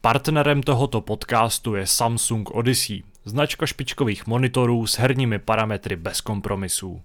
Partnerem 0.00 0.62
tohoto 0.62 1.00
podcastu 1.00 1.74
je 1.74 1.86
Samsung 1.86 2.50
Odyssey, 2.50 3.02
značka 3.24 3.66
špičkových 3.66 4.26
monitorů 4.26 4.86
s 4.86 4.98
herními 4.98 5.38
parametry 5.38 5.96
bez 5.96 6.20
kompromisů. 6.20 7.02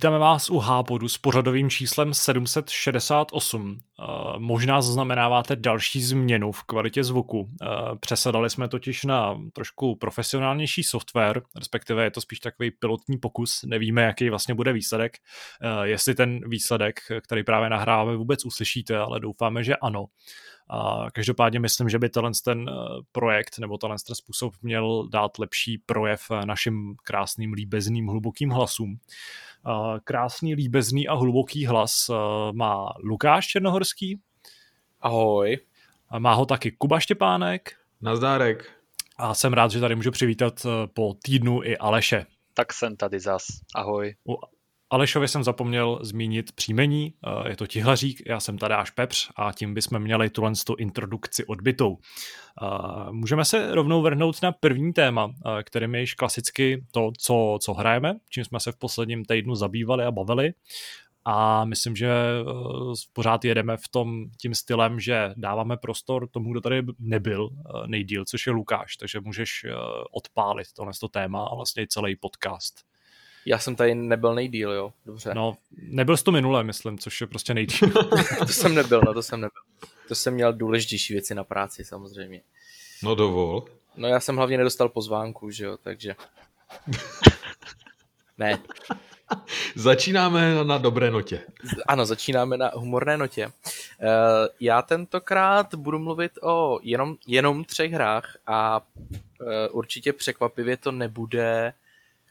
Vítáme 0.00 0.18
vás 0.18 0.50
u 0.50 0.58
Hápodu 0.58 1.08
s 1.08 1.18
pořadovým 1.18 1.70
číslem 1.70 2.14
768. 2.14 3.80
Eh, 3.80 4.04
možná 4.38 4.82
zaznamenáváte 4.82 5.56
další 5.56 6.02
změnu 6.02 6.52
v 6.52 6.62
kvalitě 6.62 7.04
zvuku. 7.04 7.48
Eh, 7.62 7.66
přesadali 8.00 8.50
jsme 8.50 8.68
totiž 8.68 9.04
na 9.04 9.38
trošku 9.52 9.96
profesionálnější 9.96 10.82
software, 10.82 11.42
respektive 11.56 12.04
je 12.04 12.10
to 12.10 12.20
spíš 12.20 12.40
takový 12.40 12.70
pilotní 12.70 13.18
pokus. 13.18 13.62
Nevíme, 13.66 14.02
jaký 14.02 14.30
vlastně 14.30 14.54
bude 14.54 14.72
výsledek. 14.72 15.16
Eh, 15.62 15.88
jestli 15.88 16.14
ten 16.14 16.40
výsledek, 16.48 17.00
který 17.22 17.44
právě 17.44 17.70
nahráváme, 17.70 18.16
vůbec 18.16 18.44
uslyšíte, 18.44 18.98
ale 18.98 19.20
doufáme, 19.20 19.64
že 19.64 19.76
ano. 19.76 20.06
A 20.72 21.06
každopádně 21.12 21.60
myslím, 21.60 21.88
že 21.88 21.98
by 21.98 22.08
tenhle 22.08 22.30
ten 22.44 22.70
projekt 23.12 23.58
nebo 23.58 23.78
tenhle 23.78 23.96
ten 24.06 24.16
způsob 24.16 24.54
měl 24.62 25.08
dát 25.08 25.38
lepší 25.38 25.78
projev 25.78 26.20
našim 26.44 26.94
krásným, 27.04 27.52
líbezným, 27.52 28.06
hlubokým 28.06 28.50
hlasům. 28.50 28.98
Krásný, 30.04 30.54
líbezný 30.54 31.08
a 31.08 31.14
hluboký 31.14 31.66
hlas 31.66 32.10
má 32.52 32.88
Lukáš 33.04 33.46
Černohorský. 33.46 34.20
Ahoj. 35.00 35.58
A 36.08 36.18
má 36.18 36.34
ho 36.34 36.46
taky 36.46 36.72
Kuba 36.72 37.00
Štěpánek. 37.00 37.70
Nazdárek. 38.00 38.72
A 39.16 39.34
jsem 39.34 39.52
rád, 39.52 39.70
že 39.70 39.80
tady 39.80 39.94
můžu 39.94 40.10
přivítat 40.10 40.66
po 40.94 41.14
týdnu 41.22 41.62
i 41.62 41.76
Aleše. 41.76 42.26
Tak 42.54 42.72
jsem 42.72 42.96
tady 42.96 43.20
zas. 43.20 43.42
Ahoj. 43.74 44.14
U 44.28 44.36
Alešovi 44.92 45.28
jsem 45.28 45.44
zapomněl 45.44 45.98
zmínit 46.02 46.52
příjmení, 46.52 47.14
je 47.48 47.56
to 47.56 47.66
Tihlařík, 47.66 48.22
já 48.26 48.40
jsem 48.40 48.58
Tadáš 48.58 48.90
Pepř 48.90 49.30
a 49.36 49.52
tím 49.52 49.74
bychom 49.74 49.98
měli 49.98 50.30
tuhle 50.30 50.52
introdukci 50.78 51.44
odbytou. 51.44 51.98
Můžeme 53.10 53.44
se 53.44 53.74
rovnou 53.74 54.02
vrhnout 54.02 54.42
na 54.42 54.52
první 54.52 54.92
téma, 54.92 55.34
kterým 55.62 55.94
je 55.94 56.00
již 56.00 56.14
klasicky 56.14 56.84
to, 56.90 57.12
co, 57.18 57.58
co 57.62 57.74
hrajeme, 57.74 58.14
čím 58.30 58.44
jsme 58.44 58.60
se 58.60 58.72
v 58.72 58.76
posledním 58.76 59.24
týdnu 59.24 59.54
zabývali 59.54 60.04
a 60.04 60.10
bavili. 60.10 60.52
A 61.24 61.64
myslím, 61.64 61.96
že 61.96 62.10
pořád 63.12 63.44
jedeme 63.44 63.76
v 63.76 63.88
tom 63.90 64.24
tím 64.40 64.54
stylem, 64.54 65.00
že 65.00 65.34
dáváme 65.36 65.76
prostor 65.76 66.28
tomu, 66.28 66.52
kdo 66.52 66.60
tady 66.60 66.82
nebyl 66.98 67.50
nejdíl, 67.86 68.24
což 68.24 68.46
je 68.46 68.52
Lukáš, 68.52 68.96
takže 68.96 69.20
můžeš 69.20 69.66
odpálit 70.12 70.72
tohle 70.76 70.92
téma 71.10 71.44
a 71.44 71.54
vlastně 71.54 71.86
celý 71.86 72.16
podcast. 72.16 72.89
Já 73.46 73.58
jsem 73.58 73.76
tady 73.76 73.94
nebyl 73.94 74.34
nejdíl, 74.34 74.72
jo, 74.72 74.92
dobře. 75.06 75.34
No, 75.34 75.56
nebyl 75.82 76.16
jsi 76.16 76.24
to 76.24 76.32
minule, 76.32 76.64
myslím, 76.64 76.98
což 76.98 77.20
je 77.20 77.26
prostě 77.26 77.54
nejdíl. 77.54 77.88
to 78.38 78.46
jsem 78.46 78.74
nebyl, 78.74 79.00
no 79.06 79.14
to 79.14 79.22
jsem 79.22 79.40
nebyl. 79.40 79.62
To 80.08 80.14
jsem 80.14 80.34
měl 80.34 80.52
důležitější 80.52 81.12
věci 81.12 81.34
na 81.34 81.44
práci, 81.44 81.84
samozřejmě. 81.84 82.42
No 83.02 83.14
dovol. 83.14 83.64
No 83.96 84.08
já 84.08 84.20
jsem 84.20 84.36
hlavně 84.36 84.58
nedostal 84.58 84.88
pozvánku, 84.88 85.50
že 85.50 85.64
jo, 85.64 85.76
takže... 85.82 86.14
ne. 88.38 88.58
Začínáme 89.74 90.64
na 90.64 90.78
dobré 90.78 91.10
notě. 91.10 91.40
Ano, 91.88 92.06
začínáme 92.06 92.56
na 92.56 92.70
humorné 92.74 93.16
notě. 93.16 93.46
Uh, 93.46 93.52
já 94.60 94.82
tentokrát 94.82 95.74
budu 95.74 95.98
mluvit 95.98 96.32
o 96.42 96.78
jenom, 96.82 97.16
jenom 97.26 97.64
třech 97.64 97.92
hrách 97.92 98.36
a 98.46 98.80
uh, 98.80 99.46
určitě 99.70 100.12
překvapivě 100.12 100.76
to 100.76 100.92
nebude 100.92 101.72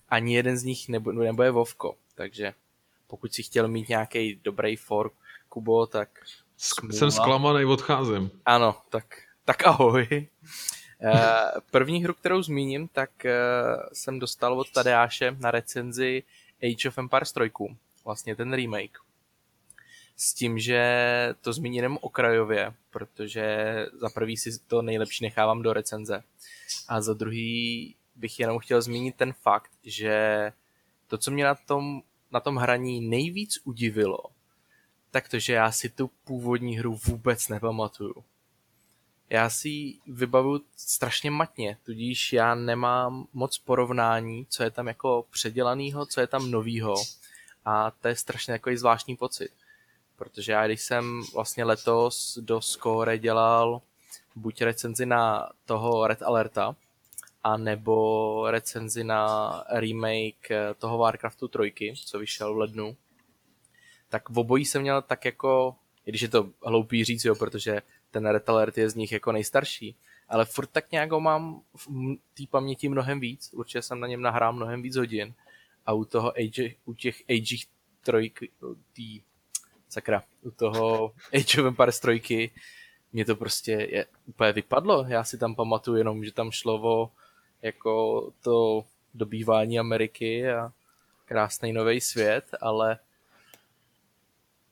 ani 0.10 0.36
jeden 0.36 0.58
z 0.58 0.64
nich 0.64 0.90
nebude, 0.90 1.18
nebude 1.18 1.52
Vovko, 1.52 1.96
takže 2.16 2.54
pokud 3.08 3.34
si 3.34 3.44
chtěl 3.44 3.68
mít 3.68 3.90
nějaký 3.90 4.40
dobrý 4.44 4.76
fork, 4.76 5.14
Kubo, 5.50 5.86
tak... 5.88 6.10
Smůla. 6.58 6.94
Jsem 6.94 7.12
zklamaný, 7.12 7.66
odcházím. 7.66 8.32
Ano, 8.46 8.76
tak, 8.90 9.06
tak 9.46 9.68
ahoj. 9.68 10.28
Eh, 11.02 11.62
první 11.72 12.04
hru, 12.04 12.14
kterou 12.14 12.42
zmíním, 12.42 12.88
tak 12.88 13.26
eh, 13.26 13.34
jsem 13.94 14.20
dostal 14.20 14.60
od 14.60 14.72
Tadeáše 14.72 15.36
na 15.40 15.52
recenzi 15.52 16.24
Age 16.64 16.90
of 16.90 16.98
Empires 16.98 17.32
3, 17.32 17.52
vlastně 18.06 18.36
ten 18.36 18.54
remake. 18.54 18.98
S 20.18 20.34
tím, 20.34 20.60
že 20.60 20.84
to 21.42 21.54
zmíním 21.54 21.76
jenom 21.78 21.98
okrajově, 22.02 22.74
protože 22.90 23.76
za 23.94 24.10
prvý 24.10 24.38
si 24.38 24.60
to 24.60 24.82
nejlepší 24.82 25.24
nechávám 25.24 25.62
do 25.62 25.74
recenze. 25.74 26.24
A 26.88 27.02
za 27.02 27.14
druhý 27.14 27.96
bych 28.20 28.40
jenom 28.40 28.60
chtěl 28.60 28.82
zmínit 28.82 29.16
ten 29.16 29.34
fakt, 29.34 29.72
že 29.84 30.52
to, 31.08 31.18
co 31.18 31.32
mě 31.32 31.44
na 31.44 31.56
tom, 31.56 32.02
na 32.32 32.40
tom 32.40 32.56
hraní 32.56 33.02
nejvíc 33.02 33.60
udivilo, 33.64 34.20
tak 35.12 35.30
to, 35.30 35.40
že 35.40 35.54
já 35.54 35.72
si 35.72 35.90
tu 35.90 36.12
původní 36.24 36.78
hru 36.78 37.00
vůbec 37.06 37.48
nepamatuju. 37.48 38.24
Já 39.30 39.50
si 39.50 39.70
ji 39.70 40.00
vybavuju 40.08 40.62
strašně 40.76 41.32
matně, 41.32 41.78
tudíž 41.84 42.34
já 42.34 42.56
nemám 42.56 43.28
moc 43.34 43.58
porovnání, 43.58 44.46
co 44.50 44.64
je 44.64 44.72
tam 44.72 44.88
jako 44.88 45.26
předělanýho, 45.30 46.06
co 46.06 46.22
je 46.22 46.28
tam 46.28 46.52
novýho 46.52 46.96
a 47.66 47.92
to 47.92 48.08
je 48.08 48.16
strašně 48.16 48.54
takový 48.54 48.78
zvláštní 48.78 49.16
pocit. 49.16 49.52
Protože 50.16 50.52
já, 50.52 50.68
když 50.68 50.82
jsem 50.82 51.24
vlastně 51.34 51.64
letos 51.64 52.38
do 52.42 52.62
Score 52.62 53.18
dělal 53.18 53.82
buď 54.36 54.62
recenzi 54.62 55.06
na 55.06 55.50
toho 55.66 56.08
Red 56.08 56.22
Alerta, 56.22 56.76
a 57.44 57.58
nebo 57.58 58.52
recenzi 58.52 59.04
na 59.04 59.64
remake 59.70 60.52
eh, 60.52 60.74
toho 60.74 60.98
Warcraftu 60.98 61.48
3, 61.48 61.94
co 62.06 62.20
vyšel 62.20 62.54
v 62.54 62.58
lednu, 62.58 62.98
tak 64.10 64.30
v 64.30 64.40
obojí 64.40 64.66
jsem 64.66 64.82
měl 64.82 65.02
tak 65.02 65.26
jako, 65.26 65.76
i 66.06 66.12
když 66.12 66.22
je 66.22 66.28
to 66.28 66.50
hloupý 66.64 67.04
říct, 67.04 67.26
jo, 67.26 67.36
protože 67.36 67.82
ten 68.12 68.26
Red 68.26 68.50
Alert 68.50 68.78
je 68.78 68.90
z 68.90 68.96
nich 68.96 69.12
jako 69.12 69.32
nejstarší, 69.32 69.96
ale 70.30 70.46
furt 70.46 70.68
tak 70.68 70.92
nějak 70.92 71.12
ho 71.12 71.20
mám 71.20 71.62
v 71.76 71.88
té 72.34 72.44
paměti 72.50 72.90
mnohem 72.90 73.20
víc, 73.20 73.50
určitě 73.54 73.82
jsem 73.82 74.00
na 74.00 74.08
něm 74.08 74.22
nahrál 74.22 74.54
mnohem 74.54 74.82
víc 74.82 74.96
hodin. 74.96 75.34
A 75.86 75.94
u 75.94 76.06
toho 76.06 76.34
Age, 76.38 76.76
u 76.86 76.94
těch 76.94 77.24
Age 77.30 77.56
3, 78.02 78.32
tý, 78.94 79.22
sakra, 79.90 80.24
u 80.42 80.52
toho 80.52 81.14
Age 81.34 81.62
of 81.62 81.68
Empires 81.68 82.00
3 82.00 82.52
mě 83.14 83.26
to 83.26 83.36
prostě 83.36 83.72
je, 83.72 84.06
úplně 84.26 84.52
vypadlo. 84.52 85.06
Já 85.08 85.24
si 85.24 85.38
tam 85.38 85.56
pamatuju 85.56 85.98
jenom, 85.98 86.26
že 86.26 86.32
tam 86.32 86.52
šlo 86.52 86.82
o 86.84 87.12
jako 87.62 88.24
to 88.42 88.86
dobývání 89.14 89.80
Ameriky 89.80 90.52
a 90.52 90.72
krásný 91.26 91.74
nový 91.74 92.02
svět, 92.02 92.46
ale 92.62 93.00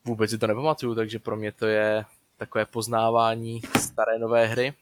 vůbec 0.05 0.29
si 0.29 0.37
to 0.37 0.47
nepamatuju, 0.47 0.95
takže 0.95 1.19
pro 1.19 1.35
mě 1.35 1.51
to 1.51 1.65
je 1.65 2.05
takové 2.37 2.65
poznávání 2.65 3.61
staré 3.79 4.19
nové 4.19 4.45
hry. 4.45 4.73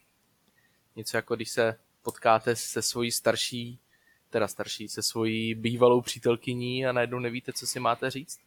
Něco 0.95 1.17
jako 1.17 1.35
když 1.35 1.49
se 1.49 1.79
potkáte 2.03 2.55
se 2.55 2.81
svojí 2.81 3.11
starší, 3.11 3.79
teda 4.29 4.47
starší, 4.47 4.87
se 4.87 5.03
svojí 5.03 5.55
bývalou 5.55 6.01
přítelkyní 6.01 6.85
a 6.85 6.91
najednou 6.91 7.19
nevíte, 7.19 7.53
co 7.53 7.67
si 7.67 7.79
máte 7.79 8.09
říct. 8.09 8.44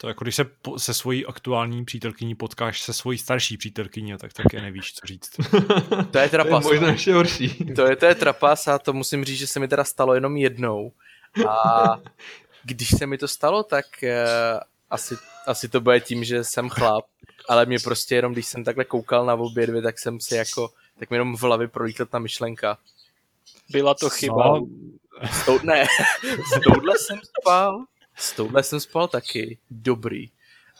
To 0.00 0.08
jako 0.08 0.24
když 0.24 0.34
se 0.34 0.46
se 0.76 0.94
svojí 0.94 1.26
aktuální 1.26 1.84
přítelkyní 1.84 2.34
potkáš 2.34 2.82
se 2.82 2.92
svojí 2.92 3.18
starší 3.18 3.56
přítelkyní, 3.56 4.16
tak 4.18 4.32
taky 4.32 4.60
nevíš, 4.60 4.94
co 4.94 5.06
říct. 5.06 5.30
to 6.10 6.18
je 6.18 6.28
trapas. 6.28 6.64
To 6.64 6.72
je 6.72 6.80
možná 6.80 6.92
ještě 6.92 7.14
horší. 7.14 7.48
To 7.76 7.86
je, 7.86 7.96
to 7.96 8.06
je 8.06 8.14
trapas 8.14 8.68
a 8.68 8.78
to 8.78 8.92
musím 8.92 9.24
říct, 9.24 9.38
že 9.38 9.46
se 9.46 9.60
mi 9.60 9.68
teda 9.68 9.84
stalo 9.84 10.14
jenom 10.14 10.36
jednou. 10.36 10.92
A 11.48 11.84
když 12.62 12.88
se 12.88 13.06
mi 13.06 13.18
to 13.18 13.28
stalo, 13.28 13.62
tak 13.62 13.86
uh, 14.02 14.60
asi, 14.90 15.16
asi 15.46 15.68
to 15.68 15.80
bude 15.80 16.00
tím, 16.00 16.24
že 16.24 16.44
jsem 16.44 16.68
chlap, 16.68 17.04
ale 17.48 17.66
mě 17.66 17.78
prostě 17.78 18.14
jenom, 18.14 18.32
když 18.32 18.46
jsem 18.46 18.64
takhle 18.64 18.84
koukal 18.84 19.26
na 19.26 19.34
obě 19.34 19.66
dvě, 19.66 19.82
tak 19.82 19.98
jsem 19.98 20.20
si 20.20 20.34
jako, 20.34 20.70
tak 20.98 21.10
mi 21.10 21.16
jenom 21.16 21.36
v 21.36 21.42
hlavě 21.42 21.68
prolítla 21.68 22.06
ta 22.06 22.18
myšlenka. 22.18 22.78
Byla 23.70 23.94
to 23.94 24.10
chyba. 24.10 24.46
No. 24.46 24.66
S 25.30 25.46
tou, 25.46 25.58
ne, 25.62 25.86
s 26.56 26.60
touhle 26.60 26.98
jsem 26.98 27.18
spal 27.40 27.84
s 28.16 28.32
touhle 28.32 28.62
jsem 28.62 28.80
spal 28.80 29.08
taky. 29.08 29.58
Dobrý. 29.70 30.30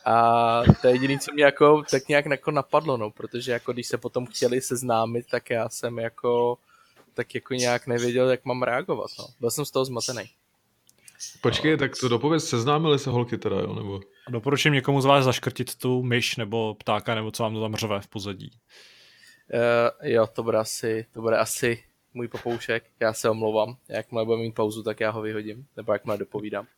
A 0.04 0.62
to 0.80 0.86
je 0.86 0.94
jediné, 0.94 1.18
co 1.18 1.32
mě 1.32 1.44
jako 1.44 1.82
tak 1.90 2.08
nějak 2.08 2.26
jako 2.26 2.50
napadlo, 2.50 2.96
no, 2.96 3.10
protože 3.10 3.52
jako 3.52 3.72
když 3.72 3.86
se 3.86 3.98
potom 3.98 4.26
chtěli 4.26 4.60
seznámit, 4.60 5.26
tak 5.30 5.50
já 5.50 5.68
jsem 5.68 5.98
jako 5.98 6.58
tak 7.14 7.34
jako 7.34 7.54
nějak 7.54 7.86
nevěděl, 7.86 8.30
jak 8.30 8.44
mám 8.44 8.62
reagovat, 8.62 9.10
no. 9.18 9.26
Byl 9.40 9.50
jsem 9.50 9.64
z 9.64 9.70
toho 9.70 9.84
zmatený. 9.84 10.30
Počkej, 11.40 11.70
no. 11.72 11.78
tak 11.78 11.92
to 12.00 12.08
dopověz, 12.08 12.48
seznámili 12.48 12.98
se 12.98 13.10
holky 13.10 13.38
teda, 13.38 13.56
jo, 13.56 13.74
nebo? 13.74 14.00
Doporučím 14.28 14.72
někomu 14.72 15.00
z 15.00 15.04
vás 15.04 15.24
zaškrtit 15.24 15.74
tu 15.74 16.02
myš 16.02 16.36
nebo 16.36 16.74
ptáka, 16.74 17.14
nebo 17.14 17.30
co 17.30 17.42
vám 17.42 17.54
to 17.54 17.60
tam 17.60 17.76
řve 17.76 18.00
v 18.00 18.08
pozadí. 18.08 18.50
Uh, 19.54 20.08
jo, 20.08 20.26
to 20.26 20.42
bude 20.42 20.58
asi, 20.58 21.06
to 21.12 21.20
bude 21.20 21.38
asi 21.38 21.84
můj 22.16 22.28
popoušek, 22.28 22.84
já 23.00 23.12
se 23.12 23.30
omlouvám. 23.30 23.76
Jakmile 23.88 24.24
budeme 24.24 24.42
mít 24.42 24.54
pauzu, 24.54 24.82
tak 24.82 25.00
já 25.00 25.10
ho 25.10 25.22
vyhodím, 25.22 25.66
nebo 25.76 25.92
jakmile 25.92 26.18
dopovídám. 26.18 26.66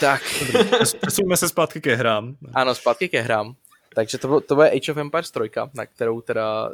Tak. 0.00 0.22
Přesuneme 1.00 1.36
se 1.36 1.48
zpátky 1.48 1.80
ke 1.80 1.94
hrám. 1.94 2.36
Ano, 2.54 2.74
zpátky 2.74 3.08
ke 3.08 3.20
hrám. 3.20 3.54
Takže 3.94 4.18
to, 4.18 4.40
to 4.40 4.54
bude 4.54 4.70
Age 4.70 4.92
of 4.92 4.98
Empires 4.98 5.30
3, 5.30 5.40
na 5.74 5.86
kterou 5.86 6.20
teda 6.20 6.70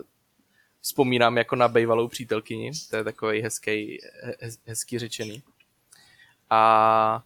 vzpomínám 0.80 1.38
jako 1.38 1.56
na 1.56 1.68
bejvalou 1.68 2.08
přítelkyni. 2.08 2.70
To 2.90 2.96
je 2.96 3.04
takový 3.04 3.42
hezký, 3.42 3.98
hez, 4.40 4.58
hezký 4.66 4.98
řečený. 4.98 5.42
A 6.50 7.22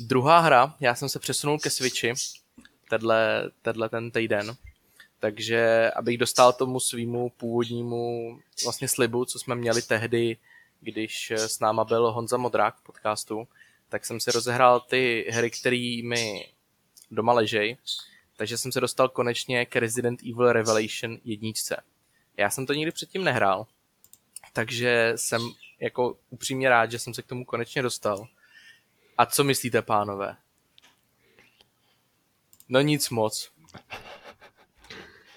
druhá 0.00 0.38
hra, 0.38 0.74
já 0.80 0.94
jsem 0.94 1.08
se 1.08 1.18
přesunul 1.18 1.58
ke 1.58 1.70
Switchi 1.70 2.12
tenhle, 2.90 3.50
tenhle 3.62 3.88
ten 3.88 4.10
týden. 4.10 4.56
Takže 5.22 5.90
abych 5.90 6.18
dostal 6.18 6.52
tomu 6.52 6.80
svýmu 6.80 7.30
původnímu 7.30 8.38
vlastně 8.64 8.88
slibu, 8.88 9.24
co 9.24 9.38
jsme 9.38 9.54
měli 9.54 9.82
tehdy, 9.82 10.36
když 10.80 11.30
s 11.30 11.60
náma 11.60 11.84
byl 11.84 12.12
Honza 12.12 12.36
Modrák 12.36 12.76
v 12.76 12.82
podcastu, 12.82 13.48
tak 13.88 14.06
jsem 14.06 14.20
si 14.20 14.32
rozehrál 14.32 14.80
ty 14.80 15.26
hry, 15.30 15.50
které 15.50 16.00
mi 16.04 16.52
doma 17.10 17.32
ležej. 17.32 17.76
Takže 18.36 18.58
jsem 18.58 18.72
se 18.72 18.80
dostal 18.80 19.08
konečně 19.08 19.66
k 19.66 19.76
Resident 19.76 20.20
Evil 20.22 20.52
Revelation 20.52 21.18
jedničce. 21.24 21.82
Já 22.36 22.50
jsem 22.50 22.66
to 22.66 22.72
nikdy 22.72 22.92
předtím 22.92 23.24
nehrál, 23.24 23.66
takže 24.52 25.12
jsem 25.16 25.50
jako 25.80 26.18
upřímně 26.30 26.68
rád, 26.68 26.90
že 26.90 26.98
jsem 26.98 27.14
se 27.14 27.22
k 27.22 27.26
tomu 27.26 27.44
konečně 27.44 27.82
dostal. 27.82 28.26
A 29.18 29.26
co 29.26 29.44
myslíte, 29.44 29.82
pánové? 29.82 30.36
No 32.68 32.80
nic 32.80 33.10
moc. 33.10 33.50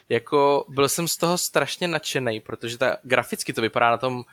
Jako 0.09 0.65
byl 0.69 0.89
jsem 0.89 1.07
z 1.07 1.17
toho 1.17 1.37
strašně 1.37 1.87
nadšený, 1.87 2.39
protože 2.39 2.77
ta, 2.77 2.97
graficky 3.03 3.53
to 3.53 3.61
vypadá 3.61 3.91
na 3.91 3.97
tom 3.97 4.17
uh, 4.17 4.23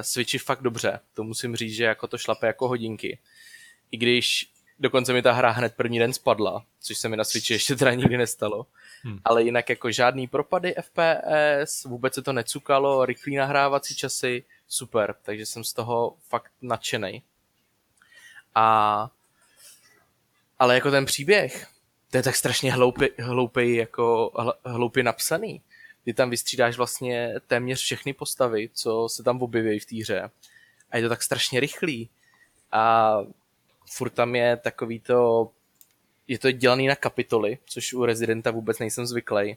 Switchi 0.00 0.38
fakt 0.38 0.62
dobře. 0.62 1.00
To 1.14 1.24
musím 1.24 1.56
říct, 1.56 1.74
že 1.74 1.84
jako 1.84 2.06
to 2.06 2.18
šlape 2.18 2.46
jako 2.46 2.68
hodinky. 2.68 3.18
I 3.90 3.96
když 3.96 4.50
dokonce 4.78 5.12
mi 5.12 5.22
ta 5.22 5.32
hra 5.32 5.50
hned 5.50 5.74
první 5.76 5.98
den 5.98 6.12
spadla, 6.12 6.64
což 6.80 6.98
se 6.98 7.08
mi 7.08 7.16
na 7.16 7.24
Switchi 7.24 7.54
ještě 7.54 7.76
teda 7.76 7.94
nikdy 7.94 8.16
nestalo. 8.16 8.66
Hmm. 9.02 9.18
Ale 9.24 9.42
jinak 9.42 9.68
jako 9.68 9.90
žádný 9.90 10.26
propady 10.26 10.74
FPS, 10.80 11.84
vůbec 11.84 12.14
se 12.14 12.22
to 12.22 12.32
necukalo, 12.32 13.04
rychlý 13.04 13.36
nahrávací 13.36 13.96
časy, 13.96 14.44
super. 14.68 15.14
Takže 15.22 15.46
jsem 15.46 15.64
z 15.64 15.72
toho 15.72 16.16
fakt 16.28 16.52
nadšený. 16.62 17.22
A 18.54 19.10
ale 20.58 20.74
jako 20.74 20.90
ten 20.90 21.04
příběh, 21.04 21.66
to 22.14 22.18
je 22.18 22.22
tak 22.22 22.36
strašně 22.36 22.72
hloupý, 22.72 23.06
hloupý 23.18 23.74
jako 23.74 24.32
hloupě 24.64 25.02
napsaný. 25.02 25.62
Ty 26.04 26.14
tam 26.14 26.30
vystřídáš 26.30 26.76
vlastně 26.76 27.34
téměř 27.46 27.80
všechny 27.80 28.12
postavy, 28.12 28.70
co 28.72 29.08
se 29.08 29.22
tam 29.22 29.42
objeví 29.42 29.78
v 29.78 29.84
té 29.86 29.96
hře. 29.96 30.30
A 30.90 30.96
je 30.96 31.02
to 31.02 31.08
tak 31.08 31.22
strašně 31.22 31.60
rychlý. 31.60 32.08
A 32.72 33.16
furt 33.90 34.10
tam 34.10 34.34
je 34.34 34.56
takový 34.56 35.00
to, 35.00 35.50
je 36.28 36.38
to 36.38 36.50
dělaný 36.50 36.86
na 36.86 36.96
kapitoly, 36.96 37.58
což 37.64 37.92
u 37.92 38.04
Residenta 38.04 38.50
vůbec 38.50 38.78
nejsem 38.78 39.06
zvyklý. 39.06 39.56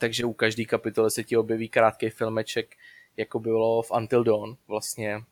Takže 0.00 0.24
u 0.24 0.32
každé 0.32 0.64
kapitoly 0.64 1.10
se 1.10 1.24
ti 1.24 1.36
objeví 1.36 1.68
krátký 1.68 2.10
filmeček, 2.10 2.76
jako 3.16 3.40
bylo 3.40 3.82
v 3.82 3.90
Until 3.90 4.24
Dawn, 4.24 4.56
vlastně, 4.68 5.22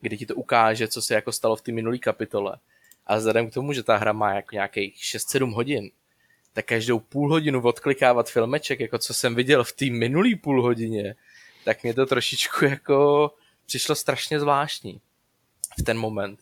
kdy 0.00 0.18
ti 0.18 0.26
to 0.26 0.34
ukáže, 0.34 0.88
co 0.88 1.02
se 1.02 1.14
jako 1.14 1.32
stalo 1.32 1.56
v 1.56 1.62
té 1.62 1.72
minulé 1.72 1.98
kapitole. 1.98 2.56
A 3.10 3.16
vzhledem 3.16 3.50
k 3.50 3.54
tomu, 3.54 3.72
že 3.72 3.82
ta 3.82 3.96
hra 3.96 4.12
má 4.12 4.34
jako 4.34 4.54
nějakých 4.54 4.96
6-7 4.96 5.54
hodin, 5.54 5.90
tak 6.52 6.64
každou 6.64 6.98
půl 6.98 7.30
hodinu 7.30 7.62
odklikávat 7.62 8.30
filmeček, 8.30 8.80
jako 8.80 8.98
co 8.98 9.14
jsem 9.14 9.34
viděl 9.34 9.64
v 9.64 9.72
té 9.72 9.84
minulý 9.90 10.36
půl 10.36 10.62
hodině, 10.62 11.16
tak 11.64 11.82
mě 11.82 11.94
to 11.94 12.06
trošičku 12.06 12.64
jako 12.64 13.30
přišlo 13.66 13.94
strašně 13.94 14.40
zvláštní 14.40 15.00
v 15.80 15.82
ten 15.82 15.98
moment. 15.98 16.40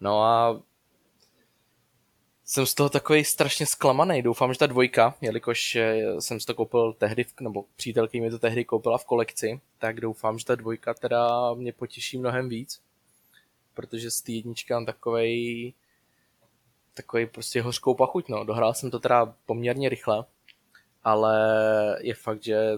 No 0.00 0.22
a 0.22 0.62
jsem 2.44 2.66
z 2.66 2.74
toho 2.74 2.88
takový 2.88 3.24
strašně 3.24 3.66
zklamaný. 3.66 4.22
Doufám, 4.22 4.52
že 4.52 4.58
ta 4.58 4.66
dvojka, 4.66 5.14
jelikož 5.20 5.76
eh, 5.76 6.20
jsem 6.20 6.40
si 6.40 6.46
to 6.46 6.54
koupil 6.54 6.92
tehdy, 6.92 7.24
nebo 7.40 7.64
přítelky 7.76 8.20
mi 8.20 8.30
to 8.30 8.38
tehdy 8.38 8.64
koupila 8.64 8.98
v 8.98 9.04
kolekci, 9.04 9.60
tak 9.78 10.00
doufám, 10.00 10.38
že 10.38 10.44
ta 10.44 10.54
dvojka 10.54 10.94
teda 10.94 11.54
mě 11.54 11.72
potěší 11.72 12.18
mnohem 12.18 12.48
víc. 12.48 12.80
Protože 13.74 14.10
z 14.10 14.20
té 14.20 14.32
jedničky 14.32 14.72
mám 14.72 14.86
takovej 14.86 15.72
takový 16.96 17.26
prostě 17.26 17.62
hořkou 17.62 17.94
pachuť, 17.94 18.28
no. 18.28 18.44
Dohrál 18.44 18.74
jsem 18.74 18.90
to 18.90 18.98
teda 18.98 19.34
poměrně 19.46 19.88
rychle, 19.88 20.24
ale 21.04 21.38
je 22.00 22.14
fakt, 22.14 22.42
že 22.42 22.70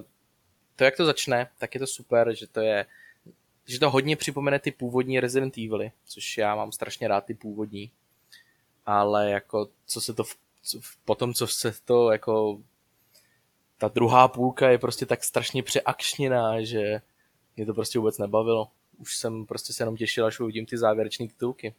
to, 0.77 0.85
jak 0.85 0.97
to 0.97 1.05
začne, 1.05 1.51
tak 1.59 1.75
je 1.75 1.81
to 1.81 1.87
super, 1.87 2.35
že 2.35 2.47
to 2.47 2.61
je 2.61 2.87
že 3.69 3.79
to 3.81 3.91
hodně 3.91 4.17
připomene 4.17 4.59
ty 4.59 4.71
původní 4.71 5.21
Resident 5.21 5.59
Evil, 5.59 5.91
což 6.05 6.39
já 6.39 6.57
mám 6.57 6.73
strašně 6.73 7.09
rád 7.09 7.25
ty 7.25 7.35
původní. 7.35 7.91
Ale 8.87 9.31
jako, 9.31 9.69
co 9.87 10.01
se 10.01 10.15
to, 10.15 10.25
v, 10.25 10.37
co, 10.63 10.81
potom, 11.05 11.35
co 11.35 11.47
se 11.47 11.75
to 11.85 12.11
jako, 12.11 12.61
ta 13.79 13.89
druhá 13.89 14.29
půlka 14.29 14.71
je 14.71 14.79
prostě 14.79 15.07
tak 15.07 15.25
strašně 15.25 15.63
přeakčněná, 15.63 16.63
že 16.63 17.01
mě 17.57 17.67
to 17.67 17.75
prostě 17.75 17.99
vůbec 17.99 18.19
nebavilo. 18.19 18.69
Už 18.99 19.17
jsem 19.17 19.47
prostě 19.47 19.73
se 19.73 19.83
jenom 19.83 19.97
těšil, 19.97 20.27
až 20.27 20.41
uvidím 20.41 20.67
ty 20.67 20.79
závěrečné 20.79 21.29
titulky. 21.29 21.75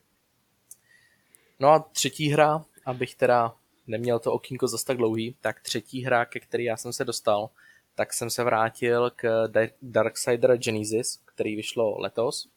No 1.59 1.69
a 1.69 1.79
třetí 1.79 2.29
hra, 2.29 2.65
abych 2.85 3.15
teda 3.15 3.55
neměl 3.87 4.19
to 4.19 4.33
okýnko 4.33 4.67
zase 4.67 4.85
tak 4.85 4.97
dlouhý, 4.97 5.35
tak 5.41 5.61
třetí 5.61 6.05
hra, 6.05 6.25
ke 6.25 6.39
který 6.39 6.63
já 6.63 6.77
jsem 6.77 6.93
se 6.93 7.05
dostal, 7.05 7.49
tak 7.95 8.13
jsem 8.13 8.29
se 8.29 8.43
vrátil 8.43 9.11
k 9.15 9.47
Darksider 9.81 10.57
Genesis, 10.57 11.21
který 11.25 11.55
vyšlo 11.55 11.99
letos. 11.99 12.49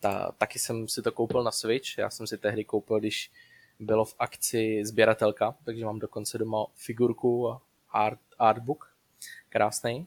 Ta, 0.00 0.32
taky 0.38 0.58
jsem 0.58 0.88
si 0.88 1.02
to 1.02 1.12
koupil 1.12 1.42
na 1.42 1.50
Switch, 1.50 1.98
já 1.98 2.10
jsem 2.10 2.26
si 2.26 2.38
tehdy 2.38 2.64
koupil, 2.64 2.98
když 3.00 3.30
bylo 3.80 4.04
v 4.04 4.14
akci 4.18 4.84
sběratelka, 4.84 5.56
takže 5.64 5.84
mám 5.84 5.98
dokonce 5.98 6.38
doma 6.38 6.66
figurku 6.74 7.50
a 7.50 7.62
art, 7.90 8.20
artbook, 8.38 8.96
krásný. 9.48 10.06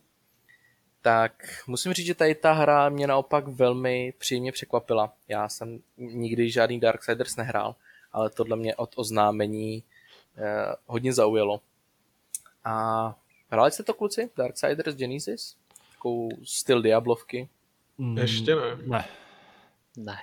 Tak 1.02 1.64
musím 1.68 1.94
říct, 1.94 2.06
že 2.06 2.16
tady 2.16 2.36
ta 2.36 2.54
hra 2.54 2.90
mě 2.90 3.08
naopak 3.08 3.48
velmi 3.48 4.14
příjemně 4.18 4.52
překvapila. 4.52 5.14
Já 5.28 5.50
jsem 5.50 5.80
nikdy 5.98 6.52
žádný 6.52 6.80
Darksiders 6.80 7.36
nehrál, 7.36 7.76
ale 8.12 8.30
tohle 8.30 8.56
mě 8.56 8.76
od 8.76 8.94
oznámení 8.96 9.84
eh, 10.38 10.76
hodně 10.86 11.14
zaujalo. 11.14 11.62
A 12.64 13.16
hráli 13.50 13.72
jste 13.72 13.84
to 13.84 13.94
kluci? 13.94 14.30
Darksiders 14.38 14.96
Genesis? 14.96 15.56
Takovou 15.92 16.30
styl 16.44 16.82
Diablovky? 16.82 17.50
Mm, 17.98 18.18
Ještě 18.18 18.56
ne. 18.56 18.76
Ne. 18.86 19.06
Ne. 19.98 20.18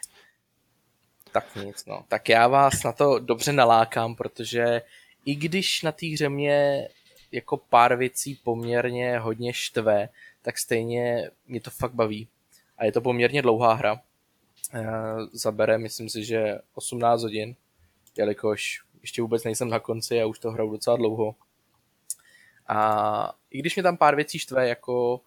Tak 1.32 1.56
nic, 1.56 1.86
no. 1.86 2.04
Tak 2.08 2.28
já 2.28 2.48
vás 2.48 2.82
na 2.82 2.92
to 2.92 3.18
dobře 3.18 3.52
nalákám, 3.52 4.14
protože 4.16 4.82
i 5.24 5.34
když 5.34 5.82
na 5.82 5.92
té 5.92 6.06
hře 6.06 6.28
mě 6.28 6.88
jako 7.32 7.56
pár 7.56 7.96
věcí 7.96 8.34
poměrně 8.34 9.18
hodně 9.18 9.52
štve, 9.52 10.08
tak 10.42 10.58
stejně 10.58 11.30
mě 11.46 11.60
to 11.60 11.70
fakt 11.70 11.94
baví. 11.94 12.28
A 12.78 12.84
je 12.84 12.92
to 12.92 13.00
poměrně 13.00 13.42
dlouhá 13.42 13.72
hra. 13.72 14.00
Eh, 14.74 14.86
zabere, 15.32 15.78
myslím 15.78 16.08
si, 16.08 16.24
že 16.24 16.58
18 16.74 17.22
hodin, 17.22 17.56
jelikož 18.18 18.82
ještě 19.00 19.22
vůbec 19.22 19.44
nejsem 19.44 19.68
na 19.68 19.80
konci 19.80 20.22
a 20.22 20.26
už 20.26 20.38
to 20.38 20.50
hraju 20.50 20.70
docela 20.70 20.96
dlouho. 20.96 21.34
A 22.68 23.32
i 23.50 23.58
když 23.58 23.76
mě 23.76 23.82
tam 23.82 23.96
pár 23.96 24.16
věcí 24.16 24.38
štve, 24.38 24.68
jako 24.68 25.20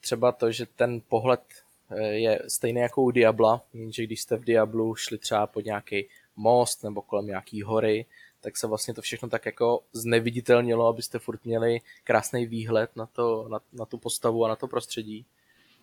třeba 0.00 0.32
to, 0.32 0.52
že 0.52 0.66
ten 0.66 1.00
pohled 1.08 1.40
eh, 1.90 2.04
je 2.04 2.42
stejný 2.48 2.80
jako 2.80 3.02
u 3.02 3.10
Diabla, 3.10 3.62
jenže 3.72 4.04
když 4.04 4.20
jste 4.20 4.36
v 4.36 4.44
Diablu 4.44 4.94
šli 4.94 5.18
třeba 5.18 5.46
pod 5.46 5.64
nějaký 5.64 6.08
most 6.36 6.84
nebo 6.84 7.02
kolem 7.02 7.26
nějaký 7.26 7.62
hory, 7.62 8.06
tak 8.40 8.56
se 8.56 8.66
vlastně 8.66 8.94
to 8.94 9.02
všechno 9.02 9.28
tak 9.28 9.46
jako 9.46 9.82
zneviditelnilo, 9.92 10.86
abyste 10.86 11.18
furt 11.18 11.44
měli 11.44 11.80
krásný 12.04 12.46
výhled 12.46 12.96
na, 12.96 13.06
to, 13.06 13.48
na, 13.48 13.60
na 13.72 13.84
tu 13.84 13.98
postavu 13.98 14.44
a 14.44 14.48
na 14.48 14.56
to 14.56 14.68
prostředí. 14.68 15.26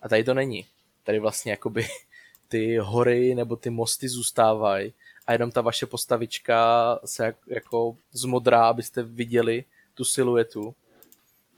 A 0.02 0.08
tady 0.08 0.24
to 0.24 0.34
není. 0.34 0.66
Tady 1.04 1.18
vlastně 1.18 1.50
jakoby 1.50 1.86
ty 2.48 2.76
hory 2.76 3.34
nebo 3.34 3.56
ty 3.56 3.70
mosty 3.70 4.08
zůstávají 4.08 4.92
a 5.28 5.32
jenom 5.32 5.50
ta 5.50 5.60
vaše 5.60 5.86
postavička 5.86 6.98
se 7.04 7.34
jako 7.46 7.96
zmodrá, 8.12 8.68
abyste 8.68 9.02
viděli 9.02 9.64
tu 9.94 10.04
siluetu, 10.04 10.74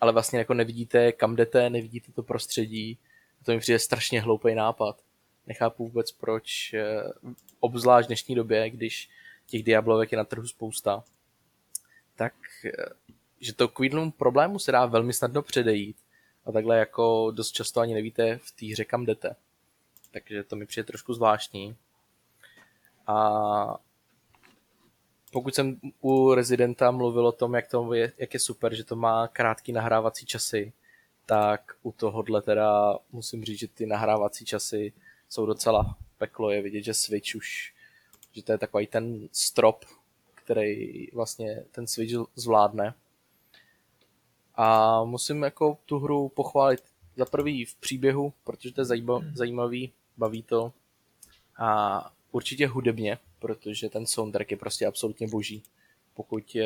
ale 0.01 0.13
vlastně 0.13 0.39
jako 0.39 0.55
nevidíte, 0.55 1.13
kam 1.13 1.37
jdete, 1.37 1.71
nevidíte 1.71 2.13
to 2.13 2.23
prostředí. 2.23 2.99
A 3.41 3.45
to 3.45 3.53
mi 3.53 3.59
přijde 3.59 3.79
strašně 3.79 4.21
hloupý 4.21 4.55
nápad. 4.55 5.03
Nechápu 5.47 5.85
vůbec, 5.85 6.13
proč, 6.13 6.75
eh, 6.75 7.03
obzvlášť 7.61 8.07
v 8.07 8.09
dnešní 8.09 8.35
době, 8.35 8.71
když 8.71 9.11
těch 9.47 9.63
Diablovek 9.63 10.13
je 10.13 10.19
na 10.19 10.25
trhu 10.25 10.47
spousta, 10.47 11.05
tak 12.17 12.35
eh, 12.65 12.71
že 13.41 13.55
to 13.55 13.69
kvídlům 13.69 14.13
problému 14.13 14.59
se 14.59 14.73
dá 14.73 14.87
velmi 14.87 15.13
snadno 15.13 15.43
předejít. 15.43 15.97
A 16.47 16.53
takhle 16.53 16.79
jako 16.79 17.31
dost 17.31 17.53
často 17.53 17.81
ani 17.81 17.95
nevíte 17.95 18.39
v 18.43 18.51
té 18.51 18.67
hře, 18.67 18.85
kam 18.85 19.05
jdete. 19.05 19.37
Takže 20.11 20.45
to 20.45 20.57
mi 20.57 20.67
přijde 20.67 20.85
trošku 20.85 21.15
zvláštní. 21.15 21.77
A 23.11 23.79
pokud 25.33 25.55
jsem 25.55 25.81
u 26.01 26.35
Residenta 26.35 26.91
mluvil 26.91 27.27
o 27.27 27.33
tom, 27.33 27.55
jak, 27.55 27.69
to 27.69 27.95
je, 27.95 28.13
jak 28.19 28.35
je 28.35 28.41
super, 28.41 28.75
že 28.75 28.85
to 28.85 28.97
má 28.97 29.29
krátký 29.29 29.73
nahrávací 29.73 30.27
časy, 30.27 30.73
tak 31.27 31.77
u 31.83 31.93
tohohle 31.93 32.43
teda 32.43 32.99
musím 33.13 33.45
říct, 33.45 33.59
že 33.59 33.69
ty 33.69 33.87
nahrávací 33.87 34.45
časy 34.45 34.93
jsou 35.29 35.47
docela 35.47 35.97
peklo. 36.19 36.51
Je 36.51 36.63
vidět, 36.63 36.83
že 36.83 36.95
Switch 36.95 37.35
už, 37.37 37.75
že 38.33 38.43
to 38.43 38.53
je 38.53 38.59
takový 38.59 38.87
ten 38.87 39.29
strop 39.33 39.85
který 40.51 41.07
vlastně 41.13 41.65
ten 41.71 41.87
switch 41.87 42.15
zvládne. 42.35 42.95
A 44.55 45.05
musím 45.05 45.43
jako 45.43 45.79
tu 45.87 45.99
hru 45.99 46.29
pochválit 46.29 46.83
za 47.17 47.25
prvý 47.25 47.65
v 47.65 47.75
příběhu, 47.75 48.33
protože 48.45 48.73
to 48.73 48.81
je 48.81 48.85
zajímavý, 49.33 49.93
baví 50.17 50.43
to. 50.43 50.73
A 51.59 52.13
určitě 52.33 52.67
hudebně, 52.67 53.19
protože 53.39 53.89
ten 53.89 54.07
soundtrack 54.07 54.51
je 54.51 54.57
prostě 54.57 54.87
absolutně 54.87 55.29
boží. 55.29 55.63
Pokud 56.15 56.57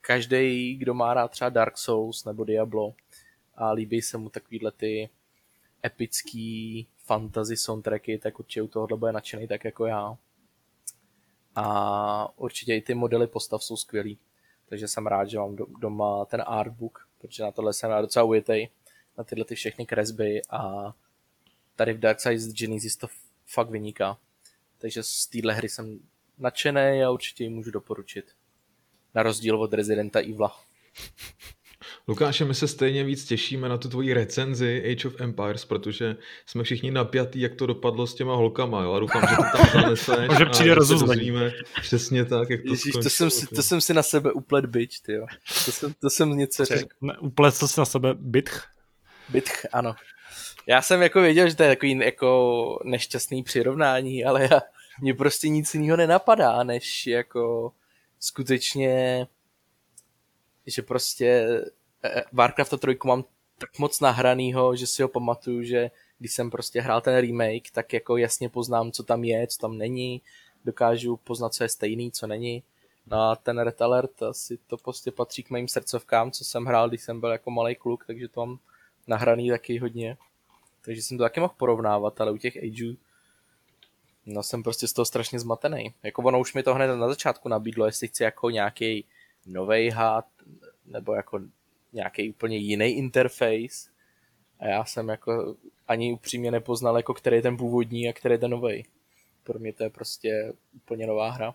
každý, 0.00 0.76
kdo 0.76 0.94
má 0.94 1.14
rád 1.14 1.30
třeba 1.30 1.50
Dark 1.50 1.78
Souls 1.78 2.24
nebo 2.24 2.44
Diablo 2.44 2.94
a 3.54 3.72
líbí 3.72 4.02
se 4.02 4.18
mu 4.18 4.28
takovýhle 4.28 4.70
ty 4.70 5.10
epický 5.84 6.86
fantasy 6.98 7.56
soundtracky, 7.56 8.18
tak 8.18 8.38
určitě 8.40 8.62
u 8.62 8.68
tohohle 8.68 8.96
bude 8.96 9.12
nadšený 9.12 9.48
tak 9.48 9.64
jako 9.64 9.86
já. 9.86 10.16
A 11.54 12.38
určitě 12.38 12.74
i 12.74 12.80
ty 12.80 12.94
modely 12.94 13.26
postav 13.26 13.64
jsou 13.64 13.76
skvělý. 13.76 14.18
Takže 14.68 14.88
jsem 14.88 15.06
rád, 15.06 15.24
že 15.24 15.38
mám 15.38 15.56
doma 15.56 16.24
ten 16.24 16.42
artbook, 16.46 17.08
protože 17.18 17.42
na 17.42 17.52
tohle 17.52 17.72
jsem 17.72 17.90
rád 17.90 18.00
docela 18.00 18.24
ujetej, 18.24 18.68
na 19.18 19.24
tyhle 19.24 19.44
ty 19.44 19.54
všechny 19.54 19.86
kresby 19.86 20.42
a 20.50 20.92
tady 21.76 21.92
v 21.92 21.98
Dark 21.98 22.20
Side 22.20 22.52
Genesis 22.52 22.96
to 22.96 23.06
fakt 23.46 23.70
vyniká. 23.70 24.18
Takže 24.84 25.02
z 25.02 25.26
téhle 25.26 25.54
hry 25.54 25.68
jsem 25.68 25.98
nadšený 26.38 27.02
a 27.04 27.10
určitě 27.10 27.44
ji 27.44 27.50
můžu 27.50 27.70
doporučit. 27.70 28.24
Na 29.14 29.22
rozdíl 29.22 29.62
od 29.62 29.74
Residenta 29.74 30.20
Evila. 30.20 30.60
Lukáše, 32.08 32.44
my 32.44 32.54
se 32.54 32.68
stejně 32.68 33.04
víc 33.04 33.24
těšíme 33.24 33.68
na 33.68 33.78
tu 33.78 33.88
tvoji 33.88 34.14
recenzi 34.14 34.92
Age 34.92 35.08
of 35.08 35.20
Empires, 35.20 35.64
protože 35.64 36.16
jsme 36.46 36.64
všichni 36.64 36.90
napjatí, 36.90 37.40
jak 37.40 37.54
to 37.54 37.66
dopadlo 37.66 38.06
s 38.06 38.14
těma 38.14 38.34
holkama, 38.34 38.82
jo? 38.82 38.92
A 38.92 38.98
doufám, 38.98 39.22
že 39.28 39.36
to 39.36 39.58
tam 39.58 39.82
zaneseš. 39.82 40.28
Může 40.28 40.46
přijde 40.46 40.74
rozuzlení. 40.74 41.32
Přesně 41.80 42.24
tak, 42.24 42.50
jak 42.50 42.62
to 42.62 42.70
Ježíš, 42.70 42.92
to 42.92 43.10
jsem, 43.10 43.30
si, 43.30 43.46
to 43.46 43.62
jsem 43.62 43.80
si 43.80 43.94
na 43.94 44.02
sebe 44.02 44.32
uplet 44.32 44.66
bič, 44.66 45.00
ty 45.00 45.12
jo. 45.12 45.26
To 45.64 45.72
jsem, 45.72 45.94
to 46.00 46.10
jsem 46.10 46.36
něco 46.36 46.64
řekl. 46.64 46.96
Uplet 47.20 47.54
si 47.54 47.80
na 47.80 47.84
sebe 47.84 48.14
bitch? 48.14 48.64
Bitch, 49.28 49.66
ano. 49.72 49.94
Já 50.66 50.82
jsem 50.82 51.02
jako 51.02 51.20
věděl, 51.20 51.48
že 51.48 51.56
to 51.56 51.62
je 51.62 51.68
takový 51.68 51.98
jako 51.98 52.78
nešťastný 52.84 53.42
přirovnání, 53.42 54.24
ale 54.24 54.48
já, 54.50 54.60
mě 55.00 55.14
prostě 55.14 55.48
nic 55.48 55.74
jiného 55.74 55.96
nenapadá, 55.96 56.62
než 56.62 57.06
jako 57.06 57.72
skutečně, 58.18 59.26
že 60.66 60.82
prostě 60.82 61.60
Eh, 62.04 62.24
Warcraft 62.32 62.80
3 62.80 62.98
mám 63.04 63.24
tak 63.58 63.78
moc 63.78 64.00
nahranýho, 64.00 64.76
že 64.76 64.86
si 64.86 65.02
ho 65.02 65.08
pamatuju, 65.08 65.62
že 65.62 65.90
když 66.18 66.32
jsem 66.32 66.50
prostě 66.50 66.80
hrál 66.80 67.00
ten 67.00 67.16
remake, 67.16 67.70
tak 67.72 67.92
jako 67.92 68.16
jasně 68.16 68.48
poznám, 68.48 68.92
co 68.92 69.02
tam 69.02 69.24
je, 69.24 69.46
co 69.46 69.58
tam 69.58 69.78
není, 69.78 70.22
dokážu 70.64 71.16
poznat, 71.16 71.54
co 71.54 71.64
je 71.64 71.68
stejný, 71.68 72.12
co 72.12 72.26
není. 72.26 72.62
No 73.06 73.20
a 73.20 73.36
ten 73.36 73.58
Red 73.58 73.82
Alert 73.82 74.22
asi 74.22 74.58
to 74.66 74.76
prostě 74.76 75.10
patří 75.10 75.42
k 75.42 75.50
mým 75.50 75.68
srdcovkám, 75.68 76.30
co 76.30 76.44
jsem 76.44 76.64
hrál, 76.64 76.88
když 76.88 77.02
jsem 77.02 77.20
byl 77.20 77.30
jako 77.30 77.50
malý 77.50 77.74
kluk, 77.74 78.04
takže 78.06 78.28
to 78.28 78.46
mám 78.46 78.58
nahraný 79.06 79.50
taky 79.50 79.78
hodně. 79.78 80.16
Takže 80.84 81.02
jsem 81.02 81.18
to 81.18 81.24
taky 81.24 81.40
mohl 81.40 81.54
porovnávat, 81.56 82.20
ale 82.20 82.32
u 82.32 82.36
těch 82.36 82.56
ageů 82.56 82.96
no 84.26 84.42
jsem 84.42 84.62
prostě 84.62 84.88
z 84.88 84.92
toho 84.92 85.06
strašně 85.06 85.40
zmatený. 85.40 85.94
Jako 86.02 86.22
ono 86.22 86.40
už 86.40 86.54
mi 86.54 86.62
to 86.62 86.74
hned 86.74 86.96
na 86.96 87.08
začátku 87.08 87.48
nabídlo, 87.48 87.86
jestli 87.86 88.08
chci 88.08 88.22
jako 88.22 88.50
nějaký 88.50 89.04
nový 89.46 89.90
had, 89.90 90.26
nebo 90.86 91.14
jako 91.14 91.40
nějaký 91.92 92.30
úplně 92.30 92.56
jiný 92.56 92.86
interface 92.86 93.90
a 94.60 94.66
já 94.66 94.84
jsem 94.84 95.08
jako 95.08 95.56
ani 95.88 96.12
upřímně 96.12 96.50
nepoznal, 96.50 96.96
jako 96.96 97.14
který 97.14 97.36
je 97.36 97.42
ten 97.42 97.56
původní 97.56 98.08
a 98.08 98.12
který 98.12 98.34
je 98.34 98.38
ten 98.38 98.50
nový. 98.50 98.86
Pro 99.44 99.58
mě 99.58 99.72
to 99.72 99.82
je 99.82 99.90
prostě 99.90 100.52
úplně 100.74 101.06
nová 101.06 101.30
hra. 101.30 101.54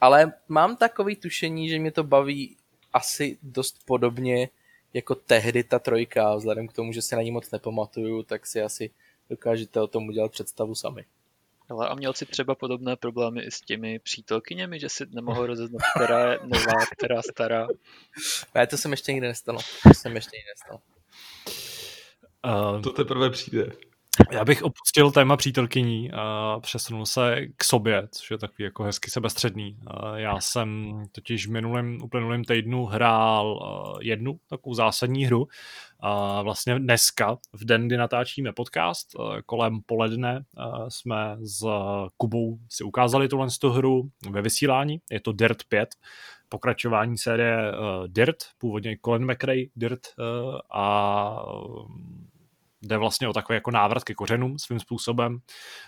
Ale 0.00 0.32
mám 0.48 0.76
takový 0.76 1.16
tušení, 1.16 1.68
že 1.68 1.78
mě 1.78 1.90
to 1.90 2.04
baví 2.04 2.56
asi 2.92 3.38
dost 3.42 3.78
podobně 3.86 4.48
jako 4.94 5.14
tehdy 5.14 5.64
ta 5.64 5.78
trojka, 5.78 6.34
vzhledem 6.34 6.68
k 6.68 6.72
tomu, 6.72 6.92
že 6.92 7.02
se 7.02 7.16
na 7.16 7.22
ní 7.22 7.30
moc 7.30 7.50
nepamatuju, 7.50 8.22
tak 8.22 8.46
si 8.46 8.62
asi 8.62 8.90
dokážete 9.30 9.80
o 9.80 9.86
tom 9.86 10.08
udělat 10.08 10.32
představu 10.32 10.74
sami. 10.74 11.04
Ale 11.70 11.88
a 11.88 11.94
měl 11.94 12.12
si 12.12 12.26
třeba 12.26 12.54
podobné 12.54 12.96
problémy 12.96 13.42
i 13.42 13.50
s 13.50 13.60
těmi 13.60 13.98
přítelkyněmi, 13.98 14.80
že 14.80 14.88
si 14.88 15.06
nemohl 15.10 15.46
rozeznat, 15.46 15.82
která 15.96 16.32
je 16.32 16.38
nová, 16.42 16.86
která 16.96 17.22
stará? 17.22 17.66
Ne, 18.54 18.66
to 18.66 18.76
jsem 18.76 18.90
ještě 18.90 19.12
nikdy 19.12 19.28
nestalo. 19.28 19.58
To 19.82 19.94
jsem 19.94 20.14
ještě 20.14 20.36
nikdy 20.36 20.50
nestalo. 20.50 20.80
Uh, 22.74 22.82
to 22.82 22.92
teprve 22.92 23.30
přijde. 23.30 23.72
Já 24.30 24.44
bych 24.44 24.62
opustil 24.62 25.10
téma 25.10 25.36
přítelkyní 25.36 26.10
a 26.12 26.56
přesunul 26.60 27.06
se 27.06 27.36
k 27.56 27.64
sobě, 27.64 28.08
což 28.12 28.30
je 28.30 28.38
takový 28.38 28.64
jako 28.64 28.82
hezky 28.82 29.10
sebestředný. 29.10 29.78
Já 30.14 30.40
jsem 30.40 30.98
totiž 31.12 31.46
v 31.46 31.50
minulém 31.50 31.98
uplynulém 32.02 32.44
týdnu 32.44 32.84
hrál 32.84 33.60
jednu 34.00 34.40
takovou 34.48 34.74
zásadní 34.74 35.24
hru. 35.24 35.48
A 36.00 36.42
vlastně 36.42 36.78
dneska, 36.78 37.36
v 37.52 37.64
den, 37.64 37.86
kdy 37.86 37.96
natáčíme 37.96 38.52
podcast, 38.52 39.08
kolem 39.46 39.80
poledne 39.86 40.44
jsme 40.88 41.36
s 41.40 41.66
Kubou 42.16 42.58
si 42.68 42.84
ukázali 42.84 43.28
tuhle 43.28 43.48
hru 43.72 44.10
ve 44.30 44.42
vysílání. 44.42 45.00
Je 45.10 45.20
to 45.20 45.32
Dirt 45.32 45.62
5, 45.68 45.88
pokračování 46.48 47.18
série 47.18 47.72
Dirt, 48.06 48.36
původně 48.58 48.96
Colin 49.04 49.32
McRae 49.32 49.64
Dirt 49.76 50.00
a 50.74 51.42
jde 52.82 52.98
vlastně 52.98 53.28
o 53.28 53.32
takový 53.32 53.54
jako 53.54 53.70
návrat 53.70 54.04
ke 54.04 54.14
kořenům 54.14 54.58
svým 54.58 54.80
způsobem, 54.80 55.38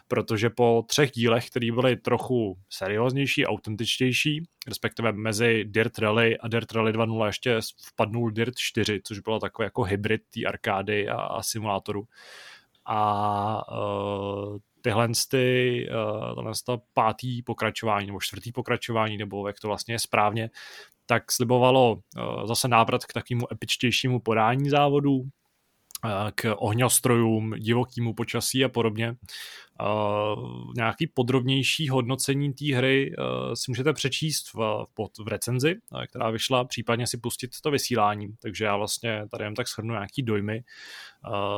protože 0.09 0.51
po 0.51 0.85
třech 0.87 1.11
dílech, 1.11 1.51
které 1.51 1.73
byly 1.73 1.97
trochu 1.97 2.59
serióznější, 2.71 3.47
autentičtější, 3.47 4.43
respektive 4.69 5.13
mezi 5.13 5.65
Dirt 5.65 5.99
Rally 5.99 6.39
a 6.39 6.49
Dirt 6.49 6.73
Rally 6.73 6.93
2.0 6.93 7.27
ještě 7.27 7.61
vpadnul 7.87 8.31
Dirt 8.31 8.55
4, 8.59 9.01
což 9.05 9.19
bylo 9.19 9.39
takový 9.39 9.67
jako 9.67 9.83
hybrid 9.83 10.23
té 10.35 10.45
arkády 10.49 11.09
a, 11.09 11.17
a 11.17 11.43
simulátoru. 11.43 12.05
A 12.87 13.73
uh, 13.73 14.59
tyhle 14.81 15.09
ty, 15.31 15.89
uh, 16.37 16.77
pátý 16.95 17.43
pokračování, 17.43 18.07
nebo 18.07 18.21
čtvrtý 18.21 18.53
pokračování, 18.53 19.17
nebo 19.17 19.47
jak 19.47 19.61
to 19.61 19.69
vlastně 19.69 19.95
je 19.95 19.99
správně, 19.99 20.51
tak 21.07 21.33
slibovalo 21.33 21.93
uh, 21.93 22.47
zase 22.47 22.69
návrat 22.69 23.05
k 23.05 23.13
takovému 23.13 23.53
epičtějšímu 23.53 24.21
podání 24.21 24.71
závodu, 24.71 25.23
k 26.35 26.55
ohňostrojům, 26.57 27.55
divokému 27.59 28.15
počasí 28.15 28.65
a 28.65 28.69
podobně. 28.69 29.17
Uh, 29.83 30.75
nějaký 30.77 31.07
podrobnější 31.07 31.89
hodnocení 31.89 32.53
té 32.53 32.75
hry 32.75 33.13
uh, 33.19 33.55
si 33.55 33.71
můžete 33.71 33.93
přečíst 33.93 34.55
v, 34.55 34.85
pod, 34.95 35.19
v 35.19 35.29
recenzi, 35.29 35.77
uh, 35.93 36.05
která 36.05 36.31
vyšla, 36.31 36.65
případně 36.65 37.07
si 37.07 37.19
pustit 37.19 37.51
to 37.63 37.71
vysílání. 37.71 38.29
Takže 38.43 38.65
já 38.65 38.77
vlastně 38.77 39.23
tady 39.31 39.45
jen 39.45 39.55
tak 39.55 39.69
shrnu 39.69 39.95
nějaký 39.95 40.23
dojmy 40.23 40.65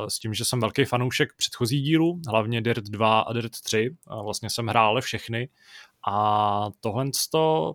s 0.08 0.18
tím, 0.18 0.34
že 0.34 0.44
jsem 0.44 0.60
velký 0.60 0.84
fanoušek 0.84 1.32
předchozí 1.36 1.80
dílu, 1.80 2.20
hlavně 2.28 2.62
Dirt 2.62 2.84
2 2.84 3.20
a 3.20 3.32
Dirt 3.32 3.52
3. 3.52 3.90
Uh, 4.10 4.24
vlastně 4.24 4.50
jsem 4.50 4.66
hrál 4.66 5.00
všechny 5.00 5.48
a 6.08 6.70
tohle 6.80 7.10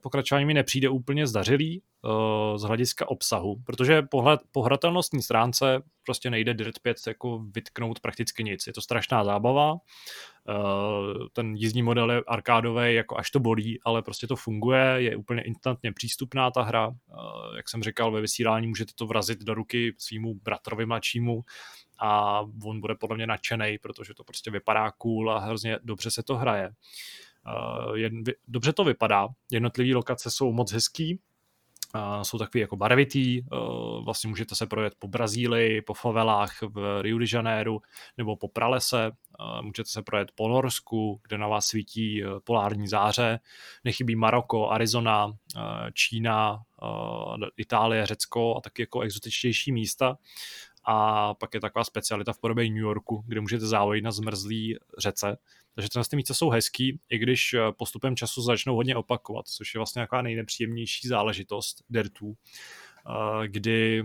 pokračování 0.02 0.46
mi 0.46 0.54
nepřijde 0.54 0.90
úplně 0.90 1.28
zdařilý 1.28 1.82
uh, 2.02 2.58
z 2.58 2.62
hlediska 2.62 3.10
obsahu, 3.10 3.56
protože 3.66 4.02
pohled, 4.02 4.42
po 4.52 4.62
hratelnostní 4.62 5.22
stránce 5.22 5.84
prostě 6.06 6.30
nejde 6.30 6.54
Dirt 6.54 6.80
5 6.80 6.98
jako 7.08 7.40
vytknout 7.40 8.00
prakticky 8.00 8.44
nic. 8.44 8.68
Je 8.68 8.74
to 8.74 8.82
strašná 8.82 9.24
zábava, 9.24 9.74
uh, 9.74 9.80
ten 11.34 11.56
jízdní 11.56 11.84
model 11.84 12.12
je 12.12 12.22
arkádový, 12.28 12.96
jako 12.96 13.18
až 13.18 13.32
to 13.32 13.40
bolí, 13.40 13.80
ale 13.84 14.02
prostě 14.02 14.28
to 14.28 14.36
funguje, 14.36 14.96
je 14.98 15.16
úplně 15.16 15.42
instantně 15.42 15.94
přístupná 15.94 16.52
ta 16.52 16.62
hra. 16.62 16.88
Uh, 16.88 16.96
jak 17.56 17.70
jsem 17.70 17.84
říkal, 17.84 18.12
ve 18.12 18.22
vysílání 18.22 18.68
můžete 18.68 18.94
to 18.96 19.06
vrazit 19.08 19.40
do 19.44 19.54
ruky 19.54 19.96
svýmu 19.98 20.34
bratrovi 20.34 20.86
mladšímu 20.86 21.44
a 22.00 22.42
on 22.64 22.82
bude 22.82 22.96
podle 22.96 23.16
mě 23.16 23.28
nadšený, 23.28 23.78
protože 23.78 24.14
to 24.14 24.24
prostě 24.24 24.52
vypadá 24.52 24.92
cool 24.92 25.32
a 25.32 25.40
hrozně 25.40 25.80
dobře 25.84 26.12
se 26.12 26.24
to 26.24 26.38
hraje. 26.38 26.68
Uh, 26.68 26.74
jen, 27.94 28.24
dobře 28.48 28.74
to 28.74 28.84
vypadá, 28.84 29.28
jednotlivé 29.52 29.96
lokace 29.96 30.32
jsou 30.32 30.52
moc 30.52 30.72
hezký, 30.72 31.20
uh, 31.96 32.22
jsou 32.22 32.38
takový 32.38 32.62
jako 32.62 32.76
barvitý, 32.76 33.42
uh, 33.42 34.06
vlastně 34.06 34.30
můžete 34.30 34.56
se 34.56 34.66
projet 34.66 34.94
po 35.00 35.08
Brazílii, 35.08 35.82
po 35.82 35.94
favelách 35.94 36.62
v 36.62 37.02
Rio 37.02 37.18
de 37.18 37.26
Janeiro 37.34 37.78
nebo 38.18 38.36
po 38.36 38.48
pralese, 38.48 39.12
můžete 39.62 39.90
se 39.90 40.02
projet 40.02 40.32
po 40.36 40.48
Norsku, 40.50 41.22
kde 41.28 41.38
na 41.38 41.48
vás 41.48 41.66
svítí 41.66 42.24
polární 42.44 42.88
záře, 42.88 43.40
nechybí 43.84 44.16
Maroko, 44.16 44.70
Arizona, 44.70 45.34
Čína, 45.94 46.60
Itálie, 47.58 48.06
Řecko 48.06 48.58
a 48.58 48.62
taky 48.62 48.82
jako 48.82 49.02
exotičtější 49.02 49.72
místa. 49.72 50.18
A 50.90 51.34
pak 51.34 51.54
je 51.54 51.60
taková 51.60 51.84
specialita 51.84 52.34
v 52.34 52.40
podobě 52.40 52.70
New 52.70 52.78
Yorku, 52.78 53.24
kde 53.28 53.42
můžete 53.42 53.68
závodit 53.68 54.04
na 54.04 54.12
zmrzlý 54.12 54.78
řece. 54.98 55.38
Takže 55.78 55.90
tyhle 55.90 56.04
ty 56.10 56.16
místa 56.16 56.34
jsou 56.34 56.50
hezký, 56.50 57.00
i 57.10 57.18
když 57.18 57.54
eh, 57.54 57.60
postupem 57.72 58.16
času 58.16 58.42
začnou 58.42 58.76
hodně 58.76 58.96
opakovat, 58.96 59.48
což 59.48 59.74
je 59.74 59.80
vlastně 59.80 60.00
nějaká 60.00 60.22
nejnepříjemnější 60.22 61.08
záležitost 61.08 61.84
dertů, 61.90 62.34
eh, 62.34 63.48
kdy 63.48 64.04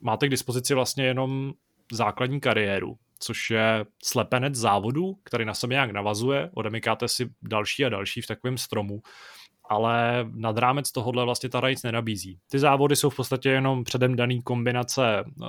máte 0.00 0.26
k 0.26 0.30
dispozici 0.30 0.74
vlastně 0.74 1.04
jenom 1.04 1.52
základní 1.92 2.40
kariéru, 2.40 2.98
což 3.18 3.50
je 3.50 3.86
slepenec 4.04 4.54
závodu, 4.54 5.14
který 5.24 5.44
na 5.44 5.54
sebe 5.54 5.74
nějak 5.74 5.90
navazuje, 5.90 6.50
odemykáte 6.54 7.08
si 7.08 7.30
další 7.42 7.84
a 7.84 7.88
další 7.88 8.20
v 8.20 8.26
takovém 8.26 8.58
stromu, 8.58 9.02
ale 9.68 10.26
nad 10.32 10.58
rámec 10.58 10.92
tohohle 10.92 11.24
vlastně 11.24 11.48
ta 11.48 11.70
nic 11.70 11.82
nenabízí. 11.82 12.38
Ty 12.50 12.58
závody 12.58 12.96
jsou 12.96 13.10
v 13.10 13.16
podstatě 13.16 13.48
jenom 13.48 13.84
předem 13.84 14.16
daný 14.16 14.42
kombinace 14.42 15.24
uh, 15.24 15.46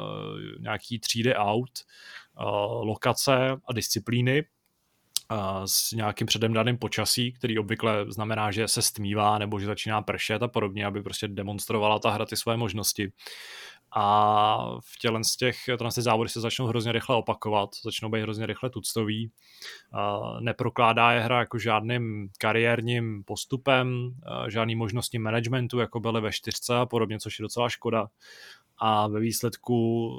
nějaký 0.59 0.99
třídy 0.99 1.35
aut, 1.35 1.69
uh, 2.39 2.87
lokace 2.87 3.51
a 3.67 3.73
disciplíny, 3.73 4.43
s 5.65 5.91
nějakým 5.91 6.27
předem 6.27 6.53
daným 6.53 6.77
počasí, 6.77 7.31
který 7.31 7.59
obvykle 7.59 8.05
znamená, 8.07 8.51
že 8.51 8.67
se 8.67 8.81
stmívá 8.81 9.37
nebo 9.37 9.59
že 9.59 9.65
začíná 9.65 10.01
pršet 10.01 10.43
a 10.43 10.47
podobně, 10.47 10.85
aby 10.85 11.03
prostě 11.03 11.27
demonstrovala 11.27 11.99
ta 11.99 12.09
hra 12.09 12.25
ty 12.25 12.37
své 12.37 12.57
možnosti. 12.57 13.11
A 13.95 14.57
v 14.79 14.99
těle 14.99 15.23
z 15.23 15.35
těch 15.35 15.57
ty 15.95 16.01
závody 16.01 16.29
se 16.29 16.41
začnou 16.41 16.65
hrozně 16.65 16.91
rychle 16.91 17.15
opakovat, 17.15 17.69
začnou 17.83 18.09
být 18.09 18.21
hrozně 18.21 18.45
rychle 18.45 18.69
tuctový. 18.69 19.31
Neprokládá 20.39 21.11
je 21.11 21.19
hra 21.19 21.39
jako 21.39 21.59
žádným 21.59 22.29
kariérním 22.37 23.23
postupem, 23.23 24.11
žádný 24.47 24.75
možností 24.75 25.19
managementu, 25.19 25.79
jako 25.79 25.99
byly 25.99 26.21
ve 26.21 26.31
čtyřce 26.31 26.77
a 26.77 26.85
podobně, 26.85 27.19
což 27.19 27.39
je 27.39 27.43
docela 27.43 27.69
škoda 27.69 28.07
a 28.85 29.07
ve 29.07 29.19
výsledku 29.19 30.09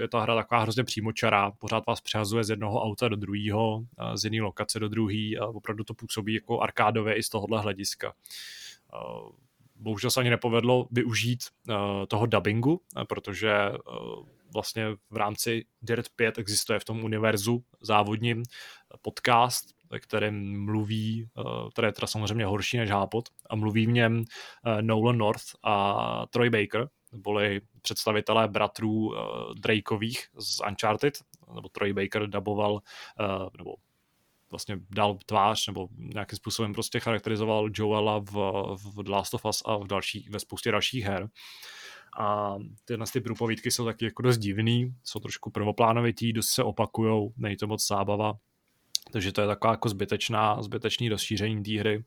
je 0.00 0.08
ta 0.08 0.20
hra 0.20 0.34
taková 0.34 0.60
hrozně 0.60 0.84
přímočará, 0.84 1.50
pořád 1.50 1.86
vás 1.86 2.00
přehazuje 2.00 2.44
z 2.44 2.50
jednoho 2.50 2.82
auta 2.82 3.08
do 3.08 3.16
druhého, 3.16 3.84
z 4.14 4.24
jedné 4.24 4.42
lokace 4.42 4.78
do 4.80 4.88
druhé 4.88 5.36
a 5.40 5.46
opravdu 5.46 5.84
to 5.84 5.94
působí 5.94 6.34
jako 6.34 6.60
arkádové 6.60 7.14
i 7.14 7.22
z 7.22 7.28
tohohle 7.28 7.60
hlediska. 7.60 8.14
Bohužel 9.76 10.10
se 10.10 10.20
ani 10.20 10.30
nepovedlo 10.30 10.88
využít 10.90 11.40
toho 12.08 12.26
dubbingu, 12.26 12.80
protože 13.08 13.52
vlastně 14.54 14.86
v 15.10 15.16
rámci 15.16 15.64
Dirt 15.82 16.06
5 16.16 16.38
existuje 16.38 16.78
v 16.78 16.84
tom 16.84 17.04
univerzu 17.04 17.64
závodním 17.80 18.42
podcast, 19.02 19.64
ve 19.90 20.00
kterém 20.00 20.64
mluví, 20.64 21.28
který 21.72 21.88
je 21.88 21.92
teda 21.92 22.06
samozřejmě 22.06 22.46
horší 22.46 22.76
než 22.76 22.90
Hápot, 22.90 23.28
a 23.50 23.56
mluví 23.56 23.86
v 23.86 23.90
něm 23.90 24.24
Nolan 24.80 25.18
North 25.18 25.44
a 25.62 26.26
Troy 26.30 26.50
Baker, 26.50 26.88
byli 27.14 27.60
představitelé 27.82 28.48
bratrů 28.48 28.92
uh, 28.92 29.14
Drakeových 29.54 30.28
z 30.38 30.60
Uncharted, 30.68 31.14
nebo 31.54 31.68
Troy 31.68 31.92
Baker 31.92 32.26
daboval, 32.26 32.72
uh, 32.72 33.48
nebo 33.58 33.74
vlastně 34.50 34.78
dal 34.90 35.18
tvář 35.26 35.66
nebo 35.66 35.88
nějakým 35.96 36.36
způsobem 36.36 36.72
prostě 36.72 37.00
charakterizoval 37.00 37.68
Joela 37.74 38.18
v, 38.18 38.32
v 38.76 39.02
The 39.02 39.10
Last 39.10 39.34
of 39.34 39.44
Us 39.44 39.62
a 39.64 39.76
v 39.76 39.86
další, 39.86 40.28
ve 40.30 40.40
spoustě 40.40 40.70
dalších 40.70 41.04
her. 41.04 41.28
A 42.18 42.56
tyhle 42.84 43.06
ty 43.12 43.20
průpovídky 43.20 43.70
jsou 43.70 43.84
taky 43.84 44.04
jako 44.04 44.22
dost 44.22 44.38
divný, 44.38 44.94
jsou 45.04 45.20
trošku 45.20 45.50
prvoplánovitý, 45.50 46.32
dost 46.32 46.48
se 46.48 46.62
opakujou, 46.62 47.32
není 47.36 47.56
to 47.56 47.66
moc 47.66 47.86
zábava. 47.86 48.34
Takže 49.12 49.32
to 49.32 49.40
je 49.40 49.46
taková 49.46 49.72
jako 49.72 49.88
zbytečná, 49.88 50.62
zbytečný 50.62 51.08
rozšíření 51.08 51.62
té 51.62 51.78
hry. 51.78 52.04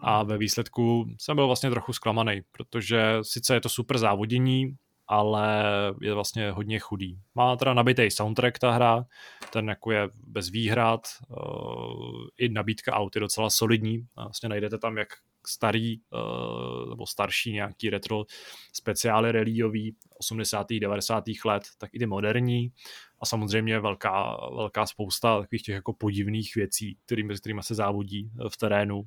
A 0.00 0.22
ve 0.22 0.38
výsledku 0.38 1.06
jsem 1.18 1.36
byl 1.36 1.46
vlastně 1.46 1.70
trochu 1.70 1.92
zklamaný, 1.92 2.40
protože 2.52 3.18
sice 3.22 3.54
je 3.54 3.60
to 3.60 3.68
super 3.68 3.98
závodění, 3.98 4.76
ale 5.08 5.64
je 6.02 6.14
vlastně 6.14 6.50
hodně 6.50 6.78
chudý. 6.78 7.18
Má 7.34 7.56
teda 7.56 7.74
nabitý 7.74 8.10
soundtrack 8.10 8.58
ta 8.58 8.70
hra, 8.70 9.04
ten 9.52 9.68
jako 9.68 9.90
je 9.90 10.08
bez 10.26 10.48
výhrad, 10.48 11.00
uh, 11.28 12.26
i 12.38 12.48
nabídka 12.48 12.92
aut 12.92 13.16
je 13.16 13.20
docela 13.20 13.50
solidní, 13.50 14.06
vlastně 14.16 14.48
najdete 14.48 14.78
tam 14.78 14.96
jak 14.98 15.08
starý 15.46 15.96
uh, 15.98 16.90
nebo 16.90 17.06
starší 17.06 17.52
nějaký 17.52 17.90
retro 17.90 18.24
speciály 18.72 19.32
rallyový 19.32 19.96
80. 20.18 20.66
90. 20.80 21.24
let, 21.44 21.62
tak 21.78 21.90
i 21.94 21.98
ty 21.98 22.06
moderní 22.06 22.72
a 23.20 23.26
samozřejmě 23.26 23.80
velká, 23.80 24.36
velká 24.56 24.86
spousta 24.86 25.40
takových 25.40 25.62
těch 25.62 25.74
jako 25.74 25.92
podivných 25.92 26.54
věcí, 26.54 26.98
kterými, 27.06 27.34
kterými 27.34 27.62
se 27.62 27.74
závodí 27.74 28.30
v 28.48 28.56
terénu, 28.56 29.02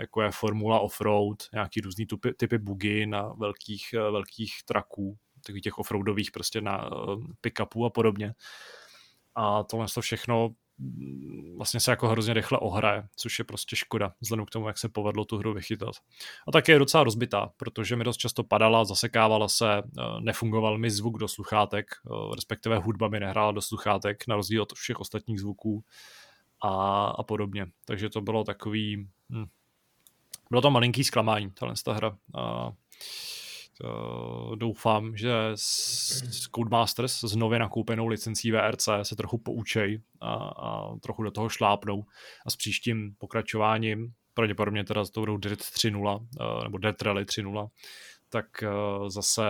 jako 0.00 0.22
je 0.22 0.30
formula 0.30 0.80
offroad, 0.80 1.36
nějaký 1.52 1.80
různý 1.80 2.06
typy, 2.06 2.34
typy 2.34 2.58
bugy 2.58 3.06
na 3.06 3.28
velkých, 3.28 3.92
velkých 3.92 4.62
traků, 4.64 5.18
takových 5.42 5.62
těch 5.62 5.78
offroadových 5.78 6.30
prostě 6.30 6.60
na 6.60 6.92
uh, 6.92 7.24
pick-upů 7.40 7.86
a 7.86 7.90
podobně. 7.90 8.34
A 9.34 9.62
tohle 9.62 9.86
to 9.94 10.00
všechno 10.00 10.54
vlastně 11.56 11.80
se 11.80 11.90
jako 11.90 12.08
hrozně 12.08 12.34
rychle 12.34 12.58
ohraje, 12.58 13.08
což 13.16 13.38
je 13.38 13.44
prostě 13.44 13.76
škoda, 13.76 14.12
vzhledem 14.20 14.46
k 14.46 14.50
tomu, 14.50 14.66
jak 14.66 14.78
se 14.78 14.88
povedlo 14.88 15.24
tu 15.24 15.38
hru 15.38 15.54
vychytat. 15.54 15.94
A 16.48 16.52
také 16.52 16.72
je 16.72 16.78
docela 16.78 17.04
rozbitá, 17.04 17.50
protože 17.56 17.96
mi 17.96 18.04
dost 18.04 18.16
často 18.16 18.44
padala, 18.44 18.84
zasekávala 18.84 19.48
se, 19.48 19.78
eh, 19.78 19.82
nefungoval 20.20 20.78
mi 20.78 20.90
zvuk 20.90 21.18
do 21.18 21.28
sluchátek, 21.28 21.86
eh, 21.90 22.34
respektive 22.34 22.78
hudba 22.78 23.08
mi 23.08 23.20
nehrála 23.20 23.52
do 23.52 23.62
sluchátek, 23.62 24.26
na 24.28 24.36
rozdíl 24.36 24.62
od 24.62 24.72
všech 24.72 25.00
ostatních 25.00 25.40
zvuků 25.40 25.84
a, 26.62 27.06
a 27.06 27.22
podobně. 27.22 27.66
Takže 27.84 28.08
to 28.08 28.20
bylo 28.20 28.44
takový... 28.44 29.08
Hm, 29.30 29.46
bylo 30.50 30.62
to 30.62 30.70
malinký 30.70 31.04
zklamání, 31.04 31.52
ta 31.84 31.92
hra. 31.92 32.16
A, 32.34 32.72
doufám, 34.54 35.16
že 35.16 35.32
s 35.54 36.48
Codemasters 36.54 37.24
s 37.24 37.36
nově 37.36 37.58
nakoupenou 37.58 38.06
licencí 38.06 38.50
VRC 38.50 38.88
se 39.02 39.16
trochu 39.16 39.38
poučej 39.38 40.00
a, 40.20 40.34
a 40.34 40.96
trochu 41.02 41.22
do 41.22 41.30
toho 41.30 41.48
šlápnou 41.48 42.04
a 42.46 42.50
s 42.50 42.56
příštím 42.56 43.14
pokračováním, 43.18 44.12
pravděpodobně 44.34 44.84
teda 44.84 45.04
s 45.04 45.10
tou 45.10 45.36
Dirt 45.36 45.60
3.0 45.60 46.16
uh, 46.16 46.64
nebo 46.64 46.78
Dirt 46.78 47.02
Rally 47.02 47.24
3.0, 47.24 47.68
tak 48.28 48.46
uh, 48.62 49.08
zase 49.08 49.42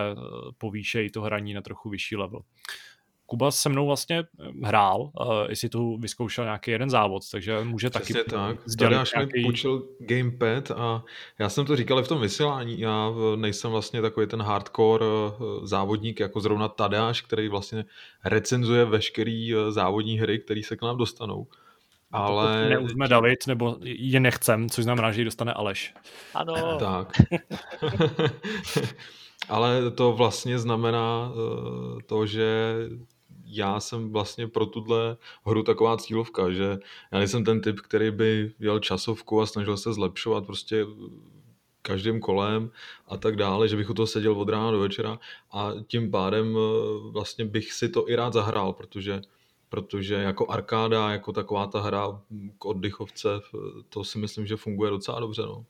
povýšejí 0.57 1.11
to 1.11 1.21
hraní 1.21 1.53
na 1.53 1.61
trochu 1.61 1.89
vyšší 1.89 2.15
level. 2.15 2.41
Kuba 3.29 3.51
se 3.51 3.69
mnou 3.69 3.87
vlastně 3.87 4.19
eh, 4.19 4.25
hrál, 4.63 5.01
uh, 5.01 5.11
jestli 5.49 5.69
tu 5.69 5.97
vyzkoušel 5.97 6.43
nějaký 6.43 6.71
jeden 6.71 6.89
závod, 6.89 7.23
takže 7.31 7.63
může 7.63 7.89
Přesně 7.89 8.15
taky 8.15 8.29
tak. 8.29 8.57
Tadeáš 8.79 9.13
nějaký... 9.13 9.39
mi 9.39 9.43
půjčil 9.43 9.87
gamepad 9.99 10.71
a 10.71 11.03
já 11.39 11.49
jsem 11.49 11.65
to 11.65 11.75
říkal 11.75 11.99
i 11.99 12.03
v 12.03 12.07
tom 12.07 12.21
vysílání, 12.21 12.79
já 12.79 13.09
nejsem 13.35 13.71
vlastně 13.71 14.01
takový 14.01 14.27
ten 14.27 14.41
hardcore 14.41 15.05
eh, 15.05 15.67
závodník 15.67 16.19
jako 16.19 16.39
zrovna 16.39 16.67
Tadeáš, 16.67 17.21
který 17.21 17.49
vlastně 17.49 17.85
recenzuje 18.25 18.85
veškerý 18.85 19.53
závodní 19.69 20.19
hry, 20.19 20.39
které 20.39 20.61
se 20.63 20.75
k 20.75 20.81
nám 20.81 20.97
dostanou. 20.97 21.47
Ale... 22.11 22.69
Neuzme 22.69 23.07
David, 23.07 23.47
nebo 23.47 23.77
je 23.83 24.19
nechcem, 24.19 24.69
což 24.69 24.83
znamená, 24.83 25.11
že 25.11 25.21
ji 25.21 25.25
dostane 25.25 25.53
Aleš. 25.53 25.93
Ano. 26.33 26.53
Tak. 26.79 27.21
Ale 29.49 29.91
to 29.91 30.11
vlastně 30.11 30.59
znamená 30.59 31.31
to, 32.05 32.25
že 32.25 32.75
já 33.47 33.79
jsem 33.79 34.11
vlastně 34.11 34.47
pro 34.47 34.65
tuhle 34.65 35.17
hru 35.45 35.63
taková 35.63 35.97
cílovka, 35.97 36.51
že 36.51 36.77
já 37.11 37.17
nejsem 37.17 37.43
ten 37.43 37.61
typ, 37.61 37.79
který 37.79 38.11
by 38.11 38.51
jel 38.59 38.79
časovku 38.79 39.41
a 39.41 39.45
snažil 39.45 39.77
se 39.77 39.93
zlepšovat 39.93 40.45
prostě 40.45 40.85
každým 41.81 42.19
kolem 42.19 42.71
a 43.07 43.17
tak 43.17 43.35
dále, 43.35 43.67
že 43.67 43.75
bych 43.75 43.89
u 43.89 43.93
toho 43.93 44.07
seděl 44.07 44.33
od 44.33 44.49
rána 44.49 44.71
do 44.71 44.79
večera 44.79 45.19
a 45.51 45.71
tím 45.87 46.11
pádem 46.11 46.57
eh, 46.57 47.11
vlastně 47.11 47.45
bych 47.45 47.73
si 47.73 47.89
to 47.89 48.09
i 48.09 48.15
rád 48.15 48.33
zahrál, 48.33 48.73
protože 48.73 49.21
protože 49.69 50.15
jako 50.15 50.51
arkáda, 50.51 51.11
jako 51.11 51.33
taková 51.33 51.67
ta 51.67 51.81
hra 51.81 52.21
k 52.57 52.65
oddychovce, 52.65 53.29
to 53.89 54.03
si 54.03 54.17
myslím, 54.17 54.45
že 54.45 54.55
funguje 54.55 54.91
docela 54.91 55.19
dobře. 55.19 55.41
No. 55.41 55.65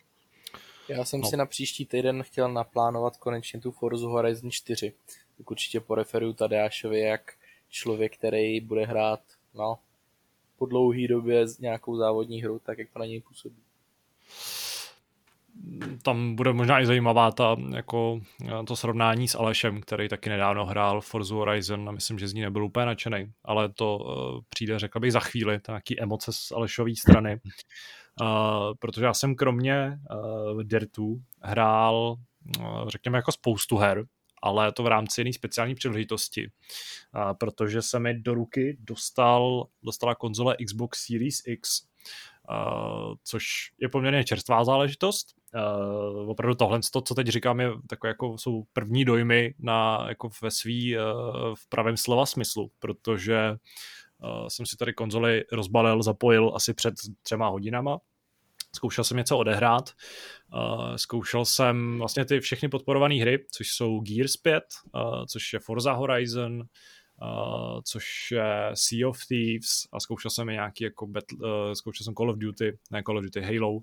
Já 0.89 1.05
jsem 1.05 1.21
no. 1.21 1.29
si 1.29 1.37
na 1.37 1.45
příští 1.45 1.85
týden 1.85 2.23
chtěl 2.23 2.53
naplánovat 2.53 3.17
konečně 3.17 3.61
tu 3.61 3.71
Forza 3.71 4.07
Horizon 4.07 4.51
4. 4.51 4.93
Tak 5.37 5.51
určitě 5.51 5.79
poreferuju 5.79 6.33
Tadeášovi, 6.33 6.99
jak 6.99 7.33
člověk, 7.69 8.17
který 8.17 8.61
bude 8.61 8.85
hrát 8.85 9.19
no, 9.53 9.79
po 10.57 10.65
dlouhé 10.65 11.07
době 11.07 11.45
nějakou 11.59 11.97
závodní 11.97 12.41
hru, 12.41 12.59
tak 12.59 12.77
jak 12.77 12.89
to 12.89 12.99
na 12.99 13.05
něj 13.05 13.21
působí. 13.21 13.57
Tam 16.03 16.35
bude 16.35 16.53
možná 16.53 16.81
i 16.81 16.85
zajímavá 16.85 17.31
ta, 17.31 17.55
jako, 17.75 18.19
to 18.67 18.75
srovnání 18.75 19.27
s 19.27 19.35
Alešem, 19.35 19.81
který 19.81 20.09
taky 20.09 20.29
nedávno 20.29 20.65
hrál 20.65 21.01
Forza 21.01 21.35
Horizon 21.35 21.89
a 21.89 21.91
myslím, 21.91 22.19
že 22.19 22.27
z 22.27 22.33
ní 22.33 22.41
nebyl 22.41 22.65
úplně 22.65 22.85
nadšený, 22.85 23.31
ale 23.45 23.69
to 23.69 23.97
uh, 23.97 24.41
přijde, 24.49 24.79
řekl 24.79 24.99
bych, 24.99 25.11
za 25.11 25.19
chvíli, 25.19 25.59
to 25.59 25.71
nějaký 25.71 26.01
emoce 26.01 26.33
z 26.33 26.51
Alešové 26.51 26.95
strany. 26.95 27.39
Uh, 28.21 28.27
protože 28.79 29.05
já 29.05 29.13
jsem 29.13 29.35
kromě 29.35 29.99
uh, 30.11 30.63
Dirtu 30.63 31.21
hrál, 31.41 32.15
uh, 32.59 32.89
řekněme, 32.89 33.17
jako 33.17 33.31
spoustu 33.31 33.77
her, 33.77 34.05
ale 34.43 34.71
to 34.71 34.83
v 34.83 34.87
rámci 34.87 35.21
jiné 35.21 35.33
speciální 35.33 35.75
příležitosti, 35.75 36.51
protože 37.39 37.81
se 37.81 37.99
mi 37.99 38.19
do 38.19 38.33
ruky 38.33 38.77
dostal, 38.79 39.67
dostala 39.83 40.15
konzole 40.15 40.57
Xbox 40.65 41.05
Series 41.05 41.41
X, 41.45 41.87
což 43.23 43.43
je 43.77 43.89
poměrně 43.89 44.23
čerstvá 44.23 44.65
záležitost. 44.65 45.27
opravdu 46.27 46.55
tohle, 46.55 46.79
to, 46.93 47.01
co 47.01 47.15
teď 47.15 47.27
říkám, 47.27 47.59
je 47.59 47.69
takové 47.89 48.09
jako 48.09 48.37
jsou 48.37 48.63
první 48.73 49.05
dojmy 49.05 49.53
na, 49.59 50.05
jako 50.09 50.29
ve 50.41 50.51
svý 50.51 50.95
v 51.55 51.69
pravém 51.69 51.97
slova 51.97 52.25
smyslu, 52.25 52.71
protože 52.79 53.55
jsem 54.47 54.65
si 54.65 54.77
tady 54.77 54.93
konzoli 54.93 55.43
rozbalil, 55.51 56.03
zapojil 56.03 56.51
asi 56.55 56.73
před 56.73 56.93
třema 57.23 57.47
hodinama 57.47 57.97
zkoušel 58.75 59.03
jsem 59.03 59.17
něco 59.17 59.37
odehrát, 59.37 59.91
uh, 60.53 60.95
zkoušel 60.95 61.45
jsem 61.45 61.97
vlastně 61.97 62.25
ty 62.25 62.39
všechny 62.39 62.69
podporované 62.69 63.15
hry, 63.15 63.45
což 63.51 63.67
jsou 63.67 63.99
Gears 63.99 64.37
5, 64.37 64.63
uh, 64.95 65.25
což 65.25 65.53
je 65.53 65.59
Forza 65.59 65.93
Horizon, 65.93 66.63
uh, 67.21 67.81
což 67.83 68.05
je 68.31 68.71
Sea 68.73 69.09
of 69.09 69.17
Thieves 69.27 69.87
a 69.93 69.99
zkoušel 69.99 70.31
jsem 70.31 70.47
nějaký 70.47 70.83
jako 70.83 71.07
battle, 71.07 71.37
uh, 71.41 71.73
zkoušel 71.73 72.03
jsem 72.03 72.13
Call 72.13 72.29
of 72.29 72.37
Duty, 72.37 72.77
ne 72.91 73.03
Call 73.03 73.17
of 73.17 73.23
Duty, 73.23 73.41
Halo 73.41 73.79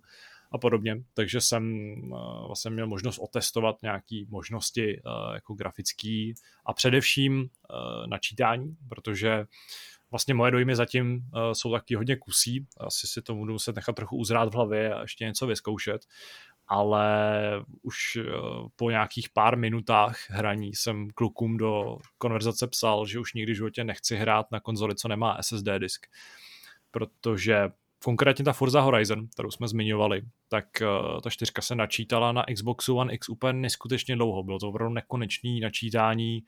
a 0.53 0.59
podobně, 0.59 0.97
takže 1.15 1.41
jsem 1.41 1.95
uh, 2.03 2.47
vlastně 2.47 2.71
měl 2.71 2.87
možnost 2.87 3.19
otestovat 3.19 3.83
nějaké 3.83 4.25
možnosti 4.29 5.01
uh, 5.07 5.35
jako 5.35 5.55
grafický 5.55 6.35
a 6.67 6.73
především 6.73 7.41
uh, 7.41 8.07
načítání, 8.07 8.77
protože 8.89 9.45
vlastně 10.15 10.35
moje 10.35 10.51
dojmy 10.51 10.77
zatím 10.77 11.15
uh, 11.17 11.53
jsou 11.53 11.73
taky 11.73 11.95
hodně 11.95 12.17
kusí, 12.17 12.67
asi 12.81 13.07
si 13.07 13.23
to 13.23 13.35
budu 13.35 13.53
muset 13.53 13.77
nechat 13.77 13.97
trochu 13.97 14.17
uzrát 14.17 14.49
v 14.49 14.55
hlavě 14.55 14.95
a 14.95 15.01
ještě 15.01 15.25
něco 15.25 15.47
vyzkoušet, 15.47 16.07
ale 16.69 17.07
už 17.83 18.17
uh, 18.17 18.69
po 18.77 18.91
nějakých 18.91 19.29
pár 19.29 19.59
minutách 19.59 20.17
hraní 20.31 20.75
jsem 20.75 21.09
klukům 21.15 21.57
do 21.57 21.99
konverzace 22.19 22.67
psal, 22.67 23.07
že 23.07 23.19
už 23.19 23.35
nikdy 23.35 23.53
v 23.53 23.57
životě 23.57 23.85
nechci 23.85 24.17
hrát 24.17 24.47
na 24.51 24.61
konzoli, 24.61 24.95
co 24.95 25.09
nemá 25.09 25.39
SSD 25.43 25.69
disk, 25.79 26.07
protože 26.91 27.69
konkrétně 28.05 28.45
ta 28.45 28.53
Forza 28.53 28.81
Horizon, 28.81 29.29
kterou 29.29 29.51
jsme 29.51 29.69
zmiňovali, 29.69 30.23
tak 30.49 30.65
uh, 30.83 31.21
ta 31.21 31.31
čtyřka 31.31 31.63
se 31.63 31.75
načítala 31.75 32.33
na 32.33 32.45
Xboxu 32.55 32.97
One 32.97 33.15
X 33.15 33.29
úplně 33.29 33.53
neskutečně 33.53 34.17
dlouho. 34.17 34.43
Bylo 34.43 34.59
to 34.59 34.69
opravdu 34.69 34.95
nekonečný 34.95 35.61
načítání. 35.61 36.43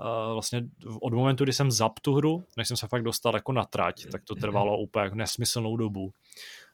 Uh, 0.00 0.32
vlastně 0.32 0.62
od 1.02 1.12
momentu, 1.12 1.44
kdy 1.44 1.52
jsem 1.52 1.70
zap 1.70 2.00
tu 2.00 2.14
hru, 2.14 2.44
než 2.56 2.68
jsem 2.68 2.76
se 2.76 2.88
fakt 2.88 3.02
dostal 3.02 3.34
jako 3.34 3.52
na 3.52 3.64
trať, 3.64 4.06
tak 4.12 4.24
to 4.24 4.34
trvalo 4.34 4.78
úplně 4.78 5.04
jako 5.04 5.16
nesmyslnou 5.16 5.76
dobu. 5.76 6.12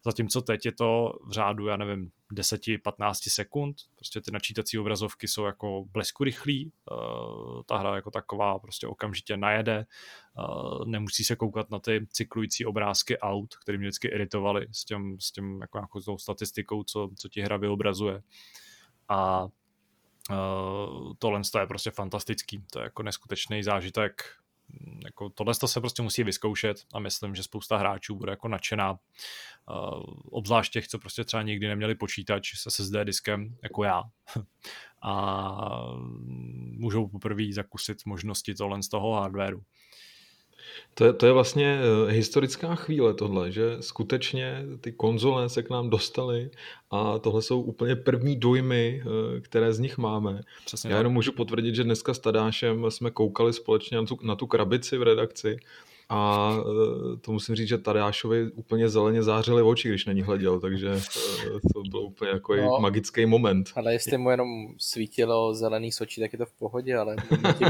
Zatímco 0.04 0.40
teď 0.40 0.66
je 0.66 0.72
to 0.72 1.12
v 1.26 1.32
řádu, 1.32 1.66
já 1.66 1.76
nevím, 1.76 2.10
10-15 2.32 3.12
sekund. 3.28 3.76
Prostě 3.96 4.20
ty 4.20 4.30
načítací 4.30 4.78
obrazovky 4.78 5.28
jsou 5.28 5.44
jako 5.44 5.84
blesku 5.92 6.24
rychlý. 6.24 6.72
Uh, 6.90 7.62
ta 7.66 7.78
hra 7.78 7.96
jako 7.96 8.10
taková 8.10 8.58
prostě 8.58 8.86
okamžitě 8.86 9.36
najede. 9.36 9.86
Uh, 10.38 10.84
nemusí 10.86 11.24
se 11.24 11.36
koukat 11.36 11.70
na 11.70 11.78
ty 11.78 12.06
cyklující 12.10 12.66
obrázky 12.66 13.18
aut, 13.18 13.54
které 13.56 13.78
mě 13.78 13.86
vždycky 13.86 14.08
iritovaly 14.08 14.66
s 14.72 14.84
tím, 14.84 15.20
s 15.20 15.32
tím 15.32 15.60
jako, 15.60 15.78
jako 15.78 16.00
tou 16.00 16.18
statistikou, 16.18 16.84
co, 16.84 17.10
co 17.16 17.28
ti 17.28 17.40
hra 17.40 17.56
vyobrazuje. 17.56 18.22
A 19.08 19.48
Uh, 20.30 21.12
tohle 21.18 21.40
je 21.60 21.66
prostě 21.66 21.90
fantastický, 21.90 22.64
to 22.72 22.78
je 22.78 22.84
jako 22.84 23.02
neskutečný 23.02 23.62
zážitek 23.62 24.22
jako 25.04 25.30
tohle 25.30 25.54
se 25.54 25.80
prostě 25.80 26.02
musí 26.02 26.24
vyzkoušet 26.24 26.84
a 26.94 26.98
myslím, 26.98 27.34
že 27.34 27.42
spousta 27.42 27.76
hráčů 27.76 28.14
bude 28.14 28.32
jako 28.32 28.48
nadšená. 28.48 28.90
Uh, 28.90 28.98
obzvlášť 30.30 30.72
těch, 30.72 30.88
co 30.88 30.98
prostě 30.98 31.24
třeba 31.24 31.42
nikdy 31.42 31.68
neměli 31.68 31.94
počítač 31.94 32.58
se 32.58 32.70
SSD 32.70 32.94
diskem, 33.04 33.56
jako 33.62 33.84
já. 33.84 34.02
a 35.02 35.86
můžou 36.78 37.08
poprvé 37.08 37.52
zakusit 37.52 38.06
možnosti 38.06 38.54
tohle 38.54 38.82
z 38.82 38.88
toho 38.88 39.12
hardwareu. 39.12 39.62
To 40.94 41.04
je, 41.04 41.12
to 41.12 41.26
je 41.26 41.32
vlastně 41.32 41.78
eh, 41.80 42.12
historická 42.12 42.74
chvíle 42.74 43.14
tohle, 43.14 43.52
že 43.52 43.76
skutečně 43.80 44.62
ty 44.80 44.92
konzole 44.92 45.48
se 45.48 45.62
k 45.62 45.70
nám 45.70 45.90
dostaly 45.90 46.50
a 46.90 47.18
tohle 47.18 47.42
jsou 47.42 47.60
úplně 47.60 47.96
první 47.96 48.36
dojmy, 48.36 49.02
eh, 49.02 49.40
které 49.40 49.72
z 49.72 49.78
nich 49.78 49.98
máme. 49.98 50.40
Přesně 50.66 50.90
Já 50.90 50.98
jenom 50.98 51.12
můžu 51.12 51.32
potvrdit, 51.32 51.74
že 51.74 51.84
dneska 51.84 52.14
s 52.14 52.18
Tadášem 52.18 52.90
jsme 52.90 53.10
koukali 53.10 53.52
společně 53.52 53.96
na 53.96 54.04
tu, 54.04 54.18
na 54.22 54.36
tu 54.36 54.46
krabici 54.46 54.98
v 54.98 55.02
redakci 55.02 55.56
a 56.08 56.50
eh, 56.58 57.16
to 57.16 57.32
musím 57.32 57.54
říct, 57.54 57.68
že 57.68 57.78
Tadeášovi 57.78 58.50
úplně 58.52 58.88
zeleně 58.88 59.22
zářily 59.22 59.62
oči, 59.62 59.88
když 59.88 60.06
na 60.06 60.12
ní 60.12 60.22
hleděl, 60.22 60.60
takže 60.60 60.90
eh, 61.46 61.50
to 61.74 61.82
byl 61.90 62.00
úplně 62.00 62.30
jako 62.30 62.56
no, 62.56 62.78
magický 62.80 63.26
moment. 63.26 63.70
Ale 63.76 63.92
jestli 63.92 64.18
mu 64.18 64.30
jenom 64.30 64.48
svítilo 64.78 65.54
zelený 65.54 65.92
sočí, 65.92 66.20
tak 66.20 66.32
je 66.32 66.38
to 66.38 66.46
v 66.46 66.52
pohodě, 66.52 66.96
ale 66.96 67.16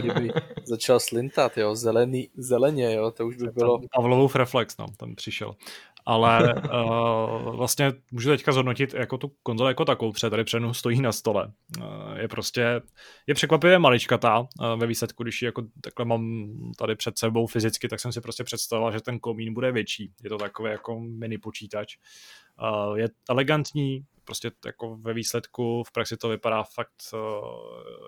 kdyby 0.00 0.32
začal 0.64 1.00
slintat, 1.00 1.58
jo, 1.58 1.74
zelený, 1.74 2.28
zeleně, 2.36 2.94
jo, 2.94 3.10
to 3.10 3.26
už 3.26 3.36
by 3.36 3.46
bylo... 3.46 3.80
Pavlovův 3.94 4.36
reflex, 4.36 4.76
no, 4.78 4.86
tam 4.96 5.14
přišel 5.14 5.54
ale 6.04 6.54
uh, 6.54 7.56
vlastně 7.56 7.92
můžu 8.10 8.30
teďka 8.30 8.52
zhodnotit 8.52 8.94
jako 8.94 9.18
tu 9.18 9.32
konzoli 9.42 9.70
jako 9.70 9.84
takovou, 9.84 10.12
protože 10.12 10.30
tady 10.30 10.44
přenu 10.44 10.74
stojí 10.74 11.00
na 11.00 11.12
stole. 11.12 11.52
Uh, 11.78 12.18
je 12.18 12.28
prostě, 12.28 12.80
je 13.26 13.34
překvapivě 13.34 13.78
maličkatá 13.78 14.40
uh, 14.40 14.46
ve 14.76 14.86
výsledku, 14.86 15.22
když 15.22 15.42
ji 15.42 15.46
jako 15.46 15.62
takhle 15.80 16.04
mám 16.04 16.48
tady 16.78 16.96
před 16.96 17.18
sebou 17.18 17.46
fyzicky, 17.46 17.88
tak 17.88 18.00
jsem 18.00 18.12
si 18.12 18.20
prostě 18.20 18.44
představoval, 18.44 18.92
že 18.92 19.00
ten 19.00 19.18
komín 19.18 19.54
bude 19.54 19.72
větší. 19.72 20.12
Je 20.22 20.30
to 20.30 20.38
takový 20.38 20.70
jako 20.70 21.00
mini 21.00 21.38
počítač. 21.38 21.96
Uh, 22.62 22.98
je 22.98 23.08
elegantní, 23.30 24.04
prostě 24.24 24.50
jako 24.66 24.96
ve 24.96 25.12
výsledku 25.12 25.82
v 25.86 25.92
praxi 25.92 26.16
to 26.16 26.28
vypadá 26.28 26.62
fakt 26.62 27.02
uh, 27.12 27.20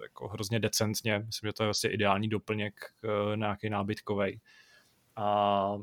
jako 0.02 0.28
hrozně 0.28 0.60
decentně. 0.60 1.18
Myslím, 1.18 1.48
že 1.48 1.52
to 1.52 1.62
je 1.62 1.66
vlastně 1.66 1.90
ideální 1.90 2.28
doplněk 2.28 2.74
uh, 3.04 3.36
nějaký 3.36 3.70
nábytkový. 3.70 4.40
A 5.16 5.78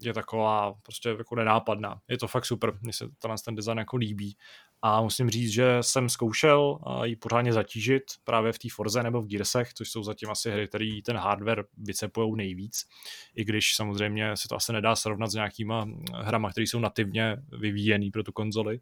je 0.00 0.14
taková 0.14 0.74
prostě 0.82 1.08
jako 1.08 1.34
nenápadná. 1.34 2.00
Je 2.08 2.18
to 2.18 2.28
fakt 2.28 2.44
super, 2.44 2.78
mně 2.82 2.92
se 2.92 3.08
ten 3.44 3.54
design 3.54 3.78
jako 3.78 3.96
líbí. 3.96 4.36
A 4.82 5.02
musím 5.02 5.30
říct, 5.30 5.52
že 5.52 5.78
jsem 5.80 6.08
zkoušel 6.08 6.78
ji 7.04 7.16
pořádně 7.16 7.52
zatížit 7.52 8.02
právě 8.24 8.52
v 8.52 8.58
té 8.58 8.68
Forze 8.72 9.02
nebo 9.02 9.22
v 9.22 9.26
Gearsech, 9.26 9.74
což 9.74 9.90
jsou 9.90 10.02
zatím 10.02 10.30
asi 10.30 10.50
hry, 10.50 10.68
které 10.68 11.00
ten 11.04 11.16
hardware 11.16 11.64
vycepujou 11.76 12.34
nejvíc. 12.34 12.88
I 13.34 13.44
když 13.44 13.74
samozřejmě 13.74 14.36
se 14.36 14.48
to 14.48 14.56
asi 14.56 14.72
nedá 14.72 14.96
srovnat 14.96 15.30
s 15.30 15.34
nějakýma 15.34 15.86
hrama, 16.14 16.50
které 16.50 16.66
jsou 16.66 16.78
nativně 16.78 17.36
vyvíjený 17.48 18.10
pro 18.10 18.22
tu 18.22 18.32
konzoli 18.32 18.80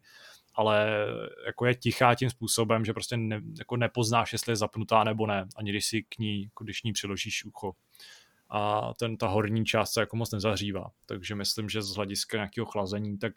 ale 0.57 1.07
jako 1.45 1.65
je 1.65 1.75
tichá 1.75 2.15
tím 2.15 2.29
způsobem, 2.29 2.85
že 2.85 2.93
prostě 2.93 3.17
ne, 3.17 3.41
jako 3.59 3.77
nepoznáš, 3.77 4.33
jestli 4.33 4.51
je 4.51 4.55
zapnutá 4.55 5.03
nebo 5.03 5.27
ne, 5.27 5.45
ani 5.55 5.71
když 5.71 5.85
si 5.85 6.03
k 6.03 6.17
ní, 6.17 6.49
když 6.61 6.83
ní 6.83 6.93
přiložíš 6.93 7.45
ucho 7.45 7.73
a 8.49 8.93
ten, 8.93 9.17
ta 9.17 9.27
horní 9.27 9.65
část 9.65 9.93
se 9.93 9.99
jako 9.99 10.15
moc 10.15 10.31
nezahřívá. 10.31 10.91
Takže 11.05 11.35
myslím, 11.35 11.69
že 11.69 11.81
z 11.81 11.95
hlediska 11.95 12.37
nějakého 12.37 12.65
chlazení, 12.65 13.17
tak 13.17 13.33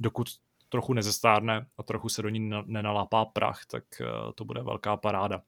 dokud 0.00 0.28
trochu 0.68 0.92
nezestárne 0.92 1.66
a 1.78 1.82
trochu 1.82 2.08
se 2.08 2.22
do 2.22 2.28
ní 2.28 2.50
nenalápá 2.66 3.24
prach, 3.24 3.66
tak 3.66 3.84
eh, 4.00 4.06
to 4.34 4.44
bude 4.44 4.62
velká 4.62 4.96
paráda. 4.96 5.42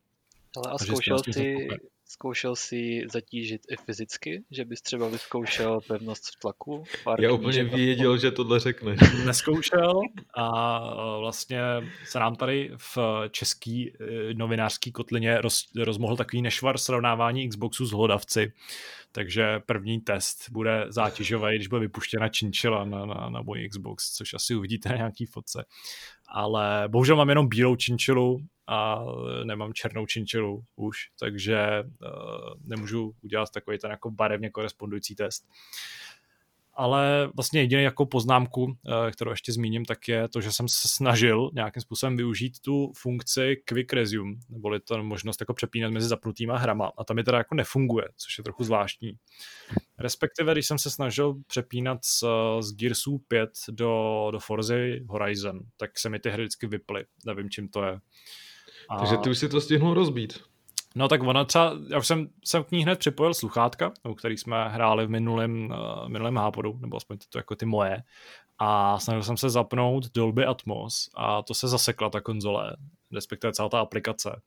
Ale 0.56 0.74
a 0.74 0.78
zkoušel 0.78 1.18
jsi, 1.18 1.68
Zkoušel 2.06 2.56
si 2.56 3.02
zatížit 3.12 3.60
i 3.70 3.76
fyzicky, 3.76 4.44
že 4.50 4.64
bys 4.64 4.82
třeba 4.82 5.08
vyzkoušel 5.08 5.80
pevnost 5.88 6.24
v 6.26 6.40
tlaku? 6.40 6.84
Pár 7.04 7.20
Já 7.20 7.32
úplně 7.32 7.64
věděl, 7.64 8.18
že 8.18 8.30
tohle 8.30 8.60
řekneš. 8.60 9.00
Neskoušel 9.26 10.00
a 10.34 11.18
vlastně 11.18 11.60
se 12.04 12.18
nám 12.18 12.36
tady 12.36 12.70
v 12.76 12.98
český 13.30 13.92
eh, 13.92 14.34
novinářský 14.34 14.92
kotlině 14.92 15.40
roz, 15.40 15.64
rozmohl 15.76 16.16
takový 16.16 16.42
nešvar 16.42 16.78
srovnávání 16.78 17.48
Xboxu 17.48 17.86
s 17.86 17.92
hlodavci. 17.92 18.52
Takže 19.12 19.60
první 19.66 20.00
test 20.00 20.50
bude 20.50 20.86
zátěžový, 20.88 21.54
když 21.54 21.68
bude 21.68 21.80
vypuštěna 21.80 22.28
činčila 22.28 22.84
na, 22.84 23.06
na, 23.06 23.28
na 23.28 23.42
můj 23.42 23.68
Xbox, 23.68 24.12
což 24.14 24.34
asi 24.34 24.54
uvidíte 24.54 24.88
na 24.88 24.96
nějaký 24.96 25.26
fotce. 25.26 25.64
Ale 26.28 26.84
bohužel 26.88 27.16
mám 27.16 27.28
jenom 27.28 27.48
bílou 27.48 27.76
činčilu 27.76 28.40
a 28.66 29.05
nemám 29.44 29.72
černou 29.72 30.07
činčilu 30.07 30.64
už, 30.77 30.98
takže 31.18 31.85
uh, 31.85 32.09
nemůžu 32.64 33.14
udělat 33.22 33.50
takový 33.50 33.79
ten 33.79 33.90
jako 33.90 34.11
barevně 34.11 34.50
korespondující 34.50 35.14
test. 35.14 35.44
Ale 36.77 37.31
vlastně 37.35 37.61
jediný 37.61 37.83
jako 37.83 38.07
poznámku, 38.07 38.64
uh, 38.64 38.74
kterou 39.12 39.31
ještě 39.31 39.53
zmíním, 39.53 39.85
tak 39.85 40.09
je 40.09 40.29
to, 40.29 40.40
že 40.40 40.53
jsem 40.53 40.68
se 40.68 40.88
snažil 40.88 41.50
nějakým 41.55 41.83
způsobem 41.83 42.16
využít 42.16 42.61
tu 42.61 42.92
funkci 42.96 43.62
Quick 43.64 43.92
Resume, 43.92 44.35
neboli 44.48 44.81
to 44.81 45.03
možnost 45.03 45.40
jako 45.40 45.55
přepínat 45.55 45.92
mezi 45.92 46.09
zapnutýma 46.09 46.59
hrama 46.59 46.92
a 46.98 47.05
tam 47.05 47.18
je 47.18 47.24
teda 47.24 47.38
jako 47.38 47.55
nefunguje, 47.55 48.09
což 48.16 48.38
je 48.38 48.44
trochu 48.44 48.64
zvláštní. 48.64 49.18
Respektive, 49.98 50.53
když 50.53 50.66
jsem 50.66 50.79
se 50.79 50.90
snažil 50.90 51.35
přepínat 51.46 52.05
z, 52.05 52.24
z 52.61 52.72
Gearsů 52.72 53.18
5 53.29 53.50
do, 53.70 54.29
do 54.33 54.38
Forzy 54.38 55.05
Horizon, 55.09 55.61
tak 55.77 55.98
se 55.98 56.09
mi 56.09 56.18
ty 56.18 56.31
hry 56.31 56.42
vždycky 56.42 56.66
vyply. 56.66 57.05
Nevím, 57.27 57.50
čím 57.50 57.68
to 57.68 57.85
je. 57.85 58.00
A... 58.88 58.99
Takže 58.99 59.16
ty 59.16 59.31
už 59.31 59.38
si 59.38 59.49
to 59.49 59.61
stihnul 59.61 59.94
rozbít. 59.94 60.40
No 60.94 61.09
tak 61.09 61.23
ona 61.23 61.44
třeba, 61.44 61.73
já 61.90 61.99
už 61.99 62.07
jsem, 62.07 62.29
jsem 62.44 62.64
k 62.64 62.70
ní 62.70 62.83
hned 62.83 62.99
připojil 62.99 63.35
sluchátka, 63.35 63.92
o 64.03 64.14
který 64.14 64.37
jsme 64.37 64.68
hráli 64.68 65.07
v 65.07 65.11
minulém, 65.11 65.70
uh, 65.70 66.09
minulém 66.09 66.37
hápodu, 66.37 66.79
nebo 66.81 66.97
aspoň 66.97 67.18
to, 67.18 67.25
to 67.29 67.38
jako 67.38 67.57
ty 67.57 67.66
moje. 67.66 68.03
A 68.59 68.99
snažil 68.99 69.23
jsem 69.23 69.37
se 69.37 69.51
zapnout 69.51 70.12
Dolby 70.12 70.44
Atmos 70.44 71.11
a 71.16 71.42
to 71.42 71.55
se 71.55 71.68
zasekla 71.68 72.11
ta 72.11 72.20
konzole, 72.20 72.77
respektive 73.12 73.53
celá 73.53 73.68
ta 73.68 73.81
aplikace. 73.81 74.40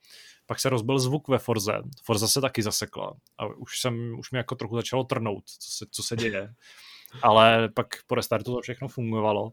Pak 0.45 0.59
se 0.59 0.69
rozbil 0.69 0.99
zvuk 0.99 1.27
ve 1.27 1.37
Forze. 1.37 1.81
Forza 2.03 2.27
se 2.27 2.41
taky 2.41 2.63
zasekla 2.63 3.13
a 3.37 3.45
už 3.45 3.79
jsem, 3.79 4.19
už 4.19 4.31
mi 4.31 4.37
jako 4.37 4.55
trochu 4.55 4.75
začalo 4.75 5.03
trnout, 5.03 5.43
co 5.45 5.71
se, 5.71 5.85
co 5.91 6.03
se 6.03 6.15
děje. 6.15 6.53
Ale 7.21 7.69
pak 7.69 7.87
po 8.07 8.15
restartu 8.15 8.55
to 8.55 8.61
všechno 8.61 8.87
fungovalo 8.87 9.51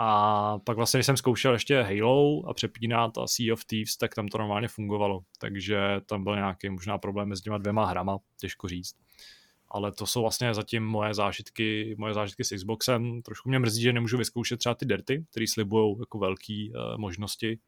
a 0.00 0.58
pak 0.58 0.76
vlastně, 0.76 0.98
když 0.98 1.06
jsem 1.06 1.16
zkoušel 1.16 1.52
ještě 1.52 1.82
Halo 1.82 2.48
a 2.48 2.54
přepínat 2.54 3.18
a 3.18 3.26
Sea 3.26 3.52
of 3.52 3.64
Thieves, 3.64 3.96
tak 3.96 4.14
tam 4.14 4.28
to 4.28 4.38
normálně 4.38 4.68
fungovalo. 4.68 5.20
Takže 5.38 5.78
tam 6.06 6.24
byl 6.24 6.34
nějaký 6.36 6.70
možná 6.70 6.98
problém 6.98 7.36
s 7.36 7.40
těma 7.40 7.58
dvěma 7.58 7.86
hrama, 7.86 8.18
těžko 8.40 8.68
říct. 8.68 8.96
Ale 9.70 9.92
to 9.92 10.06
jsou 10.06 10.20
vlastně 10.20 10.54
zatím 10.54 10.84
moje 10.84 11.14
zážitky, 11.14 11.94
moje 11.98 12.14
zážitky 12.14 12.44
s 12.44 12.56
Xboxem. 12.56 13.22
Trošku 13.22 13.48
mě 13.48 13.58
mrzí, 13.58 13.82
že 13.82 13.92
nemůžu 13.92 14.18
vyzkoušet 14.18 14.56
třeba 14.56 14.74
ty 14.74 14.86
dirty, 14.86 15.24
které 15.30 15.46
slibují 15.46 15.96
jako 16.00 16.18
velké 16.18 16.66
uh, 16.70 16.98
možnosti 16.98 17.58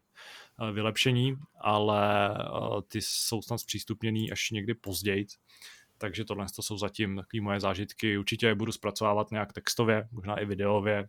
uh, 0.61 0.71
vylepšení, 0.71 1.37
ale 1.61 2.31
uh, 2.31 2.81
ty 2.89 3.01
jsou 3.03 3.43
snad 3.43 3.59
zpřístupněný 3.59 4.33
až 4.33 4.51
někdy 4.51 4.75
později. 4.75 5.27
takže 5.99 6.25
tohle 6.25 6.47
to 6.57 6.63
jsou 6.63 6.79
zatím 6.79 7.17
takové 7.17 7.41
moje 7.41 7.61
zážitky. 7.61 8.19
Určitě 8.19 8.47
je 8.47 8.55
budu 8.55 8.73
zpracovávat 8.73 9.31
nějak 9.31 9.53
textově, 9.53 10.09
možná 10.13 10.41
i 10.41 10.45
videově. 10.45 11.09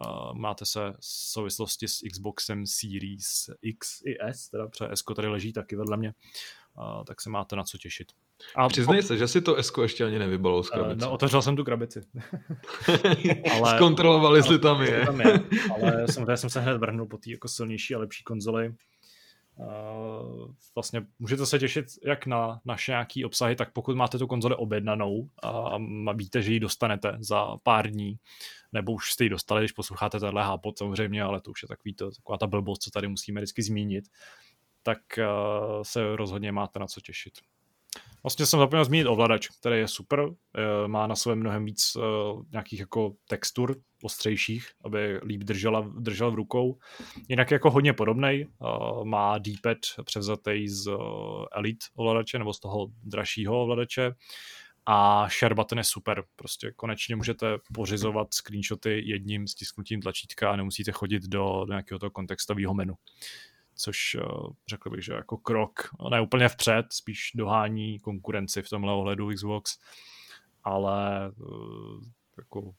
Uh, 0.00 0.34
máte 0.34 0.64
se 0.64 0.80
v 0.90 1.06
souvislosti 1.06 1.88
s 1.88 2.00
Xboxem 2.12 2.66
Series 2.66 3.50
X 3.62 4.02
i 4.06 4.16
S, 4.20 4.48
teda 4.48 4.68
S 4.90 5.02
tady 5.16 5.28
leží 5.28 5.52
taky 5.52 5.76
vedle 5.76 5.96
mě, 5.96 6.14
uh, 6.78 7.04
tak 7.04 7.20
se 7.20 7.30
máte 7.30 7.56
na 7.56 7.62
co 7.62 7.78
těšit. 7.78 8.12
A 8.56 8.68
Přiznej 8.68 9.02
se, 9.02 9.16
že 9.16 9.28
si 9.28 9.40
to 9.40 9.56
S 9.56 9.72
ještě 9.82 10.04
ani 10.04 10.18
nevybalil 10.18 10.62
z 10.62 10.70
krabice. 10.70 10.94
Uh, 10.94 11.00
no, 11.00 11.12
otevřel 11.12 11.42
jsem 11.42 11.56
tu 11.56 11.64
krabici. 11.64 12.00
ale, 13.52 13.76
Zkontrolovali, 13.76 14.38
jestli 14.38 14.58
tam 14.58 14.82
je. 14.82 15.06
Tam 15.06 15.20
je. 15.20 15.40
Ale 15.70 16.08
samozřejmě 16.08 16.36
jsem 16.36 16.50
se 16.50 16.60
hned 16.60 16.78
vrhnul 16.78 17.06
po 17.06 17.18
té 17.18 17.30
jako 17.30 17.48
silnější 17.48 17.94
a 17.94 17.98
lepší 17.98 18.24
konzoli. 18.24 18.74
Uh, 19.56 20.50
vlastně 20.74 21.06
můžete 21.18 21.46
se 21.46 21.58
těšit 21.58 21.86
jak 22.04 22.26
na 22.26 22.60
naše 22.64 22.92
nějaký 22.92 23.24
obsahy, 23.24 23.56
tak 23.56 23.72
pokud 23.72 23.96
máte 23.96 24.18
tu 24.18 24.26
konzoli 24.26 24.54
objednanou 24.54 25.28
a 25.42 25.78
víte, 26.12 26.42
že 26.42 26.52
ji 26.52 26.60
dostanete 26.60 27.16
za 27.20 27.56
pár 27.62 27.90
dní, 27.90 28.18
nebo 28.74 28.92
už 28.92 29.12
jste 29.12 29.24
ji 29.24 29.30
dostali, 29.30 29.60
když 29.60 29.72
posloucháte 29.72 30.20
tenhle 30.20 30.42
hápot 30.42 30.78
samozřejmě, 30.78 31.22
ale 31.22 31.40
to 31.40 31.50
už 31.50 31.62
je 31.62 31.68
takový 31.68 31.94
to, 31.94 32.10
taková 32.10 32.38
ta 32.38 32.46
blbost, 32.46 32.82
co 32.82 32.90
tady 32.90 33.08
musíme 33.08 33.40
vždycky 33.40 33.62
zmínit, 33.62 34.04
tak 34.82 34.98
uh, 35.18 35.82
se 35.82 36.16
rozhodně 36.16 36.52
máte 36.52 36.78
na 36.78 36.86
co 36.86 37.00
těšit. 37.00 37.32
Vlastně 38.22 38.46
jsem 38.46 38.60
zapomněl 38.60 38.84
zmínit 38.84 39.06
ovladač, 39.06 39.48
který 39.48 39.78
je 39.78 39.88
super, 39.88 40.20
eh, 40.24 40.88
má 40.88 41.06
na 41.06 41.16
svém 41.16 41.40
mnohem 41.40 41.64
víc 41.64 41.96
uh, 41.96 42.02
nějakých 42.52 42.80
jako 42.80 43.14
textur 43.28 43.76
ostřejších, 44.02 44.70
aby 44.84 45.20
líp 45.24 45.40
držela, 45.40 45.90
držel 45.98 46.30
v 46.30 46.34
rukou. 46.34 46.78
Jinak 47.28 47.50
jako 47.50 47.70
hodně 47.70 47.92
podobný, 47.92 48.46
má 49.04 49.38
D-pad 49.38 49.78
převzatý 50.04 50.68
z 50.68 50.90
Elite 51.52 51.86
ovladače 51.94 52.38
nebo 52.38 52.52
z 52.52 52.60
toho 52.60 52.86
dražšího 53.02 53.62
ovladače 53.62 54.12
a 54.86 55.28
share 55.28 55.54
button 55.54 55.78
je 55.78 55.84
super, 55.84 56.24
prostě 56.36 56.72
konečně 56.76 57.16
můžete 57.16 57.58
pořizovat 57.74 58.34
screenshoty 58.34 59.02
jedním 59.04 59.48
stisknutím 59.48 60.02
tlačítka 60.02 60.50
a 60.50 60.56
nemusíte 60.56 60.92
chodit 60.92 61.22
do, 61.22 61.64
do 61.66 61.72
nějakého 61.72 61.98
toho 61.98 62.10
kontextového 62.10 62.74
menu 62.74 62.94
což 63.74 64.14
eh, 64.14 64.20
řekl 64.68 64.90
bych, 64.90 65.04
že 65.04 65.12
jako 65.12 65.36
krok, 65.36 65.88
ne 66.10 66.20
úplně 66.20 66.48
vpřed, 66.48 66.86
spíš 66.90 67.30
dohání 67.34 68.00
konkurenci 68.00 68.62
v 68.62 68.68
tomhle 68.68 68.92
ohledu 68.92 69.28
Xbox, 69.28 69.78
ale 70.64 71.26
eh, 71.26 72.10
jako 72.38 72.74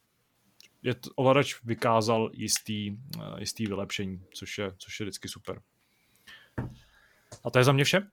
je 0.84 0.96
to, 0.96 1.10
ovladač 1.16 1.64
vykázal 1.64 2.30
jistý, 2.34 2.92
eh, 2.92 3.40
jistý 3.40 3.68
vylepšení, 3.68 4.26
což 4.34 4.58
je, 4.58 4.72
což 4.78 5.00
je 5.00 5.04
vždycky 5.04 5.30
super. 5.30 5.62
A 7.44 7.50
to 7.50 7.60
je 7.60 7.64
za 7.64 7.72
mě 7.72 7.84
vše. 7.84 8.08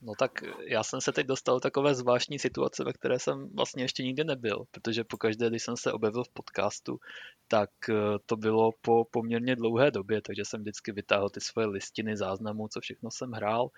No 0.00 0.14
tak 0.18 0.30
já 0.66 0.82
jsem 0.82 1.00
se 1.00 1.12
teď 1.12 1.26
dostal 1.26 1.56
do 1.56 1.60
takové 1.60 1.94
zvláštní 1.94 2.38
situace, 2.38 2.84
ve 2.84 2.92
které 2.92 3.18
jsem 3.18 3.48
vlastně 3.54 3.84
ještě 3.84 4.02
nikdy 4.02 4.24
nebyl, 4.24 4.64
protože 4.70 5.04
pokaždé, 5.04 5.50
když 5.50 5.62
jsem 5.62 5.76
se 5.76 5.92
objevil 5.92 6.24
v 6.24 6.28
podcastu, 6.28 7.00
tak 7.48 7.70
eh, 7.88 7.94
to 8.26 8.36
bylo 8.36 8.70
po 8.80 9.04
poměrně 9.04 9.56
dlouhé 9.56 9.90
době, 9.90 10.22
takže 10.22 10.44
jsem 10.44 10.60
vždycky 10.60 10.92
vytáhl 10.92 11.30
ty 11.30 11.40
svoje 11.40 11.66
listiny 11.66 12.16
záznamů, 12.16 12.68
co 12.68 12.80
všechno 12.80 13.10
jsem 13.10 13.32
hrál. 13.32 13.68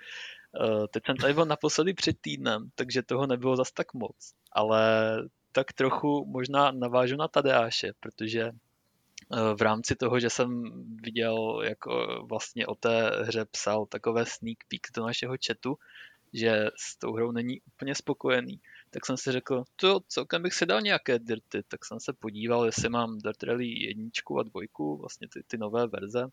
Eh, 0.60 0.88
teď 0.88 1.02
jsem 1.06 1.16
tady 1.16 1.34
byl 1.34 1.44
naposledy 1.44 1.94
před 1.94 2.16
týdnem, 2.20 2.70
takže 2.74 3.02
toho 3.02 3.26
nebylo 3.26 3.56
zas 3.56 3.72
tak 3.72 3.94
moc, 3.94 4.34
ale 4.52 4.82
tak 5.52 5.72
trochu 5.72 6.24
možná 6.26 6.70
navážu 6.70 7.16
na 7.16 7.28
Tadeáše, 7.28 7.92
protože 8.00 8.42
eh, 8.42 9.54
v 9.54 9.62
rámci 9.62 9.96
toho, 9.96 10.20
že 10.20 10.30
jsem 10.30 10.62
viděl, 11.02 11.62
jak 11.64 11.78
vlastně 12.28 12.66
o 12.66 12.74
té 12.74 13.10
hře 13.24 13.44
psal 13.44 13.86
takové 13.86 14.26
sneak 14.26 14.58
peek 14.68 14.86
do 14.96 15.02
našeho 15.02 15.34
chatu, 15.46 15.78
že 16.32 16.70
s 16.76 16.96
tou 16.96 17.12
hrou 17.12 17.32
není 17.32 17.60
úplně 17.60 17.94
spokojený, 17.94 18.60
tak 18.90 19.06
jsem 19.06 19.16
si 19.16 19.32
řekl, 19.32 19.64
to 19.76 20.00
celkem 20.08 20.42
bych 20.42 20.54
si 20.54 20.66
dal 20.66 20.80
nějaké 20.80 21.18
dirty, 21.18 21.62
tak 21.68 21.84
jsem 21.84 22.00
se 22.00 22.12
podíval, 22.12 22.66
jestli 22.66 22.88
mám 22.88 23.18
Dirt 23.18 23.42
Rally 23.42 23.68
jedničku 23.68 24.38
a 24.38 24.42
dvojku, 24.42 24.96
vlastně 24.96 25.28
ty, 25.28 25.42
ty 25.46 25.58
nové 25.58 25.86
verze. 25.86 26.26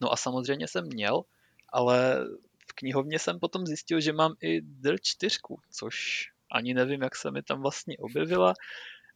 No 0.00 0.12
a 0.12 0.16
samozřejmě 0.16 0.68
jsem 0.68 0.86
měl, 0.86 1.22
ale 1.68 2.26
v 2.68 2.72
knihovně 2.72 3.18
jsem 3.18 3.40
potom 3.40 3.66
zjistil, 3.66 4.00
že 4.00 4.12
mám 4.12 4.34
i 4.40 4.60
Dirt 4.60 5.02
4, 5.02 5.38
což 5.70 6.28
ani 6.50 6.74
nevím, 6.74 7.02
jak 7.02 7.16
se 7.16 7.30
mi 7.30 7.42
tam 7.42 7.62
vlastně 7.62 7.98
objevila, 7.98 8.54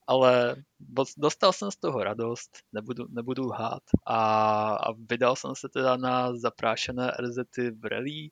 ale 0.06 0.56
dostal 1.16 1.52
jsem 1.52 1.70
z 1.70 1.76
toho 1.76 2.04
radost, 2.04 2.58
nebudu, 2.72 3.06
nebudu 3.08 3.46
lhát. 3.46 3.82
A, 4.06 4.18
a 4.76 4.92
vydal 4.92 5.36
jsem 5.36 5.54
se 5.54 5.68
teda 5.68 5.96
na 5.96 6.36
zaprášené 6.36 7.12
RZ 7.20 7.38
v 7.56 7.84
rally, 7.84 8.28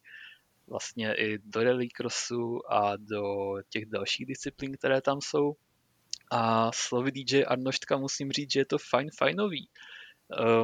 vlastně 0.67 1.15
i 1.15 1.39
do 1.45 1.65
rallycrossu 1.65 2.73
a 2.73 2.97
do 2.97 3.55
těch 3.69 3.87
dalších 3.87 4.27
disciplín, 4.27 4.77
které 4.77 5.01
tam 5.01 5.21
jsou. 5.21 5.57
A 6.31 6.71
slovy 6.75 7.13
DJ 7.13 7.45
Arnoštka 7.47 7.97
musím 7.97 8.33
říct, 8.33 8.53
že 8.53 8.61
je 8.61 8.67
to 8.67 8.79
fajn, 8.79 9.11
fajnový. 9.19 9.69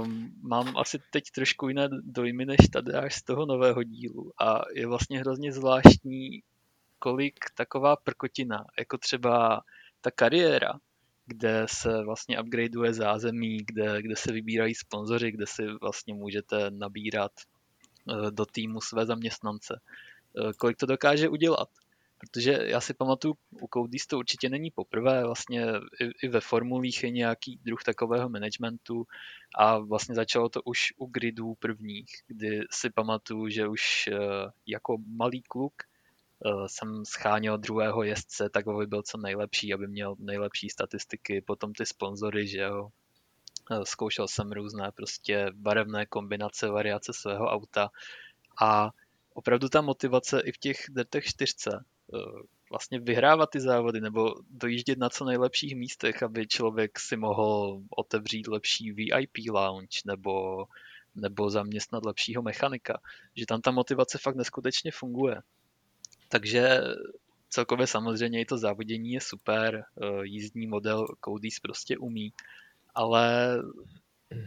Um, 0.03 0.33
mám 0.43 0.77
asi 0.77 0.99
teď 1.11 1.25
trošku 1.35 1.69
jiné 1.69 1.89
dojmy 2.03 2.47
než 2.47 2.59
tady 2.73 2.93
až 2.93 3.15
z 3.15 3.23
toho 3.23 3.47
nového 3.47 3.83
dílu 3.83 4.33
a 4.41 4.63
je 4.75 4.87
vlastně 4.87 5.19
hrozně 5.21 5.53
zvláštní, 5.53 6.43
kolik 6.99 7.35
taková 7.55 7.97
prkotina, 7.97 8.65
jako 8.79 8.99
třeba 8.99 9.63
ta 10.01 10.11
kariéra, 10.11 10.73
kde 11.27 11.67
se 11.69 12.05
vlastně 12.05 12.41
upgradeuje 12.41 12.95
zázemí, 12.95 13.57
kde, 13.57 14.03
kde 14.03 14.17
se 14.17 14.33
vybírají 14.33 14.75
sponzoři, 14.75 15.33
kde 15.33 15.47
si 15.47 15.63
vlastně 15.81 16.15
můžete 16.15 16.71
nabírat 16.71 17.33
do 18.31 18.47
týmu 18.47 18.81
své 18.81 19.07
zaměstnance. 19.07 19.81
Eh, 20.39 20.53
kolik 20.53 20.77
to 20.77 20.87
dokáže 20.87 21.29
udělat? 21.29 21.69
Protože 22.19 22.59
já 22.63 22.81
si 22.81 22.95
pamatuju, 22.95 23.35
u 23.51 23.69
Codys 23.75 24.07
to 24.07 24.19
určitě 24.19 24.49
není 24.49 24.71
poprvé, 24.71 25.25
vlastně 25.25 25.67
i, 26.01 26.27
i 26.27 26.29
ve 26.29 26.41
formulích 26.41 27.03
je 27.03 27.11
nějaký 27.11 27.61
druh 27.65 27.83
takového 27.83 28.29
managementu 28.29 29.07
a 29.55 29.79
vlastně 29.79 30.15
začalo 30.15 30.49
to 30.49 30.63
už 30.63 30.93
u 30.97 31.07
gridů 31.07 31.55
prvních, 31.55 32.11
kdy 32.27 32.61
si 32.71 32.91
pamatuju, 32.91 33.49
že 33.49 33.69
už 33.69 34.09
eh, 34.09 34.19
jako 34.67 34.99
malý 35.07 35.43
kluk 35.43 35.75
jsem 36.67 37.05
scháněl 37.05 37.59
druhého 37.59 38.03
jezdce, 38.03 38.49
tak 38.49 38.69
aby 38.69 38.87
byl 38.87 39.03
co 39.03 39.19
nejlepší, 39.19 39.75
aby 39.75 39.89
měl 39.89 40.17
nejlepší 40.19 40.69
statistiky, 40.69 41.41
potom 41.41 41.73
ty 41.73 41.87
sponzory, 41.87 42.47
že 42.47 42.59
jo, 42.59 42.89
Eh, 42.89 43.10
zkoušel 43.85 44.29
jsem 44.29 44.53
různé 44.53 44.93
prostě 44.95 45.47
barevné 45.55 46.07
kombinace, 46.07 46.69
variace 46.69 47.13
svého 47.13 47.47
auta 47.47 47.91
a 48.61 48.91
opravdu 49.35 49.69
ta 49.69 49.81
motivace 49.81 50.41
i 50.41 50.53
v 50.53 50.59
těch 50.59 50.77
Dirtech 50.89 51.25
4 51.25 51.55
eh, 51.69 51.79
vlastně 52.71 53.01
vyhrávat 53.01 53.51
ty 53.51 53.61
závody 53.61 54.01
nebo 54.01 54.35
dojíždět 54.51 54.99
na 54.99 55.09
co 55.09 55.25
nejlepších 55.25 55.77
místech, 55.77 56.23
aby 56.23 56.47
člověk 56.47 56.99
si 57.01 57.17
mohl 57.17 57.81
otevřít 57.97 58.49
lepší 58.49 58.93
VIP 58.93 59.39
lounge 59.51 60.01
nebo, 60.07 60.65
nebo 61.15 61.51
zaměstnat 61.51 62.05
lepšího 62.07 62.43
mechanika. 62.43 63.01
Že 63.37 63.47
tam 63.47 63.61
ta 63.61 63.71
motivace 63.71 64.19
fakt 64.19 64.37
neskutečně 64.37 64.93
funguje. 64.93 65.43
Takže 66.29 66.81
celkově 67.49 67.87
samozřejmě 67.87 68.41
i 68.41 68.45
to 68.45 68.59
závodění 68.59 69.13
je 69.13 69.21
super, 69.21 69.85
eh, 70.03 70.07
jízdní 70.23 70.67
model 70.67 71.07
Codys 71.25 71.61
prostě 71.61 71.99
umí, 71.99 72.33
ale 72.95 73.57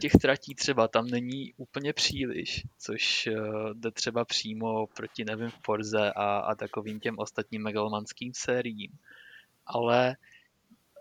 těch 0.02 0.12
tratí 0.12 0.56
třeba 0.56 0.88
tam 0.88 1.08
není 1.08 1.54
úplně 1.58 1.94
příliš, 1.94 2.64
což 2.80 3.28
eh, 3.28 3.34
jde 3.74 3.92
třeba 3.92 4.26
přímo 4.26 4.88
proti, 4.88 5.26
nevím, 5.26 5.52
Forze 5.66 6.12
a, 6.12 6.38
a 6.38 6.56
takovým 6.56 7.00
těm 7.00 7.20
ostatním 7.20 7.64
megalomanským 7.64 8.32
sériím. 8.36 8.92
Ale 9.66 10.16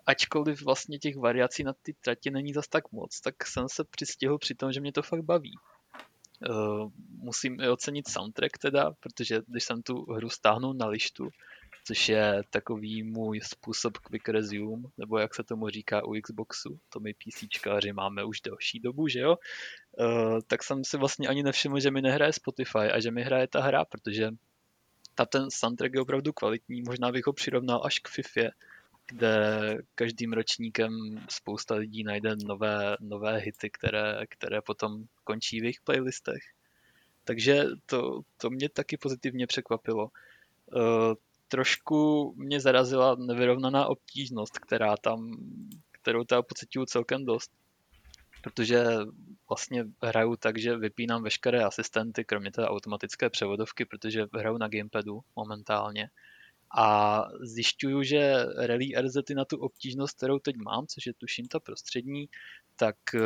ačkoliv 0.06 0.62
vlastně 0.62 0.98
těch 0.98 1.16
variací 1.16 1.64
na 1.64 1.72
ty 1.82 1.92
tratě 1.92 2.30
není 2.30 2.52
zas 2.52 2.68
tak 2.68 2.92
moc, 2.92 3.20
tak 3.20 3.46
jsem 3.46 3.68
se 3.68 3.84
přistihl 3.84 4.38
při 4.38 4.54
tom, 4.54 4.72
že 4.72 4.80
mě 4.80 4.92
to 4.92 5.02
fakt 5.02 5.22
baví. 5.22 5.58
Uh, 6.48 6.90
musím 7.08 7.60
i 7.60 7.68
ocenit 7.68 8.08
soundtrack 8.08 8.58
teda, 8.58 8.90
protože 9.00 9.42
když 9.46 9.64
jsem 9.64 9.82
tu 9.82 10.12
hru 10.12 10.30
stáhnul 10.30 10.74
na 10.74 10.86
lištu, 10.86 11.28
což 11.84 12.08
je 12.08 12.42
takový 12.50 13.02
můj 13.02 13.40
způsob 13.40 13.98
quick 13.98 14.28
resume, 14.28 14.88
nebo 14.98 15.18
jak 15.18 15.34
se 15.34 15.44
tomu 15.44 15.68
říká 15.68 16.04
u 16.04 16.14
Xboxu, 16.20 16.78
to 16.88 17.00
my 17.00 17.14
PCčkáři 17.14 17.92
máme 17.92 18.24
už 18.24 18.40
delší 18.40 18.80
dobu, 18.80 19.08
že 19.08 19.20
jo, 19.20 19.36
uh, 19.98 20.40
tak 20.46 20.62
jsem 20.62 20.84
si 20.84 20.96
vlastně 20.96 21.28
ani 21.28 21.42
nevšiml, 21.42 21.80
že 21.80 21.90
mi 21.90 22.02
nehraje 22.02 22.32
Spotify 22.32 22.78
a 22.78 23.00
že 23.00 23.10
mi 23.10 23.22
hraje 23.22 23.48
ta 23.48 23.60
hra, 23.60 23.84
protože 23.84 24.30
ta 25.14 25.26
ten 25.26 25.50
soundtrack 25.50 25.94
je 25.94 26.00
opravdu 26.00 26.32
kvalitní, 26.32 26.82
možná 26.82 27.12
bych 27.12 27.26
ho 27.26 27.32
přirovnal 27.32 27.82
až 27.84 27.98
k 27.98 28.08
FIFA, 28.08 28.50
kde 29.06 29.78
každým 29.94 30.32
ročníkem 30.32 30.92
spousta 31.28 31.74
lidí 31.74 32.04
najde 32.04 32.36
nové, 32.44 32.96
nové 33.00 33.36
hity, 33.36 33.70
které, 33.70 34.26
které 34.28 34.60
potom 34.60 35.04
končí 35.24 35.60
v 35.60 35.64
jejich 35.64 35.80
playlistech. 35.80 36.42
Takže 37.24 37.64
to, 37.86 38.20
to 38.36 38.50
mě 38.50 38.68
taky 38.68 38.96
pozitivně 38.96 39.46
překvapilo. 39.46 40.08
Trošku 41.52 42.34
mě 42.36 42.60
zarazila 42.60 43.16
nevyrovnaná 43.18 43.86
obtížnost, 43.86 44.58
která 44.58 44.96
tam, 44.96 45.30
kterou 45.92 46.24
tam 46.24 46.42
pocituju 46.48 46.86
celkem 46.86 47.24
dost. 47.24 47.50
Protože 48.42 48.84
vlastně 49.48 49.84
hraju 50.02 50.36
tak, 50.36 50.58
že 50.58 50.76
vypínám 50.76 51.22
veškeré 51.22 51.64
asistenty, 51.64 52.24
kromě 52.24 52.52
té 52.52 52.66
automatické 52.66 53.30
převodovky, 53.30 53.84
protože 53.84 54.26
hraju 54.34 54.58
na 54.58 54.68
gamepadu 54.68 55.20
momentálně. 55.36 56.10
A 56.78 57.22
zjišťuju, 57.40 58.02
že 58.02 58.34
Rally 58.56 58.92
RZ 59.00 59.16
na 59.34 59.44
tu 59.44 59.56
obtížnost, 59.56 60.16
kterou 60.16 60.38
teď 60.38 60.56
mám, 60.56 60.86
což 60.86 61.06
je 61.06 61.14
tuším 61.14 61.46
ta 61.46 61.60
prostřední, 61.60 62.28
tak 62.76 62.96
eh, 63.14 63.20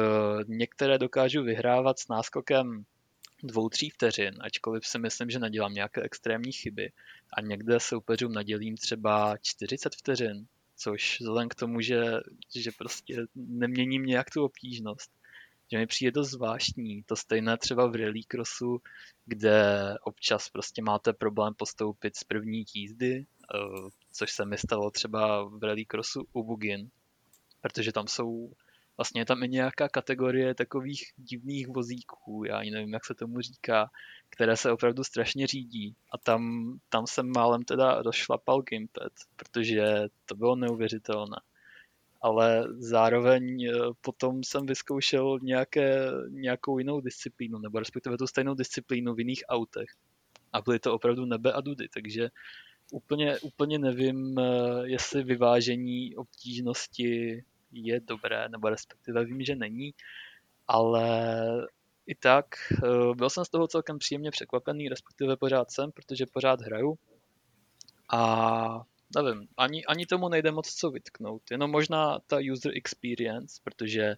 některé 0.47 0.99
dokážu 0.99 1.43
vyhrávat 1.43 1.99
s 1.99 2.09
náskokem 2.09 2.85
dvou, 3.43 3.69
tří 3.69 3.91
vteřin, 3.91 4.35
ačkoliv 4.41 4.87
si 4.87 4.99
myslím, 4.99 5.31
že 5.31 5.39
nedělám 5.39 5.73
nějaké 5.73 6.03
extrémní 6.03 6.53
chyby. 6.53 6.93
A 7.33 7.41
někde 7.41 7.81
soupeřům 7.81 8.33
nadělím 8.33 8.77
třeba 8.77 9.37
40 9.43 9.95
vteřin, 9.95 10.47
což 10.77 11.21
vzhledem 11.21 11.49
k 11.49 11.55
tomu, 11.55 11.81
že, 11.81 12.03
že 12.57 12.71
prostě 12.79 13.17
neměním 13.35 14.03
nějak 14.03 14.31
tu 14.31 14.45
obtížnost, 14.45 15.11
že 15.71 15.79
mi 15.79 15.87
přijde 15.87 16.11
dost 16.11 16.31
zvláštní. 16.31 17.03
To 17.03 17.17
stejné 17.17 17.59
třeba 17.59 17.87
v 17.87 17.95
rallycrossu, 17.95 18.81
kde 19.25 19.61
občas 20.03 20.49
prostě 20.49 20.83
máte 20.83 21.13
problém 21.13 21.55
postoupit 21.55 22.17
z 22.17 22.25
první 22.25 22.65
jízdy, 22.75 23.27
eh, 23.55 23.59
což 24.13 24.33
se 24.33 24.45
mi 24.45 24.59
stalo 24.59 24.91
třeba 24.91 25.45
v 25.45 25.63
rallycrossu 25.63 26.27
u 26.33 26.45
Bugin, 26.45 26.91
protože 27.61 27.93
tam 27.93 28.07
jsou 28.07 28.53
vlastně 28.97 29.21
je 29.21 29.25
tam 29.25 29.43
i 29.43 29.49
nějaká 29.49 29.89
kategorie 29.89 30.55
takových 30.55 31.13
divných 31.17 31.69
vozíků, 31.69 32.45
já 32.45 32.59
ani 32.59 32.71
nevím, 32.71 32.93
jak 32.93 33.05
se 33.05 33.15
tomu 33.15 33.41
říká, 33.41 33.91
které 34.31 34.57
se 34.57 34.73
opravdu 34.73 35.05
strašně 35.05 35.47
řídí. 35.47 35.95
A 36.13 36.19
tam, 36.19 36.73
tam 36.89 37.07
jsem 37.07 37.33
málem 37.37 37.63
teda 37.63 38.03
rozšlapal 38.03 38.63
Gimpad, 38.63 39.13
protože 39.37 40.09
to 40.27 40.35
bylo 40.35 40.57
neuvěřitelné. 40.57 41.37
Ale 42.23 42.65
zároveň 42.79 43.65
eh, 43.65 43.73
potom 44.01 44.45
jsem 44.45 44.67
vyzkoušel 44.67 45.39
nějaké, 45.43 46.11
nějakou 46.29 46.79
jinou 46.79 47.01
disciplínu, 47.01 47.59
nebo 47.59 47.79
respektive 47.79 48.19
tu 48.19 48.27
stejnou 48.27 48.55
disciplínu 48.55 49.15
v 49.15 49.19
jiných 49.19 49.45
autech. 49.49 49.89
A 50.53 50.61
byly 50.61 50.79
to 50.79 50.95
opravdu 50.95 51.25
nebe 51.25 51.53
a 51.53 51.61
dudy, 51.61 51.89
takže 51.89 52.31
úplně, 52.91 53.39
úplně 53.39 53.79
nevím, 53.79 54.39
eh, 54.39 54.43
jestli 54.85 55.23
vyvážení 55.23 56.17
obtížnosti 56.17 57.45
je 57.73 58.01
dobré, 58.01 58.49
nebo 58.49 58.69
respektive 58.69 59.25
vím, 59.25 59.43
že 59.43 59.57
není, 59.57 59.95
ale 60.69 61.09
i 62.07 62.15
tak 62.15 62.47
eh, 62.73 63.15
byl 63.15 63.31
jsem 63.31 63.45
z 63.45 63.49
toho 63.49 63.69
celkem 63.69 63.99
příjemně 63.99 64.31
překvapený, 64.31 64.89
respektive 64.89 65.37
pořád 65.37 65.71
jsem, 65.71 65.93
protože 65.93 66.27
pořád 66.27 66.61
hraju. 66.61 66.99
A 68.13 68.83
nevím, 69.17 69.49
ani, 69.57 69.85
ani 69.87 70.07
tomu 70.07 70.29
nejde 70.29 70.53
moc 70.53 70.75
co 70.75 70.91
vytknout, 70.91 71.43
jenom 71.51 71.71
možná 71.71 72.19
ta 72.27 72.39
user 72.53 72.73
experience, 72.77 73.61
protože 73.65 74.17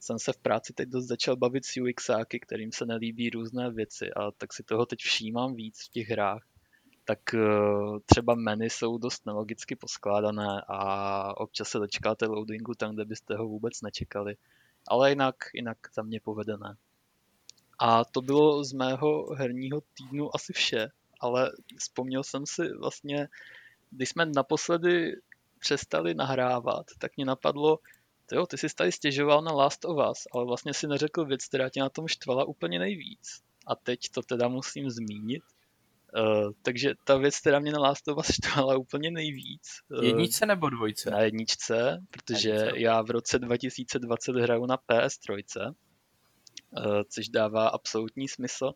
jsem 0.00 0.18
se 0.18 0.32
v 0.32 0.38
práci 0.38 0.72
teď 0.72 0.88
dost 0.88 1.06
začal 1.06 1.36
bavit 1.36 1.64
s 1.64 1.76
UXáky, 1.76 2.40
kterým 2.40 2.72
se 2.72 2.86
nelíbí 2.86 3.30
různé 3.30 3.70
věci 3.70 4.12
a 4.12 4.30
tak 4.30 4.52
si 4.52 4.62
toho 4.62 4.86
teď 4.86 4.98
všímám 4.98 5.54
víc 5.54 5.84
v 5.86 5.88
těch 5.88 6.08
hrách 6.08 6.51
tak 7.04 7.34
eh, 7.34 7.40
třeba 8.06 8.34
menu 8.34 8.64
jsou 8.64 8.98
dost 8.98 9.26
nelogicky 9.26 9.76
poskládané 9.76 10.62
a 10.68 11.40
občas 11.40 11.68
se 11.68 11.78
dočkáte 11.78 12.26
loadingu 12.26 12.74
tam, 12.74 12.94
kde 12.94 13.04
byste 13.04 13.36
ho 13.36 13.48
vůbec 13.48 13.82
nečekali. 13.82 14.36
Ale 14.88 15.10
jinak, 15.10 15.36
jinak 15.54 15.78
za 15.94 16.02
mě 16.02 16.20
povedené. 16.20 16.76
A 17.78 18.04
to 18.04 18.22
bylo 18.22 18.64
z 18.64 18.72
mého 18.72 19.34
herního 19.34 19.80
týdnu 19.80 20.34
asi 20.34 20.52
vše, 20.52 20.88
ale 21.20 21.50
vzpomněl 21.78 22.22
jsem 22.22 22.46
si 22.46 22.68
vlastně, 22.80 23.28
když 23.90 24.08
jsme 24.08 24.26
naposledy 24.26 25.16
přestali 25.58 26.14
nahrávat, 26.14 26.86
tak 26.98 27.16
mě 27.16 27.26
napadlo, 27.26 27.78
jo, 28.32 28.46
ty 28.46 28.58
jsi 28.58 28.66
tady 28.74 28.92
stěžoval 28.92 29.42
na 29.42 29.52
Last 29.52 29.84
of 29.84 30.10
Us, 30.10 30.26
ale 30.32 30.44
vlastně 30.44 30.74
si 30.74 30.86
neřekl 30.86 31.24
věc, 31.24 31.46
která 31.46 31.68
tě 31.68 31.80
na 31.80 31.88
tom 31.88 32.08
štvala 32.08 32.44
úplně 32.44 32.78
nejvíc. 32.78 33.42
A 33.66 33.74
teď 33.74 34.08
to 34.08 34.22
teda 34.22 34.48
musím 34.48 34.90
zmínit, 34.90 35.42
Uh, 36.16 36.52
takže 36.62 36.94
ta 37.04 37.16
věc, 37.16 37.40
která 37.40 37.58
mě 37.58 37.72
na 37.72 37.80
Last 37.80 38.08
of 38.08 38.18
Us 38.18 38.26
štvala 38.34 38.76
úplně 38.76 39.10
nejvíc. 39.10 39.62
Uh, 39.88 40.04
jedničce 40.04 40.46
nebo 40.46 40.70
dvojce? 40.70 41.10
Na 41.10 41.20
jedničce, 41.20 42.02
protože 42.10 42.50
jedničce. 42.50 42.80
já 42.80 43.02
v 43.02 43.10
roce 43.10 43.38
2020 43.38 44.36
hraju 44.36 44.66
na 44.66 44.76
PS3, 44.76 45.32
uh, 45.32 45.72
eh, 46.76 47.04
což 47.08 47.28
dává 47.28 47.68
absolutní 47.68 48.28
smysl. 48.28 48.72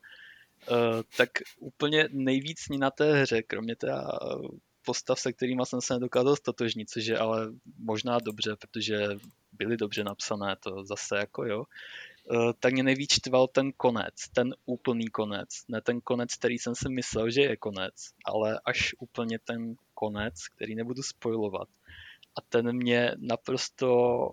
Uh, 0.70 1.02
tak 1.16 1.30
úplně 1.58 2.08
nejvíc 2.12 2.68
ní 2.68 2.78
na 2.78 2.90
té 2.90 3.22
hře, 3.22 3.42
kromě 3.42 3.76
teda 3.76 4.08
postav, 4.86 5.20
se 5.20 5.32
kterými 5.32 5.62
jsem 5.64 5.80
se 5.80 5.94
nedokázal 5.94 6.36
stotožnit, 6.36 6.90
což 6.90 7.06
je 7.06 7.18
ale 7.18 7.52
možná 7.78 8.18
dobře, 8.18 8.56
protože 8.56 9.08
byly 9.52 9.76
dobře 9.76 10.04
napsané, 10.04 10.56
to 10.60 10.84
zase 10.84 11.16
jako 11.16 11.44
jo. 11.44 11.64
Eh, 12.32 12.52
tak 12.60 12.72
mě 12.72 12.82
nejvíc 12.82 13.12
štval 13.12 13.46
ten 13.48 13.72
konec, 13.72 14.14
ten 14.34 14.54
úplný 14.64 15.08
konec. 15.08 15.48
Ne 15.68 15.80
ten 15.80 16.00
konec, 16.00 16.34
který 16.34 16.58
jsem 16.58 16.74
si 16.74 16.88
myslel, 16.88 17.30
že 17.30 17.40
je 17.42 17.56
konec, 17.56 17.94
ale 18.24 18.60
až 18.64 18.94
úplně 18.98 19.38
ten 19.38 19.74
konec, 19.94 20.48
který 20.48 20.74
nebudu 20.74 21.02
spojovat. 21.02 21.68
A 22.36 22.40
ten 22.48 22.76
mě 22.76 23.14
naprosto 23.18 24.30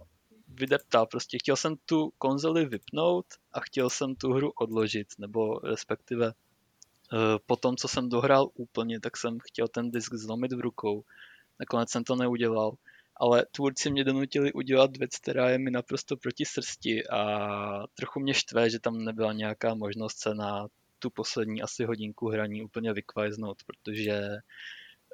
vydeptal. 0.47 1.05
Prostě 1.05 1.37
chtěl 1.39 1.55
jsem 1.55 1.75
tu 1.85 2.13
konzoli 2.17 2.65
vypnout 2.65 3.25
a 3.51 3.59
chtěl 3.59 3.89
jsem 3.89 4.15
tu 4.15 4.33
hru 4.33 4.51
odložit, 4.51 5.07
nebo 5.17 5.59
respektive 5.59 6.27
eh, 6.27 7.39
po 7.45 7.55
tom, 7.55 7.75
co 7.75 7.87
jsem 7.87 8.09
dohrál 8.09 8.49
úplně, 8.53 8.99
tak 8.99 9.17
jsem 9.17 9.37
chtěl 9.39 9.67
ten 9.67 9.91
disk 9.91 10.13
zlomit 10.13 10.53
v 10.53 10.59
rukou. 10.59 11.03
Nakonec 11.59 11.89
jsem 11.89 12.03
to 12.03 12.15
neudělal 12.15 12.73
ale 13.15 13.45
tvůrci 13.51 13.91
mě 13.91 14.03
donutili 14.03 14.53
udělat 14.53 14.97
věc, 14.97 15.17
která 15.17 15.49
je 15.49 15.59
mi 15.59 15.71
naprosto 15.71 16.17
proti 16.17 16.45
srsti 16.45 17.07
a 17.07 17.87
trochu 17.93 18.19
mě 18.19 18.33
štve, 18.33 18.69
že 18.69 18.79
tam 18.79 19.05
nebyla 19.05 19.33
nějaká 19.33 19.73
možnost 19.73 20.19
se 20.19 20.35
na 20.35 20.67
tu 20.99 21.09
poslední 21.09 21.61
asi 21.61 21.85
hodinku 21.85 22.29
hraní 22.29 22.63
úplně 22.63 22.93
vykvajznout, 22.93 23.57
protože 23.65 24.21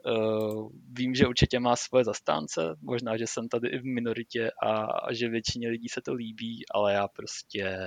uh, 0.06 0.72
vím, 0.94 1.16
že 1.16 1.28
určitě 1.28 1.60
má 1.60 1.76
svoje 1.76 2.04
zastánce, 2.06 2.62
možná, 2.82 3.18
že 3.18 3.28
jsem 3.28 3.50
tady 3.50 3.68
i 3.68 3.80
v 3.80 3.86
minoritě 3.86 4.52
a, 4.64 4.86
a 4.86 5.14
že 5.14 5.30
většině 5.30 5.70
lidí 5.70 5.90
se 5.90 6.02
to 6.02 6.14
líbí, 6.14 6.64
ale 6.72 6.94
já 6.94 7.08
prostě 7.08 7.78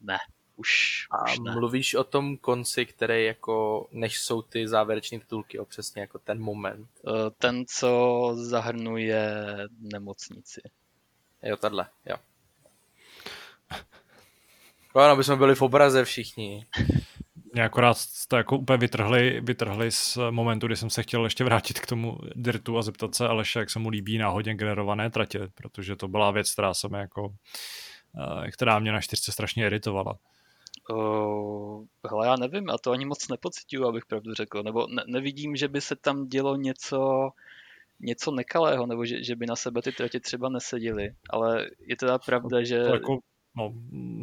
ne 0.00 0.18
už, 0.60 1.06
a 1.10 1.24
už 1.24 1.38
ne. 1.38 1.52
mluvíš 1.52 1.94
o 1.94 2.04
tom 2.04 2.36
konci, 2.36 2.86
který 2.86 3.24
jako, 3.24 3.86
než 3.92 4.18
jsou 4.18 4.42
ty 4.42 4.68
závěreční 4.68 5.20
titulky, 5.20 5.56
jo, 5.56 5.64
přesně 5.64 6.00
jako 6.00 6.18
ten 6.18 6.40
moment. 6.40 6.88
Eh, 7.08 7.30
ten, 7.38 7.64
co 7.66 8.30
zahrnuje 8.34 9.46
nemocnici. 9.80 10.60
Jo, 11.42 11.56
tahle, 11.56 11.86
jo. 12.06 12.16
Ano, 14.94 15.12
aby 15.12 15.24
jsme 15.24 15.36
byli 15.36 15.54
v 15.54 15.62
obraze 15.62 16.04
všichni. 16.04 16.66
Mě 17.52 17.64
akorát 17.64 17.96
to 18.28 18.36
jako 18.36 18.58
úplně 18.58 18.76
vytrhli, 18.76 19.40
vytrhli 19.40 19.92
z 19.92 20.18
momentu, 20.30 20.66
kdy 20.66 20.76
jsem 20.76 20.90
se 20.90 21.02
chtěl 21.02 21.24
ještě 21.24 21.44
vrátit 21.44 21.80
k 21.80 21.86
tomu 21.86 22.18
Dirtu 22.34 22.78
a 22.78 22.82
zeptat 22.82 23.14
se 23.14 23.28
Aleše, 23.28 23.58
jak 23.58 23.70
se 23.70 23.78
mu 23.78 23.88
líbí 23.88 24.18
náhodně 24.18 24.54
generované 24.54 25.10
tratě, 25.10 25.48
protože 25.54 25.96
to 25.96 26.08
byla 26.08 26.30
věc, 26.30 26.52
která 26.52 26.74
se 26.74 26.88
jako, 26.96 27.34
eh, 28.44 28.50
která 28.50 28.78
mě 28.78 28.92
na 28.92 29.00
čtyřce 29.00 29.32
strašně 29.32 29.66
iritovala. 29.66 30.18
Uh, 30.90 31.84
hele, 32.10 32.26
já 32.26 32.36
nevím, 32.36 32.68
já 32.68 32.78
to 32.78 32.90
ani 32.90 33.04
moc 33.04 33.28
nepocituju, 33.28 33.86
abych 33.86 34.06
pravdu 34.06 34.34
řekl, 34.34 34.62
nebo 34.62 34.86
ne, 34.86 35.02
nevidím, 35.06 35.56
že 35.56 35.68
by 35.68 35.80
se 35.80 35.96
tam 35.96 36.28
dělo 36.28 36.56
něco, 36.56 37.30
něco 38.00 38.30
nekalého, 38.30 38.86
nebo 38.86 39.04
že, 39.04 39.24
že 39.24 39.36
by 39.36 39.46
na 39.46 39.56
sebe 39.56 39.82
ty 39.82 39.92
tratě 39.92 40.20
třeba 40.20 40.48
neseděly, 40.48 41.14
ale 41.30 41.70
je 41.78 41.96
teda 41.96 42.18
pravda, 42.18 42.62
že... 42.62 42.84
To 42.84 42.94
jako, 42.94 43.18
no, 43.56 43.72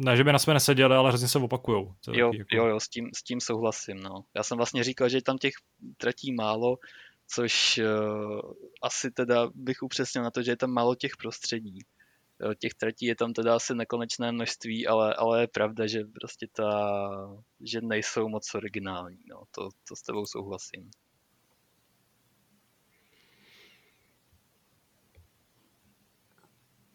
ne, 0.04 0.16
že 0.16 0.24
by 0.24 0.32
na 0.32 0.38
sebe 0.38 0.54
neseděli, 0.54 0.94
ale 0.94 1.08
hrozně 1.08 1.28
se 1.28 1.38
opakujou. 1.38 1.94
Jo, 2.12 2.30
jako... 2.34 2.56
jo, 2.56 2.66
jo, 2.66 2.80
s 2.80 2.88
tím, 2.88 3.10
s 3.14 3.22
tím 3.22 3.40
souhlasím, 3.40 4.00
no. 4.00 4.24
Já 4.34 4.42
jsem 4.42 4.56
vlastně 4.56 4.84
říkal, 4.84 5.08
že 5.08 5.22
tam 5.22 5.38
těch 5.38 5.54
tratí 5.96 6.32
málo, 6.32 6.78
což 7.26 7.78
uh, 7.78 8.52
asi 8.82 9.10
teda 9.10 9.50
bych 9.54 9.82
upřesnil 9.82 10.24
na 10.24 10.30
to, 10.30 10.42
že 10.42 10.50
je 10.50 10.56
tam 10.56 10.70
málo 10.70 10.94
těch 10.94 11.16
prostředí 11.16 11.78
těch 12.58 12.74
tratí 12.74 13.06
je 13.06 13.16
tam 13.16 13.32
teda 13.32 13.56
asi 13.56 13.74
nekonečné 13.74 14.32
množství, 14.32 14.86
ale, 14.86 15.14
ale 15.14 15.40
je 15.40 15.48
pravda, 15.48 15.86
že 15.86 16.04
prostě 16.20 16.46
ta, 16.52 17.00
že 17.60 17.80
nejsou 17.80 18.28
moc 18.28 18.54
originální, 18.54 19.18
no, 19.30 19.42
to, 19.50 19.68
to 19.88 19.96
s 19.96 20.02
tebou 20.02 20.26
souhlasím. 20.26 20.90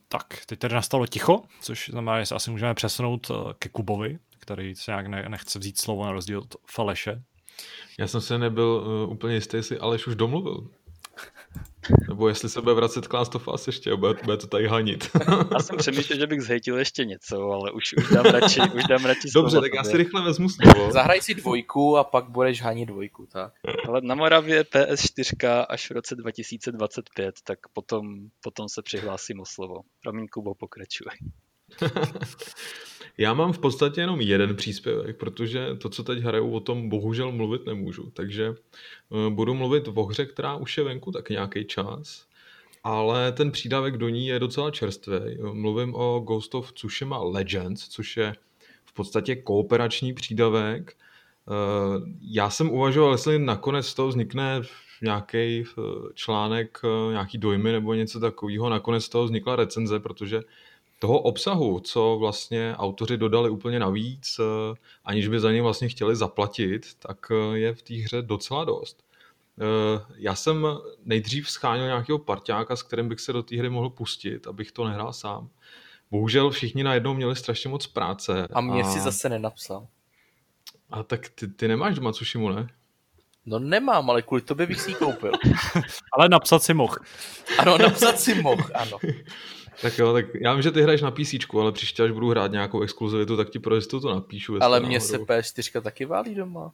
Tak, 0.07 0.45
teď 0.45 0.59
tady 0.59 0.73
nastalo 0.73 1.07
ticho, 1.07 1.43
což 1.61 1.89
znamená, 1.89 2.19
že 2.19 2.25
se 2.25 2.35
asi 2.35 2.51
můžeme 2.51 2.73
přesunout 2.73 3.31
eh, 3.31 3.53
ke 3.59 3.69
Kubovi, 3.69 4.19
který 4.39 4.75
se 4.75 4.91
nějak 4.91 5.07
ne, 5.07 5.25
nechce 5.29 5.59
vzít 5.59 5.81
slovo 5.81 6.05
na 6.05 6.11
rozdíl 6.11 6.39
od 6.39 6.55
Faleše. 6.71 7.23
Já 7.99 8.07
jsem 8.07 8.21
se 8.21 8.37
nebyl 8.37 8.65
uh, 8.65 9.11
úplně 9.11 9.35
jistý, 9.35 9.57
jestli 9.57 9.79
Aleš 9.79 10.07
už 10.07 10.15
domluvil. 10.15 10.69
Nebo 12.09 12.27
jestli 12.27 12.49
se 12.49 12.61
bude 12.61 12.75
vracet 12.75 13.07
k 13.07 13.13
Last 13.13 13.35
of 13.35 13.47
Us 13.47 13.67
ještě 13.67 13.91
a 13.91 13.95
bude, 13.95 14.19
bude 14.23 14.37
to 14.37 14.47
tady 14.47 14.67
hanit. 14.67 15.09
já 15.53 15.59
jsem 15.59 15.77
přemýšlel, 15.77 16.19
že 16.19 16.27
bych 16.27 16.41
zhejtil 16.41 16.77
ještě 16.77 17.05
něco, 17.05 17.51
ale 17.51 17.71
už, 17.71 17.83
už 17.97 18.09
dám 18.09 18.25
radši, 18.25 18.59
už 18.75 18.83
dám 18.83 19.05
radši 19.05 19.27
Dobře, 19.35 19.61
tak 19.61 19.73
já 19.73 19.83
si 19.83 19.97
rychle 19.97 20.21
vezmu 20.21 20.49
slovo. 20.49 20.91
Zahraj 20.91 21.21
si 21.21 21.33
dvojku 21.33 21.97
a 21.97 22.03
pak 22.03 22.29
budeš 22.29 22.61
hanit 22.61 22.85
dvojku, 22.85 23.27
tak? 23.31 23.53
Ale 23.87 24.01
na 24.01 24.15
Moravě 24.15 24.63
PS4 24.63 25.65
až 25.69 25.89
v 25.89 25.91
roce 25.91 26.15
2025, 26.15 27.35
tak 27.43 27.59
potom, 27.73 28.05
potom 28.43 28.69
se 28.69 28.81
přihlásím 28.81 29.39
o 29.39 29.45
slovo. 29.45 29.81
Promiň, 30.03 30.27
Kubo, 30.27 30.55
pokračuj. 30.55 31.07
Já 33.17 33.33
mám 33.33 33.53
v 33.53 33.59
podstatě 33.59 34.01
jenom 34.01 34.21
jeden 34.21 34.55
příspěvek, 34.55 35.17
protože 35.17 35.67
to, 35.75 35.89
co 35.89 36.03
teď 36.03 36.19
hraju, 36.19 36.51
o 36.51 36.59
tom 36.59 36.89
bohužel 36.89 37.31
mluvit 37.31 37.65
nemůžu. 37.65 38.11
Takže 38.13 38.53
eh, 38.53 39.29
budu 39.29 39.53
mluvit 39.53 39.87
o 39.95 40.03
hře, 40.03 40.25
která 40.25 40.55
už 40.55 40.77
je 40.77 40.83
venku 40.83 41.11
tak 41.11 41.29
nějaký 41.29 41.65
čas, 41.65 42.25
ale 42.83 43.31
ten 43.31 43.51
přídavek 43.51 43.97
do 43.97 44.09
ní 44.09 44.27
je 44.27 44.39
docela 44.39 44.71
čerstvý. 44.71 45.17
Mluvím 45.53 45.95
o 45.95 46.19
Ghost 46.19 46.55
of 46.55 46.71
Tsushima 46.71 47.17
Legends, 47.23 47.87
což 47.87 48.17
je 48.17 48.35
v 48.85 48.93
podstatě 48.93 49.35
kooperační 49.35 50.13
přídavek. 50.13 50.93
Eh, 50.93 52.11
já 52.21 52.49
jsem 52.49 52.69
uvažoval, 52.69 53.11
jestli 53.11 53.39
nakonec 53.39 53.87
z 53.87 53.93
toho 53.93 54.07
vznikne 54.07 54.61
nějaký 55.01 55.37
eh, 55.37 55.81
článek, 56.13 56.81
nějaký 57.11 57.37
dojmy 57.37 57.71
nebo 57.71 57.93
něco 57.93 58.19
takového. 58.19 58.69
Nakonec 58.69 59.05
z 59.05 59.09
toho 59.09 59.25
vznikla 59.25 59.55
recenze, 59.55 59.99
protože 59.99 60.41
toho 61.03 61.19
obsahu, 61.19 61.79
co 61.79 62.17
vlastně 62.19 62.75
autoři 62.77 63.17
dodali 63.17 63.49
úplně 63.49 63.79
navíc, 63.79 64.39
eh, 64.39 64.75
aniž 65.05 65.27
by 65.27 65.39
za 65.39 65.51
ně 65.51 65.61
vlastně 65.61 65.89
chtěli 65.89 66.15
zaplatit, 66.15 66.93
tak 66.99 67.31
eh, 67.31 67.57
je 67.57 67.73
v 67.73 67.81
té 67.81 67.93
hře 67.93 68.21
docela 68.21 68.65
dost. 68.65 69.03
Eh, 69.61 70.13
já 70.17 70.35
jsem 70.35 70.67
nejdřív 71.05 71.49
scháněl 71.49 71.85
nějakého 71.85 72.19
parťáka, 72.19 72.75
s 72.75 72.83
kterým 72.83 73.09
bych 73.09 73.19
se 73.19 73.33
do 73.33 73.43
té 73.43 73.57
hry 73.57 73.69
mohl 73.69 73.89
pustit, 73.89 74.47
abych 74.47 74.71
to 74.71 74.87
nehrál 74.87 75.13
sám. 75.13 75.49
Bohužel 76.11 76.49
všichni 76.49 76.83
najednou 76.83 77.13
měli 77.13 77.35
strašně 77.35 77.69
moc 77.69 77.87
práce. 77.87 78.47
A 78.53 78.61
mě 78.61 78.81
a... 78.81 78.91
si 78.91 78.99
zase 78.99 79.29
nenapsal. 79.29 79.87
A 80.89 81.03
tak 81.03 81.29
ty, 81.29 81.47
ty 81.47 81.67
nemáš 81.67 81.95
doma 81.95 82.11
Tsushimu, 82.11 82.49
ne? 82.49 82.67
No 83.45 83.59
nemám, 83.59 84.09
ale 84.09 84.21
kvůli 84.21 84.41
tobě 84.41 84.67
bych 84.67 84.81
si 84.81 84.91
ji 84.91 84.95
koupil. 84.95 85.31
ale 86.13 86.29
napsat 86.29 86.63
si 86.63 86.73
mohl. 86.73 86.95
Ano, 87.57 87.77
napsat 87.77 88.19
si 88.19 88.41
mohl, 88.41 88.63
ano. 88.73 88.97
Tak 89.81 89.97
jo, 89.97 90.13
tak 90.13 90.25
já 90.35 90.53
vím, 90.53 90.61
že 90.61 90.71
ty 90.71 90.81
hraješ 90.81 91.01
na 91.01 91.11
PC, 91.11 91.33
ale 91.53 91.71
příště, 91.71 92.03
až 92.03 92.11
budu 92.11 92.29
hrát 92.29 92.51
nějakou 92.51 92.81
exkluzivitu, 92.81 93.37
tak 93.37 93.49
ti 93.49 93.59
pro 93.59 93.75
jistotu 93.75 94.07
to 94.07 94.13
napíšu. 94.13 94.63
Ale 94.63 94.79
mě 94.79 95.01
se 95.01 95.17
P4 95.17 95.81
taky 95.81 96.05
válí 96.05 96.35
doma. 96.35 96.71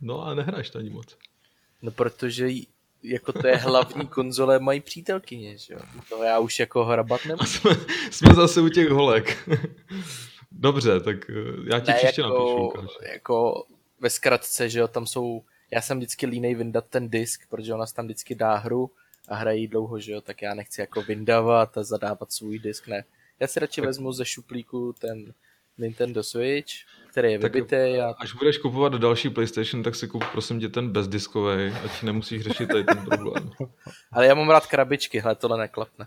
No 0.00 0.26
a 0.26 0.34
nehraješ 0.34 0.70
to 0.70 0.78
ani 0.78 0.90
moc. 0.90 1.16
No 1.82 1.90
protože 1.90 2.48
jako 3.02 3.32
to 3.32 3.46
je 3.46 3.56
hlavní 3.56 4.06
konzole 4.06 4.58
mají 4.58 4.80
přítelkyně, 4.80 5.58
že 5.58 5.74
jo? 5.74 5.80
To 6.08 6.22
já 6.22 6.38
už 6.38 6.60
jako 6.60 6.84
hrabat 6.84 7.24
nemůžu. 7.24 7.46
jsme, 7.46 7.70
jsme 8.10 8.34
zase 8.34 8.60
u 8.60 8.68
těch 8.68 8.88
holek. 8.88 9.48
Dobře, 10.52 11.00
tak 11.00 11.30
eh, 11.30 11.34
já 11.70 11.80
ti 11.80 11.90
ne, 11.90 11.96
příště 11.96 12.20
jako, 12.20 12.38
napíšu. 12.38 12.66
Ukáž. 12.66 12.90
Jako 13.12 13.64
ve 14.00 14.10
zkratce, 14.10 14.68
že 14.68 14.78
jo, 14.78 14.88
tam 14.88 15.06
jsou, 15.06 15.42
já 15.70 15.80
jsem 15.80 15.98
vždycky 15.98 16.26
línej 16.26 16.54
vyndat 16.54 16.84
ten 16.88 17.08
disk, 17.08 17.42
protože 17.48 17.74
ona 17.74 17.86
tam 17.86 18.04
vždycky 18.04 18.34
dá 18.34 18.56
hru 18.56 18.90
a 19.28 19.36
hrají 19.36 19.68
dlouho, 19.68 20.00
že 20.00 20.12
jo, 20.12 20.20
tak 20.20 20.42
já 20.42 20.54
nechci 20.54 20.80
jako 20.80 21.02
vyndávat 21.02 21.78
a 21.78 21.82
zadávat 21.82 22.32
svůj 22.32 22.58
disk, 22.58 22.88
ne. 22.88 23.04
Já 23.40 23.46
si 23.46 23.60
radši 23.60 23.80
tak... 23.80 23.88
vezmu 23.88 24.12
ze 24.12 24.24
šuplíku 24.24 24.94
ten 24.98 25.34
Nintendo 25.78 26.22
Switch, 26.22 26.72
který 27.10 27.32
je 27.32 27.38
vybitý. 27.38 27.76
A... 27.76 28.14
Až 28.18 28.34
budeš 28.34 28.58
kupovat 28.58 28.92
další 28.94 29.30
PlayStation, 29.30 29.82
tak 29.82 29.94
si 29.94 30.08
kup 30.08 30.24
prosím 30.32 30.60
tě 30.60 30.68
ten 30.68 30.90
bezdiskový, 30.90 31.72
ať 31.84 32.02
nemusíš 32.02 32.42
řešit 32.42 32.66
tady 32.66 32.84
ten 32.84 33.04
problém. 33.04 33.50
Ale 34.12 34.26
já 34.26 34.34
mám 34.34 34.50
rád 34.50 34.66
krabičky, 34.66 35.20
hle, 35.20 35.34
tohle 35.34 35.58
neklapne. 35.58 36.06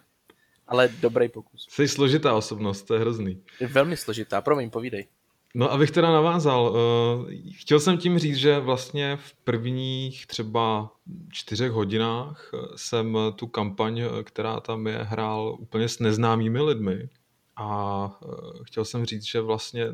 Ale 0.67 0.89
dobrý 0.99 1.29
pokus. 1.29 1.67
Jsi 1.69 1.87
složitá 1.87 2.33
osobnost, 2.33 2.83
to 2.83 2.93
je 2.93 2.99
hrozný. 2.99 3.43
Je 3.59 3.67
velmi 3.67 3.97
složitá, 3.97 4.41
promiň, 4.41 4.69
povídej. 4.69 5.07
No 5.55 5.71
abych 5.71 5.91
teda 5.91 6.11
navázal, 6.11 6.71
uh, 6.71 7.31
chtěl 7.51 7.79
jsem 7.79 7.97
tím 7.97 8.19
říct, 8.19 8.35
že 8.35 8.59
vlastně 8.59 9.17
v 9.17 9.33
prvních 9.33 10.27
třeba 10.27 10.91
čtyřech 11.31 11.71
hodinách 11.71 12.51
eh, 12.53 12.57
jsem 12.75 13.17
tu 13.35 13.47
kampaň, 13.47 13.99
eh, 13.99 14.23
která 14.23 14.59
tam 14.59 14.87
je, 14.87 14.97
hrál 14.97 15.57
úplně 15.59 15.89
s 15.89 15.99
neznámými 15.99 16.61
lidmi. 16.61 17.09
A 17.55 18.19
chtěl 18.63 18.85
jsem 18.85 19.05
říct, 19.05 19.23
že 19.23 19.41
vlastně 19.41 19.85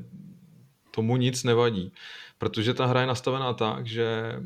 tomu 0.91 1.18
nic 1.18 1.43
nevadí, 1.43 1.91
protože 2.38 2.74
ta 2.74 2.86
hra 2.86 3.01
je 3.01 3.08
nastavená 3.08 3.54
tak, 3.54 3.88
že 3.88 4.39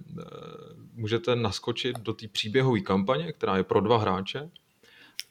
můžete 0.93 1.35
naskočit 1.35 1.99
do 1.99 2.13
té 2.13 2.27
příběhové 2.27 2.79
kampaně, 2.79 3.31
která 3.31 3.57
je 3.57 3.63
pro 3.63 3.81
dva 3.81 3.97
hráče, 3.97 4.49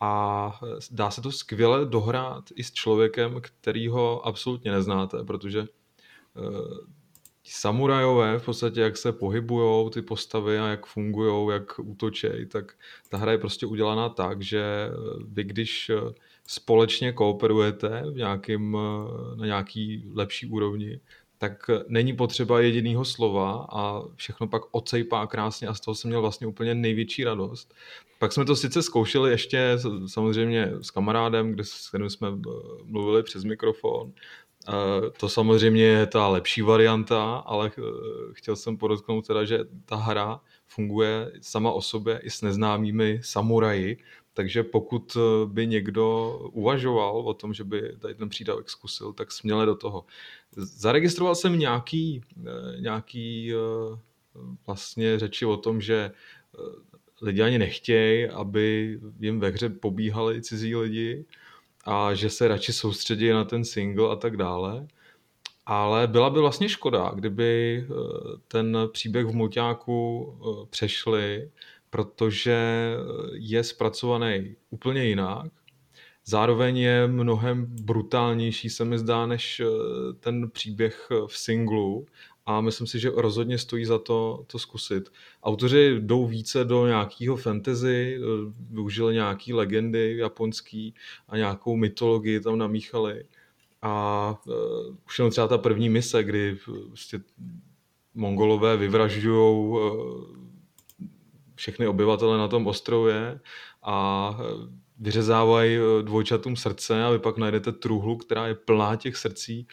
a 0.01 0.61
dá 0.91 1.11
se 1.11 1.23
to 1.23 1.33
skvěle 1.33 1.85
dohrát 1.85 2.45
i 2.55 2.65
s 2.65 2.73
člověkem, 2.73 3.39
který 3.41 3.89
ho 3.89 4.27
absolutně 4.27 4.73
neznáte, 4.73 5.25
protože 5.25 5.61
uh, 5.61 6.79
samurajové 7.45 8.39
v 8.39 8.45
podstatě, 8.45 8.81
jak 8.81 8.97
se 8.97 9.13
pohybují 9.13 9.91
ty 9.91 10.03
postavy 10.03 10.59
a 10.59 10.67
jak 10.67 10.87
fungují, 10.87 11.53
jak 11.53 11.79
útočejí, 11.79 12.47
tak 12.47 12.75
ta 13.09 13.19
hra 13.19 13.33
je 13.33 13.39
prostě 13.39 13.67
udělaná 13.67 14.09
tak, 14.09 14.43
že 14.43 14.63
eh, 14.63 14.93
vy 15.29 15.45
když 15.45 15.91
eh, 15.91 16.15
společně 16.47 17.13
kooperujete 17.13 18.03
v 18.11 18.17
nějakým, 18.17 18.77
na 19.35 19.47
nějaký 19.47 20.05
lepší 20.15 20.47
úrovni, 20.47 21.01
tak 21.39 21.71
není 21.89 22.17
potřeba 22.17 22.61
jedinýho 22.61 23.05
slova 23.05 23.67
a 23.73 24.03
všechno 24.15 24.47
pak 24.47 24.63
ocejpá 24.71 25.27
krásně 25.27 25.69
a 25.69 25.75
z 25.75 25.81
toho 25.81 25.95
jsem 25.95 26.09
měl 26.09 26.21
vlastně 26.21 26.47
úplně 26.47 26.75
největší 26.75 27.25
radost. 27.25 27.75
Pak 28.19 28.33
jsme 28.33 28.45
to 28.45 28.57
sice 28.57 28.83
zkoušeli 28.83 29.31
ještě 29.31 29.79
samozřejmě 30.07 30.73
s 30.81 30.91
kamarádem, 30.91 31.53
kde, 31.53 31.65
s 31.65 31.89
kterým 31.89 32.11
jsme 32.11 32.29
eh, 32.29 32.51
mluvili 32.85 33.23
přes 33.23 33.45
mikrofon. 33.45 34.13
To 35.21 35.29
samozřejmě 35.29 35.85
je 35.85 36.07
ta 36.07 36.29
lepší 36.29 36.63
varianta, 36.63 37.37
ale 37.37 37.71
eh, 37.79 37.83
chtěl 38.33 38.57
jsem 38.57 38.77
podotknout 38.77 39.27
teda, 39.27 39.45
že 39.45 39.59
ta 39.85 39.97
hra 39.97 40.41
funguje 40.67 41.33
sama 41.41 41.73
o 41.73 41.83
sobě 41.83 42.19
i 42.19 42.31
s 42.31 42.43
neznámými 42.43 43.21
samuraji, 43.23 43.99
takže 44.35 44.63
pokud 44.63 45.17
eh, 45.17 45.47
by 45.47 45.67
někdo 45.67 46.37
uvažoval 46.53 47.21
o 47.21 47.35
tom, 47.35 47.55
že 47.55 47.65
by 47.65 47.97
tady 47.99 48.15
ten 48.15 48.29
přídavek 48.29 48.71
zkusil, 48.71 49.13
tak 49.13 49.33
směle 49.33 49.67
do 49.67 49.75
toho. 49.75 50.05
Zaregistroval 50.57 51.35
jsem 51.35 51.59
nějaký, 51.59 52.23
nějaký 52.79 53.53
vlastně 54.67 55.19
řeči 55.19 55.47
o 55.47 55.57
tom, 55.57 55.81
že 55.81 56.11
lidi 57.23 57.43
ani 57.43 57.59
nechtějí, 57.59 58.29
aby 58.29 58.99
jim 59.21 59.41
ve 59.41 59.49
hře 59.49 59.69
pobíhali 59.69 60.43
cizí 60.43 60.77
lidi 60.77 61.25
a 61.85 62.15
že 62.15 62.31
se 62.31 62.49
radši 62.49 62.73
soustředí 62.73 63.31
na 63.31 63.45
ten 63.45 63.65
single 63.65 64.13
a 64.13 64.17
tak 64.17 64.37
dále. 64.37 64.87
Ale 65.67 66.07
byla 66.07 66.31
by 66.31 66.41
vlastně 66.41 66.69
škoda, 66.69 67.13
kdyby 67.15 67.85
eh, 67.85 67.93
ten 68.49 68.79
příběh 68.93 69.27
v 69.27 69.35
mulťáku 69.35 70.33
eh, 70.33 70.67
přešli, 70.71 71.51
protože 71.91 72.59
je 73.33 73.65
zpracovaný 73.65 74.57
úplně 74.71 75.05
jinak. 75.05 75.51
Zároveň 76.25 76.77
je 76.77 77.07
mnohem 77.07 77.67
brutálnější, 77.67 78.71
se 78.71 78.85
mi 78.85 78.99
zdá, 78.99 79.27
než 79.27 79.61
eh, 79.61 79.67
ten 80.21 80.51
příběh 80.51 81.09
v 81.27 81.39
singlu 81.39 82.07
a 82.47 82.61
myslím 82.61 82.87
si, 82.87 82.99
že 82.99 83.11
rozhodně 83.15 83.59
stojí 83.59 83.85
za 83.85 83.99
to, 83.99 84.45
to 84.47 84.59
zkusit. 84.59 85.13
Autoři 85.43 85.97
jdou 86.01 86.27
více 86.27 86.65
do 86.65 86.87
nějakého 86.87 87.37
fantasy, 87.37 88.21
využili 88.71 89.15
nějaký 89.15 89.53
legendy 89.53 90.17
japonský 90.17 90.95
a 91.29 91.37
nějakou 91.37 91.77
mytologii 91.77 92.41
tam 92.41 92.59
namíchali. 92.59 93.25
A 93.83 94.39
uh, 94.47 94.55
už 95.07 95.19
jenom 95.19 95.31
třeba 95.31 95.49
ta 95.49 95.59
první 95.59 95.89
mise, 95.89 96.25
kdy 96.25 96.59
prostě 96.87 97.21
mongolové 98.15 98.77
vyvražďují 98.77 99.69
uh, 99.69 99.81
všechny 101.55 101.87
obyvatele 101.87 102.39
na 102.39 102.49
tom 102.49 102.67
ostrově 102.67 103.41
a 103.83 104.39
vyřezávají 104.99 105.79
dvojčatům 106.03 106.57
srdce 106.57 107.05
a 107.05 107.11
vy 107.11 107.19
pak 107.19 107.37
najdete 107.39 107.73
truhlu, 107.73 108.17
která 108.17 108.47
je 108.47 108.55
plná 108.55 108.97
těch 108.97 109.17
srdcí 109.17 109.67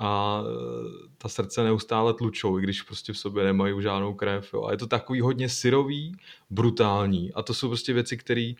a 0.00 0.42
e, 0.42 1.08
ta 1.18 1.28
srdce 1.28 1.64
neustále 1.64 2.14
tlučou, 2.14 2.58
i 2.58 2.62
když 2.62 2.82
prostě 2.82 3.12
v 3.12 3.18
sobě 3.18 3.44
nemají 3.44 3.82
žádnou 3.82 4.14
krev. 4.14 4.54
Jo. 4.54 4.64
A 4.64 4.72
je 4.72 4.78
to 4.78 4.86
takový 4.86 5.20
hodně 5.20 5.48
syrový, 5.48 6.16
brutální 6.50 7.32
a 7.32 7.42
to 7.42 7.54
jsou 7.54 7.68
prostě 7.68 7.92
věci, 7.92 8.16
které 8.16 8.52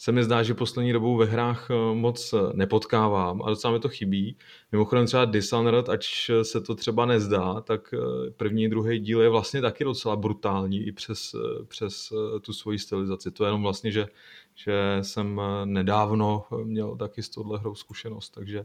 se 0.00 0.12
mi 0.12 0.24
zdá, 0.24 0.42
že 0.42 0.54
poslední 0.54 0.92
dobou 0.92 1.16
ve 1.16 1.26
hrách 1.26 1.70
e, 1.70 1.94
moc 1.94 2.34
nepotkávám 2.52 3.42
a 3.42 3.50
docela 3.50 3.72
mi 3.72 3.80
to 3.80 3.88
chybí. 3.88 4.36
Mimochodem 4.72 5.06
třeba 5.06 5.24
Dishonored, 5.24 5.88
ač 5.88 6.30
se 6.42 6.60
to 6.60 6.74
třeba 6.74 7.06
nezdá, 7.06 7.60
tak 7.60 7.94
e, 7.94 8.30
první, 8.30 8.68
druhý 8.68 8.98
díl 8.98 9.20
je 9.20 9.28
vlastně 9.28 9.60
taky 9.60 9.84
docela 9.84 10.16
brutální 10.16 10.86
i 10.86 10.92
přes, 10.92 11.34
přes 11.68 12.12
tu 12.40 12.52
svoji 12.52 12.78
stylizaci. 12.78 13.30
To 13.30 13.44
je 13.44 13.48
jenom 13.48 13.62
vlastně, 13.62 13.92
že, 13.92 14.06
že 14.54 14.98
jsem 15.02 15.40
nedávno 15.64 16.44
měl 16.64 16.96
taky 16.96 17.22
s 17.22 17.28
touhle 17.28 17.58
hrou 17.58 17.74
zkušenost, 17.74 18.30
takže 18.30 18.64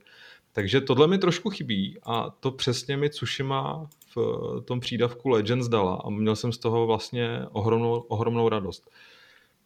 takže 0.53 0.81
tohle 0.81 1.07
mi 1.07 1.17
trošku 1.17 1.49
chybí 1.49 1.97
a 2.03 2.29
to 2.29 2.51
přesně 2.51 2.97
mi 2.97 3.09
Tsushima 3.09 3.89
v 4.15 4.61
tom 4.65 4.79
přídavku 4.79 5.29
Legends 5.29 5.67
dala 5.67 5.95
a 5.95 6.09
měl 6.09 6.35
jsem 6.35 6.51
z 6.51 6.57
toho 6.57 6.87
vlastně 6.87 7.45
ohromnou, 7.51 7.99
ohromnou 7.99 8.49
radost. 8.49 8.89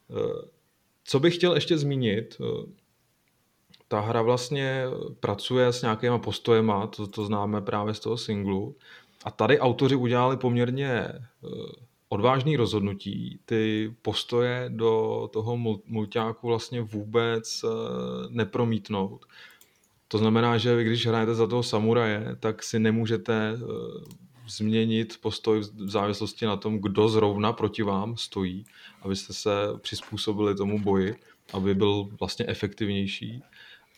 Eh, 0.09 0.47
co 1.03 1.19
bych 1.19 1.35
chtěl 1.35 1.55
ještě 1.55 1.77
zmínit, 1.77 2.37
eh, 2.41 2.71
ta 3.87 3.99
hra 3.99 4.21
vlastně 4.21 4.83
pracuje 5.19 5.67
s 5.67 5.81
nějakýma 5.81 6.19
postojema, 6.19 6.87
to, 6.87 7.07
to 7.07 7.25
známe 7.25 7.61
právě 7.61 7.93
z 7.93 7.99
toho 7.99 8.17
singlu. 8.17 8.75
A 9.23 9.31
tady 9.31 9.59
autoři 9.59 9.95
udělali 9.95 10.37
poměrně 10.37 10.91
eh, 10.91 11.19
odvážný 12.09 12.57
rozhodnutí. 12.57 13.39
Ty 13.45 13.93
postoje 14.01 14.65
do 14.69 15.29
toho 15.33 15.57
mulťáku 15.85 16.47
vlastně 16.47 16.81
vůbec 16.81 17.65
nepromítnout 18.29 19.25
To 20.07 20.17
znamená, 20.17 20.57
že 20.57 20.75
vy, 20.75 20.83
když 20.83 21.07
hrajete 21.07 21.35
za 21.35 21.47
toho 21.47 21.63
samuraje, 21.63 22.35
tak 22.39 22.63
si 22.63 22.79
nemůžete 22.79 23.53
uh, 23.53 23.69
změnit 24.47 25.17
postoj 25.21 25.59
v 25.59 25.89
závislosti 25.89 26.45
na 26.45 26.57
tom, 26.57 26.81
kdo 26.81 27.09
zrovna 27.09 27.53
proti 27.53 27.83
vám 27.83 28.17
stojí, 28.17 28.65
abyste 29.01 29.33
se 29.33 29.49
přizpůsobili 29.81 30.55
tomu 30.55 30.79
boji, 30.79 31.15
aby 31.53 31.75
byl 31.75 32.09
vlastně 32.19 32.45
efektivnější. 32.47 33.43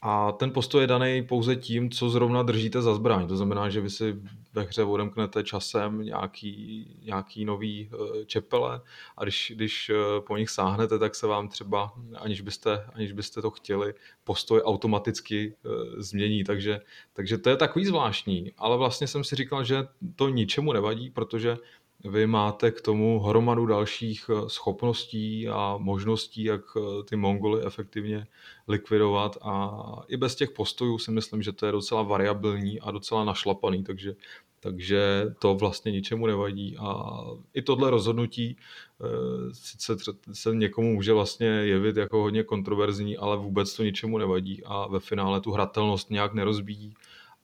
A 0.02 0.32
ten 0.32 0.52
postoj 0.52 0.82
je 0.82 0.88
daný 0.88 1.24
pouze 1.24 1.56
tím, 1.56 1.92
co 1.92 2.10
zrovna 2.10 2.44
držíte 2.44 2.82
za 2.82 2.96
zbraň. 2.96 3.28
To 3.28 3.38
znamená, 3.38 3.70
že 3.70 3.82
vy 3.82 3.90
si 3.90 4.16
ve 4.54 4.64
hře 4.64 4.84
odemknete 4.84 5.44
časem 5.44 6.02
nějaký, 6.02 6.86
nějaký 7.04 7.46
nový 7.46 7.90
eh, 7.94 8.26
čepele 8.26 8.82
a 9.18 9.24
když, 9.24 9.54
když 9.56 9.90
eh, 9.90 10.22
po 10.28 10.38
nich 10.38 10.50
sáhnete, 10.50 11.00
tak 11.00 11.16
se 11.16 11.28
vám 11.28 11.48
třeba, 11.48 11.94
aniž 12.16 12.42
byste, 12.42 12.86
aniž 12.94 13.12
byste 13.12 13.42
to 13.42 13.52
chtěli, 13.52 13.94
postoj 14.24 14.62
automaticky 14.62 15.56
eh, 15.66 15.70
změní. 16.02 16.44
Takže, 16.44 16.80
takže 17.14 17.38
to 17.38 17.50
je 17.50 17.58
takový 17.58 17.86
zvláštní. 17.86 18.52
Ale 18.58 18.78
vlastně 18.78 19.08
jsem 19.08 19.24
si 19.24 19.36
říkal, 19.36 19.64
že 19.64 19.88
to 20.16 20.30
ničemu 20.30 20.74
nevadí, 20.74 21.10
protože 21.10 21.58
vy 22.04 22.28
máte 22.28 22.72
k 22.72 22.82
tomu 22.82 23.20
hromadu 23.20 23.66
dalších 23.66 24.30
eh, 24.30 24.50
schopností 24.50 25.50
a 25.50 25.76
možností, 25.78 26.44
jak 26.44 26.62
eh, 26.78 27.04
ty 27.04 27.16
Mongoly 27.16 27.66
efektivně 27.66 28.28
likvidovat. 28.68 29.38
A 29.42 29.72
i 30.08 30.18
bez 30.18 30.36
těch 30.36 30.52
postojů 30.52 30.98
si 30.98 31.12
myslím, 31.12 31.42
že 31.42 31.52
to 31.52 31.66
je 31.66 31.72
docela 31.72 32.02
variabilní 32.02 32.80
a 32.80 32.92
docela 32.92 33.24
našlapaný, 33.24 33.84
takže, 33.84 34.16
takže 34.60 35.26
to 35.40 35.56
vlastně 35.56 35.92
ničemu 35.92 36.28
nevadí. 36.28 36.78
A 36.78 37.20
i 37.54 37.62
tohle 37.62 37.90
rozhodnutí 37.90 38.58
eh, 38.58 39.06
sice 39.54 39.96
se 40.34 40.56
někomu 40.56 40.94
může 40.94 41.14
vlastně 41.14 41.48
jevit 41.48 41.98
jako 41.98 42.22
hodně 42.22 42.44
kontroverzní, 42.44 43.18
ale 43.18 43.38
vůbec 43.38 43.76
to 43.76 43.84
ničemu 43.84 44.18
nevadí 44.18 44.64
a 44.66 44.88
ve 44.88 45.00
finále 45.00 45.42
tu 45.42 45.52
hratelnost 45.52 46.10
nějak 46.10 46.34
nerozbíjí. 46.34 46.94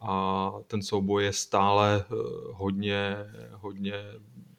A 0.01 0.51
ten 0.67 0.81
souboj 0.81 1.23
je 1.23 1.33
stále 1.33 2.05
hodně, 2.51 3.15
hodně 3.51 3.93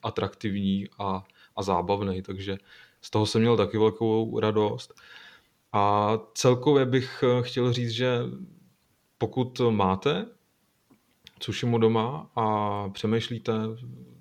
atraktivní 0.06 0.88
a, 0.98 1.24
a 1.56 1.62
zábavný, 1.62 2.22
takže 2.22 2.58
z 3.00 3.10
toho 3.10 3.26
jsem 3.26 3.40
měl 3.40 3.56
taky 3.56 3.78
velkou 3.78 4.40
radost. 4.40 4.94
A 5.72 6.12
celkově 6.34 6.86
bych 6.86 7.24
eh, 7.26 7.42
chtěl 7.42 7.72
říct, 7.72 7.90
že 7.90 8.18
pokud 9.18 9.60
máte 9.70 10.26
Tsushimu 11.38 11.78
doma 11.78 12.30
a 12.36 12.88
přemýšlíte 12.88 13.52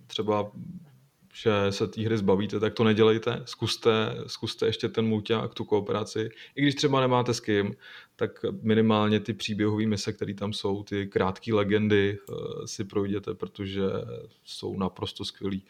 třeba, 0.07 0.51
že 1.36 1.51
se 1.69 1.88
té 1.88 2.01
hry 2.01 2.17
zbavíte, 2.17 2.59
tak 2.59 2.73
to 2.73 2.83
nedělejte. 2.83 3.41
Zkuste, 3.45 4.15
zkuste 4.27 4.65
ještě 4.65 4.89
ten 4.89 5.05
mulťák, 5.05 5.53
tu 5.53 5.65
kooperaci. 5.65 6.29
I 6.55 6.61
když 6.61 6.75
třeba 6.75 7.01
nemáte 7.01 7.33
s 7.33 7.39
kým, 7.39 7.75
tak 8.15 8.45
minimálně 8.61 9.19
ty 9.19 9.33
příběhové 9.33 9.86
mise, 9.86 10.13
které 10.13 10.33
tam 10.33 10.53
jsou, 10.53 10.83
ty 10.83 11.07
krátké 11.07 11.53
legendy 11.53 12.17
eh, 12.17 12.33
si 12.67 12.83
projděte, 12.83 13.33
protože 13.33 13.81
jsou 14.43 14.77
naprosto 14.77 15.25
skvělý. 15.25 15.63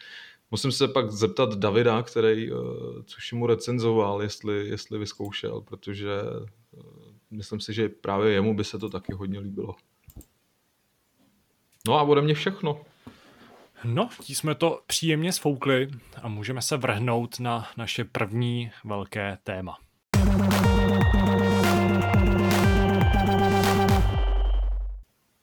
Musím 0.52 0.72
se 0.72 0.88
pak 0.88 1.12
zeptat 1.12 1.56
Davida, 1.56 2.04
který 2.04 2.52
uh, 2.52 2.60
což 3.06 3.34
mu 3.34 3.48
recenzoval, 3.48 4.22
jestli, 4.22 4.68
jestli 4.68 5.00
vyzkoušel, 5.00 5.62
protože 5.62 6.10
uh, 6.72 6.84
myslím 7.32 7.60
si, 7.60 7.74
že 7.74 7.90
právě 7.90 8.32
jemu 8.32 8.56
by 8.56 8.64
se 8.64 8.80
to 8.80 8.90
taky 8.90 9.14
hodně 9.14 9.40
líbilo. 9.40 9.76
No 11.88 11.94
a 11.94 12.04
ode 12.04 12.22
mě 12.22 12.34
všechno. 12.34 12.82
No, 13.84 14.10
tí 14.26 14.36
jsme 14.36 14.56
to 14.56 14.82
příjemně 14.88 15.32
sfoukli 15.32 15.88
a 16.22 16.28
můžeme 16.28 16.62
se 16.62 16.78
vrhnout 16.78 17.40
na 17.40 17.68
naše 17.78 18.04
první 18.04 18.72
velké 18.84 19.38
téma. 19.44 19.78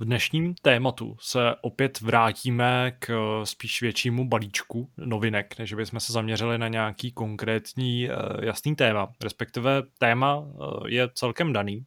V 0.02 0.04
dnešním 0.04 0.54
tématu 0.54 1.16
se 1.20 1.40
opět 1.60 2.00
vrátíme 2.00 2.96
k 2.98 3.10
eh, 3.10 3.46
spíš 3.46 3.82
většímu 3.82 4.28
balíčku 4.28 4.90
novinek, 4.96 5.58
než 5.58 5.74
bychom 5.74 6.00
se 6.00 6.12
zaměřili 6.12 6.58
na 6.58 6.68
nějaký 6.68 7.12
konkrétní 7.12 8.10
eh, 8.10 8.14
jasný 8.46 8.76
téma. 8.76 9.12
Respektive 9.24 9.82
téma 9.98 10.44
eh, 10.44 10.64
je 10.86 11.08
celkem 11.14 11.52
daný. 11.52 11.84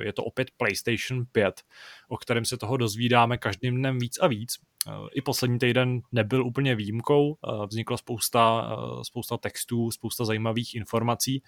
Je 0.00 0.12
to 0.12 0.24
opět 0.24 0.50
PlayStation 0.56 1.24
5, 1.32 1.62
o 2.08 2.16
kterém 2.16 2.44
se 2.44 2.56
toho 2.56 2.76
dozvídáme 2.76 3.38
každým 3.38 3.76
dnem 3.76 3.98
víc 3.98 4.18
a 4.20 4.26
víc. 4.26 4.58
I 5.12 5.22
poslední 5.22 5.58
týden 5.58 6.00
nebyl 6.12 6.46
úplně 6.46 6.74
výjimkou, 6.74 7.36
vzniklo 7.66 7.98
spousta, 7.98 8.76
spousta 9.02 9.36
textů, 9.36 9.90
spousta 9.90 10.24
zajímavých 10.24 10.74
informací, 10.74 11.42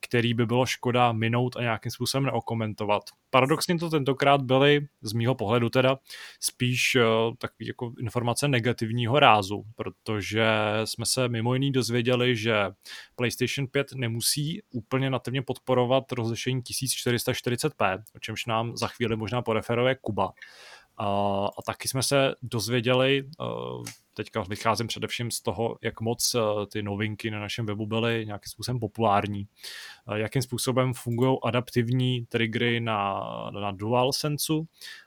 který 0.00 0.34
by 0.34 0.46
bylo 0.46 0.66
škoda 0.66 1.12
minout 1.12 1.56
a 1.56 1.62
nějakým 1.62 1.92
způsobem 1.92 2.24
neokomentovat. 2.24 3.02
Paradoxně 3.30 3.78
to 3.78 3.90
tentokrát 3.90 4.42
byly, 4.42 4.86
z 5.02 5.12
mýho 5.12 5.34
pohledu 5.34 5.68
teda, 5.68 5.96
spíš 6.40 6.96
takové 7.38 7.66
jako 7.66 7.92
informace 8.00 8.48
negativního 8.48 9.20
rázu, 9.20 9.64
protože 9.76 10.48
jsme 10.84 11.06
se 11.06 11.28
mimo 11.28 11.54
jiný 11.54 11.72
dozvěděli, 11.72 12.36
že 12.36 12.54
PlayStation 13.16 13.66
5 13.66 13.86
nemusí 13.94 14.60
úplně 14.70 15.10
nativně 15.10 15.42
podporovat 15.42 16.12
rozlišení 16.12 16.62
1440p, 16.62 18.02
o 18.16 18.18
čemž 18.18 18.46
nám 18.46 18.76
za 18.76 18.88
chvíli 18.88 19.16
možná 19.16 19.42
poreferuje 19.42 19.96
Kuba. 20.00 20.32
A, 20.98 21.06
a 21.58 21.62
taky 21.66 21.88
jsme 21.88 22.02
se 22.02 22.34
dozvěděli, 22.42 23.24
teďka 24.14 24.42
vycházím 24.42 24.86
především 24.86 25.30
z 25.30 25.40
toho, 25.40 25.78
jak 25.82 26.00
moc 26.00 26.36
ty 26.72 26.82
novinky 26.82 27.30
na 27.30 27.40
našem 27.40 27.66
webu 27.66 27.86
byly 27.86 28.26
nějakým 28.26 28.50
způsobem 28.50 28.80
populární, 28.80 29.48
jakým 30.14 30.42
způsobem 30.42 30.94
fungují 30.94 31.38
adaptivní 31.44 32.26
triggery 32.26 32.80
na, 32.80 33.20
na 33.50 33.72
DualSense 33.72 34.52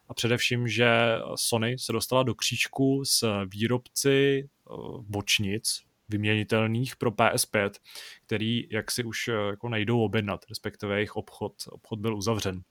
a 0.08 0.14
především, 0.14 0.68
že 0.68 1.18
Sony 1.36 1.80
se 1.80 1.92
dostala 1.92 2.24
do 2.24 2.36
křížku 2.36 3.06
s 3.06 3.46
výrobci 3.46 4.50
bočnic, 5.02 5.82
vyměnitelných 6.10 6.96
pro 6.96 7.12
PS5, 7.12 7.72
který 8.26 8.68
jak 8.72 8.92
si 8.92 9.04
už 9.04 9.28
jako 9.28 9.70
nejdou 9.70 10.02
objednat, 10.02 10.46
respektive 10.50 10.96
jejich 10.96 11.16
obchod, 11.16 11.54
obchod 11.70 12.00
byl 12.00 12.18
uzavřen. 12.18 12.62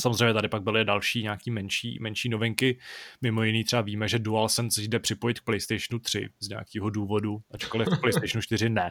Samozřejmě 0.00 0.34
tady 0.34 0.48
pak 0.48 0.62
byly 0.62 0.84
další 0.84 1.22
nějaký 1.22 1.50
menší, 1.50 1.98
menší 2.00 2.28
novinky. 2.28 2.78
Mimo 3.22 3.42
jiný 3.42 3.64
třeba 3.64 3.82
víme, 3.82 4.08
že 4.08 4.18
DualSense 4.18 4.82
jde 4.82 4.98
připojit 4.98 5.40
k 5.40 5.44
PlayStationu 5.44 5.98
3 5.98 6.28
z 6.40 6.48
nějakého 6.48 6.90
důvodu, 6.90 7.38
ačkoliv 7.50 7.88
k 7.88 7.90
PlayStationu 8.00 8.42
4 8.42 8.68
ne. 8.68 8.90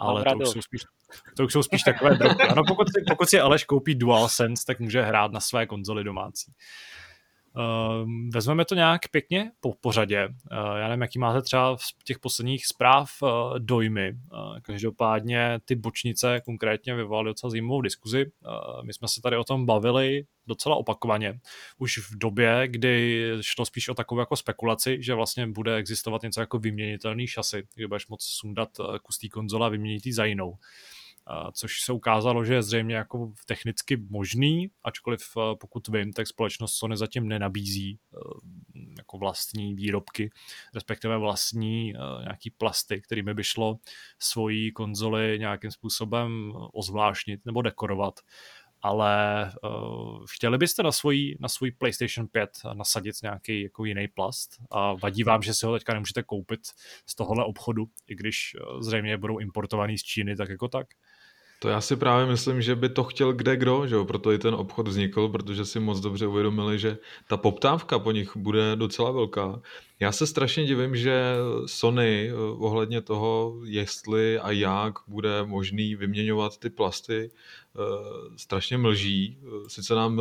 Ale 0.00 0.24
to 0.24 0.36
už, 0.36 0.48
jsou 0.48 0.62
spíš, 0.62 0.80
to 1.36 1.44
už 1.44 1.52
jsou 1.52 1.62
spíš 1.62 1.82
takové 1.82 2.14
drobky. 2.14 2.42
Ano, 2.42 2.62
pokud 2.68 2.88
si, 2.88 3.04
pokud 3.08 3.28
si 3.28 3.40
Aleš 3.40 3.64
koupí 3.64 3.94
DualSense, 3.94 4.64
tak 4.66 4.80
může 4.80 5.02
hrát 5.02 5.32
na 5.32 5.40
své 5.40 5.66
konzoli 5.66 6.04
domácí. 6.04 6.52
Uh, 7.56 8.08
vezmeme 8.32 8.64
to 8.64 8.74
nějak 8.74 9.00
pěkně 9.10 9.50
po 9.60 9.74
pořadě. 9.80 10.28
Uh, 10.28 10.76
já 10.76 10.88
nevím, 10.88 11.02
jaký 11.02 11.18
máte 11.18 11.42
třeba 11.42 11.76
v 11.76 12.04
těch 12.04 12.18
posledních 12.18 12.66
zpráv 12.66 13.10
uh, 13.22 13.28
dojmy. 13.58 14.12
Uh, 14.12 14.60
každopádně 14.62 15.58
ty 15.64 15.74
bočnice 15.74 16.40
konkrétně 16.44 16.94
vyvolaly 16.94 17.30
docela 17.30 17.50
zajímavou 17.50 17.80
diskuzi. 17.80 18.24
My 18.86 18.92
jsme 18.92 19.08
se 19.08 19.20
tady 19.20 19.36
o 19.36 19.44
tom 19.44 19.66
bavili 19.66 20.24
docela 20.46 20.76
opakovaně. 20.76 21.40
Už 21.78 21.98
v 21.98 22.18
době, 22.18 22.68
kdy 22.68 23.22
šlo 23.40 23.64
spíš 23.64 23.88
o 23.88 23.94
takovou 23.94 24.20
jako 24.20 24.36
spekulaci, 24.36 24.98
že 25.00 25.14
vlastně 25.14 25.46
bude 25.46 25.76
existovat 25.76 26.22
něco 26.22 26.40
jako 26.40 26.58
vyměnitelný 26.58 27.26
šasy, 27.26 27.66
kdy 27.74 27.86
budeš 27.86 28.08
moc 28.08 28.24
sundat 28.24 28.68
kus 29.02 29.18
té 29.18 29.28
konzole 29.28 29.66
a 29.66 29.70
vyměnit 29.70 30.06
ji 30.06 30.12
za 30.12 30.24
jinou 30.24 30.54
což 31.52 31.80
se 31.80 31.92
ukázalo, 31.92 32.44
že 32.44 32.54
je 32.54 32.62
zřejmě 32.62 32.96
jako 32.96 33.32
technicky 33.46 33.96
možný, 33.96 34.70
ačkoliv 34.84 35.20
eh, 35.36 35.40
pokud 35.60 35.88
vím, 35.88 36.12
tak 36.12 36.26
společnost 36.26 36.72
Sony 36.72 36.96
zatím 36.96 37.28
nenabízí 37.28 37.98
eh, 37.98 38.18
jako 38.98 39.18
vlastní 39.18 39.74
výrobky, 39.74 40.30
respektive 40.74 41.18
vlastní 41.18 41.94
eh, 41.94 42.22
nějaký 42.22 42.50
plasty, 42.50 43.00
kterými 43.00 43.34
by 43.34 43.44
šlo 43.44 43.78
svoji 44.18 44.72
konzoli 44.72 45.36
nějakým 45.38 45.70
způsobem 45.70 46.52
ozvláštnit 46.72 47.46
nebo 47.46 47.62
dekorovat 47.62 48.20
ale 48.84 49.44
uh, 49.62 50.24
chtěli 50.30 50.58
byste 50.58 50.82
na 50.82 50.92
svůj, 50.92 51.36
na 51.40 51.48
svůj 51.48 51.70
PlayStation 51.70 52.28
5 52.28 52.50
nasadit 52.74 53.14
nějaký 53.22 53.62
jako 53.62 53.84
jiný 53.84 54.08
plast 54.08 54.50
a 54.70 54.92
vadí 54.92 55.22
vám, 55.22 55.42
že 55.42 55.54
si 55.54 55.66
ho 55.66 55.72
teďka 55.72 55.92
nemůžete 55.92 56.22
koupit 56.22 56.60
z 57.06 57.14
tohohle 57.14 57.44
obchodu, 57.44 57.86
i 58.06 58.14
když 58.14 58.56
uh, 58.56 58.80
zřejmě 58.80 59.16
budou 59.16 59.38
importovaný 59.38 59.98
z 59.98 60.02
Číny 60.02 60.36
tak 60.36 60.48
jako 60.48 60.68
tak? 60.68 60.86
To 61.64 61.68
já 61.70 61.80
si 61.80 61.96
právě 61.96 62.26
myslím, 62.26 62.62
že 62.62 62.76
by 62.76 62.88
to 62.88 63.04
chtěl 63.04 63.32
kde 63.32 63.56
kdo, 63.56 63.86
že 63.86 63.94
jo? 63.94 64.04
proto 64.04 64.32
i 64.32 64.38
ten 64.38 64.54
obchod 64.54 64.88
vznikl, 64.88 65.28
protože 65.28 65.64
si 65.64 65.80
moc 65.80 66.00
dobře 66.00 66.26
uvědomili, 66.26 66.78
že 66.78 66.98
ta 67.28 67.36
poptávka 67.36 67.98
po 67.98 68.12
nich 68.12 68.36
bude 68.36 68.76
docela 68.76 69.10
velká. 69.10 69.60
Já 70.00 70.12
se 70.12 70.26
strašně 70.26 70.64
divím, 70.64 70.96
že 70.96 71.34
Sony 71.66 72.30
eh, 72.30 72.34
ohledně 72.58 73.00
toho, 73.00 73.60
jestli 73.64 74.38
a 74.38 74.50
jak 74.50 74.94
bude 75.06 75.44
možný 75.44 75.96
vyměňovat 75.96 76.58
ty 76.58 76.70
plasty, 76.70 77.30
eh, 77.30 77.80
strašně 78.36 78.78
mlží. 78.78 79.38
Sice 79.68 79.94
nám 79.94 80.20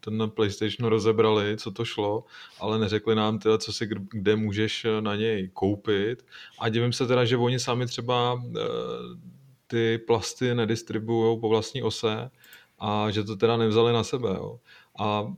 ten 0.00 0.30
PlayStation 0.34 0.88
rozebrali, 0.88 1.56
co 1.56 1.70
to 1.70 1.84
šlo, 1.84 2.24
ale 2.60 2.78
neřekli 2.78 3.14
nám 3.14 3.38
teda, 3.38 3.58
co 3.58 3.72
si 3.72 3.88
kde 4.10 4.36
můžeš 4.36 4.86
na 5.00 5.16
něj 5.16 5.50
koupit. 5.52 6.26
A 6.58 6.68
divím 6.68 6.92
se 6.92 7.06
teda, 7.06 7.24
že 7.24 7.36
oni 7.36 7.58
sami 7.58 7.86
třeba 7.86 8.42
eh, 8.56 8.60
ty 9.70 9.98
plasty 9.98 10.54
nedistribuují 10.54 11.40
po 11.40 11.48
vlastní 11.48 11.82
ose 11.82 12.30
a 12.78 13.10
že 13.10 13.24
to 13.24 13.36
teda 13.36 13.56
nevzali 13.56 13.92
na 13.92 14.04
sebe. 14.04 14.28
Jo. 14.28 14.60
a 14.98 15.32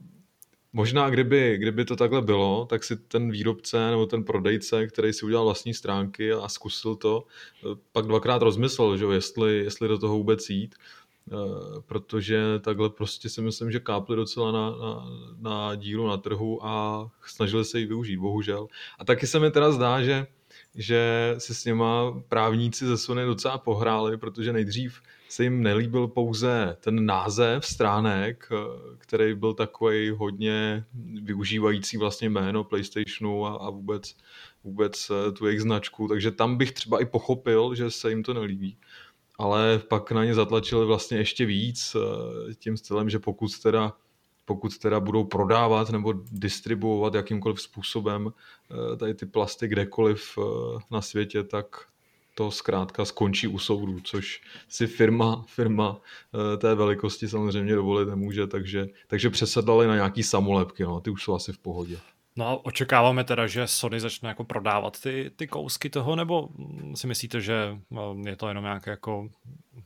Možná, 0.75 1.09
kdyby, 1.09 1.57
kdyby 1.57 1.85
to 1.85 1.95
takhle 1.95 2.21
bylo, 2.21 2.65
tak 2.65 2.83
si 2.83 2.97
ten 2.97 3.31
výrobce 3.31 3.91
nebo 3.91 4.05
ten 4.05 4.23
prodejce, 4.23 4.87
který 4.87 5.13
si 5.13 5.25
udělal 5.25 5.45
vlastní 5.45 5.73
stránky 5.73 6.33
a 6.33 6.47
zkusil 6.47 6.95
to, 6.95 7.23
pak 7.91 8.05
dvakrát 8.05 8.41
rozmyslel, 8.41 8.97
že 8.97 9.05
jestli, 9.05 9.57
jestli 9.57 9.87
do 9.87 9.97
toho 9.97 10.17
vůbec 10.17 10.49
jít, 10.49 10.75
eh, 10.75 11.35
protože 11.85 12.59
takhle 12.59 12.89
prostě 12.89 13.29
si 13.29 13.41
myslím, 13.41 13.71
že 13.71 13.79
kápli 13.79 14.15
docela 14.15 14.51
na, 14.51 14.69
na, 14.69 15.05
na 15.39 15.75
díru 15.75 16.07
na 16.07 16.17
trhu 16.17 16.65
a 16.65 17.07
snažili 17.25 17.65
se 17.65 17.79
ji 17.79 17.85
využít, 17.85 18.17
bohužel. 18.17 18.67
A 18.99 19.05
taky 19.05 19.27
se 19.27 19.39
mi 19.39 19.51
teda 19.51 19.71
zdá, 19.71 20.01
že, 20.01 20.27
že 20.75 21.35
si 21.37 21.55
s 21.55 21.65
něma 21.65 22.21
právníci 22.27 22.85
ze 22.85 22.97
Sony 22.97 23.25
docela 23.25 23.57
pohráli, 23.57 24.17
protože 24.17 24.53
nejdřív 24.53 25.01
se 25.29 25.43
jim 25.43 25.63
nelíbil 25.63 26.07
pouze 26.07 26.77
ten 26.79 27.05
název 27.05 27.65
stránek, 27.65 28.49
eh, 28.51 28.55
který 28.97 29.35
byl 29.35 29.53
takový 29.53 30.09
hodně 30.09 30.85
využívající 31.23 31.97
vlastně 31.97 32.29
jméno 32.29 32.63
PlayStationu 32.63 33.45
a, 33.45 33.55
a 33.55 33.69
vůbec, 33.69 34.15
vůbec 34.63 35.11
eh, 35.11 35.31
tu 35.31 35.45
jejich 35.45 35.61
značku, 35.61 36.07
takže 36.07 36.31
tam 36.31 36.57
bych 36.57 36.71
třeba 36.71 37.01
i 37.01 37.05
pochopil, 37.05 37.75
že 37.75 37.91
se 37.91 38.09
jim 38.09 38.23
to 38.23 38.33
nelíbí. 38.33 38.77
Ale 39.37 39.79
pak 39.79 40.11
na 40.11 40.25
ně 40.25 40.33
zatlačili 40.33 40.85
vlastně 40.85 41.17
ještě 41.17 41.45
víc 41.45 41.95
eh, 41.95 42.53
tím 42.53 42.77
stylem, 42.77 43.09
že 43.09 43.19
pokud 43.19 43.59
teda 43.59 43.93
pokud 44.45 44.77
teda 44.77 44.99
budou 44.99 45.23
prodávat 45.23 45.89
nebo 45.89 46.13
distribuovat 46.31 47.13
jakýmkoliv 47.13 47.61
způsobem 47.61 48.33
tady 48.97 49.13
ty 49.13 49.25
plasty 49.25 49.67
kdekoliv 49.67 50.37
na 50.91 51.01
světě, 51.01 51.43
tak, 51.43 51.65
to 52.35 52.51
zkrátka 52.51 53.05
skončí 53.05 53.47
u 53.47 53.59
soudu, 53.59 53.99
což 53.99 54.41
si 54.67 54.87
firma, 54.87 55.45
firma 55.47 55.97
eh, 56.53 56.57
té 56.57 56.75
velikosti 56.75 57.29
samozřejmě 57.29 57.75
dovolit 57.75 58.09
nemůže, 58.09 58.47
takže, 58.47 58.87
takže 59.07 59.29
přesedlali 59.29 59.87
na 59.87 59.95
nějaký 59.95 60.23
samolepky, 60.23 60.83
no, 60.83 61.01
ty 61.01 61.09
už 61.09 61.23
jsou 61.23 61.35
asi 61.35 61.53
v 61.53 61.57
pohodě. 61.57 61.99
No 62.35 62.47
a 62.47 62.65
očekáváme 62.65 63.23
teda, 63.23 63.47
že 63.47 63.67
Sony 63.67 63.99
začne 63.99 64.29
jako 64.29 64.43
prodávat 64.43 65.01
ty, 65.01 65.31
ty 65.35 65.47
kousky 65.47 65.89
toho, 65.89 66.15
nebo 66.15 66.49
si 66.95 67.07
myslíte, 67.07 67.41
že 67.41 67.77
no, 67.91 68.15
je 68.25 68.35
to 68.35 68.47
jenom 68.47 68.63
nějaké 68.63 68.91
jako, 68.91 69.29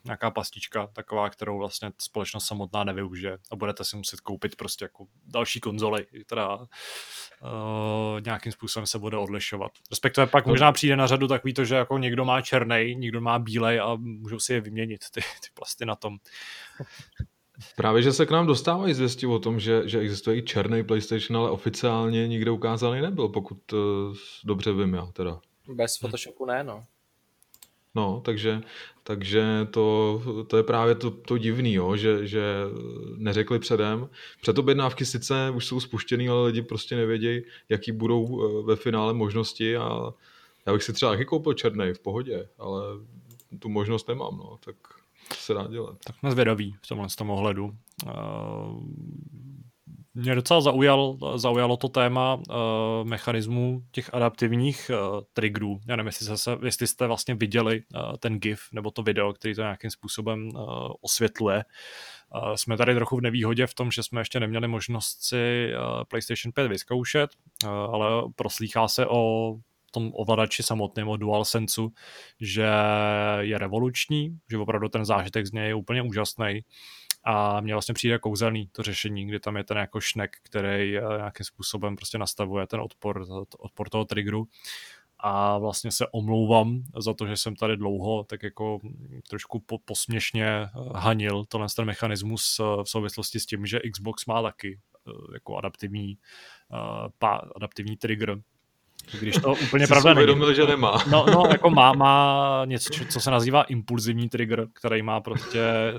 nějaká 0.05 0.31
pastička 0.31 0.87
taková, 0.87 1.29
kterou 1.29 1.57
vlastně 1.57 1.91
společnost 2.01 2.45
samotná 2.45 2.83
nevyužije 2.83 3.37
a 3.51 3.55
budete 3.55 3.83
si 3.83 3.97
muset 3.97 4.19
koupit 4.19 4.55
prostě 4.55 4.85
jako 4.85 5.05
další 5.25 5.59
konzoli, 5.59 6.05
která 6.25 6.55
uh, 6.57 6.67
nějakým 8.25 8.51
způsobem 8.51 8.87
se 8.87 8.99
bude 8.99 9.17
odlišovat. 9.17 9.71
Respektive 9.89 10.27
pak 10.27 10.45
možná 10.45 10.71
přijde 10.71 10.95
na 10.95 11.07
řadu 11.07 11.27
takový 11.27 11.53
to, 11.53 11.65
že 11.65 11.75
jako 11.75 11.97
někdo 11.97 12.25
má 12.25 12.41
černý, 12.41 12.95
někdo 12.95 13.21
má 13.21 13.39
bílej 13.39 13.79
a 13.79 13.95
můžou 13.95 14.39
si 14.39 14.53
je 14.53 14.61
vyměnit, 14.61 14.99
ty, 15.11 15.21
ty 15.21 15.47
plasty 15.53 15.85
na 15.85 15.95
tom. 15.95 16.17
Právě, 17.75 18.01
že 18.01 18.13
se 18.13 18.25
k 18.25 18.31
nám 18.31 18.47
dostávají 18.47 18.93
zvěsti 18.93 19.27
o 19.27 19.39
tom, 19.39 19.59
že, 19.59 19.81
že 19.85 19.99
existuje 19.99 20.37
i 20.37 20.41
černý 20.41 20.83
PlayStation, 20.83 21.37
ale 21.37 21.49
oficiálně 21.49 22.27
nikde 22.27 22.51
ukázaný 22.51 23.01
nebyl, 23.01 23.27
pokud 23.29 23.73
uh, 23.73 23.79
dobře 24.43 24.73
vím 24.73 24.93
já 24.93 25.05
teda. 25.05 25.39
Bez 25.67 25.97
Photoshopu 25.97 26.45
ne, 26.45 26.63
no. 26.63 26.83
No, 27.95 28.21
takže, 28.25 28.61
takže 29.03 29.67
to, 29.71 30.21
to 30.47 30.57
je 30.57 30.63
právě 30.63 30.95
to, 30.95 31.11
to 31.11 31.37
divný, 31.37 31.73
jo, 31.73 31.95
že, 31.95 32.27
že 32.27 32.43
neřekli 33.15 33.59
předem. 33.59 34.09
Předobjednávky 34.41 35.05
sice 35.05 35.51
už 35.55 35.65
jsou 35.65 35.79
spuštěný, 35.79 36.29
ale 36.29 36.45
lidi 36.45 36.61
prostě 36.61 36.95
nevědějí, 36.95 37.41
jaký 37.69 37.91
budou 37.91 38.25
eh, 38.27 38.63
ve 38.63 38.75
finále 38.75 39.13
možnosti 39.13 39.77
a 39.77 40.13
já 40.65 40.73
bych 40.73 40.83
si 40.83 40.93
třeba 40.93 41.11
taky 41.11 41.25
koupil 41.25 41.53
černý 41.53 41.93
v 41.93 41.99
pohodě, 41.99 42.49
ale 42.57 42.83
tu 43.59 43.69
možnost 43.69 44.07
nemám, 44.07 44.37
no, 44.37 44.57
tak 44.65 44.75
se 45.33 45.53
dá 45.53 45.67
dělat. 45.67 45.97
Tak 46.03 46.15
jsme 46.19 46.31
zvědaví 46.31 46.75
v 46.81 46.87
tomhle 46.87 47.09
z 47.09 47.15
tom 47.15 47.29
ohledu. 47.29 47.71
Uh, 48.05 48.83
mě 50.13 50.35
docela 50.35 50.61
zaujal, 50.61 51.17
zaujalo 51.35 51.77
to 51.77 51.89
téma 51.89 52.35
uh, 52.35 52.43
mechanismů 53.03 53.81
těch 53.91 54.13
adaptivních 54.13 54.91
uh, 54.93 55.21
triggerů. 55.33 55.79
Já 55.87 55.95
nevím, 55.95 56.07
jestli, 56.07 56.37
se, 56.37 56.57
jestli 56.65 56.87
jste 56.87 57.07
vlastně 57.07 57.35
viděli 57.35 57.83
uh, 57.95 58.17
ten 58.19 58.39
GIF 58.39 58.61
nebo 58.71 58.91
to 58.91 59.03
video, 59.03 59.33
který 59.33 59.55
to 59.55 59.61
nějakým 59.61 59.91
způsobem 59.91 60.47
uh, 60.47 60.61
osvětluje. 61.01 61.63
Uh, 62.35 62.53
jsme 62.55 62.77
tady 62.77 62.95
trochu 62.95 63.17
v 63.17 63.21
nevýhodě 63.21 63.67
v 63.67 63.73
tom, 63.73 63.91
že 63.91 64.03
jsme 64.03 64.21
ještě 64.21 64.39
neměli 64.39 64.67
možnost 64.67 65.23
si 65.23 65.71
uh, 65.73 66.03
PlayStation 66.03 66.51
5 66.53 66.67
vyzkoušet, 66.67 67.29
uh, 67.63 67.69
ale 67.69 68.23
proslýchá 68.35 68.87
se 68.87 69.07
o 69.07 69.53
tom 69.97 70.11
ovladači 70.15 70.63
samotném, 70.63 71.07
o 71.09 71.17
DualSenseu, 71.17 71.91
že 72.41 72.69
je 73.39 73.57
revoluční, 73.57 74.39
že 74.49 74.57
opravdu 74.57 74.89
ten 74.89 75.05
zážitek 75.05 75.45
z 75.45 75.51
něj 75.51 75.67
je 75.67 75.75
úplně 75.75 76.01
úžasný. 76.01 76.61
A 77.23 77.61
mně 77.61 77.73
vlastně 77.73 77.93
přijde 77.93 78.19
kouzelný 78.19 78.67
to 78.71 78.83
řešení, 78.83 79.27
kdy 79.27 79.39
tam 79.39 79.57
je 79.57 79.63
ten 79.63 79.77
jako 79.77 80.01
šnek, 80.01 80.37
který 80.43 80.97
eh, 80.97 81.01
nějakým 81.17 81.45
způsobem 81.45 81.95
prostě 81.95 82.17
nastavuje 82.17 82.67
ten 82.67 82.79
odpor, 82.79 83.25
odpor 83.59 83.89
toho 83.89 84.05
triggeru 84.05 84.47
a 85.19 85.57
vlastně 85.57 85.91
se 85.91 86.07
omlouvám 86.07 86.83
za 86.97 87.13
to, 87.13 87.27
že 87.27 87.37
jsem 87.37 87.55
tady 87.55 87.77
dlouho 87.77 88.23
tak 88.23 88.43
jako 88.43 88.79
trošku 89.29 89.59
po, 89.59 89.77
posměšně 89.77 90.47
eh, 90.47 90.69
hanil 90.95 91.45
tenhle 91.45 91.67
ten 91.75 91.85
mechanismus 91.85 92.59
eh, 92.59 92.83
v 92.83 92.89
souvislosti 92.89 93.39
s 93.39 93.45
tím, 93.45 93.65
že 93.65 93.79
Xbox 93.79 94.25
má 94.25 94.41
taky 94.41 94.79
jako 95.33 95.57
adaptivní, 95.57 96.17
adaptivní 97.55 97.97
trigger, 97.97 98.41
když 99.19 99.35
to 99.35 99.51
úplně 99.51 99.87
pravda 99.87 100.13
není. 100.13 100.23
Uvědomil, 100.23 100.53
že 100.53 100.65
nemá. 100.65 100.97
No, 101.11 101.25
no, 101.33 101.43
jako 101.51 101.69
má, 101.69 101.93
má 101.93 102.61
něco, 102.65 103.05
co 103.09 103.19
se 103.19 103.31
nazývá 103.31 103.63
impulzivní 103.63 104.29
trigger, 104.29 104.67
který 104.73 105.01
má 105.01 105.21
prostě 105.21 105.59
eh, 105.61 105.93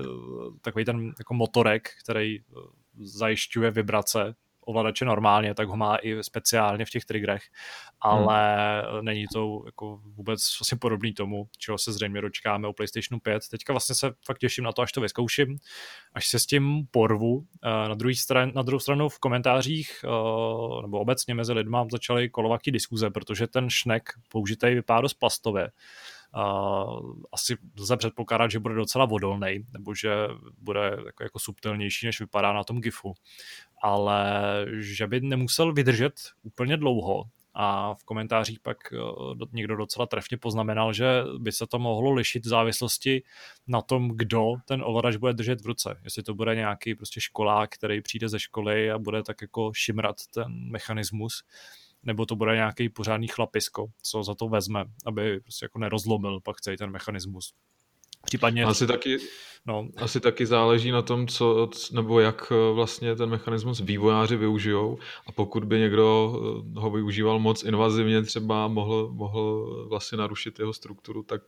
takový 0.61 0.85
ten 0.85 1.13
jako 1.19 1.33
motorek, 1.33 1.89
který 2.03 2.39
eh, 2.39 2.43
zajišťuje 2.99 3.71
vibrace 3.71 4.35
ovladače 4.69 5.05
normálně, 5.05 5.55
tak 5.55 5.67
ho 5.67 5.77
má 5.77 5.95
i 5.95 6.23
speciálně 6.23 6.85
v 6.85 6.89
těch 6.89 7.05
triggerech, 7.05 7.43
ale 8.01 8.81
hmm. 8.91 9.05
není 9.05 9.25
to 9.33 9.61
jako 9.65 9.99
vůbec 10.03 10.41
vlastně 10.59 10.77
podobný 10.77 11.13
tomu, 11.13 11.47
čeho 11.57 11.77
se 11.77 11.93
zřejmě 11.93 12.21
dočkáme 12.21 12.67
u 12.67 12.73
PlayStationu 12.73 13.19
5. 13.19 13.43
Teďka 13.51 13.73
vlastně 13.73 13.95
se 13.95 14.11
fakt 14.25 14.37
těším 14.37 14.63
na 14.63 14.71
to, 14.71 14.81
až 14.81 14.91
to 14.91 15.01
vyzkouším, 15.01 15.57
až 16.13 16.27
se 16.27 16.39
s 16.39 16.45
tím 16.45 16.87
porvu. 16.91 17.45
Eh, 17.63 17.89
na, 17.89 17.95
druhý 17.95 18.15
stran, 18.15 18.51
na 18.55 18.61
druhou 18.61 18.79
stranu 18.79 19.09
v 19.09 19.19
komentářích 19.19 19.91
eh, 20.03 20.81
nebo 20.81 20.99
obecně 20.99 21.35
mezi 21.35 21.53
lidma 21.53 21.87
začaly 21.91 22.29
kolovat 22.29 22.61
diskuze, 22.65 23.09
protože 23.09 23.47
ten 23.47 23.69
šnek 23.69 24.09
použitý 24.29 24.67
vypadá 24.75 25.01
dost 25.01 25.13
plastově. 25.13 25.69
Asi 27.31 27.57
lze 27.79 27.97
předpokládat, 27.97 28.51
že 28.51 28.59
bude 28.59 28.75
docela 28.75 29.05
vodolný, 29.05 29.65
nebo 29.73 29.95
že 29.95 30.15
bude 30.57 30.97
jako, 31.05 31.23
jako 31.23 31.39
subtilnější, 31.39 32.05
než 32.05 32.19
vypadá 32.19 32.53
na 32.53 32.63
tom 32.63 32.81
GIFu. 32.81 33.13
Ale 33.83 34.31
že 34.79 35.07
by 35.07 35.21
nemusel 35.21 35.73
vydržet 35.73 36.13
úplně 36.43 36.77
dlouho, 36.77 37.23
a 37.53 37.93
v 37.93 38.03
komentářích 38.03 38.59
pak 38.59 38.77
někdo 39.51 39.75
docela 39.75 40.05
trefně 40.05 40.37
poznamenal, 40.37 40.93
že 40.93 41.23
by 41.37 41.51
se 41.51 41.67
to 41.67 41.79
mohlo 41.79 42.11
lišit 42.11 42.45
v 42.45 42.49
závislosti 42.49 43.23
na 43.67 43.81
tom, 43.81 44.11
kdo 44.15 44.53
ten 44.65 44.83
ovladač 44.85 45.15
bude 45.15 45.33
držet 45.33 45.61
v 45.61 45.65
ruce. 45.65 45.99
Jestli 46.03 46.23
to 46.23 46.33
bude 46.33 46.55
nějaký 46.55 46.95
prostě 46.95 47.21
školák, 47.21 47.69
který 47.69 48.01
přijde 48.01 48.29
ze 48.29 48.39
školy 48.39 48.91
a 48.91 48.97
bude 48.97 49.23
tak 49.23 49.41
jako 49.41 49.71
šimrat 49.73 50.15
ten 50.33 50.69
mechanismus, 50.71 51.43
nebo 52.03 52.25
to 52.25 52.35
bude 52.35 52.55
nějaký 52.55 52.89
pořádný 52.89 53.27
chlapisko, 53.27 53.85
co 54.01 54.23
za 54.23 54.35
to 54.35 54.47
vezme, 54.47 54.85
aby 55.05 55.39
prostě 55.39 55.65
jako 55.65 55.79
nerozlomil 55.79 56.39
pak 56.41 56.61
celý 56.61 56.77
ten 56.77 56.91
mechanismus. 56.91 57.53
Případně... 58.25 58.63
Asi 58.65 58.87
taky, 58.87 59.17
no. 59.67 59.87
asi 59.97 60.19
taky 60.19 60.45
záleží 60.45 60.91
na 60.91 61.01
tom, 61.01 61.27
co, 61.27 61.69
nebo 61.91 62.19
jak 62.19 62.51
eh, 62.51 62.73
vlastně 62.73 63.15
ten 63.15 63.29
mechanismus 63.29 63.79
vývojáři 63.79 64.37
využijou 64.37 64.97
a 65.27 65.31
pokud 65.31 65.63
by 65.63 65.79
někdo 65.79 66.33
eh, 66.35 66.79
ho 66.79 66.89
využíval 66.89 67.39
moc 67.39 67.63
invazivně, 67.63 68.21
třeba 68.21 68.67
mohl, 68.67 69.09
mohl 69.11 69.85
vlastně 69.89 70.17
narušit 70.17 70.59
jeho 70.59 70.73
strukturu, 70.73 71.23
tak 71.23 71.41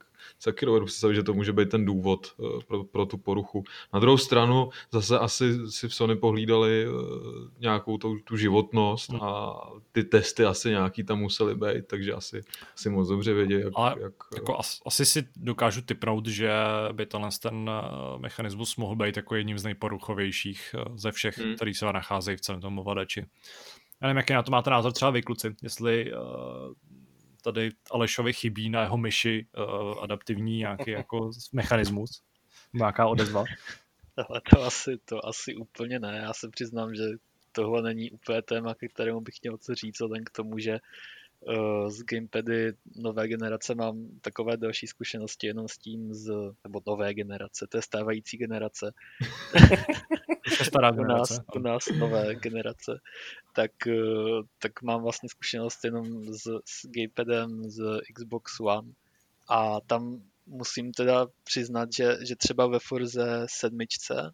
taky 0.44 0.66
dovedu 0.66 0.86
představit, 0.86 1.16
že 1.16 1.24
to 1.24 1.34
může 1.34 1.54
být 1.54 1.70
ten 1.70 1.86
důvod 1.86 2.34
eh, 2.40 2.64
pro, 2.68 2.84
pro 2.84 3.06
tu 3.06 3.18
poruchu. 3.18 3.64
Na 3.94 4.00
druhou 4.00 4.18
stranu 4.18 4.70
zase 4.92 5.20
asi 5.20 5.72
si 5.72 5.88
v 5.88 5.96
Sony 5.96 6.16
pohlídali 6.16 6.88
nějakou 7.60 7.98
tu, 7.98 8.20
tu 8.20 8.38
životnost 8.38 9.14
a 9.22 9.54
ty 9.92 10.04
testy 10.04 10.46
asi 10.46 10.70
nějaký 10.70 11.04
tam 11.04 11.20
museli 11.20 11.56
být, 11.56 11.88
takže 11.88 12.14
asi, 12.14 12.42
asi 12.76 12.90
moc 12.90 13.08
dobře 13.08 13.34
vědí, 13.34 13.54
jak... 13.54 13.74
Ale 13.76 13.96
jak 14.02 14.14
jako 14.36 14.58
asi 14.86 15.06
si 15.06 15.28
dokážu 15.36 15.82
typnout, 15.82 16.28
že 16.28 16.52
by 16.92 17.06
tenhle 17.06 17.30
ten 17.42 17.70
eh, 17.70 18.20
mechanismus 18.20 18.76
mohl 18.76 18.96
být 18.96 19.18
jako 19.18 19.36
jedním 19.36 19.58
z 19.58 19.64
nejporuchovějších 19.64 20.76
eh, 20.78 20.84
ze 20.96 21.12
všech, 21.12 21.38
hmm. 21.38 21.56
který 21.56 21.74
se 21.74 21.86
nacházejí 21.86 22.38
v 22.38 22.42
celém 22.42 22.62
tom 22.62 22.80
ovladači. 22.80 23.26
Já 24.02 24.08
nevím, 24.08 24.18
jaký 24.18 24.34
na 24.34 24.44
to 24.44 24.52
máte 24.52 24.70
názor 24.70 24.94
třeba 24.94 25.12
vy, 25.12 25.22
kluci, 25.22 25.56
jestli 25.64 26.14
uh, 26.14 26.20
tady 27.44 27.70
Alešovi 27.92 28.34
chybí 28.34 28.70
na 28.70 28.82
jeho 28.82 28.98
myši 28.98 29.48
uh, 29.58 30.04
adaptivní 30.04 30.58
nějaký 30.58 30.92
jako 30.92 31.32
mechanismus, 31.54 32.22
nějaká 32.74 33.08
odezva. 33.08 33.44
Ale 34.30 34.42
to 34.50 34.64
asi, 34.64 34.98
to 35.06 35.26
asi 35.26 35.56
úplně 35.56 36.00
ne. 36.00 36.22
Já 36.24 36.34
se 36.34 36.50
přiznám, 36.50 36.96
že 36.96 37.04
tohle 37.52 37.82
není 37.82 38.12
úplně 38.12 38.42
téma, 38.42 38.76
ke 38.76 38.88
kterému 38.88 39.22
bych 39.22 39.36
měl 39.44 39.58
co 39.58 39.76
říct, 39.76 40.02
jen 40.14 40.24
k 40.24 40.30
tomu, 40.30 40.60
že 40.60 40.80
z 41.88 42.04
gamepady 42.04 42.74
nové 42.96 43.28
generace 43.28 43.76
mám 43.76 44.08
takové 44.22 44.58
další 44.58 44.88
zkušenosti 44.88 45.48
jenom 45.48 45.68
s 45.68 45.78
tím 45.78 46.14
z, 46.14 46.32
nebo 46.64 46.82
nové 46.88 47.14
generace, 47.14 47.68
to 47.70 47.78
je 47.78 47.82
stávající 47.82 48.38
generace. 48.38 48.94
stará 50.64 50.92
u, 50.92 51.04
nás, 51.04 51.40
u 51.56 51.60
nás 51.60 51.86
nové 52.00 52.36
generace. 52.36 53.00
Tak, 53.56 53.72
tak 54.60 54.82
mám 54.82 55.02
vlastně 55.02 55.30
zkušenost 55.30 55.84
jenom 55.84 56.34
s, 56.34 56.44
s 56.66 56.86
gamepadem 56.86 57.70
z 57.70 58.02
Xbox 58.14 58.60
One 58.60 58.92
a 59.50 59.82
tam 59.82 60.22
musím 60.48 60.92
teda 60.92 61.28
přiznat, 61.44 61.94
že, 61.94 62.18
že 62.28 62.36
třeba 62.36 62.68
ve 62.68 62.80
Forze 62.80 63.46
sedmičce 63.50 64.34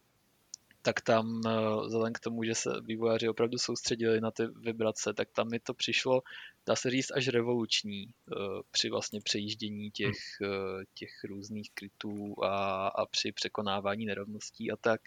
tak 0.87 1.01
tam 1.01 1.41
eh, 1.45 1.51
vzhledem 1.85 2.13
k 2.13 2.19
tomu, 2.19 2.43
že 2.43 2.55
se 2.55 2.69
vývojáři 2.81 3.29
opravdu 3.29 3.57
soustředili 3.57 4.21
na 4.21 4.31
ty 4.31 4.47
vibrace, 4.47 5.13
tak 5.13 5.29
tam 5.31 5.49
mi 5.49 5.59
to 5.59 5.73
přišlo, 5.73 6.21
dá 6.65 6.75
se 6.75 6.89
říct, 6.89 7.11
až 7.11 7.27
revoluční 7.27 8.07
eh, 8.07 8.35
při 8.71 8.89
vlastně 8.89 9.21
přejíždění 9.21 9.91
těch, 9.91 10.17
eh, 10.43 10.83
těch 10.93 11.09
různých 11.23 11.71
krytů 11.73 12.35
a, 12.43 12.87
a 12.87 13.05
při 13.05 13.31
překonávání 13.31 14.05
nerovností 14.05 14.71
a 14.71 14.75
tak. 14.75 15.01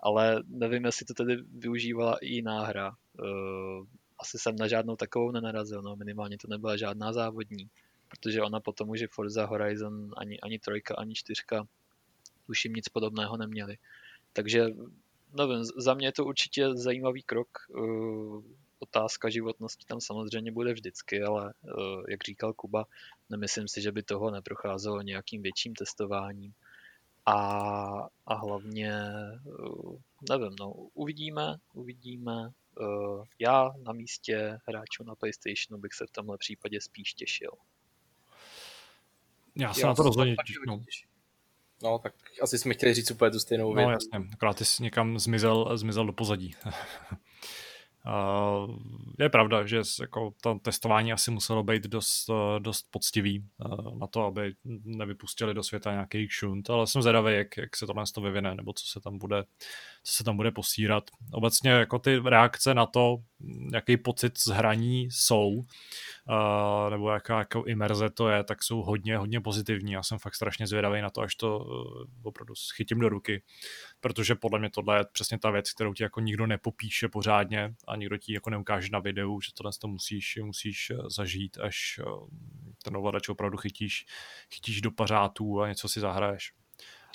Ale 0.00 0.42
nevím, 0.46 0.84
jestli 0.84 1.06
to 1.06 1.14
tedy 1.14 1.36
využívala 1.36 2.18
i 2.18 2.26
jiná 2.26 2.64
hra. 2.64 2.96
Asi 4.18 4.38
jsem 4.38 4.56
na 4.56 4.68
žádnou 4.68 4.96
takovou 4.96 5.30
nenarazil, 5.30 5.82
no 5.82 5.96
minimálně 5.96 6.38
to 6.38 6.48
nebyla 6.48 6.76
žádná 6.76 7.12
závodní, 7.12 7.70
protože 8.08 8.42
ona 8.42 8.60
potom 8.60 8.90
už 8.90 9.00
je 9.00 9.08
Forza 9.08 9.46
Horizon 9.46 10.10
ani, 10.16 10.40
ani 10.40 10.58
trojka, 10.58 10.94
ani 10.94 11.14
čtyřka, 11.14 11.66
tuším 12.46 12.72
nic 12.72 12.88
podobného 12.88 13.36
neměli. 13.36 13.76
Takže 14.32 14.66
nevím, 15.34 15.64
za 15.64 15.94
mě 15.94 16.06
je 16.06 16.12
to 16.12 16.24
určitě 16.24 16.74
zajímavý 16.74 17.22
krok. 17.22 17.48
Eh, 17.78 18.42
otázka 18.78 19.30
životnosti 19.30 19.84
tam 19.84 20.00
samozřejmě 20.00 20.52
bude 20.52 20.72
vždycky, 20.72 21.22
ale 21.22 21.54
eh, 21.64 21.70
jak 22.08 22.24
říkal 22.24 22.52
Kuba, 22.52 22.86
nemyslím 23.30 23.68
si, 23.68 23.82
že 23.82 23.92
by 23.92 24.02
toho 24.02 24.30
neprocházelo 24.30 25.02
nějakým 25.02 25.42
větším 25.42 25.74
testováním. 25.74 26.52
A, 27.26 27.38
a 28.26 28.34
hlavně, 28.34 28.92
eh, 28.92 29.98
nevím, 30.30 30.56
no, 30.60 30.72
uvidíme, 30.94 31.56
uvidíme. 31.74 32.50
Já 33.38 33.72
na 33.82 33.92
místě 33.92 34.58
hráčů 34.66 35.04
na 35.04 35.14
PlayStationu 35.14 35.80
bych 35.80 35.94
se 35.94 36.06
v 36.06 36.10
tomhle 36.10 36.38
případě 36.38 36.80
spíš 36.80 37.14
těšil. 37.14 37.50
Já 39.56 39.74
se 39.74 39.80
Já 39.80 39.86
na 39.86 39.94
to 39.94 40.02
rozhodně 40.02 40.36
no. 40.66 40.82
No, 41.84 41.98
tak 41.98 42.14
asi 42.42 42.58
jsme 42.58 42.74
chtěli 42.74 42.94
říct 42.94 43.10
úplně 43.10 43.30
tu 43.30 43.38
stejnou 43.38 43.74
věc. 43.74 43.86
No 43.86 43.92
jasně, 43.92 44.28
akorát 44.32 44.58
ty 44.58 44.64
jsi 44.64 44.82
někam 44.82 45.18
zmizel, 45.18 45.78
zmizel 45.78 46.06
do 46.06 46.12
pozadí. 46.12 46.54
Uh, 48.06 48.76
je 49.18 49.28
pravda, 49.28 49.66
že 49.66 49.82
jako 50.00 50.34
to 50.40 50.58
testování 50.62 51.12
asi 51.12 51.30
muselo 51.30 51.62
být 51.62 51.82
dost, 51.82 52.30
dost 52.58 52.86
poctivý 52.90 53.44
uh, 53.64 53.98
na 53.98 54.06
to, 54.06 54.24
aby 54.24 54.54
nevypustili 54.84 55.54
do 55.54 55.62
světa 55.62 55.92
nějaký 55.92 56.28
šunt, 56.28 56.70
ale 56.70 56.86
jsem 56.86 57.02
zvědavý, 57.02 57.34
jak, 57.34 57.56
jak 57.56 57.76
se 57.76 57.86
tohle 57.86 58.04
to 58.14 58.20
vyvine, 58.20 58.54
nebo 58.54 58.72
co 58.72 58.86
se 58.86 59.00
tam 59.00 59.18
bude, 59.18 59.44
co 60.02 60.12
se 60.12 60.24
tam 60.24 60.36
bude 60.36 60.50
posírat. 60.50 61.10
Obecně 61.32 61.70
jako 61.70 61.98
ty 61.98 62.18
reakce 62.24 62.74
na 62.74 62.86
to, 62.86 63.16
jaký 63.72 63.96
pocit 63.96 64.38
z 64.38 64.46
hraní 64.46 65.08
jsou, 65.10 65.62
uh, 66.28 66.90
nebo 66.90 67.10
jaká 67.10 67.38
jako 67.38 67.64
imerze 67.64 68.10
to 68.10 68.28
je, 68.28 68.44
tak 68.44 68.62
jsou 68.62 68.82
hodně, 68.82 69.16
hodně 69.16 69.40
pozitivní. 69.40 69.92
Já 69.92 70.02
jsem 70.02 70.18
fakt 70.18 70.34
strašně 70.34 70.66
zvědavý 70.66 71.00
na 71.00 71.10
to, 71.10 71.20
až 71.20 71.34
to 71.34 71.58
uh, 71.58 72.04
opravdu 72.22 72.54
chytím 72.76 72.98
do 72.98 73.08
ruky, 73.08 73.42
protože 74.00 74.34
podle 74.34 74.58
mě 74.58 74.70
tohle 74.70 74.98
je 74.98 75.04
přesně 75.12 75.38
ta 75.38 75.50
věc, 75.50 75.72
kterou 75.72 75.94
ti 75.94 76.02
jako 76.02 76.20
nikdo 76.20 76.46
nepopíše 76.46 77.08
pořádně 77.08 77.74
a 77.88 77.96
nikdo 77.96 78.16
ti 78.18 78.34
jako 78.34 78.50
neukáže 78.50 78.88
na 78.92 78.98
videu, 78.98 79.40
že 79.40 79.52
tohle 79.54 79.72
to 79.80 79.88
musíš, 79.88 80.38
musíš 80.42 80.90
uh, 80.90 81.08
zažít, 81.08 81.58
až 81.58 82.00
ten 82.84 82.96
ovladač 82.96 83.28
opravdu 83.28 83.56
chytíš, 83.56 84.06
chytíš 84.54 84.80
do 84.80 84.90
pařátů 84.90 85.60
a 85.60 85.68
něco 85.68 85.88
si 85.88 86.00
zahraješ. 86.00 86.52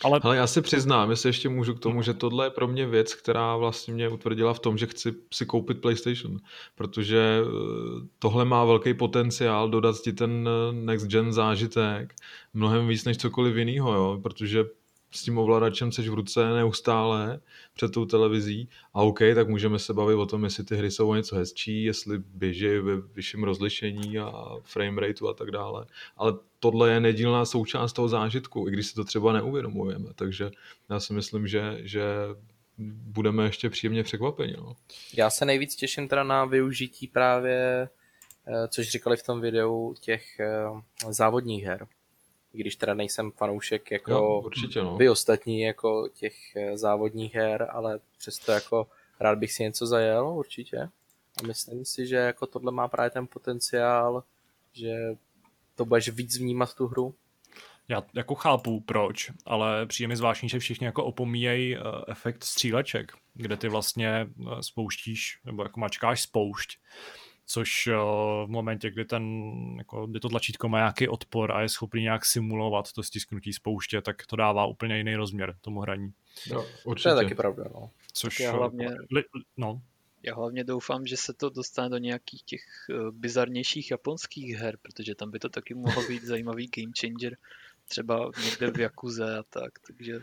Ale... 0.03 0.19
Ale 0.23 0.37
já 0.37 0.47
si 0.47 0.61
přiznám, 0.61 1.09
jestli 1.09 1.29
ještě 1.29 1.49
můžu 1.49 1.73
k 1.73 1.79
tomu, 1.79 2.01
že 2.01 2.13
tohle 2.13 2.45
je 2.45 2.49
pro 2.49 2.67
mě 2.67 2.87
věc, 2.87 3.15
která 3.15 3.55
vlastně 3.57 3.93
mě 3.93 4.09
utvrdila 4.09 4.53
v 4.53 4.59
tom, 4.59 4.77
že 4.77 4.87
chci 4.87 5.13
si 5.33 5.45
koupit 5.45 5.81
PlayStation, 5.81 6.37
protože 6.75 7.41
eh, 7.43 8.07
tohle 8.19 8.45
má 8.45 8.65
velký 8.65 8.93
potenciál 8.93 9.69
dodat 9.69 10.01
ti 10.01 10.13
ten 10.13 10.49
eh, 10.49 10.73
next 10.73 11.07
gen 11.07 11.33
zážitek 11.33 12.15
mnohem 12.53 12.87
víc 12.87 13.05
než 13.05 13.17
cokoliv 13.17 13.55
jiného, 13.55 13.93
jo? 13.93 14.19
protože 14.23 14.65
s 15.11 15.23
tím 15.23 15.37
ovladačem 15.37 15.91
seš 15.91 16.09
v 16.09 16.13
ruce 16.13 16.53
neustále 16.53 17.39
před 17.73 17.91
tou 17.91 18.05
televizí 18.05 18.69
a 18.93 19.01
OK, 19.01 19.19
tak 19.35 19.49
můžeme 19.49 19.79
se 19.79 19.93
bavit 19.93 20.15
o 20.15 20.25
tom, 20.25 20.43
jestli 20.43 20.63
ty 20.63 20.75
hry 20.75 20.91
jsou 20.91 21.09
o 21.09 21.15
něco 21.15 21.35
hezčí, 21.35 21.83
jestli 21.83 22.17
běží 22.17 22.67
ve 22.67 23.01
vyšším 23.13 23.43
rozlišení 23.43 24.19
a 24.19 24.31
frame 24.63 25.01
rateu 25.01 25.27
a 25.27 25.33
tak 25.33 25.51
dále. 25.51 25.85
Ale 26.17 26.33
tohle 26.59 26.91
je 26.91 26.99
nedílná 26.99 27.45
součást 27.45 27.93
toho 27.93 28.09
zážitku, 28.09 28.67
i 28.67 28.71
když 28.71 28.87
si 28.87 28.95
to 28.95 29.03
třeba 29.03 29.33
neuvědomujeme. 29.33 30.09
Takže 30.15 30.51
já 30.89 30.99
si 30.99 31.13
myslím, 31.13 31.47
že, 31.47 31.77
že 31.79 32.03
budeme 32.77 33.43
ještě 33.43 33.69
příjemně 33.69 34.03
překvapeni. 34.03 34.55
No. 34.57 34.75
Já 35.17 35.29
se 35.29 35.45
nejvíc 35.45 35.75
těším 35.75 36.07
teda 36.07 36.23
na 36.23 36.45
využití 36.45 37.07
právě, 37.07 37.89
eh, 38.47 38.67
což 38.67 38.89
říkali 38.89 39.17
v 39.17 39.23
tom 39.23 39.41
videu, 39.41 39.95
těch 39.99 40.39
eh, 40.39 41.11
závodních 41.11 41.63
her 41.63 41.87
i 42.53 42.57
když 42.57 42.75
teda 42.75 42.93
nejsem 42.93 43.31
fanoušek 43.31 43.91
jako 43.91 44.11
no, 44.11 44.41
určitě, 44.41 44.81
no. 44.81 44.97
vy 44.97 45.09
ostatní 45.09 45.61
jako 45.61 46.09
těch 46.13 46.55
eh, 46.55 46.77
závodních 46.77 47.35
her, 47.35 47.67
ale 47.71 47.99
přesto 48.17 48.51
jako 48.51 48.87
rád 49.19 49.39
bych 49.39 49.53
si 49.53 49.63
něco 49.63 49.87
zajel 49.87 50.29
určitě. 50.29 50.89
A 51.43 51.47
myslím 51.47 51.85
si, 51.85 52.07
že 52.07 52.15
jako 52.15 52.47
tohle 52.47 52.71
má 52.71 52.87
právě 52.87 53.09
ten 53.09 53.27
potenciál, 53.27 54.23
že 54.73 54.95
to 55.75 55.85
budeš 55.85 56.09
víc 56.09 56.37
vnímat 56.37 56.75
tu 56.75 56.87
hru. 56.87 57.15
Já 57.87 58.03
jako 58.13 58.35
chápu 58.35 58.79
proč, 58.79 59.31
ale 59.45 59.85
přijde 59.85 60.07
mi 60.07 60.15
zvláštní, 60.15 60.49
že 60.49 60.59
všichni 60.59 60.85
jako 60.85 61.05
opomíjejí 61.05 61.77
uh, 61.77 61.83
efekt 62.07 62.43
stříleček, 62.43 63.11
kde 63.33 63.57
ty 63.57 63.67
vlastně 63.67 64.27
uh, 64.37 64.59
spouštíš, 64.59 65.39
nebo 65.45 65.63
jako 65.63 65.79
mačkáš 65.79 66.21
spoušť 66.21 66.77
což 67.51 67.87
uh, 67.87 67.93
v 68.45 68.49
momentě, 68.49 68.91
kdy, 68.91 69.05
ten, 69.05 69.23
jako, 69.77 70.07
kdy 70.07 70.19
to 70.19 70.29
tlačítko 70.29 70.69
má 70.69 70.77
nějaký 70.77 71.07
odpor 71.07 71.51
a 71.51 71.61
je 71.61 71.69
schopný 71.69 72.01
nějak 72.01 72.25
simulovat 72.25 72.91
to 72.91 73.03
stisknutí 73.03 73.53
spouště, 73.53 74.01
tak 74.01 74.25
to 74.25 74.35
dává 74.35 74.65
úplně 74.65 74.97
jiný 74.97 75.15
rozměr 75.15 75.55
tomu 75.61 75.79
hraní. 75.79 76.13
Jo, 76.45 76.65
určitě. 76.83 77.09
To 77.09 77.15
je 77.15 77.23
taky 77.23 77.35
pravda, 77.35 77.63
no. 77.73 77.91
Což 78.13 78.37
tak 78.37 78.43
já 78.43 78.51
hlavně, 78.51 78.89
li, 79.11 79.23
no. 79.57 79.81
já 80.23 80.35
hlavně 80.35 80.63
doufám, 80.63 81.05
že 81.05 81.17
se 81.17 81.33
to 81.33 81.49
dostane 81.49 81.89
do 81.89 81.97
nějakých 81.97 82.43
těch 82.43 82.61
uh, 82.89 83.11
bizarnějších 83.11 83.91
japonských 83.91 84.55
her, 84.55 84.77
protože 84.81 85.15
tam 85.15 85.31
by 85.31 85.39
to 85.39 85.49
taky 85.49 85.73
mohlo 85.73 86.07
být 86.07 86.23
zajímavý 86.23 86.69
game 86.77 86.93
changer, 87.01 87.37
třeba 87.87 88.31
někde 88.45 88.71
v 88.71 88.79
Jakuze 88.79 89.37
a 89.37 89.43
tak, 89.43 89.79
takže 89.87 90.19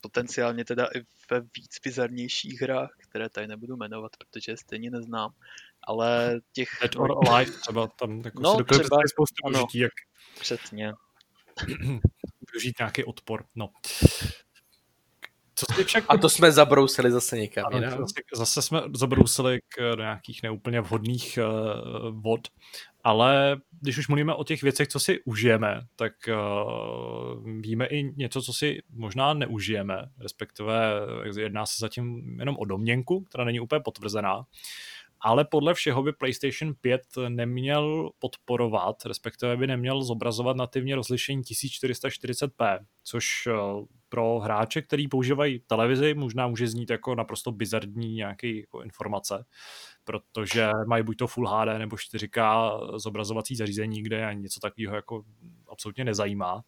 potenciálně 0.00 0.64
teda 0.64 0.86
i 0.96 1.00
ve 1.30 1.40
víc 1.40 1.80
bizarnějších 1.84 2.62
hrách, 2.62 2.96
které 2.98 3.28
tady 3.28 3.46
nebudu 3.46 3.76
jmenovat, 3.76 4.16
protože 4.16 4.52
je 4.52 4.56
stejně 4.56 4.90
neznám, 4.90 5.32
ale 5.82 6.40
těch... 6.52 6.68
Dead 6.80 6.96
or 6.96 7.28
Alive 7.28 7.52
třeba 7.52 7.86
tam 7.86 8.22
jako 8.24 8.42
no, 8.42 8.56
si 8.56 8.64
třeba, 8.64 8.96
spoustu 9.06 9.46
ano, 9.46 9.58
užití, 9.58 9.78
jak... 9.78 9.92
Přesně. 10.40 10.92
využít 12.52 12.78
nějaký 12.78 13.04
odpor, 13.04 13.44
no. 13.54 13.68
Co 15.54 15.74
si 15.74 15.84
však... 15.84 16.04
A 16.08 16.16
to 16.16 16.28
jsme 16.28 16.52
zabrousili 16.52 17.10
zase 17.10 17.38
někam. 17.38 17.64
Ano, 17.66 17.90
zase, 17.90 18.22
zase 18.34 18.62
jsme 18.62 18.82
zabrousili 18.96 19.60
k, 19.68 19.96
do 19.96 20.02
nějakých 20.02 20.42
neúplně 20.42 20.80
vhodných 20.80 21.38
uh, 21.38 22.22
vod, 22.22 22.40
ale 23.04 23.60
když 23.80 23.98
už 23.98 24.08
mluvíme 24.08 24.34
o 24.34 24.44
těch 24.44 24.62
věcech, 24.62 24.88
co 24.88 25.00
si 25.00 25.20
užijeme, 25.24 25.80
tak 25.96 26.12
uh, 26.28 27.60
víme 27.60 27.86
i 27.86 28.12
něco, 28.16 28.42
co 28.42 28.52
si 28.52 28.82
možná 28.90 29.34
neužijeme, 29.34 30.10
respektive 30.18 30.92
jedná 31.38 31.66
se 31.66 31.74
zatím 31.78 32.36
jenom 32.38 32.56
o 32.58 32.64
domněnku, 32.64 33.20
která 33.20 33.44
není 33.44 33.60
úplně 33.60 33.80
potvrzená 33.80 34.46
ale 35.20 35.44
podle 35.44 35.74
všeho 35.74 36.02
by 36.02 36.12
PlayStation 36.12 36.74
5 36.80 37.02
neměl 37.28 38.10
podporovat, 38.18 38.96
respektive 39.06 39.56
by 39.56 39.66
neměl 39.66 40.02
zobrazovat 40.02 40.56
nativně 40.56 40.96
rozlišení 40.96 41.42
1440p, 41.42 42.78
což 43.02 43.26
eh, 43.46 43.52
pro 44.08 44.38
hráče, 44.38 44.82
který 44.82 45.08
používají 45.08 45.58
televizi, 45.66 46.14
možná 46.14 46.48
může 46.48 46.68
znít 46.68 46.90
jako 46.90 47.14
naprosto 47.14 47.52
bizardní 47.52 48.14
nějaký 48.14 48.60
jako 48.60 48.82
informace, 48.82 49.44
protože 50.04 50.70
mají 50.86 51.04
buď 51.04 51.16
to 51.16 51.26
Full 51.26 51.48
HD 51.48 51.78
nebo 51.78 51.96
4K 51.96 52.70
zobrazovací 52.98 53.56
zařízení, 53.56 54.02
kde 54.02 54.34
něco 54.34 54.60
takového 54.60 54.94
jako 54.94 55.24
absolutně 55.68 56.04
nezajímá 56.04 56.62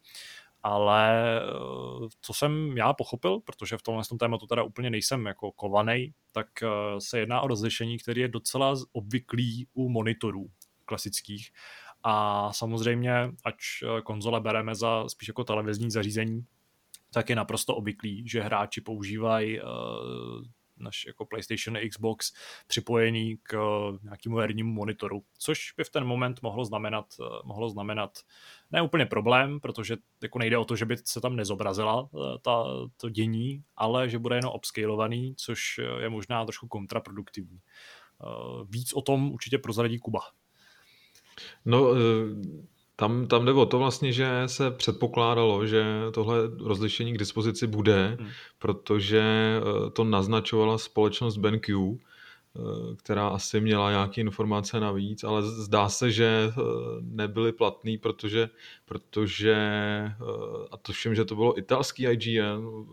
ale 0.63 1.39
eh, 1.41 2.07
co 2.21 2.33
jsem 2.33 2.77
já 2.77 2.93
pochopil, 2.93 3.39
protože 3.39 3.77
v 3.77 3.81
tomhle 3.81 4.03
tom 4.09 4.17
tématu 4.17 4.47
teda 4.47 4.63
úplně 4.63 4.89
nejsem 4.89 5.25
jako 5.25 5.51
kovaný, 5.51 6.13
tak 6.31 6.47
eh, 6.63 6.67
se 6.99 7.19
jedná 7.19 7.41
o 7.41 7.47
rozlišení, 7.47 7.97
který 7.99 8.21
je 8.21 8.27
docela 8.27 8.73
obvyklý 8.91 9.67
u 9.73 9.89
monitorů 9.89 10.49
klasických. 10.85 11.51
A 12.03 12.49
samozřejmě, 12.53 13.13
ať 13.45 13.55
eh, 13.83 14.01
konzole 14.01 14.41
bereme 14.41 14.75
za 14.75 15.09
spíš 15.09 15.27
jako 15.27 15.43
televizní 15.43 15.91
zařízení, 15.91 16.45
tak 17.13 17.29
je 17.29 17.35
naprosto 17.35 17.75
obvyklý, 17.75 18.27
že 18.27 18.41
hráči 18.41 18.81
používají 18.81 19.59
naš 20.77 21.05
jako 21.05 21.25
PlayStation 21.25 21.77
a 21.77 21.89
Xbox 21.89 22.33
připojený 22.67 23.37
k 23.43 23.57
nějakému 24.03 24.37
hernímu 24.37 24.73
monitoru, 24.73 25.23
což 25.37 25.73
by 25.77 25.83
v 25.83 25.89
ten 25.89 26.03
moment 26.03 26.41
mohlo 26.41 26.65
znamenat, 26.65 27.05
mohlo 27.43 27.69
znamenat 27.69 28.19
ne 28.71 28.81
úplně 28.81 29.05
problém, 29.05 29.59
protože 29.59 29.97
jako 30.21 30.39
nejde 30.39 30.57
o 30.57 30.65
to, 30.65 30.75
že 30.75 30.85
by 30.85 30.97
se 30.97 31.21
tam 31.21 31.35
nezobrazila 31.35 32.09
ta, 32.41 32.63
to 32.97 33.09
dění, 33.09 33.63
ale 33.75 34.09
že 34.09 34.19
bude 34.19 34.35
jenom 34.35 34.53
upscalovaný, 34.55 35.35
což 35.37 35.79
je 35.99 36.09
možná 36.09 36.45
trošku 36.45 36.67
kontraproduktivní. 36.67 37.59
Víc 38.69 38.93
o 38.93 39.01
tom 39.01 39.31
určitě 39.31 39.57
prozradí 39.57 39.99
Kuba. 39.99 40.19
No, 41.65 41.87
tam, 43.03 43.27
tam 43.27 43.45
jde 43.45 43.51
o 43.51 43.65
to 43.65 43.79
vlastně, 43.79 44.11
že 44.11 44.43
se 44.45 44.71
předpokládalo, 44.71 45.67
že 45.67 45.85
tohle 46.13 46.37
rozlišení 46.59 47.13
k 47.13 47.17
dispozici 47.17 47.67
bude, 47.67 48.17
hmm. 48.19 48.29
protože 48.59 49.21
eh, 49.21 49.89
to 49.89 50.03
naznačovala 50.03 50.77
společnost 50.77 51.37
BenQ, 51.37 51.75
eh, 51.75 52.59
která 52.95 53.27
asi 53.27 53.61
měla 53.61 53.91
nějaké 53.91 54.21
informace 54.21 54.79
navíc, 54.79 55.23
ale 55.23 55.43
zdá 55.43 55.89
se, 55.89 56.11
že 56.11 56.49
eh, 56.49 56.61
nebyly 57.01 57.51
platný, 57.51 57.97
protože, 57.97 58.49
protože 58.85 59.55
a 60.71 60.77
to 60.77 60.93
všem, 60.93 61.15
že 61.15 61.25
to 61.25 61.35
bylo 61.35 61.59
italský 61.59 62.03
IGN, 62.03 62.85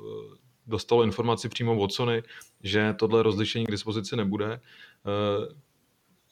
dostalo 0.67 1.03
informaci 1.03 1.49
přímo 1.49 1.79
od 1.79 1.93
Sony, 1.93 2.23
že 2.63 2.95
tohle 2.99 3.23
rozlišení 3.23 3.67
k 3.67 3.71
dispozici 3.71 4.17
nebude. 4.17 4.61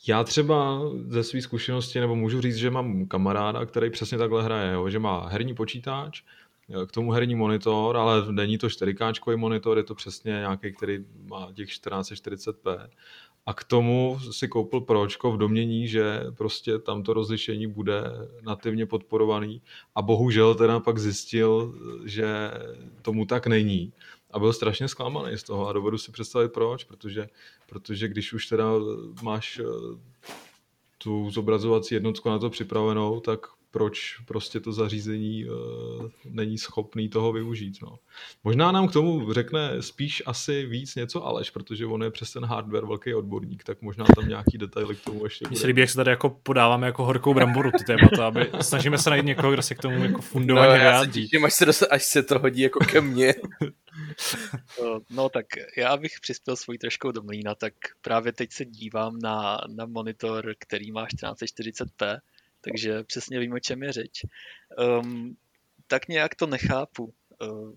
Já 0.06 0.24
třeba 0.24 0.80
ze 1.08 1.24
své 1.24 1.40
zkušenosti, 1.40 2.00
nebo 2.00 2.16
můžu 2.16 2.40
říct, 2.40 2.56
že 2.56 2.70
mám 2.70 3.06
kamaráda, 3.06 3.66
který 3.66 3.90
přesně 3.90 4.18
takhle 4.18 4.42
hraje, 4.42 4.72
jo? 4.72 4.88
že 4.88 4.98
má 4.98 5.28
herní 5.28 5.54
počítač, 5.54 6.22
eh, 6.82 6.86
k 6.86 6.92
tomu 6.92 7.12
herní 7.12 7.34
monitor, 7.34 7.96
ale 7.96 8.32
není 8.32 8.58
to 8.58 8.68
4K 8.68 9.36
monitor, 9.36 9.76
je 9.78 9.84
to 9.84 9.94
přesně 9.94 10.30
nějaký, 10.30 10.72
který 10.72 11.04
má 11.26 11.52
těch 11.54 11.68
1440p. 11.68 12.90
A 13.46 13.54
k 13.54 13.64
tomu 13.64 14.18
si 14.30 14.48
koupil 14.48 14.80
Pročko 14.80 15.32
v 15.32 15.38
domění, 15.38 15.88
že 15.88 16.20
prostě 16.36 16.78
tam 16.78 17.02
to 17.02 17.12
rozlišení 17.12 17.66
bude 17.66 18.02
nativně 18.42 18.86
podporovaný 18.86 19.62
a 19.94 20.02
bohužel 20.02 20.54
teda 20.54 20.80
pak 20.80 20.98
zjistil, 20.98 21.74
že 22.04 22.50
tomu 23.02 23.26
tak 23.26 23.46
není 23.46 23.92
a 24.30 24.38
byl 24.38 24.52
strašně 24.52 24.88
zklamaný 24.88 25.38
z 25.38 25.42
toho 25.42 25.68
a 25.68 25.72
dovedu 25.72 25.98
si 25.98 26.12
představit 26.12 26.52
proč, 26.52 26.84
protože, 26.84 27.28
protože 27.66 28.08
když 28.08 28.32
už 28.32 28.46
teda 28.46 28.66
máš 29.22 29.58
eh, 29.58 29.64
tu 30.98 31.30
zobrazovací 31.30 31.94
jednotku 31.94 32.28
na 32.28 32.38
to 32.38 32.50
připravenou, 32.50 33.20
tak 33.20 33.46
proč 33.78 34.16
prostě 34.26 34.60
to 34.60 34.72
zařízení 34.72 35.46
uh, 35.46 35.54
není 36.24 36.58
schopný 36.58 37.08
toho 37.08 37.32
využít. 37.32 37.78
No. 37.82 37.98
Možná 38.44 38.72
nám 38.72 38.88
k 38.88 38.92
tomu 38.92 39.32
řekne 39.32 39.82
spíš 39.82 40.22
asi 40.26 40.66
víc 40.66 40.94
něco 40.94 41.24
Aleš, 41.24 41.50
protože 41.50 41.86
on 41.86 42.02
je 42.02 42.10
přes 42.10 42.32
ten 42.32 42.44
hardware 42.44 42.86
velký 42.86 43.14
odborník, 43.14 43.64
tak 43.64 43.82
možná 43.82 44.04
tam 44.16 44.28
nějaký 44.28 44.58
detaily 44.58 44.96
k 44.96 45.04
tomu 45.04 45.24
ještě 45.24 45.48
Mně 45.48 45.56
se 45.56 45.66
líbí, 45.66 45.80
jak 45.80 45.90
se 45.90 45.96
tady 45.96 46.10
jako 46.10 46.30
podáváme 46.30 46.86
jako 46.86 47.04
horkou 47.04 47.34
bramboru 47.34 47.70
ty 47.78 47.84
témata, 47.84 48.26
aby 48.26 48.50
snažíme 48.60 48.98
se 48.98 49.10
najít 49.10 49.26
někoho, 49.26 49.52
kdo 49.52 49.62
se 49.62 49.74
k 49.74 49.78
tomu 49.78 50.04
jako 50.04 50.22
fundovaně 50.22 50.78
no, 50.78 50.84
já 50.84 51.04
se 51.04 51.10
těším, 51.10 51.44
až 51.44 51.54
se, 51.54 51.66
dost, 51.66 51.82
až 51.90 52.04
se 52.04 52.22
to 52.22 52.38
hodí 52.38 52.60
jako 52.60 52.78
ke 52.78 53.00
mně. 53.00 53.34
no, 54.82 55.00
no 55.10 55.28
tak 55.28 55.46
já 55.76 55.96
bych 55.96 56.12
přispěl 56.20 56.56
svůj 56.56 56.78
trošku 56.78 57.12
do 57.12 57.22
mlína, 57.22 57.54
tak 57.54 57.72
právě 58.00 58.32
teď 58.32 58.52
se 58.52 58.64
dívám 58.64 59.18
na, 59.18 59.58
na 59.76 59.86
monitor, 59.86 60.54
který 60.58 60.92
má 60.92 61.06
1440p, 61.06 62.18
takže 62.60 63.04
přesně 63.04 63.40
vím, 63.40 63.52
o 63.52 63.60
čem 63.60 63.82
je 63.82 63.92
řeč. 63.92 64.22
Um, 64.78 65.36
tak 65.86 66.08
nějak 66.08 66.34
to 66.34 66.46
nechápu. 66.46 67.14
Uh, 67.42 67.72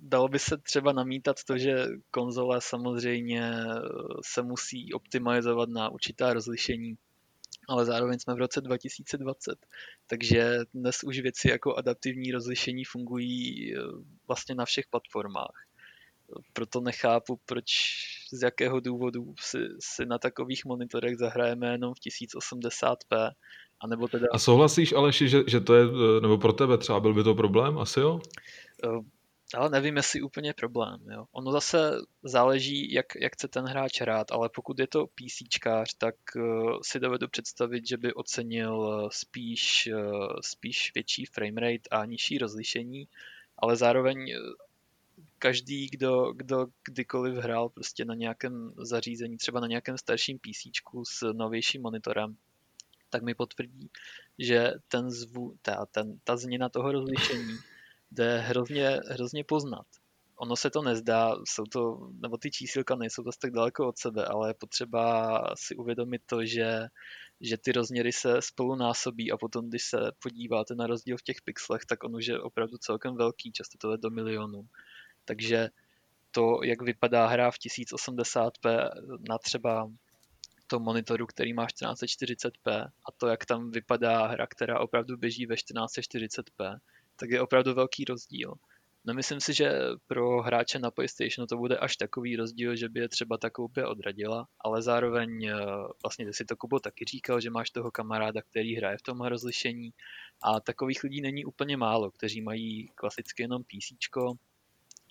dalo 0.00 0.28
by 0.28 0.38
se 0.38 0.56
třeba 0.56 0.92
namítat 0.92 1.44
to, 1.44 1.58
že 1.58 1.86
konzole 2.10 2.60
samozřejmě 2.60 3.42
eh, 3.42 3.80
se 4.24 4.42
musí 4.42 4.92
optimalizovat 4.92 5.68
na 5.68 5.88
určitá 5.88 6.32
rozlišení, 6.32 6.94
ale 7.68 7.84
zároveň 7.84 8.18
jsme 8.18 8.34
v 8.34 8.38
roce 8.38 8.60
2020, 8.60 9.66
takže 10.06 10.58
dnes 10.74 11.04
už 11.04 11.20
věci 11.20 11.48
jako 11.48 11.74
adaptivní 11.74 12.32
rozlišení 12.32 12.84
fungují 12.84 13.74
eh, 13.74 13.78
vlastně 14.26 14.54
na 14.54 14.64
všech 14.64 14.86
platformách. 14.86 15.66
Proto 16.52 16.80
nechápu, 16.80 17.40
proč, 17.46 17.66
z 18.32 18.42
jakého 18.42 18.80
důvodu 18.80 19.34
si, 19.40 19.58
si 19.80 20.06
na 20.06 20.18
takových 20.18 20.64
monitorech 20.64 21.16
zahrajeme 21.16 21.72
jenom 21.72 21.94
v 21.94 21.98
1080p 21.98 23.30
a, 23.84 23.86
nebo 23.86 24.08
teda... 24.08 24.26
a 24.32 24.38
souhlasíš, 24.38 24.92
Aleši, 24.92 25.28
že, 25.28 25.42
že 25.46 25.60
to 25.60 25.74
je, 25.74 25.84
nebo 26.22 26.38
pro 26.38 26.52
tebe 26.52 26.78
třeba 26.78 27.00
byl 27.00 27.14
by 27.14 27.24
to 27.24 27.34
problém? 27.34 27.78
Asi 27.78 28.00
jo? 28.00 28.20
Eh, 28.84 29.00
ale 29.54 29.70
nevím, 29.70 29.96
jestli 29.96 30.22
úplně 30.22 30.52
problém. 30.52 31.00
Jo. 31.10 31.24
Ono 31.32 31.52
zase 31.52 31.92
záleží, 32.22 32.92
jak, 32.92 33.06
jak 33.20 33.32
chce 33.32 33.48
ten 33.48 33.64
hráč 33.64 34.00
hrát, 34.00 34.32
ale 34.32 34.48
pokud 34.48 34.78
je 34.78 34.86
to 34.86 35.06
PCčkář, 35.06 35.94
tak 35.98 36.14
uh, 36.36 36.78
si 36.82 37.00
dovedu 37.00 37.28
představit, 37.28 37.88
že 37.88 37.96
by 37.96 38.14
ocenil 38.14 39.08
spíš, 39.12 39.88
uh, 39.94 40.36
spíš 40.40 40.92
větší 40.94 41.24
framerate 41.24 41.88
a 41.90 42.04
nižší 42.04 42.38
rozlišení, 42.38 43.08
ale 43.58 43.76
zároveň 43.76 44.26
každý, 45.38 45.86
kdo, 45.86 46.32
kdo 46.32 46.66
kdykoliv 46.84 47.34
hrál 47.34 47.68
prostě 47.68 48.04
na 48.04 48.14
nějakém 48.14 48.72
zařízení, 48.76 49.36
třeba 49.36 49.60
na 49.60 49.66
nějakém 49.66 49.98
starším 49.98 50.38
PC 50.38 50.66
s 51.08 51.32
novějším 51.32 51.82
monitorem, 51.82 52.36
tak 53.14 53.22
mi 53.22 53.34
potvrdí, 53.34 53.90
že 54.38 54.72
ten 54.88 55.10
zvu, 55.10 55.54
ta, 55.62 55.86
ten, 55.86 56.18
ta 56.24 56.36
změna 56.36 56.68
toho 56.68 56.92
rozlišení 56.92 57.58
jde 58.10 58.38
hrozně, 58.38 59.00
hrozně 59.10 59.44
poznat. 59.44 59.86
Ono 60.36 60.56
se 60.56 60.70
to 60.70 60.82
nezdá, 60.82 61.36
jsou 61.44 61.64
to, 61.64 62.10
nebo 62.22 62.36
ty 62.36 62.50
čísilka 62.50 62.94
nejsou 62.94 63.22
dost 63.22 63.36
tak 63.36 63.50
daleko 63.50 63.88
od 63.88 63.98
sebe, 63.98 64.24
ale 64.24 64.50
je 64.50 64.54
potřeba 64.54 65.42
si 65.54 65.76
uvědomit 65.76 66.22
to, 66.26 66.44
že, 66.44 66.86
že 67.40 67.56
ty 67.56 67.72
rozměry 67.72 68.12
se 68.12 68.42
spolu 68.42 68.74
násobí 68.74 69.32
a 69.32 69.36
potom, 69.36 69.68
když 69.68 69.84
se 69.84 69.98
podíváte 70.22 70.74
na 70.74 70.86
rozdíl 70.86 71.16
v 71.16 71.22
těch 71.22 71.42
pixlech, 71.44 71.84
tak 71.86 72.04
on 72.04 72.16
už 72.16 72.26
je 72.26 72.40
opravdu 72.40 72.78
celkem 72.78 73.16
velký, 73.16 73.52
často 73.52 73.78
to 73.78 73.92
je 73.92 73.98
do 73.98 74.10
milionů. 74.10 74.66
Takže 75.24 75.68
to, 76.30 76.60
jak 76.64 76.82
vypadá 76.82 77.26
hra 77.26 77.50
v 77.50 77.58
1080p 77.58 78.90
na 79.28 79.38
třeba 79.38 79.90
tom 80.66 80.82
monitoru, 80.82 81.26
který 81.26 81.52
má 81.52 81.66
1440p 81.66 82.84
a 83.08 83.12
to, 83.16 83.26
jak 83.26 83.46
tam 83.46 83.70
vypadá 83.70 84.26
hra, 84.26 84.46
která 84.46 84.80
opravdu 84.80 85.16
běží 85.16 85.46
ve 85.46 85.54
1440p, 85.54 86.78
tak 87.16 87.30
je 87.30 87.40
opravdu 87.40 87.74
velký 87.74 88.04
rozdíl. 88.04 88.54
Nemyslím 89.06 89.40
si, 89.40 89.54
že 89.54 89.72
pro 90.06 90.42
hráče 90.42 90.78
na 90.78 90.90
PlayStationu 90.90 91.46
to 91.46 91.56
bude 91.56 91.78
až 91.78 91.96
takový 91.96 92.36
rozdíl, 92.36 92.76
že 92.76 92.88
by 92.88 93.00
je 93.00 93.08
třeba 93.08 93.38
ta 93.38 93.50
koupě 93.50 93.86
odradila, 93.86 94.48
ale 94.60 94.82
zároveň 94.82 95.46
eh, 95.46 95.54
vlastně 96.02 96.26
ty 96.26 96.32
si 96.32 96.44
to 96.44 96.56
Kubo 96.56 96.80
taky 96.80 97.04
říkal, 97.04 97.40
že 97.40 97.50
máš 97.50 97.70
toho 97.70 97.90
kamaráda, 97.90 98.42
který 98.42 98.76
hraje 98.76 98.98
v 98.98 99.02
tom 99.02 99.20
rozlišení 99.20 99.90
a 100.42 100.60
takových 100.60 101.02
lidí 101.02 101.20
není 101.20 101.44
úplně 101.44 101.76
málo, 101.76 102.10
kteří 102.10 102.40
mají 102.40 102.88
klasicky 102.94 103.42
jenom 103.42 103.62
PC 103.62 104.08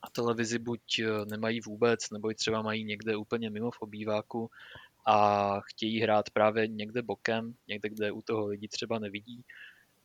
a 0.03 0.09
televizi 0.09 0.59
buď 0.59 0.99
eh, 0.99 1.25
nemají 1.25 1.61
vůbec, 1.61 2.09
nebo 2.09 2.29
ji 2.29 2.35
třeba 2.35 2.61
mají 2.61 2.83
někde 2.83 3.15
úplně 3.15 3.49
mimo 3.49 3.71
v 3.71 3.81
obýváku 3.81 4.49
a 5.05 5.59
chtějí 5.61 6.01
hrát 6.01 6.29
právě 6.29 6.67
někde 6.67 7.01
bokem, 7.01 7.53
někde, 7.67 7.89
kde 7.89 8.11
u 8.11 8.21
toho 8.21 8.47
lidi 8.47 8.67
třeba 8.67 8.99
nevidí, 8.99 9.41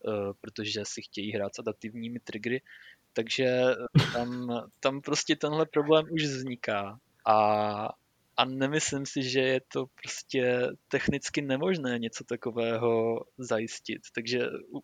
eh, 0.07 0.33
protože 0.41 0.81
si 0.83 1.01
chtějí 1.01 1.31
hrát 1.31 1.55
s 1.55 1.59
adaptivními 1.59 2.19
triggery, 2.19 2.61
takže 3.13 3.45
eh, 3.45 3.75
tam, 4.13 4.61
tam 4.79 5.01
prostě 5.01 5.35
tenhle 5.35 5.65
problém 5.65 6.05
už 6.11 6.23
vzniká. 6.23 6.99
A, 7.25 7.89
a 8.37 8.45
nemyslím 8.45 9.05
si, 9.05 9.23
že 9.23 9.39
je 9.39 9.61
to 9.73 9.85
prostě 10.01 10.67
technicky 10.87 11.41
nemožné 11.41 11.99
něco 11.99 12.23
takového 12.23 13.21
zajistit, 13.37 14.01
takže 14.15 14.39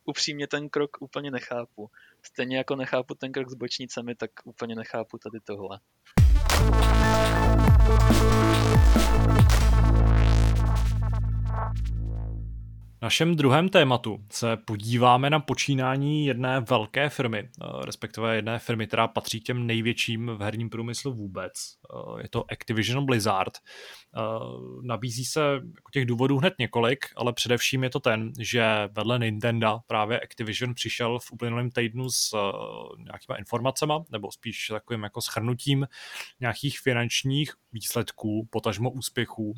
upřímně 0.05 0.47
ten 0.47 0.69
krok 0.69 0.97
úplně 0.99 1.31
nechápu. 1.31 1.89
Stejně 2.23 2.57
jako 2.57 2.75
nechápu 2.75 3.15
ten 3.15 3.31
krok 3.31 3.49
s 3.49 3.55
bočnicemi, 3.55 4.15
tak 4.15 4.31
úplně 4.45 4.75
nechápu 4.75 5.17
tady 5.17 5.39
tohle 5.39 5.79
našem 13.01 13.35
druhém 13.35 13.69
tématu 13.69 14.25
se 14.31 14.57
podíváme 14.57 15.29
na 15.29 15.39
počínání 15.39 16.25
jedné 16.25 16.59
velké 16.59 17.09
firmy, 17.09 17.39
eh, 17.39 17.65
respektive 17.85 18.35
jedné 18.35 18.59
firmy, 18.59 18.87
která 18.87 19.07
patří 19.07 19.39
těm 19.39 19.67
největším 19.67 20.27
v 20.27 20.41
herním 20.41 20.69
průmyslu 20.69 21.13
vůbec. 21.13 21.51
Eh, 21.53 22.21
je 22.21 22.29
to 22.29 22.51
Activision 22.51 23.05
Blizzard. 23.05 23.53
Eh, 23.57 24.21
nabízí 24.81 25.25
se 25.25 25.39
jako 25.53 25.91
těch 25.93 26.05
důvodů 26.05 26.37
hned 26.37 26.53
několik, 26.59 27.05
ale 27.15 27.33
především 27.33 27.83
je 27.83 27.89
to 27.89 27.99
ten, 27.99 28.33
že 28.39 28.89
vedle 28.91 29.19
Nintendo 29.19 29.79
právě 29.87 30.19
Activision 30.19 30.73
přišel 30.73 31.19
v 31.19 31.31
uplynulém 31.31 31.71
týdnu 31.71 32.09
s 32.09 32.35
nějakýma 32.97 33.35
informacemi, 33.37 33.93
nebo 34.11 34.31
spíš 34.31 34.67
takovým 34.67 35.03
jako 35.03 35.21
schrnutím 35.21 35.87
nějakých 36.39 36.79
finančních 36.79 37.53
výsledků, 37.71 38.47
potažmo 38.51 38.91
úspěchů 38.91 39.53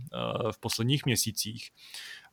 v 0.51 0.59
posledních 0.59 1.05
měsících. 1.05 1.69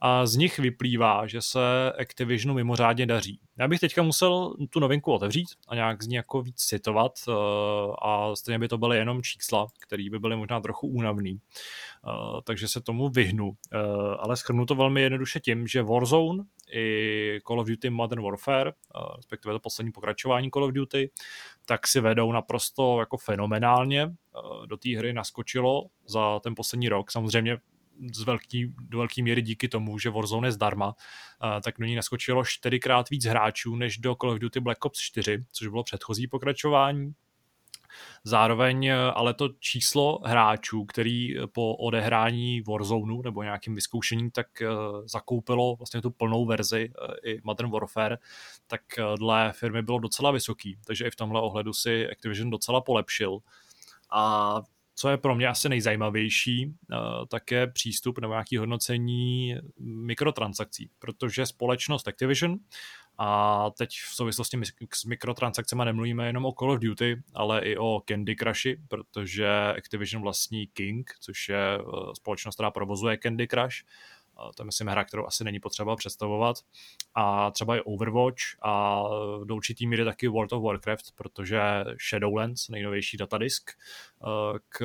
A 0.00 0.26
z 0.26 0.36
nich 0.36 0.58
vyplývá, 0.58 1.26
že 1.26 1.42
se 1.42 1.92
Activisionu 1.98 2.54
mimořádně 2.54 3.06
daří. 3.06 3.40
Já 3.58 3.68
bych 3.68 3.80
teďka 3.80 4.02
musel 4.02 4.54
tu 4.70 4.80
novinku 4.80 5.12
otevřít 5.12 5.48
a 5.68 5.74
nějak 5.74 6.02
z 6.02 6.06
ní 6.06 6.14
jako 6.14 6.42
víc 6.42 6.56
citovat 6.56 7.12
eh, 7.28 7.32
a 8.02 8.36
stejně 8.36 8.58
by 8.58 8.68
to 8.68 8.78
byly 8.78 8.96
jenom 8.96 9.22
čísla, 9.22 9.66
které 9.80 10.10
by 10.10 10.18
byly 10.18 10.36
možná 10.36 10.60
trochu 10.60 10.86
únavný. 10.86 11.40
Eh, 11.40 12.40
takže 12.44 12.68
se 12.68 12.80
tomu 12.80 13.08
vyhnu. 13.08 13.52
Eh, 13.72 13.78
ale 14.18 14.36
schrnu 14.36 14.66
to 14.66 14.74
velmi 14.74 15.02
jednoduše 15.02 15.40
tím, 15.40 15.66
že 15.66 15.82
Warzone 15.82 16.44
i 16.72 17.40
Call 17.46 17.60
of 17.60 17.68
Duty 17.68 17.90
Modern 17.90 18.22
Warfare, 18.22 18.72
respektive 19.16 19.54
to 19.54 19.60
poslední 19.60 19.92
pokračování 19.92 20.50
Call 20.50 20.64
of 20.64 20.72
Duty, 20.72 21.10
tak 21.64 21.86
si 21.86 22.00
vedou 22.00 22.32
naprosto 22.32 23.00
jako 23.00 23.16
fenomenálně. 23.16 24.14
Do 24.66 24.76
té 24.76 24.96
hry 24.96 25.12
naskočilo 25.12 25.86
za 26.06 26.40
ten 26.40 26.54
poslední 26.54 26.88
rok. 26.88 27.10
Samozřejmě 27.10 27.58
z 28.14 28.22
velký, 28.22 28.74
do 28.80 28.98
velké 28.98 29.22
míry 29.22 29.42
díky 29.42 29.68
tomu, 29.68 29.98
že 29.98 30.10
Warzone 30.10 30.48
je 30.48 30.52
zdarma, 30.52 30.94
tak 31.64 31.74
do 31.78 31.86
ní 31.86 31.94
naskočilo 31.94 32.44
čtyřikrát 32.44 33.10
víc 33.10 33.24
hráčů 33.24 33.76
než 33.76 33.98
do 33.98 34.14
Call 34.14 34.30
of 34.30 34.38
Duty 34.38 34.60
Black 34.60 34.84
Ops 34.84 34.98
4, 34.98 35.44
což 35.52 35.68
bylo 35.68 35.82
předchozí 35.82 36.26
pokračování. 36.26 37.14
Zároveň 38.24 38.92
ale 39.14 39.34
to 39.34 39.48
číslo 39.58 40.20
hráčů, 40.24 40.84
který 40.84 41.34
po 41.52 41.76
odehrání 41.76 42.60
Warzone 42.60 43.14
nebo 43.24 43.42
nějakým 43.42 43.74
vyzkoušením 43.74 44.30
tak 44.30 44.62
eh, 44.62 44.68
zakoupilo 45.04 45.76
vlastně 45.76 46.02
tu 46.02 46.10
plnou 46.10 46.46
verzi 46.46 46.92
i 47.24 47.40
Modern 47.44 47.70
Warfare, 47.70 48.18
tak 48.66 48.80
dle 49.18 49.52
firmy 49.52 49.82
bylo 49.82 49.98
docela 49.98 50.30
vysoký, 50.30 50.78
takže 50.86 51.06
i 51.06 51.10
v 51.10 51.16
tomhle 51.16 51.40
ohledu 51.40 51.72
si 51.72 52.10
Activision 52.10 52.50
docela 52.50 52.80
polepšil. 52.80 53.38
A 54.10 54.62
co 54.94 55.08
je 55.08 55.16
pro 55.16 55.34
mě 55.34 55.48
asi 55.48 55.68
nejzajímavější, 55.68 56.74
eh, 56.92 56.96
tak 57.28 57.50
je 57.50 57.66
přístup 57.66 58.18
nebo 58.18 58.32
nějaké 58.32 58.58
hodnocení 58.58 59.56
mikrotransakcí, 59.78 60.90
protože 60.98 61.46
společnost 61.46 62.08
Activision 62.08 62.58
a 63.18 63.70
teď 63.78 63.90
v 63.90 64.14
souvislosti 64.14 64.60
s 64.94 65.04
mikrotransakcemi 65.04 65.82
nemluvíme 65.84 66.26
jenom 66.26 66.44
o 66.44 66.52
Call 66.52 66.70
of 66.70 66.80
Duty, 66.80 67.22
ale 67.34 67.60
i 67.60 67.76
o 67.76 68.02
Candy 68.08 68.36
Crushi, 68.36 68.80
protože 68.88 69.48
Activision 69.78 70.22
vlastní 70.22 70.66
King, 70.66 71.10
což 71.20 71.48
je 71.48 71.78
eh, 71.78 71.82
společnost, 72.14 72.54
která 72.54 72.70
provozuje 72.70 73.18
Candy 73.22 73.48
Crush 73.48 73.76
to 74.54 74.62
je 74.62 74.64
myslím 74.64 74.86
hra, 74.86 75.04
kterou 75.04 75.26
asi 75.26 75.44
není 75.44 75.60
potřeba 75.60 75.96
představovat. 75.96 76.56
A 77.14 77.50
třeba 77.50 77.76
i 77.76 77.80
Overwatch 77.80 78.42
a 78.62 79.02
do 79.44 79.56
určitý 79.56 79.86
míry 79.86 80.04
taky 80.04 80.28
World 80.28 80.52
of 80.52 80.62
Warcraft, 80.62 81.12
protože 81.14 81.60
Shadowlands, 82.10 82.68
nejnovější 82.68 83.16
datadisk 83.16 83.70
eh, 83.70 84.58
k 84.68 84.80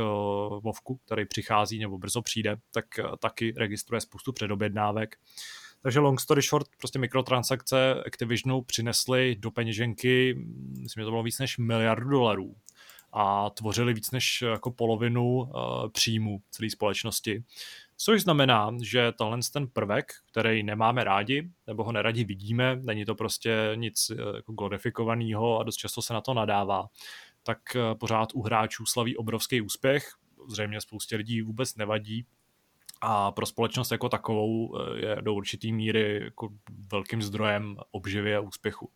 Vovku, 0.64 1.00
který 1.06 1.26
přichází 1.26 1.80
nebo 1.80 1.98
brzo 1.98 2.22
přijde, 2.22 2.58
tak 2.72 3.00
eh, 3.00 3.04
taky 3.20 3.54
registruje 3.58 4.02
spoustu 4.02 4.34
předobjednávek. 4.34 5.18
Takže 5.82 6.00
long 6.00 6.22
story 6.22 6.42
short, 6.42 6.68
prostě 6.78 7.00
mikrotransakce 7.00 8.04
Activisionu 8.06 8.62
přinesly 8.62 9.36
do 9.40 9.52
peněženky, 9.52 10.36
myslím, 10.82 11.02
že 11.02 11.06
to 11.06 11.12
bylo 11.12 11.24
víc 11.24 11.40
než 11.40 11.58
miliardu 11.58 12.10
dolarů 12.10 12.56
a 13.14 13.50
tvořili 13.50 13.94
víc 13.94 14.12
než 14.12 14.42
jako 14.42 14.72
polovinu 14.72 15.26
uh, 15.26 15.50
příjmu 15.92 16.42
celé 16.52 16.70
společnosti. 16.70 17.44
Což 18.02 18.22
znamená, 18.22 18.72
že 18.82 19.12
tohle 19.12 19.40
ten 19.54 19.68
prvek, 19.68 20.14
který 20.32 20.64
nemáme 20.64 21.04
rádi, 21.04 21.50
nebo 21.68 21.84
ho 21.84 21.92
neradi 21.92 22.24
vidíme, 22.24 22.76
není 22.82 23.06
to 23.06 23.16
prostě 23.16 23.72
nic 23.76 24.10
eh, 24.10 24.36
jako 24.36 24.52
glorifikovaného 24.52 25.60
a 25.60 25.64
dost 25.64 25.76
často 25.76 26.02
se 26.02 26.14
na 26.14 26.22
to 26.22 26.34
nadává, 26.34 26.88
tak 27.44 27.76
eh, 27.76 27.96
pořád 27.96 28.30
u 28.34 28.42
hráčů 28.42 28.86
slaví 28.86 29.18
obrovský 29.18 29.62
úspěch. 29.62 30.12
Zřejmě 30.50 30.82
spoustě 30.82 31.16
lidí 31.16 31.42
vůbec 31.42 31.76
nevadí, 31.76 32.26
a 33.02 33.32
pro 33.32 33.46
společnost 33.46 33.92
jako 33.92 34.10
takovou 34.10 34.78
eh, 34.78 35.00
je 35.00 35.18
do 35.22 35.34
určitý 35.34 35.74
míry 35.74 36.24
jako 36.24 36.50
velkým 36.92 37.22
zdrojem 37.22 37.78
obživy 37.92 38.36
a 38.36 38.40
úspěchu 38.40 38.92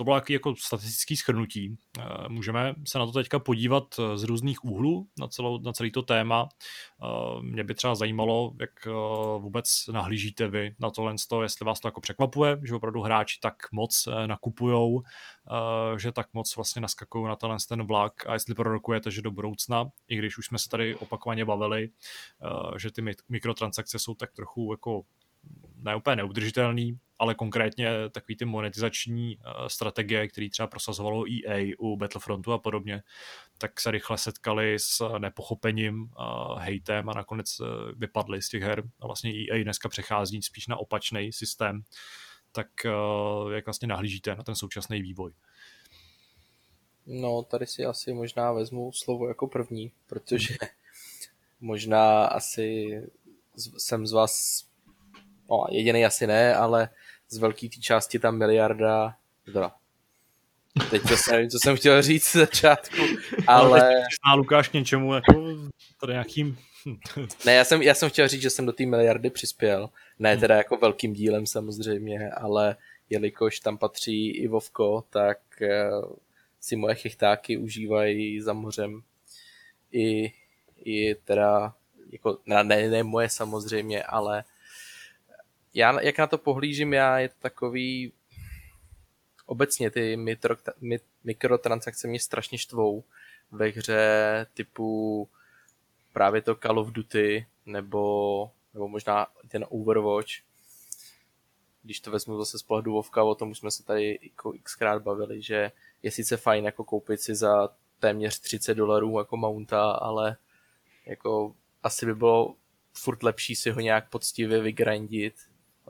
to 0.00 0.04
bylo 0.04 0.16
jaký 0.16 0.32
jako 0.32 0.54
statistický 0.56 1.16
schrnutí. 1.16 1.76
Eh, 1.98 2.28
můžeme 2.28 2.74
se 2.88 2.98
na 2.98 3.06
to 3.06 3.12
teďka 3.12 3.38
podívat 3.38 3.84
eh, 3.98 4.18
z 4.18 4.22
různých 4.22 4.64
úhlů 4.64 5.06
na, 5.18 5.28
celou, 5.28 5.58
na 5.58 5.72
celý 5.72 5.92
to 5.92 6.02
téma. 6.02 6.48
Eh, 6.48 7.42
mě 7.42 7.64
by 7.64 7.74
třeba 7.74 7.94
zajímalo, 7.94 8.52
jak 8.60 8.86
vůbec 9.38 9.86
nahlížíte 9.92 10.48
vy 10.48 10.74
na 10.78 10.90
tohle, 10.90 11.14
jestli 11.42 11.66
vás 11.66 11.80
to 11.80 11.88
jako 11.88 12.00
překvapuje, 12.00 12.60
že 12.64 12.74
opravdu 12.74 13.00
hráči 13.00 13.38
tak 13.42 13.54
moc 13.72 14.08
nakupujou, 14.26 15.02
že 15.96 16.12
tak 16.12 16.26
moc 16.32 16.56
vlastně 16.56 16.82
naskakují 16.82 17.26
na 17.26 17.36
tenhle 17.36 17.58
ten 17.68 17.82
vlak 17.82 18.26
a 18.26 18.32
jestli 18.32 18.54
prorokujete, 18.54 19.10
že 19.10 19.22
do 19.22 19.30
budoucna, 19.30 19.90
i 20.08 20.16
když 20.16 20.38
už 20.38 20.46
jsme 20.46 20.58
se 20.58 20.68
tady 20.68 20.94
opakovaně 20.94 21.44
bavili, 21.44 21.88
že 22.76 22.90
ty 22.90 23.02
mikrotransakce 23.28 23.98
jsou 23.98 24.14
tak 24.14 24.32
trochu 24.32 24.72
jako 24.72 25.02
ne 25.76 25.96
úplně 25.96 26.16
neudržitelný, 26.16 26.98
ale 27.18 27.34
konkrétně 27.34 27.90
takový 28.10 28.36
ty 28.36 28.44
monetizační 28.44 29.36
uh, 29.36 29.66
strategie, 29.66 30.28
které 30.28 30.48
třeba 30.50 30.66
prosazovalo 30.66 31.24
EA 31.30 31.74
u 31.78 31.96
Battlefrontu 31.96 32.52
a 32.52 32.58
podobně, 32.58 33.02
tak 33.58 33.80
se 33.80 33.90
rychle 33.90 34.18
setkali 34.18 34.76
s 34.78 35.18
nepochopením, 35.18 36.02
uh, 36.02 36.58
hejtem 36.58 37.08
a 37.08 37.14
nakonec 37.14 37.60
uh, 37.60 37.66
vypadly 37.96 38.42
z 38.42 38.48
těch 38.48 38.62
her. 38.62 38.82
A 39.00 39.06
vlastně 39.06 39.30
EA 39.30 39.62
dneska 39.64 39.88
přechází 39.88 40.42
spíš 40.42 40.66
na 40.66 40.76
opačný 40.76 41.32
systém. 41.32 41.82
Tak 42.52 42.68
jak 43.52 43.66
vlastně 43.66 43.88
nahlížíte 43.88 44.34
na 44.34 44.42
ten 44.42 44.54
současný 44.54 45.02
vývoj? 45.02 45.32
No, 47.06 47.42
tady 47.42 47.66
si 47.66 47.84
asi 47.84 48.12
možná 48.12 48.52
vezmu 48.52 48.92
slovo 48.92 49.28
jako 49.28 49.46
první, 49.46 49.92
protože 50.06 50.54
možná 51.60 52.26
asi 52.26 52.98
jsem 53.56 54.06
z 54.06 54.12
vás 54.12 54.64
no 55.50 55.66
jediný 55.70 56.04
asi 56.04 56.26
ne, 56.26 56.54
ale 56.54 56.88
z 57.28 57.38
velké 57.38 57.68
té 57.68 57.80
části 57.80 58.18
tam 58.18 58.38
miliarda, 58.38 59.14
teda, 59.44 59.72
teď 60.90 61.02
to 61.02 61.16
jsem, 61.16 61.48
co 61.48 61.58
jsem 61.62 61.76
chtěl 61.76 62.02
říct 62.02 62.24
z 62.24 62.32
začátku, 62.36 62.96
ale... 63.46 63.80
ale 64.24 64.36
Lukáš 64.36 64.68
k 64.68 64.72
něčemu, 64.72 65.14
jako 65.14 65.32
tady 66.00 66.12
nějakým... 66.12 66.58
ne, 67.46 67.54
já 67.54 67.64
jsem, 67.64 67.82
já 67.82 67.94
jsem 67.94 68.10
chtěl 68.10 68.28
říct, 68.28 68.42
že 68.42 68.50
jsem 68.50 68.66
do 68.66 68.72
té 68.72 68.86
miliardy 68.86 69.30
přispěl, 69.30 69.90
ne 70.18 70.36
teda 70.36 70.56
jako 70.56 70.76
velkým 70.76 71.12
dílem 71.12 71.46
samozřejmě, 71.46 72.30
ale 72.30 72.76
jelikož 73.10 73.60
tam 73.60 73.78
patří 73.78 74.30
i 74.30 74.48
Vovko, 74.48 75.04
tak 75.10 75.38
eh, 75.62 75.90
si 76.60 76.76
moje 76.76 76.94
chychtáky 76.94 77.56
užívají 77.56 78.40
za 78.40 78.52
mořem. 78.52 79.02
I, 79.92 80.32
i 80.84 81.14
teda, 81.14 81.74
jako, 82.12 82.38
ne, 82.46 82.64
ne 82.64 83.02
moje 83.02 83.28
samozřejmě, 83.28 84.02
ale 84.02 84.44
já, 85.74 86.00
jak 86.00 86.18
na 86.18 86.26
to 86.26 86.38
pohlížím 86.38 86.92
já, 86.92 87.18
je 87.18 87.28
to 87.28 87.34
takový 87.38 88.12
obecně 89.46 89.90
ty 89.90 90.16
mitro, 90.16 90.56
mit, 90.80 91.02
mikrotransakce 91.24 92.08
mě 92.08 92.20
strašně 92.20 92.58
štvou 92.58 93.04
ve 93.50 93.68
hře 93.68 94.46
typu 94.54 95.28
právě 96.12 96.42
to 96.42 96.54
Call 96.54 96.78
of 96.78 96.92
Duty 96.92 97.46
nebo, 97.66 98.50
nebo 98.74 98.88
možná 98.88 99.26
ten 99.48 99.66
Overwatch. 99.68 100.30
Když 101.82 102.00
to 102.00 102.10
vezmu 102.10 102.38
zase 102.38 102.58
z 102.58 102.62
pohledu 102.62 102.92
Vovka, 102.92 103.22
o 103.22 103.34
tom 103.34 103.50
už 103.50 103.58
jsme 103.58 103.70
se 103.70 103.82
tady 103.82 104.18
jako 104.22 104.52
xkrát 104.62 105.02
bavili, 105.02 105.42
že 105.42 105.72
je 106.02 106.10
sice 106.10 106.36
fajn 106.36 106.64
jako 106.64 106.84
koupit 106.84 107.20
si 107.20 107.34
za 107.34 107.68
téměř 107.98 108.40
30 108.40 108.74
dolarů 108.74 109.18
jako 109.18 109.36
mounta, 109.36 109.90
ale 109.90 110.36
jako 111.06 111.54
asi 111.82 112.06
by 112.06 112.14
bylo 112.14 112.54
furt 112.92 113.22
lepší 113.22 113.56
si 113.56 113.70
ho 113.70 113.80
nějak 113.80 114.10
poctivě 114.10 114.60
vygrandit 114.60 115.34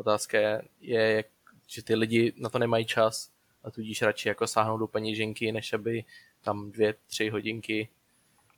Otázka 0.01 0.39
je, 0.39 0.63
je, 0.81 1.25
že 1.67 1.83
ty 1.83 1.95
lidi 1.95 2.33
na 2.37 2.49
to 2.49 2.59
nemají 2.59 2.85
čas 2.85 3.31
a 3.65 3.71
tudíž 3.71 4.03
radši 4.03 4.29
jako 4.29 4.47
sáhnou 4.47 4.79
do 4.79 4.87
peněženky, 4.87 5.53
než 5.53 5.73
aby 5.73 6.05
tam 6.41 6.71
dvě, 6.71 6.95
tři 7.07 7.29
hodinky. 7.29 7.89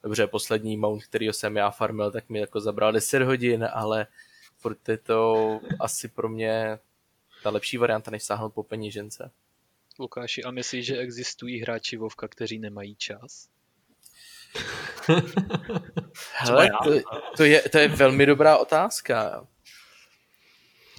Dobře, 0.03 0.26
poslední 0.26 0.76
mount, 0.76 1.05
který 1.05 1.26
jsem 1.26 1.57
já 1.57 1.70
farmil, 1.70 2.11
tak 2.11 2.28
mi 2.28 2.38
jako 2.38 2.61
zabral 2.61 2.93
10 2.93 3.22
hodin, 3.22 3.68
ale 3.72 4.07
furt 4.59 4.88
je 4.88 4.99
to 4.99 5.61
asi 5.80 6.09
pro 6.09 6.28
mě 6.28 6.78
ta 7.43 7.51
lepší 7.51 7.76
varianta, 7.76 8.11
než 8.11 8.22
sáhnout 8.22 8.55
po 8.55 8.62
peněžence. 8.62 9.30
Lukáši, 9.99 10.45
a 10.45 10.51
myslíš, 10.51 10.86
že 10.86 10.97
existují 10.97 11.61
hráči 11.61 11.97
Vovka, 11.97 12.28
kteří 12.28 12.59
nemají 12.59 12.97
čas? 12.97 13.49
Hele, 16.32 16.70
to, 16.84 16.90
to, 17.36 17.45
je, 17.45 17.62
to 17.62 17.78
je 17.78 17.88
velmi 17.88 18.26
dobrá 18.26 18.57
otázka. 18.57 19.47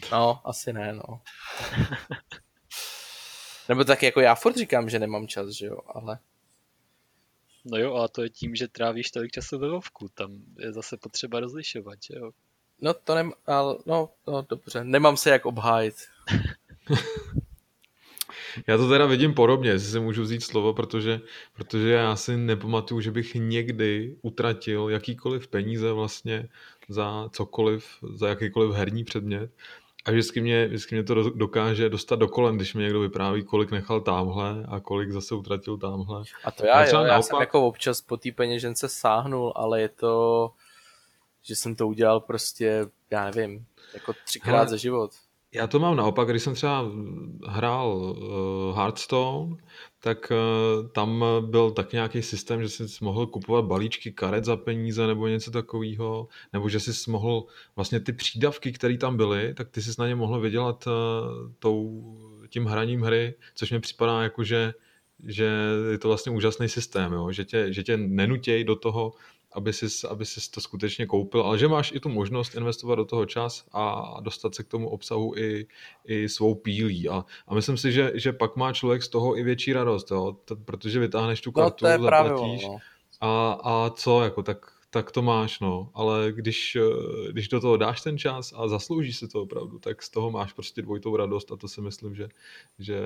No, 0.11 0.41
asi 0.43 0.73
ne, 0.73 0.93
no. 0.93 1.03
Nebo 3.69 3.83
tak 3.83 4.03
jako 4.03 4.21
já 4.21 4.35
furt 4.35 4.57
říkám, 4.57 4.89
že 4.89 4.99
nemám 4.99 5.27
čas, 5.27 5.49
že 5.49 5.65
jo, 5.65 5.77
ale... 5.87 6.19
No 7.65 7.77
jo, 7.77 7.95
a 7.95 8.07
to 8.07 8.23
je 8.23 8.29
tím, 8.29 8.55
že 8.55 8.67
trávíš 8.67 9.11
tolik 9.11 9.31
času 9.31 9.59
ve 9.59 9.67
lovku, 9.67 10.09
tam 10.13 10.31
je 10.59 10.73
zase 10.73 10.97
potřeba 10.97 11.39
rozlišovat, 11.39 12.03
že 12.03 12.13
jo. 12.17 12.31
No 12.81 12.93
to 12.93 13.15
nem, 13.15 13.31
ale, 13.47 13.75
no, 13.85 14.09
no 14.27 14.45
dobře, 14.49 14.83
nemám 14.83 15.17
se 15.17 15.29
jak 15.29 15.45
obhájit. 15.45 15.95
Já 18.67 18.77
to 18.77 18.89
teda 18.89 19.05
vidím 19.05 19.33
podobně, 19.33 19.69
jestli 19.69 19.91
si 19.91 19.99
můžu 19.99 20.21
vzít 20.21 20.43
slovo, 20.43 20.73
protože, 20.73 21.21
protože 21.53 21.91
já 21.91 22.15
si 22.15 22.37
nepamatuju, 22.37 23.01
že 23.01 23.11
bych 23.11 23.35
někdy 23.35 24.15
utratil 24.21 24.89
jakýkoliv 24.89 25.47
peníze 25.47 25.91
vlastně 25.91 26.49
za 26.89 27.29
cokoliv, 27.31 27.85
za 28.13 28.27
jakýkoliv 28.27 28.75
herní 28.75 29.03
předmět. 29.03 29.51
A 30.05 30.11
vždycky 30.11 30.41
mě, 30.41 30.67
vždycky 30.67 30.95
mě 30.95 31.03
to 31.03 31.29
dokáže 31.29 31.89
dostat 31.89 32.15
do 32.15 32.27
kolem, 32.27 32.55
když 32.55 32.73
mi 32.73 32.83
někdo 32.83 32.99
vypráví, 32.99 33.43
kolik 33.43 33.71
nechal 33.71 34.01
tamhle 34.01 34.65
a 34.67 34.79
kolik 34.79 35.11
zase 35.11 35.35
utratil 35.35 35.77
tamhle. 35.77 36.23
A 36.43 36.51
to 36.51 36.65
já, 36.65 36.85
jo, 36.85 36.91
já 36.91 37.03
naopak... 37.03 37.23
jsem 37.25 37.39
jako 37.39 37.67
občas 37.67 38.01
po 38.01 38.17
té 38.17 38.31
peněžence 38.31 38.89
sáhnul, 38.89 39.53
ale 39.55 39.81
je 39.81 39.89
to, 39.89 40.51
že 41.41 41.55
jsem 41.55 41.75
to 41.75 41.87
udělal 41.87 42.19
prostě, 42.19 42.85
já 43.11 43.25
nevím, 43.25 43.65
jako 43.93 44.13
třikrát 44.25 44.55
Hele, 44.55 44.67
za 44.67 44.77
život. 44.77 45.11
Já 45.55 45.67
to 45.67 45.79
mám 45.79 45.95
naopak, 45.95 46.27
když 46.29 46.43
jsem 46.43 46.53
třeba 46.53 46.91
hrál 47.47 47.97
uh, 47.97 48.77
Hearthstone, 48.77 49.55
tak 49.99 50.31
uh, 50.31 50.87
tam 50.87 51.25
byl 51.39 51.71
tak 51.71 51.93
nějaký 51.93 52.21
systém, 52.21 52.61
že 52.61 52.69
jsi 52.69 52.83
mohl 53.01 53.27
kupovat 53.27 53.65
balíčky 53.65 54.11
karet 54.11 54.45
za 54.45 54.57
peníze 54.57 55.07
nebo 55.07 55.27
něco 55.27 55.51
takového, 55.51 56.27
nebo 56.53 56.69
že 56.69 56.79
jsi 56.79 57.11
mohl 57.11 57.45
vlastně 57.75 57.99
ty 57.99 58.13
přídavky, 58.13 58.71
které 58.71 58.97
tam 58.97 59.17
byly, 59.17 59.53
tak 59.53 59.69
ty 59.69 59.81
jsi 59.81 59.91
na 59.99 60.07
ně 60.07 60.15
mohl 60.15 60.39
vydělat 60.39 60.87
uh, 60.87 60.93
tou, 61.59 62.03
tím 62.49 62.65
hraním 62.65 63.01
hry, 63.01 63.35
což 63.55 63.71
mi 63.71 63.79
připadá 63.79 64.23
jako, 64.23 64.43
že 64.43 64.73
že 65.25 65.51
je 65.91 65.97
to 65.97 66.07
vlastně 66.07 66.31
úžasný 66.31 66.69
systém, 66.69 67.13
jo? 67.13 67.31
Že, 67.31 67.45
tě, 67.45 67.73
že 67.73 67.83
tě 67.83 67.97
nenutěj 67.97 68.63
do 68.63 68.75
toho 68.75 69.13
aby 69.53 69.73
jsi, 69.73 70.07
aby 70.07 70.25
jsi 70.25 70.51
to 70.51 70.61
skutečně 70.61 71.05
koupil, 71.05 71.41
ale 71.41 71.57
že 71.57 71.67
máš 71.67 71.91
i 71.91 71.99
tu 71.99 72.09
možnost 72.09 72.55
investovat 72.55 72.95
do 72.95 73.05
toho 73.05 73.25
čas 73.25 73.65
a 73.71 74.15
dostat 74.21 74.55
se 74.55 74.63
k 74.63 74.67
tomu 74.67 74.89
obsahu 74.89 75.37
i, 75.37 75.67
i 76.05 76.29
svou 76.29 76.55
pílí. 76.55 77.09
A, 77.09 77.25
a 77.47 77.55
myslím 77.55 77.77
si, 77.77 77.91
že, 77.91 78.11
že 78.15 78.33
pak 78.33 78.55
má 78.55 78.73
člověk 78.73 79.03
z 79.03 79.09
toho 79.09 79.37
i 79.37 79.43
větší 79.43 79.73
radost, 79.73 80.11
jo? 80.11 80.35
T- 80.45 80.55
protože 80.55 80.99
vytáhneš 80.99 81.41
tu 81.41 81.49
no, 81.55 81.63
kartu, 81.63 81.85
no, 81.85 81.91
zaplatíš 81.91 82.63
no. 82.63 82.77
a, 83.21 83.51
a 83.63 83.89
co, 83.89 84.21
jako 84.21 84.43
tak, 84.43 84.65
tak 84.89 85.11
to 85.11 85.21
máš, 85.21 85.59
no. 85.59 85.89
Ale 85.93 86.31
když, 86.31 86.77
když 87.31 87.47
do 87.47 87.59
toho 87.59 87.77
dáš 87.77 88.01
ten 88.01 88.17
čas 88.17 88.53
a 88.55 88.67
zasloužíš 88.67 89.17
si 89.17 89.27
to 89.27 89.41
opravdu, 89.41 89.79
tak 89.79 90.03
z 90.03 90.09
toho 90.09 90.31
máš 90.31 90.53
prostě 90.53 90.81
dvojitou 90.81 91.15
radost 91.15 91.51
a 91.51 91.55
to 91.55 91.67
si 91.67 91.81
myslím, 91.81 92.15
že, 92.15 92.27
že 92.79 93.05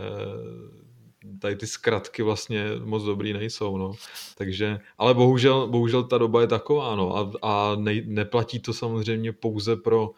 tady 1.40 1.56
ty 1.56 1.68
zkratky 1.68 2.24
vlastně 2.24 2.66
moc 2.84 3.04
dobrý 3.04 3.34
nejsou, 3.34 3.78
no. 3.78 3.94
Takže, 4.38 4.80
ale 4.98 5.14
bohužel, 5.14 5.68
bohužel 5.68 6.04
ta 6.04 6.18
doba 6.18 6.42
je 6.42 6.48
taková, 6.48 6.96
no. 6.96 7.18
A, 7.18 7.32
a 7.42 7.76
ne, 7.76 8.02
neplatí 8.06 8.60
to 8.60 8.74
samozřejmě 8.74 9.34
pouze 9.34 9.76
pro 9.76 10.12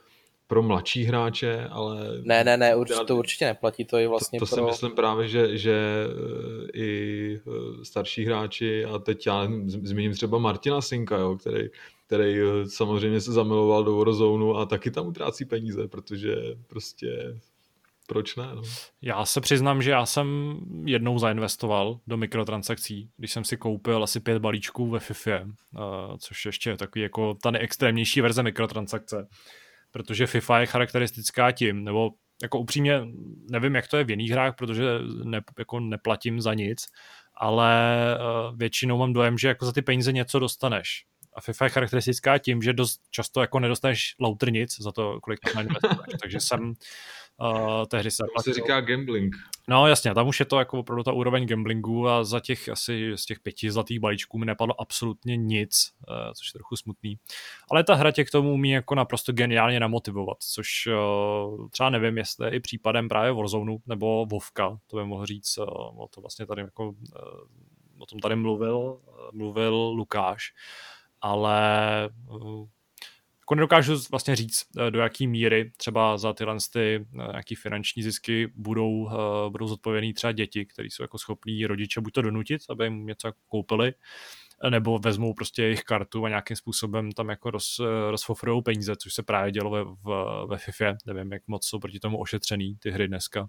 pro 0.50 0.64
mladší 0.64 1.04
hráče, 1.04 1.68
ale... 1.72 2.22
Ne, 2.22 2.44
ne, 2.44 2.58
ne, 2.58 2.76
určitě, 2.76 3.06
to 3.06 3.16
určitě 3.16 3.46
neplatí, 3.46 3.86
to 3.86 3.98
je 3.98 4.08
vlastně 4.08 4.40
To, 4.40 4.46
to 4.46 4.56
pro... 4.56 4.66
si 4.66 4.72
myslím 4.72 4.92
právě, 4.92 5.28
že, 5.28 5.58
že 5.58 6.06
eh, 6.74 6.78
i 6.80 7.40
eh, 7.48 7.86
starší 7.86 8.26
hráči, 8.26 8.86
a 8.86 9.00
teď 9.00 9.28
já 9.28 9.48
zmíním 9.68 10.14
třeba 10.14 10.38
Martina 10.38 10.82
Sinka, 10.82 11.18
jo, 11.18 11.38
který, 11.38 11.70
který 12.08 12.40
eh, 12.40 12.70
samozřejmě 12.70 13.22
se 13.22 13.32
zamiloval 13.32 13.84
do 13.84 13.98
Warzone 13.98 14.62
a 14.62 14.66
taky 14.66 14.92
tam 14.92 15.08
utrácí 15.08 15.46
peníze, 15.46 15.88
protože 15.88 16.36
prostě 16.68 17.40
proč 18.10 18.36
ne? 18.36 18.56
No? 18.56 18.62
Já 19.02 19.26
se 19.26 19.42
přiznám, 19.42 19.82
že 19.82 19.92
já 19.92 20.06
jsem 20.06 20.58
jednou 20.86 21.20
zainvestoval 21.20 22.00
do 22.08 22.18
mikrotransakcí, 22.18 23.10
když 23.18 23.32
jsem 23.32 23.44
si 23.44 23.58
koupil 23.58 24.04
asi 24.04 24.20
pět 24.20 24.40
balíčků 24.40 24.90
ve 24.90 25.00
FIFA, 25.00 25.42
uh, 25.42 26.18
což 26.18 26.46
ještě 26.46 26.70
je 26.70 26.78
takový 26.78 27.04
jako 27.04 27.34
ta 27.34 27.52
nejextrémnější 27.52 28.22
verze 28.22 28.44
mikrotransakce, 28.44 29.28
protože 29.92 30.28
FIFA 30.28 30.60
je 30.60 30.66
charakteristická 30.66 31.52
tím, 31.52 31.84
nebo 31.84 32.10
jako 32.42 32.60
upřímně 32.60 33.02
nevím, 33.52 33.76
jak 33.76 33.88
to 33.88 33.98
je 33.98 34.04
v 34.04 34.10
jiných 34.10 34.32
hrách, 34.32 34.56
protože 34.56 34.86
ne, 35.24 35.42
jako 35.60 35.80
neplatím 35.80 36.42
za 36.42 36.54
nic, 36.54 36.86
ale 37.38 37.96
uh, 38.20 38.58
většinou 38.58 38.98
mám 38.98 39.14
dojem, 39.14 39.38
že 39.38 39.48
jako 39.48 39.66
za 39.66 39.72
ty 39.72 39.82
peníze 39.82 40.12
něco 40.12 40.40
dostaneš. 40.40 41.06
A 41.34 41.42
FIFA 41.42 41.66
je 41.66 41.70
charakteristická 41.70 42.38
tím, 42.38 42.62
že 42.62 42.74
dost 42.74 43.02
často 43.10 43.42
jako 43.42 43.60
nedostaneš 43.60 44.16
lauter 44.20 44.52
nic 44.52 44.82
za 44.82 44.92
to, 44.92 45.20
kolik 45.22 45.40
tam 45.40 45.64
investuješ. 45.64 45.98
Takže 46.22 46.40
jsem 46.40 46.74
Uh, 47.42 47.86
tehdy 47.86 48.12
se 48.12 48.24
to 48.36 48.44
se 48.44 48.54
říká 48.54 48.82
gambling. 48.82 49.36
No 49.68 49.88
jasně, 49.88 50.14
tam 50.14 50.28
už 50.28 50.40
je 50.40 50.46
to 50.46 50.60
jako 50.60 50.80
opravdu 50.80 51.04
ta 51.04 51.12
úroveň 51.12 51.48
gamblingu 51.48 52.08
a 52.08 52.24
za 52.24 52.40
těch 52.40 52.70
asi 52.70 53.12
z 53.16 53.26
těch 53.26 53.40
pěti 53.40 53.72
zlatých 53.72 54.00
balíčků 54.00 54.38
mi 54.38 54.46
nepadlo 54.46 54.82
absolutně 54.82 55.38
nic, 55.38 55.92
uh, 56.10 56.34
což 56.34 56.48
je 56.48 56.58
trochu 56.58 56.76
smutný. 56.76 57.18
Ale 57.72 57.84
ta 57.84 57.96
hra 57.96 58.12
tě 58.12 58.26
k 58.26 58.32
tomu 58.32 58.54
umí 58.54 58.70
jako 58.70 58.96
naprosto 58.96 59.32
geniálně 59.32 59.80
namotivovat, 59.80 60.38
což 60.40 60.88
uh, 60.88 61.70
třeba 61.70 61.90
nevím, 61.90 62.18
jestli 62.18 62.48
je 62.48 62.56
i 62.56 62.60
případem 62.60 63.10
právě 63.10 63.32
Warzone 63.32 63.76
nebo 63.88 64.26
Vovka, 64.26 64.78
to 64.88 64.98
by 64.98 65.06
mohl 65.06 65.26
říct, 65.26 65.58
uh, 65.58 65.66
o 66.04 66.08
to 66.08 66.22
vlastně 66.22 66.46
tady 66.46 66.62
jako, 66.62 66.90
uh, 66.90 66.96
o 68.00 68.06
tom 68.06 68.20
tady 68.20 68.36
mluvil, 68.36 68.78
uh, 68.78 69.00
mluvil 69.34 69.76
Lukáš, 69.76 70.54
ale 71.22 71.60
uh, 72.30 72.68
jako 73.50 73.56
nedokážu 73.56 73.94
vlastně 74.12 74.36
říct, 74.36 74.66
eh, 74.78 74.92
do 74.92 75.00
jaký 75.00 75.28
míry 75.28 75.72
třeba 75.78 76.18
za 76.18 76.34
tyhle 76.34 76.58
ty 76.74 76.96
eh, 76.96 77.28
nějaký 77.32 77.56
finanční 77.56 78.04
zisky 78.04 78.52
budou, 78.56 79.10
eh, 79.10 79.50
budou 79.50 79.68
zodpovědní 79.68 80.14
třeba 80.14 80.32
děti, 80.32 80.66
kteří 80.66 80.90
jsou 80.90 81.04
jako 81.04 81.18
schopní 81.18 81.66
rodiče 81.66 82.02
buď 82.02 82.14
to 82.14 82.22
donutit, 82.22 82.62
aby 82.70 82.84
jim 82.84 83.06
něco 83.06 83.32
koupili, 83.48 83.94
nebo 84.70 85.00
vezmou 85.00 85.34
prostě 85.34 85.64
jejich 85.64 85.84
kartu 85.84 86.26
a 86.26 86.30
nějakým 86.30 86.58
způsobem 86.58 87.12
tam 87.12 87.30
jako 87.30 87.52
roz, 87.52 87.82
rozfofrujou 88.10 88.62
peníze, 88.62 88.96
což 88.96 89.14
se 89.14 89.24
právě 89.24 89.52
dělo 89.52 89.70
ve, 89.70 89.84
v, 89.84 90.46
ve 90.50 90.58
FIFA. 90.58 90.98
Nevím, 91.06 91.32
jak 91.32 91.48
moc 91.48 91.66
jsou 91.66 91.80
proti 91.80 92.00
tomu 92.00 92.18
ošetřený 92.18 92.76
ty 92.80 92.92
hry 92.92 93.08
dneska, 93.08 93.48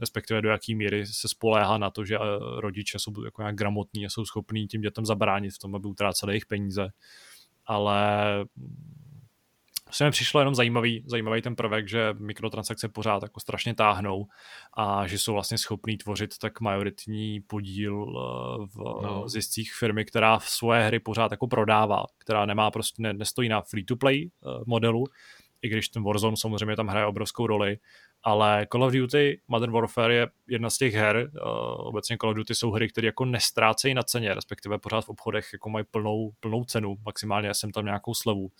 respektive 0.00 0.42
do 0.42 0.48
jaký 0.48 0.74
míry 0.74 1.06
se 1.06 1.28
spoléhá 1.28 1.78
na 1.78 1.90
to, 1.90 2.04
že 2.04 2.18
rodiče 2.56 2.98
jsou 2.98 3.24
jako 3.24 3.42
nějak 3.42 3.56
gramotní 3.56 4.06
a 4.06 4.10
jsou 4.10 4.24
schopní 4.24 4.66
tím 4.66 4.80
dětem 4.80 5.06
zabránit 5.06 5.50
v 5.50 5.58
tom, 5.58 5.74
aby 5.74 5.88
utráceli 5.88 6.32
jejich 6.32 6.46
peníze. 6.46 6.88
Ale 7.66 8.26
se 9.90 10.04
mi 10.04 10.10
přišlo 10.10 10.40
jenom 10.40 10.54
zajímavý, 10.54 11.04
zajímavý 11.06 11.42
ten 11.42 11.56
prvek, 11.56 11.88
že 11.88 12.14
mikrotransakce 12.18 12.88
pořád 12.88 13.22
jako 13.22 13.40
strašně 13.40 13.74
táhnou 13.74 14.26
a 14.76 15.06
že 15.06 15.18
jsou 15.18 15.32
vlastně 15.32 15.58
schopní 15.58 15.96
tvořit 15.96 16.38
tak 16.38 16.60
majoritní 16.60 17.40
podíl 17.40 18.06
eh, 18.08 18.66
v 18.66 18.78
no. 19.02 19.28
ziscích 19.28 19.74
firmy, 19.74 20.04
která 20.04 20.38
v 20.38 20.48
svoje 20.48 20.86
hry 20.86 21.00
pořád 21.00 21.30
jako 21.30 21.46
prodává, 21.46 22.04
která 22.18 22.46
nemá 22.46 22.70
prostě, 22.70 23.02
ne, 23.02 23.12
nestojí 23.12 23.48
na 23.48 23.62
free-to-play 23.62 24.30
eh, 24.30 24.48
modelu, 24.66 25.04
i 25.62 25.68
když 25.68 25.88
ten 25.88 26.02
Warzone 26.02 26.36
samozřejmě 26.36 26.76
tam 26.76 26.86
hraje 26.88 27.06
obrovskou 27.06 27.46
roli, 27.46 27.78
ale 28.22 28.66
Call 28.72 28.84
of 28.84 28.92
Duty 28.92 29.40
Modern 29.48 29.72
Warfare 29.72 30.14
je 30.14 30.28
jedna 30.48 30.70
z 30.70 30.78
těch 30.78 30.94
her, 30.94 31.30
uh, 31.34 31.88
obecně 31.88 32.16
Call 32.20 32.30
of 32.30 32.36
Duty 32.36 32.54
jsou 32.54 32.70
hry, 32.70 32.88
které 32.88 33.06
jako 33.06 33.24
nestrácejí 33.24 33.94
na 33.94 34.02
ceně, 34.02 34.34
respektive 34.34 34.78
pořád 34.78 35.00
v 35.00 35.08
obchodech 35.08 35.48
jako 35.52 35.70
mají 35.70 35.84
plnou, 35.90 36.30
plnou 36.40 36.64
cenu, 36.64 36.96
maximálně 37.04 37.54
jsem 37.54 37.72
tam 37.72 37.84
nějakou 37.84 38.14
slevu 38.14 38.50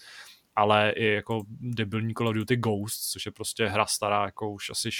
ale 0.56 0.90
i 0.90 1.06
jako 1.06 1.44
debilní 1.60 2.14
Call 2.14 2.28
of 2.28 2.34
Duty 2.34 2.56
Ghost, 2.56 3.10
což 3.10 3.26
je 3.26 3.32
prostě 3.32 3.66
hra 3.66 3.86
stará 3.86 4.24
jako 4.24 4.50
už 4.50 4.70
asi 4.70 4.90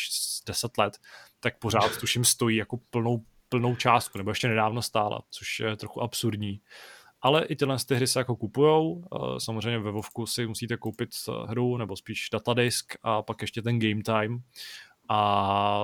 10 0.47 0.79
let, 0.79 0.99
tak 1.41 1.59
pořád 1.59 1.97
tuším 2.01 2.25
stojí 2.25 2.57
jako 2.57 2.79
plnou, 2.91 3.25
plnou 3.49 3.77
částku, 3.77 4.19
nebo 4.19 4.31
ještě 4.31 4.49
nedávno 4.49 4.83
stála, 4.83 5.21
což 5.31 5.61
je 5.61 5.77
trochu 5.77 6.03
absurdní. 6.03 6.61
Ale 7.21 7.45
i 7.45 7.57
tyhle 7.57 7.77
ty 7.89 7.95
hry 7.95 8.07
se 8.07 8.19
jako 8.19 8.37
kupujou, 8.37 9.05
eh, 9.05 9.41
samozřejmě 9.41 9.79
ve 9.79 9.91
Vovku 9.91 10.27
si 10.27 10.47
musíte 10.47 10.77
koupit 10.77 11.11
eh, 11.29 11.33
hru, 11.47 11.77
nebo 11.77 11.97
spíš 11.97 12.29
datadisk 12.33 12.97
a 13.03 13.23
pak 13.23 13.43
ještě 13.43 13.63
ten 13.63 13.79
game 13.79 14.03
time 14.03 14.43
a 15.09 15.83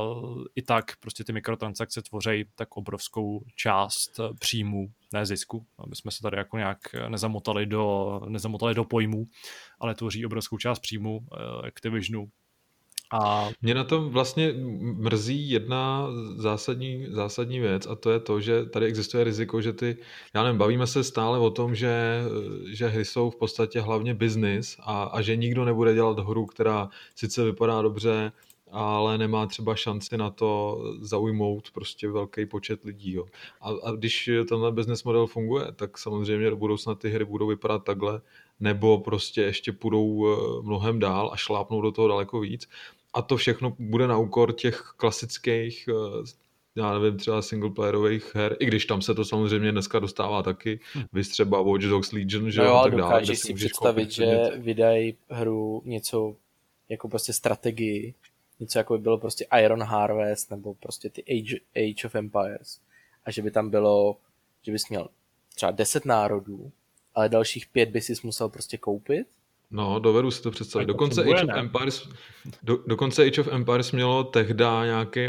i 0.55 0.63
tak 0.63 0.85
prostě 1.01 1.25
ty 1.25 1.33
mikrotransakce 1.33 2.03
tvoří 2.03 2.45
tak 2.55 2.77
obrovskou 2.77 3.45
část 3.57 4.21
příjmů, 4.39 4.89
ne 5.13 5.27
zisku, 5.27 5.67
aby 5.79 5.97
jsme 5.97 6.11
se 6.11 6.23
tady 6.23 6.37
jako 6.37 6.57
nějak 6.57 6.79
nezamotali 7.09 7.67
do, 7.67 8.21
nezamotali 8.29 8.75
do 8.75 8.85
pojmů, 8.85 9.27
ale 9.81 9.95
tvoří 9.95 10.27
obrovskou 10.27 10.59
část 10.59 10.79
příjmu 10.79 11.21
eh, 11.33 11.67
Activisionu. 11.67 12.29
A... 13.13 13.51
Mě 13.63 13.75
na 13.75 13.85
tom 13.85 14.11
vlastně 14.11 14.55
mrzí 14.83 15.51
jedna 15.51 16.09
zásadní, 16.37 17.07
zásadní 17.11 17.61
věc 17.61 17.87
a 17.87 17.95
to 17.95 18.11
je 18.11 18.21
to, 18.21 18.41
že 18.41 18.65
tady 18.65 18.87
existuje 18.87 19.25
riziko, 19.25 19.61
že 19.61 19.73
ty, 19.73 19.97
já 20.35 20.43
nevím, 20.43 20.59
bavíme 20.59 20.87
se 20.87 21.05
stále 21.05 21.39
o 21.39 21.51
tom, 21.51 21.75
že, 21.75 22.23
že 22.73 22.89
hry 22.89 23.05
jsou 23.05 23.31
v 23.31 23.37
podstatě 23.37 23.81
hlavně 23.81 24.15
biznis 24.15 24.77
a, 24.81 25.03
a 25.03 25.23
že 25.23 25.37
nikdo 25.37 25.65
nebude 25.65 25.95
dělat 25.95 26.19
hru, 26.19 26.47
která 26.47 26.89
sice 27.15 27.45
vypadá 27.45 27.83
dobře, 27.83 28.33
ale 28.73 29.19
nemá 29.19 29.47
třeba 29.47 29.75
šanci 29.75 30.17
na 30.17 30.31
to 30.31 30.83
zaujmout 31.01 31.71
prostě 31.71 32.09
velký 32.09 32.47
počet 32.47 32.85
lidí. 32.85 33.13
Jo. 33.13 33.27
A, 33.61 33.71
a 33.71 33.91
když 33.91 34.31
tenhle 34.49 34.73
business 34.73 35.05
model 35.05 35.27
funguje, 35.27 35.73
tak 35.77 35.99
samozřejmě 35.99 36.51
do 36.51 36.57
budoucna 36.57 36.95
ty 36.95 37.11
hry 37.11 37.25
budou 37.25 37.47
vypadat 37.47 37.85
takhle, 37.85 38.21
nebo 38.61 38.99
prostě 38.99 39.43
ještě 39.43 39.73
půjdou 39.73 40.27
eh, 40.27 40.63
mnohem 40.63 40.99
dál 40.99 41.31
a 41.33 41.37
šlápnou 41.37 41.81
do 41.81 41.93
toho 41.93 42.09
daleko 42.09 42.41
víc. 42.41 42.69
A 43.15 43.23
to 43.23 43.37
všechno 43.37 43.77
bude 43.79 44.07
na 44.07 44.19
úkor 44.19 44.53
těch 44.53 44.95
klasických 44.97 45.89
eh, 45.89 46.25
já 46.77 46.99
nevím, 46.99 47.19
třeba 47.19 47.43
singleplayerových 47.43 48.35
her, 48.35 48.57
i 48.61 48.67
když 48.67 48.87
tam 48.87 49.03
se 49.03 49.15
to 49.15 49.25
samozřejmě 49.25 49.73
dneska 49.73 49.99
dostává 49.99 50.43
taky, 50.43 50.81
hm. 50.95 51.03
vy 51.13 51.23
třeba 51.25 51.63
Watch 51.63 51.85
Dogs 51.85 52.13
Legion, 52.13 52.51
že 52.51 52.61
no 52.61 52.67
jo, 52.67 52.75
a 52.75 52.83
tak 52.83 52.97
dále. 52.97 53.37
si 53.37 53.55
představit, 53.55 54.11
že 54.11 54.51
vydají 54.57 55.17
hru 55.29 55.83
něco 55.85 56.37
jako 56.89 57.09
prostě 57.09 57.33
strategii, 57.33 58.15
něco 58.63 58.79
jako 58.79 58.97
by 58.97 59.03
bylo 59.03 59.19
prostě 59.19 59.47
Iron 59.63 59.83
Harvest 59.83 60.51
nebo 60.51 60.75
prostě 60.75 61.11
ty 61.11 61.23
Age, 61.23 61.57
Age 61.77 62.07
of 62.07 62.15
Empires. 62.15 62.81
A 63.25 63.31
že 63.31 63.43
by 63.43 63.51
tam 63.51 63.71
bylo, 63.71 64.17
že 64.63 64.73
bys 64.73 64.89
měl 64.89 65.09
třeba 65.55 65.73
10 65.73 66.05
národů, 66.05 66.73
ale 67.15 67.29
dalších 67.29 67.67
pět 67.67 67.89
by 67.89 68.01
si 68.01 68.15
musel 68.23 68.49
prostě 68.49 68.79
koupit. 68.79 69.27
No, 69.71 69.99
dovedu 69.99 70.31
si 70.31 70.43
to 70.43 70.51
představit. 70.51 70.87
Dokonce 70.87 71.23
Age, 71.23 71.45
of 71.45 71.51
Empires, 71.57 72.09
do, 72.63 72.77
dokonce 72.87 73.25
Age 73.25 73.41
of 73.41 73.49
Empires 73.49 73.93
mělo 73.93 74.25
tehdy 74.25 74.65
nějaký 74.85 75.29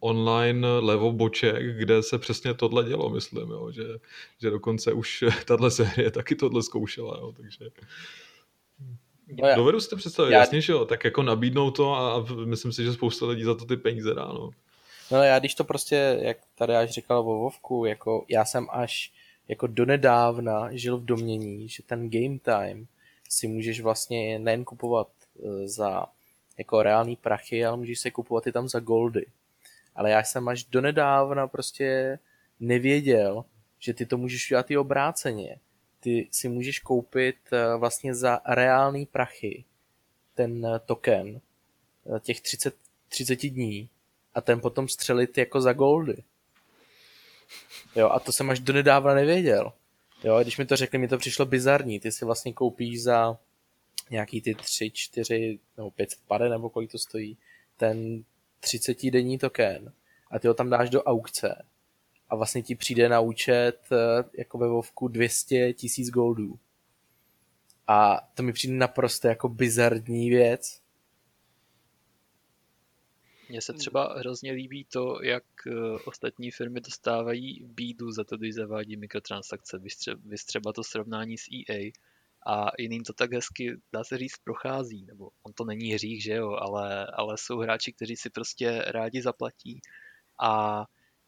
online 0.00 0.68
levo 0.68 1.12
boček, 1.12 1.76
kde 1.76 2.02
se 2.02 2.18
přesně 2.18 2.54
tohle 2.54 2.84
dělo, 2.84 3.10
myslím, 3.10 3.50
jo, 3.50 3.70
že, 3.70 3.82
že 4.40 4.50
dokonce 4.50 4.92
už 4.92 5.24
tahle 5.46 5.70
série 5.70 6.10
taky 6.10 6.34
tohle 6.34 6.62
zkoušela, 6.62 7.18
jo, 7.20 7.32
takže... 7.36 7.70
No 9.28 9.48
já, 9.48 9.56
Dovedu 9.56 9.80
si 9.80 9.88
to 9.90 9.96
představit, 9.96 10.32
já... 10.32 10.38
jasně, 10.38 10.60
že 10.60 10.72
jo, 10.72 10.84
tak 10.84 11.04
jako 11.04 11.22
nabídnou 11.22 11.70
to 11.70 11.94
a 11.94 12.26
myslím 12.44 12.72
si, 12.72 12.84
že 12.84 12.92
spousta 12.92 13.26
lidí 13.26 13.44
za 13.44 13.54
to 13.54 13.64
ty 13.64 13.76
peníze 13.76 14.14
dá, 14.14 14.24
no. 14.24 14.50
No 15.10 15.22
já 15.22 15.38
když 15.38 15.54
to 15.54 15.64
prostě, 15.64 16.18
jak 16.22 16.36
tady 16.54 16.76
až 16.76 16.90
říkal 16.90 17.18
o 17.18 17.24
Vovku, 17.24 17.84
jako 17.84 18.24
já 18.28 18.44
jsem 18.44 18.66
až 18.70 19.12
jako 19.48 19.66
donedávna 19.66 20.68
žil 20.72 20.98
v 20.98 21.04
domění, 21.04 21.68
že 21.68 21.82
ten 21.82 22.10
game 22.10 22.38
time 22.38 22.86
si 23.28 23.48
můžeš 23.48 23.80
vlastně 23.80 24.38
nejen 24.38 24.64
kupovat 24.64 25.08
e, 25.44 25.68
za 25.68 26.06
jako 26.58 26.82
reální 26.82 27.16
prachy, 27.16 27.64
ale 27.64 27.76
můžeš 27.76 28.00
se 28.00 28.10
kupovat 28.10 28.46
i 28.46 28.52
tam 28.52 28.68
za 28.68 28.80
goldy. 28.80 29.26
Ale 29.94 30.10
já 30.10 30.22
jsem 30.24 30.48
až 30.48 30.64
donedávna 30.64 31.46
prostě 31.46 32.18
nevěděl, 32.60 33.44
že 33.78 33.94
ty 33.94 34.06
to 34.06 34.18
můžeš 34.18 34.50
udělat 34.50 34.70
i 34.70 34.76
obráceně. 34.76 35.56
Ty 36.04 36.28
si 36.30 36.48
můžeš 36.48 36.78
koupit 36.78 37.36
e, 37.52 37.76
vlastně 37.76 38.14
za 38.14 38.40
reální 38.46 39.06
prachy 39.06 39.64
ten 40.34 40.66
e, 40.66 40.78
token 40.78 41.40
těch 42.20 42.40
30, 42.40 42.74
30 43.08 43.48
dní 43.48 43.88
a 44.34 44.40
ten 44.40 44.60
potom 44.60 44.88
střelit 44.88 45.38
jako 45.38 45.60
za 45.60 45.72
goldy. 45.72 46.22
Jo, 47.96 48.08
a 48.08 48.20
to 48.20 48.32
jsem 48.32 48.50
až 48.50 48.60
donedávna 48.60 49.14
nevěděl. 49.14 49.72
Jo, 50.24 50.38
když 50.42 50.58
mi 50.58 50.66
to 50.66 50.76
řekli, 50.76 50.98
mi 50.98 51.08
to 51.08 51.18
přišlo 51.18 51.46
bizarní. 51.46 52.00
Ty 52.00 52.12
si 52.12 52.24
vlastně 52.24 52.52
koupíš 52.52 53.02
za 53.02 53.38
nějaký 54.10 54.40
ty 54.40 54.54
3, 54.54 54.90
4 54.90 55.58
nebo 55.76 55.90
500 55.90 56.18
pade, 56.26 56.48
nebo 56.48 56.70
kolik 56.70 56.92
to 56.92 56.98
stojí, 56.98 57.36
ten 57.76 58.24
30 58.60 59.10
denní 59.10 59.38
token 59.38 59.92
a 60.30 60.38
ty 60.38 60.48
ho 60.48 60.54
tam 60.54 60.70
dáš 60.70 60.90
do 60.90 61.02
aukce 61.02 61.64
a 62.28 62.36
vlastně 62.36 62.62
ti 62.62 62.74
přijde 62.74 63.08
na 63.08 63.20
účet 63.20 63.78
eh, 63.92 64.24
jako 64.38 64.58
ve 64.58 64.68
Vovku 64.68 65.08
200 65.08 65.72
tisíc 65.72 66.10
goldů. 66.10 66.58
A 67.86 68.20
to 68.34 68.42
mi 68.42 68.52
přijde 68.52 68.74
naprosto 68.74 69.28
jako 69.28 69.48
bizarní 69.48 70.30
věc. 70.30 70.80
Mně 73.48 73.60
se 73.60 73.72
třeba 73.72 74.14
hrozně 74.18 74.52
líbí 74.52 74.84
to, 74.84 75.22
jak 75.22 75.44
eh, 75.66 75.72
ostatní 76.04 76.50
firmy 76.50 76.80
dostávají 76.80 77.64
bídu 77.64 78.10
za 78.10 78.24
to, 78.24 78.36
když 78.36 78.54
zavádí 78.54 78.96
mikrotransakce. 78.96 79.78
Vy 80.24 80.36
třeba 80.46 80.72
to 80.72 80.84
srovnání 80.84 81.38
s 81.38 81.44
EA 81.48 81.90
a 82.46 82.70
jiným 82.78 83.04
to 83.04 83.12
tak 83.12 83.32
hezky, 83.32 83.80
dá 83.92 84.04
se 84.04 84.18
říct, 84.18 84.38
prochází. 84.44 85.04
Nebo 85.04 85.30
on 85.42 85.52
to 85.52 85.64
není 85.64 85.92
hřích, 85.92 86.22
že 86.22 86.32
jo, 86.32 86.50
ale, 86.50 87.06
ale 87.06 87.34
jsou 87.38 87.58
hráči, 87.58 87.92
kteří 87.92 88.16
si 88.16 88.30
prostě 88.30 88.84
rádi 88.86 89.22
zaplatí 89.22 89.80
a 90.40 90.84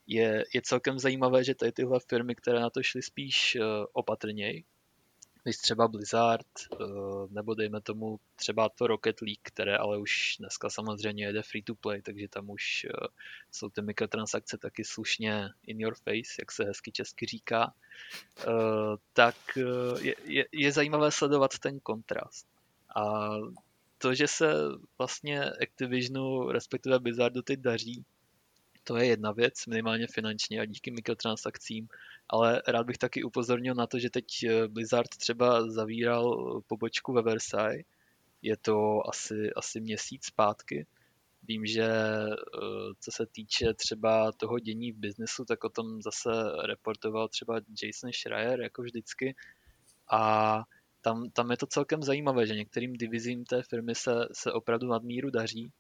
je, 0.07 0.45
je 0.55 0.63
celkem 0.63 0.99
zajímavé, 0.99 1.45
že 1.45 1.55
tady 1.55 1.73
tyhle 1.73 2.01
firmy, 2.09 2.35
které 2.35 2.61
na 2.61 2.71
to 2.71 2.83
šly 2.83 3.03
spíš 3.03 3.57
eh, 3.57 3.61
opatrněji, 3.93 4.65
než 5.45 5.57
třeba 5.57 5.89
Blizzard, 5.89 6.47
eh, 6.73 6.77
nebo 7.31 7.55
dejme 7.55 7.81
tomu 7.81 8.21
třeba 8.37 8.69
to 8.69 8.87
Rocket 8.87 9.21
League, 9.21 9.43
které 9.43 9.77
ale 9.77 9.99
už 9.99 10.37
dneska 10.39 10.71
samozřejmě 10.71 11.27
jede 11.27 11.43
free 11.43 11.63
to 11.63 11.75
play, 11.75 12.03
takže 12.03 12.29
tam 12.29 12.51
už 12.51 12.85
eh, 12.85 13.07
jsou 13.51 13.69
ty 13.69 13.83
mikrotransakce 13.83 14.59
taky 14.59 14.85
slušně 14.85 15.49
in 15.67 15.81
your 15.81 15.95
face, 15.95 16.37
jak 16.39 16.53
se 16.53 16.65
hezky 16.65 16.93
česky 16.93 17.27
říká, 17.27 17.75
tak 19.13 19.37
je, 20.01 20.15
je, 20.25 20.47
je 20.53 20.73
zajímavé 20.73 21.11
sledovat 21.11 21.59
ten 21.59 21.81
kontrast. 21.81 22.47
A 22.97 23.31
to, 23.99 24.15
že 24.15 24.29
se 24.29 24.55
vlastně 24.99 25.51
Activisionu, 25.51 26.51
respektive 26.53 26.99
Blizzardu 26.99 27.43
teď 27.43 27.61
daří, 27.61 28.05
to 28.87 28.97
je 28.97 29.07
jedna 29.07 29.33
věc, 29.33 29.67
minimálně 29.67 30.07
finančně 30.07 30.61
a 30.61 30.65
díky 30.65 30.91
mikrotransakcím, 30.91 31.89
ale 32.29 32.63
rád 32.69 32.87
bych 32.87 32.99
taky 32.99 33.23
upozornil 33.23 33.75
na 33.75 33.87
to, 33.87 33.99
že 33.99 34.11
teď 34.11 34.27
eh, 34.45 34.69
Blizzard 34.69 35.09
třeba 35.09 35.71
zavíral 35.71 36.61
pobočku 36.67 37.13
ve 37.13 37.23
Versailles, 37.23 37.85
je 38.43 38.57
to 38.57 39.09
asi, 39.09 39.51
asi 39.57 39.81
měsíc 39.81 40.27
zpátky. 40.27 40.87
Vím, 41.43 41.67
že 41.67 41.85
eh, 41.85 42.35
co 43.01 43.11
se 43.13 43.27
týče 43.27 43.75
třeba 43.75 44.33
toho 44.33 44.59
dění 44.59 44.93
v 44.93 44.97
biznesu, 44.97 45.45
tak 45.45 45.65
o 45.65 45.69
tom 45.69 46.03
zase 46.03 46.31
reportoval 46.67 47.29
třeba 47.29 47.61
Jason 47.83 48.13
Schreier, 48.13 48.61
jako 48.61 48.83
vždycky. 48.83 49.35
A 50.11 50.63
tam, 51.01 51.31
tam 51.31 51.51
je 51.51 51.57
to 51.57 51.67
celkem 51.67 52.03
zajímavé, 52.03 52.47
že 52.47 52.55
některým 52.55 52.93
divizím 52.93 53.45
té 53.45 53.63
firmy 53.63 53.95
se, 53.95 54.29
se 54.33 54.53
opravdu 54.53 54.89
nadmíru 54.89 55.31
daří 55.31 55.73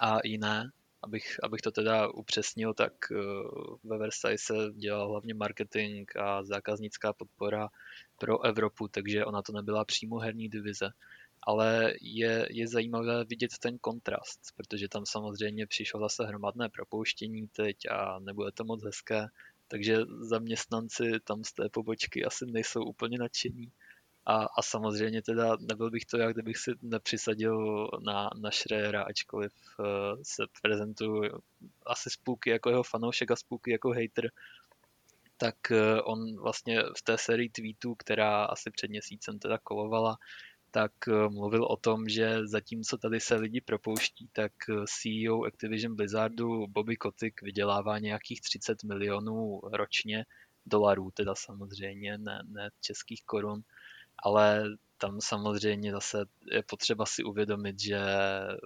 a 0.00 0.18
jiné 0.24 0.70
abych, 1.02 1.36
abych 1.42 1.60
to 1.60 1.70
teda 1.70 2.08
upřesnil, 2.08 2.74
tak 2.74 2.92
eh, 3.12 3.16
ve 3.84 3.98
Versailles 3.98 4.42
se 4.42 4.54
dělal 4.76 5.08
hlavně 5.08 5.34
marketing 5.34 6.10
a 6.16 6.44
zákaznická 6.44 7.12
podpora 7.12 7.68
pro 8.18 8.44
Evropu, 8.44 8.88
takže 8.88 9.24
ona 9.24 9.42
to 9.42 9.52
nebyla 9.52 9.84
přímo 9.84 10.18
herní 10.18 10.48
divize. 10.48 10.90
Ale 11.42 11.92
je, 12.00 12.48
je 12.50 12.68
zajímavé 12.68 13.24
vidět 13.24 13.50
ten 13.60 13.78
kontrast, 13.78 14.40
protože 14.56 14.88
tam 14.88 15.06
samozřejmě 15.06 15.66
přišlo 15.66 16.00
zase 16.00 16.26
hromadné 16.26 16.68
propouštění 16.68 17.48
teď 17.48 17.76
a 17.90 18.18
nebude 18.18 18.52
to 18.52 18.64
moc 18.64 18.84
hezké, 18.84 19.26
takže 19.68 19.98
zaměstnanci 20.20 21.12
tam 21.24 21.44
z 21.44 21.52
té 21.52 21.68
pobočky 21.68 22.24
asi 22.24 22.46
nejsou 22.46 22.82
úplně 22.84 23.18
nadšení. 23.18 23.72
A, 24.28 24.44
a 24.58 24.62
samozřejmě 24.62 25.22
teda 25.22 25.56
nebyl 25.60 25.90
bych 25.90 26.04
to 26.04 26.18
já, 26.18 26.32
kdybych 26.32 26.56
si 26.56 26.70
nepřisadil 26.82 27.88
na, 28.06 28.30
na 28.40 28.50
Schreiera, 28.50 29.02
ačkoliv 29.02 29.52
uh, 29.78 29.86
se 30.22 30.42
prezentuju 30.62 31.22
asi 31.86 32.10
spůky 32.10 32.50
jako 32.50 32.70
jeho 32.70 32.82
fanoušek 32.82 33.30
a 33.30 33.36
spůky 33.36 33.72
jako 33.72 33.88
hater, 33.88 34.30
tak 35.36 35.56
uh, 35.70 35.78
on 36.04 36.36
vlastně 36.36 36.82
v 36.98 37.02
té 37.02 37.18
sérii 37.18 37.48
tweetů, 37.48 37.94
která 37.94 38.44
asi 38.44 38.70
před 38.70 38.90
měsícem 38.90 39.38
teda 39.38 39.58
kolovala, 39.58 40.16
tak 40.70 40.92
uh, 41.08 41.32
mluvil 41.32 41.64
o 41.64 41.76
tom, 41.76 42.08
že 42.08 42.46
zatímco 42.46 42.98
tady 42.98 43.20
se 43.20 43.34
lidi 43.34 43.60
propouští, 43.60 44.28
tak 44.32 44.52
CEO 44.86 45.44
Activision 45.44 45.96
Blizzardu 45.96 46.66
Bobby 46.66 46.96
Kotick 46.96 47.42
vydělává 47.42 47.98
nějakých 47.98 48.40
30 48.40 48.84
milionů 48.84 49.60
ročně, 49.72 50.24
dolarů 50.66 51.10
teda 51.10 51.34
samozřejmě, 51.34 52.18
ne, 52.18 52.42
ne 52.44 52.70
českých 52.80 53.22
korun 53.24 53.62
ale 54.18 54.76
tam 54.98 55.20
samozřejmě 55.20 55.92
zase 55.92 56.24
je 56.50 56.62
potřeba 56.62 57.06
si 57.06 57.24
uvědomit, 57.24 57.80
že 57.80 57.98
eh, 57.98 58.56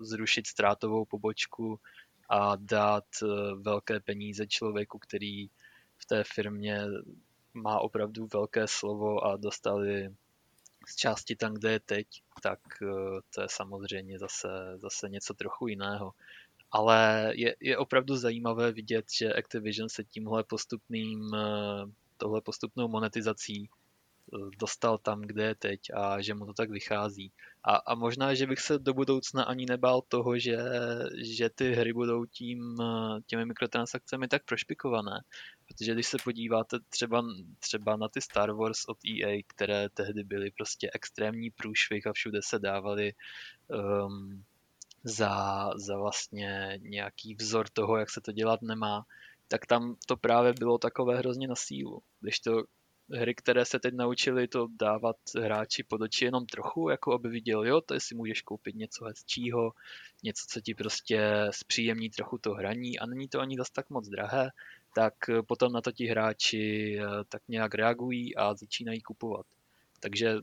zrušit 0.00 0.46
ztrátovou 0.46 1.04
pobočku 1.04 1.80
a 2.28 2.56
dát 2.56 3.04
eh, 3.22 3.26
velké 3.54 4.00
peníze 4.00 4.46
člověku, 4.46 4.98
který 4.98 5.46
v 5.96 6.06
té 6.06 6.24
firmě 6.24 6.84
má 7.54 7.80
opravdu 7.80 8.28
velké 8.32 8.68
slovo 8.68 9.24
a 9.24 9.36
dostali 9.36 10.14
z 10.88 10.96
části 10.96 11.36
tam, 11.36 11.54
kde 11.54 11.72
je 11.72 11.80
teď, 11.80 12.06
tak 12.42 12.60
eh, 12.82 13.20
to 13.34 13.40
je 13.42 13.48
samozřejmě 13.50 14.18
zase, 14.18 14.48
zase 14.76 15.08
něco 15.08 15.34
trochu 15.34 15.68
jiného. 15.68 16.12
Ale 16.70 17.32
je, 17.34 17.56
je 17.60 17.78
opravdu 17.78 18.16
zajímavé 18.16 18.72
vidět, 18.72 19.06
že 19.12 19.34
Activision 19.34 19.88
se 19.88 20.04
tímhle 20.04 20.44
postupným, 20.44 21.30
tohle 22.16 22.40
postupnou 22.40 22.88
monetizací 22.88 23.68
dostal 24.58 24.98
tam, 24.98 25.20
kde 25.20 25.44
je 25.44 25.54
teď 25.54 25.80
a 25.94 26.20
že 26.20 26.34
mu 26.34 26.46
to 26.46 26.52
tak 26.52 26.70
vychází. 26.70 27.32
A, 27.64 27.76
a 27.76 27.94
možná, 27.94 28.34
že 28.34 28.46
bych 28.46 28.60
se 28.60 28.78
do 28.78 28.94
budoucna 28.94 29.42
ani 29.42 29.66
nebál 29.66 30.02
toho, 30.08 30.38
že, 30.38 30.58
že 31.22 31.50
ty 31.50 31.72
hry 31.72 31.92
budou 31.92 32.26
tím, 32.26 32.76
těmi 33.26 33.44
mikrotransakcemi 33.44 34.28
tak 34.28 34.44
prošpikované. 34.44 35.20
Protože 35.68 35.94
když 35.94 36.06
se 36.06 36.16
podíváte 36.24 36.78
třeba, 36.88 37.24
třeba 37.58 37.96
na 37.96 38.08
ty 38.08 38.20
Star 38.20 38.52
Wars 38.52 38.84
od 38.88 38.98
EA, 39.04 39.42
které 39.46 39.88
tehdy 39.88 40.24
byly 40.24 40.50
prostě 40.50 40.90
extrémní 40.94 41.50
průšvih 41.50 42.06
a 42.06 42.12
všude 42.12 42.40
se 42.42 42.58
dávaly 42.58 43.12
um, 43.68 44.44
za, 45.04 45.70
za 45.76 45.98
vlastně 45.98 46.78
nějaký 46.82 47.34
vzor 47.34 47.68
toho, 47.68 47.96
jak 47.96 48.10
se 48.10 48.20
to 48.20 48.32
dělat 48.32 48.62
nemá, 48.62 49.02
tak 49.48 49.66
tam 49.66 49.96
to 50.06 50.16
právě 50.16 50.52
bylo 50.52 50.78
takové 50.78 51.18
hrozně 51.18 51.48
na 51.48 51.54
sílu. 51.56 52.02
Když 52.20 52.40
to 52.40 52.64
hry, 53.10 53.34
které 53.34 53.64
se 53.64 53.78
teď 53.78 53.94
naučili 53.94 54.48
to 54.48 54.68
dávat 54.80 55.16
hráči 55.42 55.82
pod 55.82 56.00
oči 56.00 56.24
jenom 56.24 56.46
trochu, 56.46 56.88
jako 56.88 57.12
aby 57.12 57.28
viděl, 57.28 57.66
jo, 57.66 57.80
to 57.80 58.00
si 58.00 58.14
můžeš 58.14 58.42
koupit 58.42 58.76
něco 58.76 59.04
hezčího, 59.04 59.72
něco, 60.22 60.44
co 60.48 60.60
ti 60.60 60.74
prostě 60.74 61.46
zpříjemní 61.50 62.10
trochu 62.10 62.38
to 62.38 62.54
hraní 62.54 62.98
a 62.98 63.06
není 63.06 63.28
to 63.28 63.40
ani 63.40 63.56
zas 63.56 63.70
tak 63.70 63.90
moc 63.90 64.08
drahé, 64.08 64.50
tak 64.94 65.14
potom 65.46 65.72
na 65.72 65.80
to 65.80 65.92
ti 65.92 66.06
hráči 66.06 66.96
eh, 67.00 67.24
tak 67.28 67.42
nějak 67.48 67.74
reagují 67.74 68.36
a 68.36 68.54
začínají 68.54 69.00
kupovat. 69.00 69.46
Takže 70.00 70.36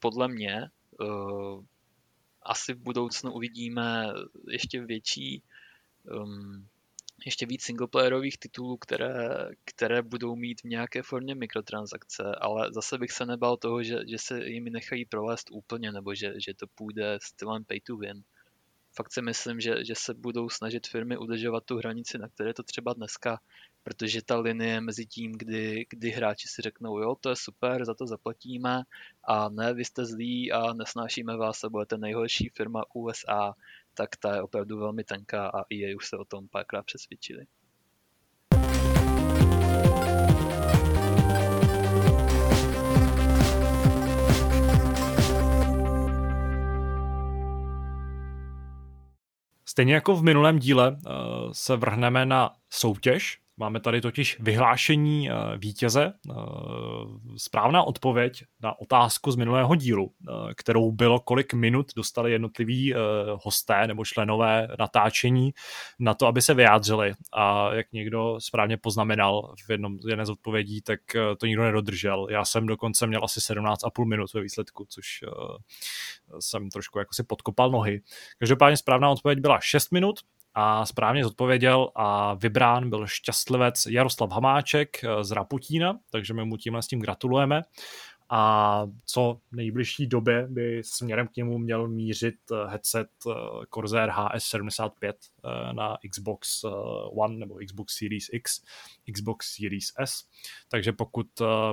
podle 0.00 0.28
mě, 0.28 0.70
eh, 1.02 1.64
asi 2.42 2.74
v 2.74 2.78
budoucnu 2.78 3.32
uvidíme 3.32 4.12
ještě 4.48 4.84
větší 4.84 5.42
um, 6.10 6.68
ještě 7.26 7.46
víc 7.46 7.62
singleplayerových 7.62 8.38
titulů, 8.38 8.76
které, 8.76 9.48
které 9.64 10.02
budou 10.02 10.36
mít 10.36 10.60
v 10.60 10.64
nějaké 10.64 11.02
formě 11.02 11.34
mikrotransakce, 11.34 12.22
ale 12.40 12.72
zase 12.72 12.98
bych 12.98 13.12
se 13.12 13.26
nebal 13.26 13.56
toho, 13.56 13.82
že, 13.82 13.98
že 14.08 14.18
se 14.18 14.44
jimi 14.44 14.70
nechají 14.70 15.04
provést 15.04 15.48
úplně, 15.50 15.92
nebo 15.92 16.14
že, 16.14 16.34
že 16.36 16.54
to 16.54 16.66
půjde 16.74 17.18
stylem 17.22 17.64
pay 17.64 17.80
to 17.80 17.96
win. 17.96 18.22
Fakt 18.96 19.12
si 19.12 19.22
myslím, 19.22 19.60
že, 19.60 19.84
že 19.84 19.94
se 19.96 20.14
budou 20.14 20.48
snažit 20.48 20.86
firmy 20.86 21.16
udržovat 21.16 21.64
tu 21.64 21.76
hranici, 21.76 22.18
na 22.18 22.28
které 22.28 22.54
to 22.54 22.62
třeba 22.62 22.92
dneska, 22.92 23.40
protože 23.82 24.22
ta 24.22 24.38
linie 24.38 24.80
mezi 24.80 25.06
tím, 25.06 25.32
kdy, 25.32 25.86
kdy 25.90 26.10
hráči 26.10 26.48
si 26.48 26.62
řeknou, 26.62 26.98
jo, 26.98 27.16
to 27.20 27.30
je 27.30 27.36
super, 27.36 27.84
za 27.84 27.94
to 27.94 28.06
zaplatíme, 28.06 28.82
a 29.24 29.48
ne, 29.48 29.74
vy 29.74 29.84
jste 29.84 30.04
zlí 30.04 30.52
a 30.52 30.72
nesnášíme 30.72 31.36
vás 31.36 31.64
a 31.64 31.68
budete 31.68 31.98
nejhorší 31.98 32.48
firma 32.48 32.84
USA, 32.94 33.54
tak 33.94 34.16
ta 34.16 34.34
je 34.34 34.42
opravdu 34.42 34.78
velmi 34.78 35.04
tenká 35.04 35.46
a 35.48 35.58
EA 35.72 35.96
už 35.96 36.08
se 36.08 36.16
o 36.16 36.24
tom 36.24 36.48
párkrát 36.48 36.82
přesvědčili. 36.82 37.46
Stejně 49.70 49.94
jako 49.94 50.16
v 50.16 50.22
minulém 50.22 50.58
díle 50.58 50.90
uh, 50.90 50.96
se 51.52 51.76
vrhneme 51.76 52.26
na 52.26 52.50
soutěž, 52.70 53.38
Máme 53.60 53.80
tady 53.80 54.00
totiž 54.00 54.36
vyhlášení 54.40 55.30
eh, 55.30 55.34
vítěze, 55.56 56.12
eh, 56.30 56.34
správná 57.36 57.82
odpověď 57.82 58.44
na 58.60 58.80
otázku 58.80 59.30
z 59.30 59.36
minulého 59.36 59.74
dílu, 59.74 60.12
eh, 60.28 60.54
kterou 60.54 60.92
bylo, 60.92 61.20
kolik 61.20 61.54
minut 61.54 61.86
dostali 61.96 62.32
jednotliví 62.32 62.94
hosté 63.42 63.86
nebo 63.86 64.04
členové 64.04 64.68
natáčení 64.78 65.50
na 65.98 66.14
to, 66.14 66.26
aby 66.26 66.42
se 66.42 66.54
vyjádřili. 66.54 67.12
A 67.32 67.74
jak 67.74 67.92
někdo 67.92 68.36
správně 68.38 68.76
poznamenal 68.76 69.54
v 69.66 69.70
jednom 69.70 69.98
jedné 70.08 70.26
z 70.26 70.30
odpovědí, 70.30 70.82
tak 70.82 71.00
to 71.38 71.46
nikdo 71.46 71.62
nedodržel. 71.62 72.26
Já 72.30 72.44
jsem 72.44 72.66
dokonce 72.66 73.06
měl 73.06 73.24
asi 73.24 73.40
17,5 73.40 74.04
minut 74.04 74.34
ve 74.34 74.40
výsledku, 74.40 74.86
což 74.88 75.24
jsem 76.40 76.70
trošku 76.70 76.98
jako 76.98 77.14
si 77.14 77.22
podkopal 77.22 77.70
nohy. 77.70 78.00
Každopádně 78.38 78.76
správná 78.76 79.10
odpověď 79.10 79.38
byla 79.38 79.58
6 79.62 79.92
minut, 79.92 80.20
a 80.54 80.86
správně 80.86 81.24
zodpověděl 81.24 81.90
a 81.94 82.34
vybrán 82.34 82.90
byl 82.90 83.06
šťastlivec 83.06 83.86
Jaroslav 83.86 84.30
Hamáček 84.30 85.04
eh, 85.04 85.24
z 85.24 85.30
Raputína, 85.30 85.98
takže 86.10 86.34
my 86.34 86.44
mu 86.44 86.56
tímhle 86.56 86.82
s 86.82 86.86
tím 86.86 87.00
gratulujeme. 87.00 87.62
A 88.32 88.82
co 89.06 89.40
v 89.52 89.56
nejbližší 89.56 90.06
době 90.06 90.46
by 90.50 90.82
směrem 90.84 91.28
k 91.28 91.36
němu 91.36 91.58
měl 91.58 91.88
mířit 91.88 92.34
eh, 92.52 92.70
headset 92.70 93.08
eh, 93.26 93.32
Corsair 93.74 94.08
HS75 94.10 95.12
na 95.72 95.96
Xbox 96.10 96.64
One 97.16 97.36
nebo 97.36 97.54
Xbox 97.66 97.96
Series 97.96 98.26
X, 98.32 98.62
Xbox 99.12 99.54
Series 99.54 99.92
S. 99.98 100.24
Takže 100.68 100.92
pokud 100.92 101.26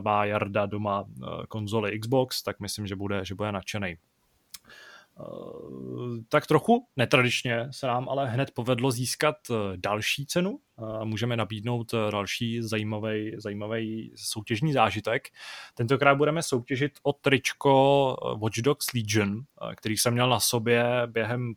má 0.03 0.25
Jarda 0.25 0.65
doma 0.65 1.05
konzoli 1.49 1.99
Xbox, 1.99 2.43
tak 2.43 2.59
myslím, 2.59 2.87
že 2.87 2.95
bude, 2.95 3.25
že 3.25 3.35
bude 3.35 3.51
nadšený. 3.51 3.97
Eh, 5.19 6.23
tak 6.29 6.47
trochu 6.47 6.87
netradičně 6.95 7.67
se 7.71 7.87
nám 7.87 8.09
ale 8.09 8.29
hned 8.29 8.51
povedlo 8.51 8.91
získat 8.91 9.35
eh, 9.51 9.53
další 9.77 10.25
cenu. 10.25 10.59
Můžeme 11.03 11.37
nabídnout 11.37 11.93
eh, 11.93 12.11
další 12.11 12.61
zajímavý, 12.61 13.31
zajímavý 13.37 14.11
soutěžní 14.15 14.73
zážitek. 14.73 15.27
Tentokrát 15.73 16.15
budeme 16.15 16.43
soutěžit 16.43 16.91
o 17.03 17.13
tričko 17.13 18.15
Watch 18.41 18.57
Dogs 18.57 18.93
Legion, 18.93 19.41
který 19.75 19.97
jsem 19.97 20.13
měl 20.13 20.29
na 20.29 20.39
sobě 20.39 20.85
během 21.05 21.53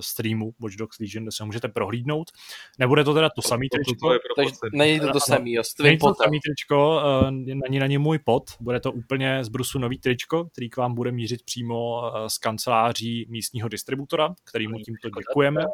streamu 0.00 0.54
Watch 0.60 0.76
Dogs 0.76 0.98
Legion, 0.98 1.24
kde 1.24 1.32
se 1.32 1.44
můžete 1.44 1.68
prohlídnout. 1.68 2.30
Nebude 2.78 3.04
to 3.04 3.14
teda 3.14 3.28
to, 3.28 3.42
to 3.42 3.48
samý 3.48 3.68
tričko. 3.68 4.08
To 4.08 4.18
Takže 4.36 4.54
není 4.72 5.00
to 5.00 5.12
to 5.12 5.20
samý, 5.20 5.52
jo, 5.52 5.62
Není 5.82 5.98
to 5.98 6.14
samý 6.14 6.40
tričko, 6.40 7.02
není 7.30 7.78
na 7.78 7.86
ně 7.86 7.98
můj 7.98 8.18
pot, 8.18 8.50
bude 8.60 8.80
to 8.80 8.92
úplně 8.92 9.44
z 9.44 9.48
Brusu 9.48 9.78
nový 9.78 9.98
tričko, 9.98 10.44
který 10.44 10.70
k 10.70 10.76
vám 10.76 10.94
bude 10.94 11.12
mířit 11.12 11.42
přímo 11.42 12.02
z 12.26 12.38
kanceláří 12.38 13.26
místního 13.28 13.68
distributora, 13.68 14.34
kterýmu 14.44 14.78
tímto 14.78 15.10
děkujeme. 15.20 15.64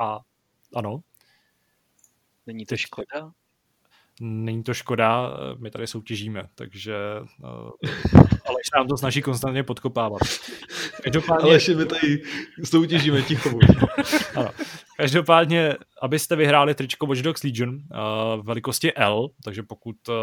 A 0.00 0.20
ano. 0.74 1.00
Není 2.48 2.66
to 2.66 2.76
škoda? 2.76 3.32
Není 4.20 4.62
to 4.62 4.74
škoda, 4.74 5.36
my 5.58 5.70
tady 5.70 5.86
soutěžíme, 5.86 6.48
takže 6.54 6.96
ale 8.48 8.56
se 8.64 8.78
nám 8.78 8.88
to 8.88 8.96
snaží 8.96 9.22
konstantně 9.22 9.62
podkopávat. 9.62 10.22
Každopádně... 11.02 11.50
Ale 11.50 11.58
my 11.76 11.86
tady 11.86 12.22
soutěžíme 12.64 13.22
ticho. 13.22 13.58
ano. 14.34 14.50
Každopádně, 15.00 15.76
abyste 16.02 16.36
vyhráli 16.36 16.74
tričko 16.74 17.06
Watch 17.06 17.22
Dogs 17.22 17.42
Legion 17.42 17.74
uh, 17.74 18.46
velikosti 18.46 18.94
L, 18.94 19.28
takže 19.44 19.62
pokud 19.62 19.96
uh, 20.08 20.14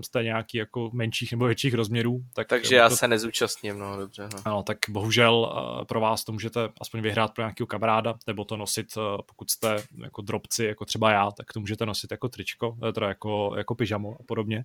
jste 0.00 0.22
nějaký 0.22 0.58
jako 0.58 0.90
menších 0.92 1.32
nebo 1.32 1.44
větších 1.44 1.74
rozměrů, 1.74 2.20
tak... 2.34 2.48
Takže 2.48 2.76
já 2.76 2.88
to... 2.88 2.96
se 2.96 3.08
nezúčastním, 3.08 3.78
no 3.78 3.96
dobře. 3.96 4.28
No. 4.34 4.40
Ano, 4.44 4.62
tak 4.62 4.78
bohužel 4.88 5.34
uh, 5.34 5.84
pro 5.84 6.00
vás 6.00 6.24
to 6.24 6.32
můžete 6.32 6.68
aspoň 6.80 7.00
vyhrát 7.00 7.34
pro 7.34 7.42
nějakého 7.42 7.66
kamaráda, 7.66 8.14
nebo 8.26 8.44
to 8.44 8.56
nosit, 8.56 8.86
uh, 8.96 9.02
pokud 9.26 9.50
jste 9.50 9.76
jako 10.02 10.22
drobci, 10.22 10.64
jako 10.64 10.84
třeba 10.84 11.10
já, 11.10 11.30
tak 11.30 11.52
to 11.52 11.60
můžete 11.60 11.86
nosit 11.86 12.10
jako 12.10 12.28
tričko, 12.28 12.76
teda 12.94 13.08
jako, 13.08 13.54
jako 13.56 13.74
pyžamo 13.74 14.16
a 14.20 14.22
podobně. 14.26 14.64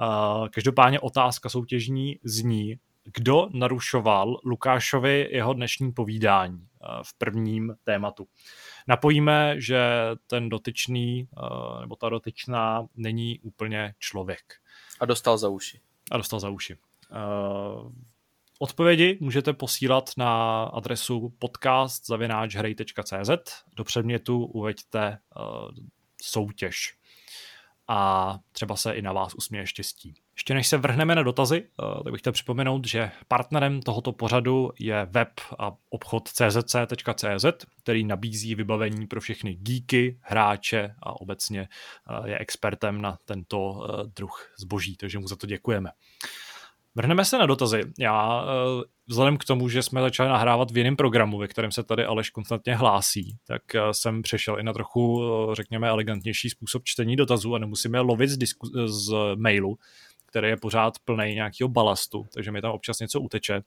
Uh, 0.00 0.48
každopádně 0.48 1.00
otázka 1.00 1.48
soutěžní 1.48 2.18
zní, 2.24 2.78
kdo 3.04 3.48
narušoval 3.52 4.36
Lukášovi 4.44 5.28
jeho 5.30 5.52
dnešní 5.52 5.92
povídání 5.92 6.68
v 7.02 7.18
prvním 7.18 7.74
tématu 7.84 8.28
napojíme, 8.88 9.60
že 9.60 9.80
ten 10.26 10.48
dotyčný 10.48 11.28
eh, 11.36 11.80
nebo 11.80 11.96
ta 11.96 12.08
dotyčná 12.08 12.86
není 12.94 13.40
úplně 13.40 13.94
člověk. 13.98 14.54
A 15.00 15.06
dostal 15.06 15.38
za 15.38 15.48
uši. 15.48 15.80
A 16.10 16.16
dostal 16.16 16.40
za 16.40 16.50
uši. 16.50 16.78
Eh, 17.12 17.16
odpovědi 18.58 19.18
můžete 19.20 19.52
posílat 19.52 20.10
na 20.16 20.62
adresu 20.64 21.34
podcast.cz. 21.38 23.30
Do 23.76 23.84
předmětu 23.84 24.44
uveďte 24.44 25.18
soutěž 26.22 26.96
a 27.88 28.38
třeba 28.52 28.76
se 28.76 28.92
i 28.92 29.02
na 29.02 29.12
vás 29.12 29.34
usměje 29.34 29.66
štěstí. 29.66 30.14
Ještě 30.36 30.54
než 30.54 30.66
se 30.66 30.76
vrhneme 30.76 31.14
na 31.14 31.22
dotazy, 31.22 31.62
eh, 31.62 32.04
tak 32.04 32.12
bych 32.12 32.20
chtěl 32.20 32.32
připomenout, 32.32 32.86
že 32.86 33.10
partnerem 33.28 33.82
tohoto 33.82 34.12
pořadu 34.12 34.70
je 34.78 35.06
web 35.10 35.28
a 35.58 35.72
obchod 35.90 36.28
czc.cz, 36.28 37.46
který 37.82 38.04
nabízí 38.04 38.54
vybavení 38.54 39.06
pro 39.06 39.20
všechny 39.20 39.54
geeky, 39.54 40.18
hráče 40.20 40.94
a 41.02 41.20
obecně 41.20 41.60
eh, 41.60 42.30
je 42.30 42.38
expertem 42.38 43.02
na 43.02 43.18
tento 43.24 43.88
eh, 43.88 44.10
druh 44.16 44.52
zboží, 44.58 44.96
takže 44.96 45.18
mu 45.18 45.28
za 45.28 45.36
to 45.36 45.46
děkujeme. 45.46 45.90
Vrhneme 46.94 47.24
se 47.24 47.38
na 47.38 47.46
dotazy. 47.46 47.82
Já 47.98 48.44
vzhledem 49.06 49.36
k 49.36 49.44
tomu, 49.44 49.68
že 49.68 49.82
jsme 49.82 50.00
začali 50.00 50.28
nahrávat 50.28 50.70
v 50.70 50.76
jiném 50.76 50.96
programu, 50.96 51.38
ve 51.38 51.48
kterém 51.48 51.72
se 51.72 51.82
tady 51.82 52.04
Aleš 52.04 52.30
konstantně 52.30 52.76
hlásí, 52.76 53.36
tak 53.46 53.62
jsem 53.92 54.22
přešel 54.22 54.58
i 54.58 54.62
na 54.62 54.72
trochu, 54.72 55.22
řekněme, 55.52 55.88
elegantnější 55.88 56.50
způsob 56.50 56.82
čtení 56.84 57.16
dotazů 57.16 57.54
a 57.54 57.58
nemusíme 57.58 58.00
lovit 58.00 58.30
z, 58.30 58.38
disku- 58.38 58.86
z 58.86 59.12
mailu, 59.36 59.78
který 60.32 60.48
je 60.48 60.56
pořád 60.56 60.94
plný 61.04 61.34
nějakého 61.34 61.68
balastu, 61.68 62.26
takže 62.34 62.52
mi 62.52 62.60
tam 62.60 62.72
občas 62.72 62.98
něco 62.98 63.20
uteče. 63.20 63.62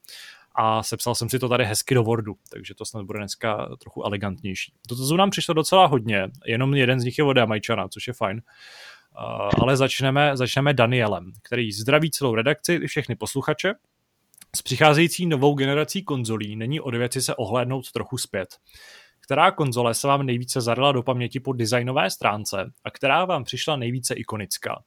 A 0.56 0.84
sepsal 0.84 1.16
jsem 1.16 1.30
si 1.30 1.40
to 1.40 1.50
tady 1.50 1.66
hezky 1.66 1.96
do 1.96 2.04
Wordu, 2.04 2.36
takže 2.50 2.76
to 2.76 2.86
snad 2.86 3.06
bude 3.06 3.20
dneska 3.20 3.70
trochu 3.80 4.04
elegantnější. 4.04 4.74
Dotazů 4.90 5.16
nám 5.16 5.30
přišlo 5.30 5.54
docela 5.54 5.86
hodně, 5.86 6.28
jenom 6.46 6.74
jeden 6.74 7.00
z 7.00 7.04
nich 7.04 7.18
je 7.18 7.24
od 7.24 7.38
Jamajčana, 7.38 7.88
což 7.88 8.08
je 8.08 8.14
fajn. 8.14 8.42
Uh, 9.18 9.50
ale 9.62 9.78
začneme, 9.78 10.38
začneme 10.38 10.74
Danielem, 10.74 11.32
který 11.44 11.72
zdraví 11.72 12.12
celou 12.12 12.36
redakci 12.36 12.74
i 12.74 12.88
všechny 12.88 13.16
posluchače. 13.16 13.74
S 14.56 14.62
přicházející 14.62 15.26
novou 15.26 15.56
generací 15.56 16.04
konzolí 16.04 16.56
není 16.56 16.80
od 16.80 16.96
věci 16.96 17.22
se 17.22 17.36
ohlédnout 17.36 17.92
trochu 17.92 18.18
zpět. 18.18 18.50
Která 19.20 19.52
konzole 19.52 19.94
se 19.94 20.08
vám 20.08 20.26
nejvíce 20.26 20.62
zadala 20.62 20.92
do 20.92 21.04
paměti 21.04 21.40
po 21.40 21.54
designové 21.54 22.10
stránce 22.10 22.72
a 22.84 22.92
která 22.92 23.26
vám 23.26 23.44
přišla 23.44 23.76
nejvíce 23.76 24.14
ikonická? 24.14 24.84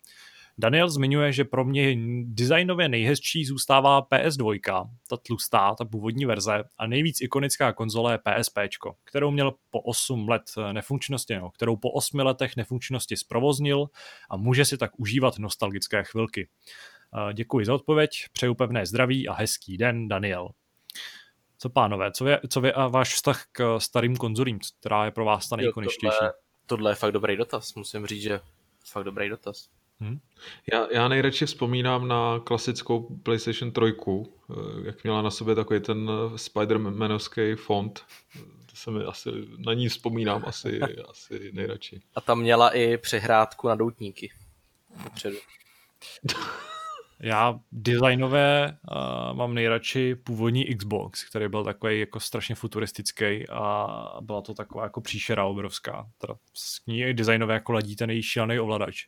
Daniel 0.59 0.91
zmiňuje, 0.91 1.33
že 1.33 1.45
pro 1.45 1.65
mě 1.65 1.97
designově 2.25 2.89
nejhezčí 2.89 3.45
zůstává 3.45 4.03
PS2, 4.03 4.91
ta 5.09 5.17
tlustá, 5.17 5.75
ta 5.75 5.85
původní 5.85 6.27
verze 6.27 6.65
a 6.79 6.87
nejvíc 6.87 7.21
ikonická 7.21 7.73
konzole 7.73 8.15
je 8.15 8.19
PSP, 8.19 8.59
kterou 9.05 9.31
měl 9.31 9.55
po 9.71 9.81
8 9.81 10.29
let 10.29 10.43
nefunkčnosti, 10.73 11.37
no, 11.37 11.51
kterou 11.51 11.77
po 11.77 11.91
8 11.91 12.19
letech 12.19 12.57
nefunkčnosti 12.57 13.17
zprovoznil 13.17 13.87
a 14.31 14.37
může 14.37 14.65
si 14.65 14.79
tak 14.79 15.01
užívat 15.01 15.39
nostalgické 15.39 16.05
chvilky. 16.05 16.49
Děkuji 17.33 17.67
za 17.67 17.75
odpověď, 17.75 18.11
přeju 18.33 18.55
pevné 18.55 18.87
zdraví 18.87 19.29
a 19.29 19.33
hezký 19.33 19.77
den, 19.77 20.09
Daniel. 20.09 20.49
Co 21.59 21.71
pánové, 21.71 22.13
co 22.13 22.27
je, 22.27 22.41
co 22.49 22.67
je 22.67 22.73
a 22.73 22.89
váš 22.89 23.15
vztah 23.15 23.45
k 23.53 23.81
starým 23.81 24.17
konzolím, 24.17 24.59
která 24.81 25.05
je 25.05 25.11
pro 25.11 25.25
vás 25.25 25.49
ta 25.49 25.57
nejikoničtější? 25.57 26.17
Tohle, 26.19 26.33
tohle 26.67 26.91
je 26.91 26.95
fakt 26.95 27.13
dobrý 27.13 27.37
dotaz, 27.37 27.75
musím 27.75 28.07
říct, 28.07 28.23
že 28.23 28.41
fakt 28.87 29.05
dobrý 29.05 29.29
dotaz. 29.29 29.69
Hmm. 30.01 30.19
Já, 30.73 30.87
já 30.93 31.09
nejradši 31.09 31.47
vzpomínám 31.47 32.09
na 32.09 32.41
klasickou 32.45 33.19
PlayStation 33.23 33.73
3, 33.73 33.83
eh, 33.87 34.55
jak 34.85 35.05
měla 35.05 35.23
na 35.23 35.31
sobě 35.31 35.55
takový 35.55 35.81
ten 35.81 36.11
Spider-Manovský 36.37 37.57
font. 37.57 38.05
To 38.71 38.77
se 38.77 38.91
mi 38.91 39.05
asi, 39.05 39.31
na 39.59 39.75
ní 39.75 39.89
vzpomínám 39.89 40.43
asi, 40.47 40.81
asi 41.09 41.51
nejradši. 41.53 42.01
A 42.15 42.21
tam 42.21 42.41
měla 42.41 42.71
i 42.71 42.99
přehrádku 42.99 43.69
na 43.69 43.75
doutníky. 43.75 44.33
Dopředu. 45.05 45.37
Já 47.21 47.61
designové 47.73 48.79
uh, 48.91 49.37
mám 49.37 49.55
nejradši 49.55 50.15
původní 50.15 50.65
Xbox, 50.77 51.25
který 51.25 51.49
byl 51.49 51.65
takový 51.65 52.01
jako 52.01 52.21
strašně 52.21 52.55
futuristický 52.55 53.49
a 53.49 53.87
byla 54.21 54.43
to 54.43 54.55
taková 54.55 54.85
jako 54.85 55.01
příšera 55.01 55.45
obrovská. 55.45 56.07
Teda 56.19 56.35
s 56.55 56.87
ní 56.87 57.15
designové 57.15 57.55
jako 57.55 57.73
ladí 57.73 57.97
ten 57.97 58.11
její 58.11 58.23
šílený 58.23 58.59
ovladač. 58.59 59.07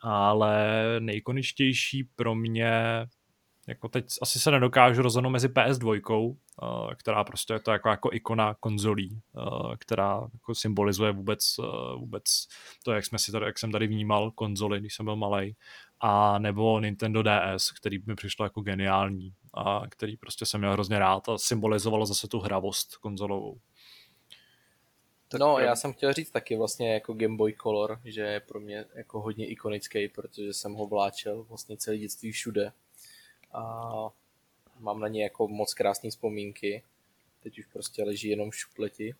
Ale 0.00 0.84
nejkoničtější 1.00 2.04
pro 2.04 2.34
mě 2.34 3.06
jako 3.68 3.88
teď 3.88 4.06
asi 4.22 4.40
se 4.40 4.50
nedokážu 4.50 5.02
rozhodnout 5.02 5.30
mezi 5.30 5.48
PS2, 5.48 6.16
uh, 6.16 6.36
která 6.94 7.24
prostě 7.24 7.52
je 7.52 7.60
to 7.60 7.70
jako, 7.70 7.88
jako 7.88 8.10
ikona 8.12 8.54
konzolí, 8.54 9.20
uh, 9.32 9.74
která 9.78 10.20
jako 10.32 10.54
symbolizuje 10.54 11.12
vůbec, 11.12 11.58
uh, 11.58 12.00
vůbec 12.00 12.24
to, 12.84 12.92
jak, 12.92 13.04
jsme 13.04 13.18
si 13.18 13.32
tady, 13.32 13.46
jak 13.46 13.58
jsem 13.58 13.72
tady 13.72 13.86
vnímal 13.86 14.30
konzoly, 14.30 14.80
když 14.80 14.94
jsem 14.94 15.06
byl 15.06 15.16
malý, 15.16 15.56
a 16.00 16.38
nebo 16.38 16.80
Nintendo 16.80 17.22
DS, 17.22 17.72
který 17.72 17.98
mi 18.06 18.14
přišlo 18.14 18.44
jako 18.44 18.60
geniální 18.60 19.34
a 19.54 19.82
který 19.88 20.16
prostě 20.16 20.46
jsem 20.46 20.60
měl 20.60 20.72
hrozně 20.72 20.98
rád 20.98 21.28
a 21.28 21.38
symbolizovalo 21.38 22.06
zase 22.06 22.28
tu 22.28 22.38
hravost 22.38 22.96
konzolovou. 22.96 23.58
Tak 25.28 25.40
no, 25.40 25.58
já 25.58 25.76
jsem 25.76 25.92
chtěl 25.92 26.12
říct 26.12 26.30
taky 26.30 26.56
vlastně 26.56 26.94
jako 26.94 27.14
Game 27.14 27.36
Boy 27.36 27.54
Color, 27.62 28.00
že 28.04 28.20
je 28.20 28.40
pro 28.40 28.60
mě 28.60 28.84
jako 28.94 29.20
hodně 29.20 29.46
ikonický, 29.46 30.08
protože 30.08 30.52
jsem 30.52 30.74
ho 30.74 30.86
vláčel 30.86 31.42
vlastně 31.42 31.76
celé 31.76 31.98
dětství 31.98 32.32
všude 32.32 32.72
a 33.52 33.92
mám 34.78 35.00
na 35.00 35.08
ně 35.08 35.22
jako 35.22 35.48
moc 35.48 35.74
krásné 35.74 36.10
vzpomínky. 36.10 36.82
Teď 37.42 37.58
už 37.58 37.66
prostě 37.66 38.04
leží 38.04 38.28
jenom 38.28 38.50
v 38.50 38.56
šupleti. 38.56 39.14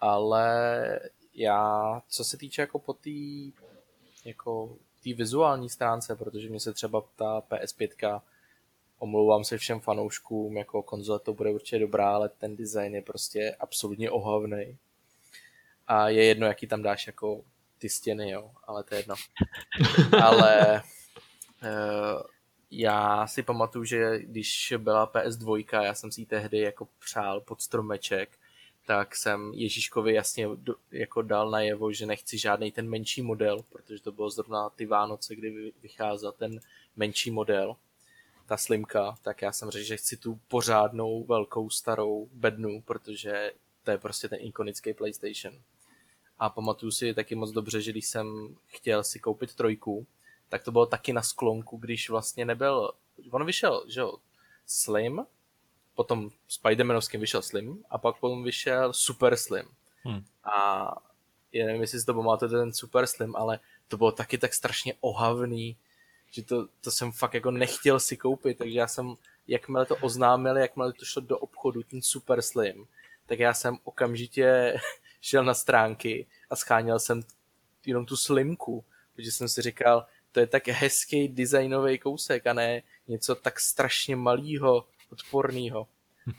Ale 0.00 1.00
já, 1.34 2.02
co 2.08 2.24
se 2.24 2.36
týče 2.36 2.62
jako 2.62 2.78
po 2.78 2.92
té 2.92 3.10
jako 4.24 4.76
té 5.04 5.14
vizuální 5.14 5.68
stránce, 5.68 6.16
protože 6.16 6.50
mi 6.50 6.60
se 6.60 6.72
třeba 6.72 7.04
ta 7.16 7.40
PS5 7.40 8.20
omlouvám 8.98 9.44
se 9.44 9.58
všem 9.58 9.80
fanouškům, 9.80 10.56
jako 10.56 10.82
konzole 10.82 11.18
to 11.18 11.34
bude 11.34 11.50
určitě 11.50 11.78
dobrá, 11.78 12.14
ale 12.14 12.28
ten 12.28 12.56
design 12.56 12.94
je 12.94 13.02
prostě 13.02 13.56
absolutně 13.60 14.10
ohavný. 14.10 14.76
A 15.88 16.08
je 16.08 16.24
jedno, 16.24 16.46
jaký 16.46 16.66
tam 16.66 16.82
dáš 16.82 17.06
jako 17.06 17.44
ty 17.78 17.88
stěny, 17.88 18.30
jo, 18.30 18.50
ale 18.64 18.84
to 18.84 18.94
je 18.94 18.98
jedno. 18.98 19.14
ale 20.22 20.82
uh, 21.62 22.22
já 22.70 23.26
si 23.26 23.42
pamatuju, 23.42 23.84
že 23.84 24.18
když 24.18 24.74
byla 24.78 25.12
PS2, 25.12 25.82
já 25.82 25.94
jsem 25.94 26.12
si 26.12 26.20
ji 26.20 26.26
tehdy 26.26 26.58
jako 26.58 26.88
přál 26.98 27.40
pod 27.40 27.62
stromeček, 27.62 28.38
tak 28.86 29.16
jsem 29.16 29.52
Ježíškovi 29.54 30.14
jasně 30.14 30.48
jako 30.92 31.22
dal 31.22 31.50
najevo, 31.50 31.92
že 31.92 32.06
nechci 32.06 32.38
žádný 32.38 32.72
ten 32.72 32.88
menší 32.88 33.22
model, 33.22 33.62
protože 33.68 34.02
to 34.02 34.12
bylo 34.12 34.30
zrovna 34.30 34.70
ty 34.70 34.86
Vánoce, 34.86 35.36
kdy 35.36 35.72
vycházel 35.82 36.32
ten 36.32 36.60
menší 36.96 37.30
model, 37.30 37.76
ta 38.46 38.56
slimka, 38.56 39.14
tak 39.22 39.42
já 39.42 39.52
jsem 39.52 39.70
řekl, 39.70 39.86
že 39.86 39.96
chci 39.96 40.16
tu 40.16 40.40
pořádnou 40.48 41.24
velkou 41.24 41.70
starou 41.70 42.28
bednu, 42.32 42.82
protože 42.82 43.52
to 43.84 43.90
je 43.90 43.98
prostě 43.98 44.28
ten 44.28 44.38
ikonický 44.42 44.94
PlayStation. 44.94 45.54
A 46.38 46.50
pamatuju 46.50 46.92
si 46.92 47.14
taky 47.14 47.34
moc 47.34 47.50
dobře, 47.50 47.80
že 47.80 47.90
když 47.90 48.06
jsem 48.06 48.56
chtěl 48.66 49.04
si 49.04 49.18
koupit 49.18 49.54
trojku, 49.54 50.06
tak 50.48 50.62
to 50.62 50.72
bylo 50.72 50.86
taky 50.86 51.12
na 51.12 51.22
sklonku, 51.22 51.76
když 51.76 52.10
vlastně 52.10 52.44
nebyl, 52.44 52.92
on 53.30 53.46
vyšel, 53.46 53.84
že 53.88 54.00
jo, 54.00 54.14
Slim, 54.66 55.26
potom 55.94 56.30
Spider-Manovským 56.50 57.20
vyšel 57.20 57.42
Slim 57.42 57.84
a 57.90 57.98
pak 57.98 58.16
potom 58.16 58.44
vyšel 58.44 58.92
Super 58.92 59.36
Slim. 59.36 59.66
Hmm. 60.02 60.24
A 60.44 60.94
já 61.52 61.66
nevím, 61.66 61.80
jestli 61.80 62.00
si 62.00 62.06
to 62.06 62.14
pamatujete 62.14 62.56
ten 62.56 62.72
Super 62.72 63.06
Slim, 63.06 63.36
ale 63.36 63.60
to 63.88 63.96
bylo 63.96 64.12
taky 64.12 64.38
tak 64.38 64.54
strašně 64.54 64.94
ohavný, 65.00 65.76
že 66.30 66.42
to, 66.42 66.68
to 66.80 66.90
jsem 66.90 67.12
fakt 67.12 67.34
jako 67.34 67.50
nechtěl 67.50 68.00
si 68.00 68.16
koupit, 68.16 68.58
takže 68.58 68.78
já 68.78 68.86
jsem, 68.86 69.14
jakmile 69.48 69.86
to 69.86 69.96
oznámili, 69.96 70.60
jakmile 70.60 70.92
to 70.92 71.04
šlo 71.04 71.22
do 71.22 71.38
obchodu, 71.38 71.82
ten 71.82 72.02
Super 72.02 72.42
Slim, 72.42 72.86
tak 73.26 73.38
já 73.38 73.54
jsem 73.54 73.78
okamžitě 73.84 74.74
šel 75.20 75.44
na 75.44 75.54
stránky 75.54 76.26
a 76.50 76.56
scháněl 76.56 76.98
jsem 76.98 77.22
jenom 77.86 78.06
tu 78.06 78.16
slimku, 78.16 78.84
protože 79.12 79.32
jsem 79.32 79.48
si 79.48 79.62
říkal, 79.62 80.06
to 80.32 80.40
je 80.40 80.46
tak 80.46 80.68
hezký 80.68 81.28
designový 81.28 81.98
kousek 81.98 82.46
a 82.46 82.52
ne 82.52 82.82
něco 83.08 83.34
tak 83.34 83.60
strašně 83.60 84.16
malého, 84.16 84.86
odporného. 85.12 85.88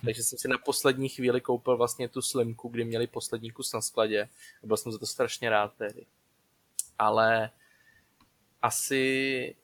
Takže 0.05 0.23
jsem 0.23 0.39
si 0.39 0.47
na 0.47 0.57
poslední 0.57 1.09
chvíli 1.09 1.41
koupil 1.41 1.77
vlastně 1.77 2.09
tu 2.09 2.21
slimku, 2.21 2.69
kdy 2.69 2.85
měli 2.85 3.07
poslední 3.07 3.51
kus 3.51 3.73
na 3.73 3.81
skladě 3.81 4.29
a 4.63 4.67
byl 4.67 4.77
jsem 4.77 4.91
za 4.91 4.97
to 4.97 5.05
strašně 5.05 5.49
rád 5.49 5.73
tehdy. 5.77 6.05
Ale 6.99 7.49
asi 8.61 9.55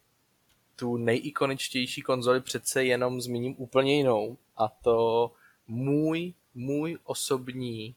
tu 0.75 0.97
nejikoničtější 0.97 2.01
konzoli 2.01 2.41
přece 2.41 2.83
jenom 2.83 3.21
zmíním 3.21 3.55
úplně 3.57 3.97
jinou 3.97 4.37
a 4.57 4.67
to 4.67 5.31
můj, 5.67 6.33
můj 6.53 6.97
osobní 7.03 7.95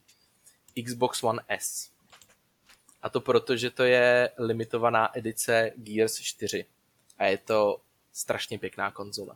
Xbox 0.85 1.23
One 1.23 1.41
S. 1.47 1.89
A 3.01 3.09
to 3.09 3.21
proto, 3.21 3.57
že 3.57 3.69
to 3.71 3.83
je 3.83 4.29
limitovaná 4.37 5.17
edice 5.17 5.71
Gears 5.75 6.19
4. 6.19 6.65
A 7.17 7.25
je 7.25 7.37
to 7.37 7.81
strašně 8.13 8.59
pěkná 8.59 8.91
konzole. 8.91 9.35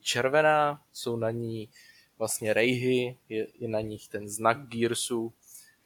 Červená, 0.00 0.82
jsou 0.92 1.16
na 1.16 1.30
ní 1.30 1.68
vlastně 2.18 2.52
rejhy, 2.52 3.16
je, 3.28 3.46
je 3.58 3.68
na 3.68 3.80
nich 3.80 4.08
ten 4.08 4.28
znak 4.28 4.58
Gearsu 4.68 5.32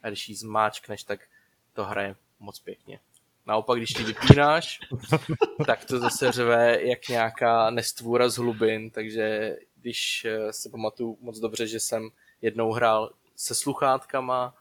a 0.03 0.09
když 0.09 0.29
ji 0.29 0.35
zmáčkneš, 0.35 1.03
tak 1.03 1.21
to 1.73 1.85
hraje 1.85 2.17
moc 2.41 2.59
pěkně. 2.59 3.01
Naopak, 3.47 3.79
když 3.79 3.99
ji 3.99 4.05
vypínáš, 4.05 4.81
tak 5.67 5.85
to 5.85 5.99
zase 5.99 6.33
řve 6.33 6.83
jak 6.83 7.09
nějaká 7.09 7.71
nestvůra 7.71 8.29
z 8.29 8.37
hlubin, 8.37 8.91
takže 8.91 9.57
když 9.77 10.25
eh, 10.25 10.53
si 10.53 10.69
pamatuju 10.71 11.19
moc 11.21 11.39
dobře, 11.39 11.67
že 11.67 11.81
jsem 11.81 12.11
jednou 12.43 12.73
hrál 12.73 13.11
se 13.37 13.55
sluchátkama, 13.55 14.55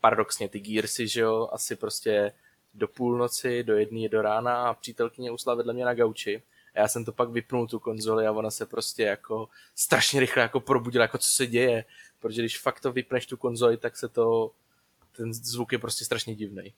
paradoxně 0.00 0.48
ty 0.48 0.60
Gearsy, 0.60 1.08
že 1.08 1.20
jo, 1.20 1.48
asi 1.52 1.76
prostě 1.76 2.32
do 2.74 2.88
půlnoci, 2.88 3.62
do 3.62 3.76
jedné 3.76 4.08
do 4.08 4.22
rána 4.22 4.68
a 4.68 4.74
přítelkyně 4.74 5.30
usla 5.30 5.54
vedle 5.54 5.72
mě 5.72 5.84
na 5.84 5.94
gauči. 5.94 6.42
A 6.74 6.80
já 6.80 6.88
jsem 6.88 7.04
to 7.04 7.12
pak 7.12 7.30
vypnul 7.30 7.66
tu 7.66 7.78
konzoli 7.78 8.26
a 8.26 8.32
ona 8.32 8.50
se 8.50 8.66
prostě 8.66 9.02
jako 9.02 9.48
strašně 9.74 10.20
rychle 10.20 10.42
jako 10.42 10.60
probudila, 10.60 11.02
jako 11.02 11.18
co 11.18 11.28
se 11.28 11.46
děje. 11.46 11.84
Protože 12.20 12.42
když 12.42 12.58
fakt 12.58 12.80
to 12.80 12.92
vypneš 12.92 13.26
tu 13.26 13.36
konzoli, 13.36 13.76
tak 13.76 13.96
se 13.96 14.08
to, 14.08 14.52
ten 15.16 15.34
zvuk 15.34 15.72
je 15.72 15.78
prostě 15.78 16.04
strašně 16.04 16.34
divný. 16.34 16.74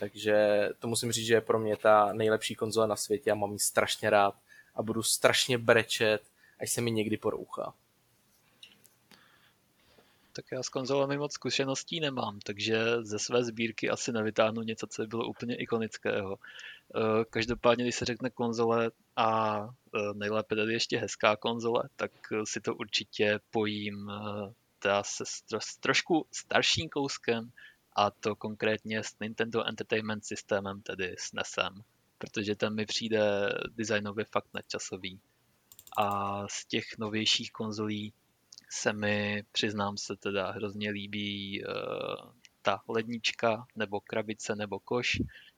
Takže 0.00 0.68
to 0.78 0.88
musím 0.88 1.12
říct, 1.12 1.26
že 1.26 1.34
je 1.34 1.40
pro 1.40 1.58
mě 1.58 1.76
ta 1.76 2.12
nejlepší 2.12 2.54
konzole 2.54 2.86
na 2.86 2.96
světě 2.96 3.30
a 3.30 3.34
mám 3.34 3.52
ji 3.52 3.58
strašně 3.58 4.10
rád 4.10 4.34
a 4.74 4.82
budu 4.82 5.02
strašně 5.02 5.58
brečet, 5.58 6.22
až 6.60 6.72
se 6.72 6.80
mi 6.80 6.90
někdy 6.90 7.16
porouchá. 7.16 7.74
Tak 10.36 10.44
já 10.52 10.62
s 10.62 10.68
konzolemi 10.68 11.18
moc 11.18 11.32
zkušeností 11.32 12.00
nemám, 12.00 12.38
takže 12.44 12.84
ze 13.02 13.18
své 13.18 13.44
sbírky 13.44 13.90
asi 13.90 14.12
nevytáhnu 14.12 14.62
něco, 14.62 14.86
co 14.86 15.02
by 15.02 15.08
bylo 15.08 15.28
úplně 15.28 15.56
ikonického. 15.56 16.38
Eh, 16.96 17.24
každopádně, 17.30 17.84
když 17.84 17.94
se 17.94 18.04
řekne 18.04 18.30
konzole 18.30 18.90
a 19.16 19.60
eh, 19.94 19.98
nejlépe 20.14 20.56
tedy 20.56 20.72
ještě 20.72 20.98
hezká 20.98 21.36
konzole, 21.36 21.82
tak 21.96 22.12
eh, 22.32 22.40
si 22.44 22.60
to 22.60 22.74
určitě 22.74 23.40
pojím 23.50 24.10
teda 24.78 25.02
se 25.02 25.24
s 25.58 25.76
trošku 25.80 26.26
starším 26.32 26.88
kouskem 26.88 27.50
a 27.96 28.10
to 28.10 28.36
konkrétně 28.36 29.02
s 29.02 29.16
Nintendo 29.20 29.64
Entertainment 29.64 30.24
Systemem, 30.24 30.82
tedy 30.82 31.14
s 31.18 31.32
NESem, 31.32 31.82
protože 32.18 32.56
ten 32.56 32.74
mi 32.74 32.86
přijde 32.86 33.48
designově 33.68 34.24
fakt 34.24 34.54
nadčasový. 34.54 35.20
A 35.98 36.48
z 36.48 36.66
těch 36.66 36.84
novějších 36.98 37.52
konzolí 37.52 38.12
se 38.70 38.92
mi, 38.92 39.42
přiznám 39.52 39.96
se 39.96 40.16
teda, 40.16 40.50
hrozně 40.50 40.90
líbí 40.90 41.62
uh, 41.64 42.32
ta 42.62 42.80
lednička, 42.88 43.66
nebo 43.76 44.00
krabice, 44.00 44.56
nebo 44.56 44.80
koš, 44.80 45.12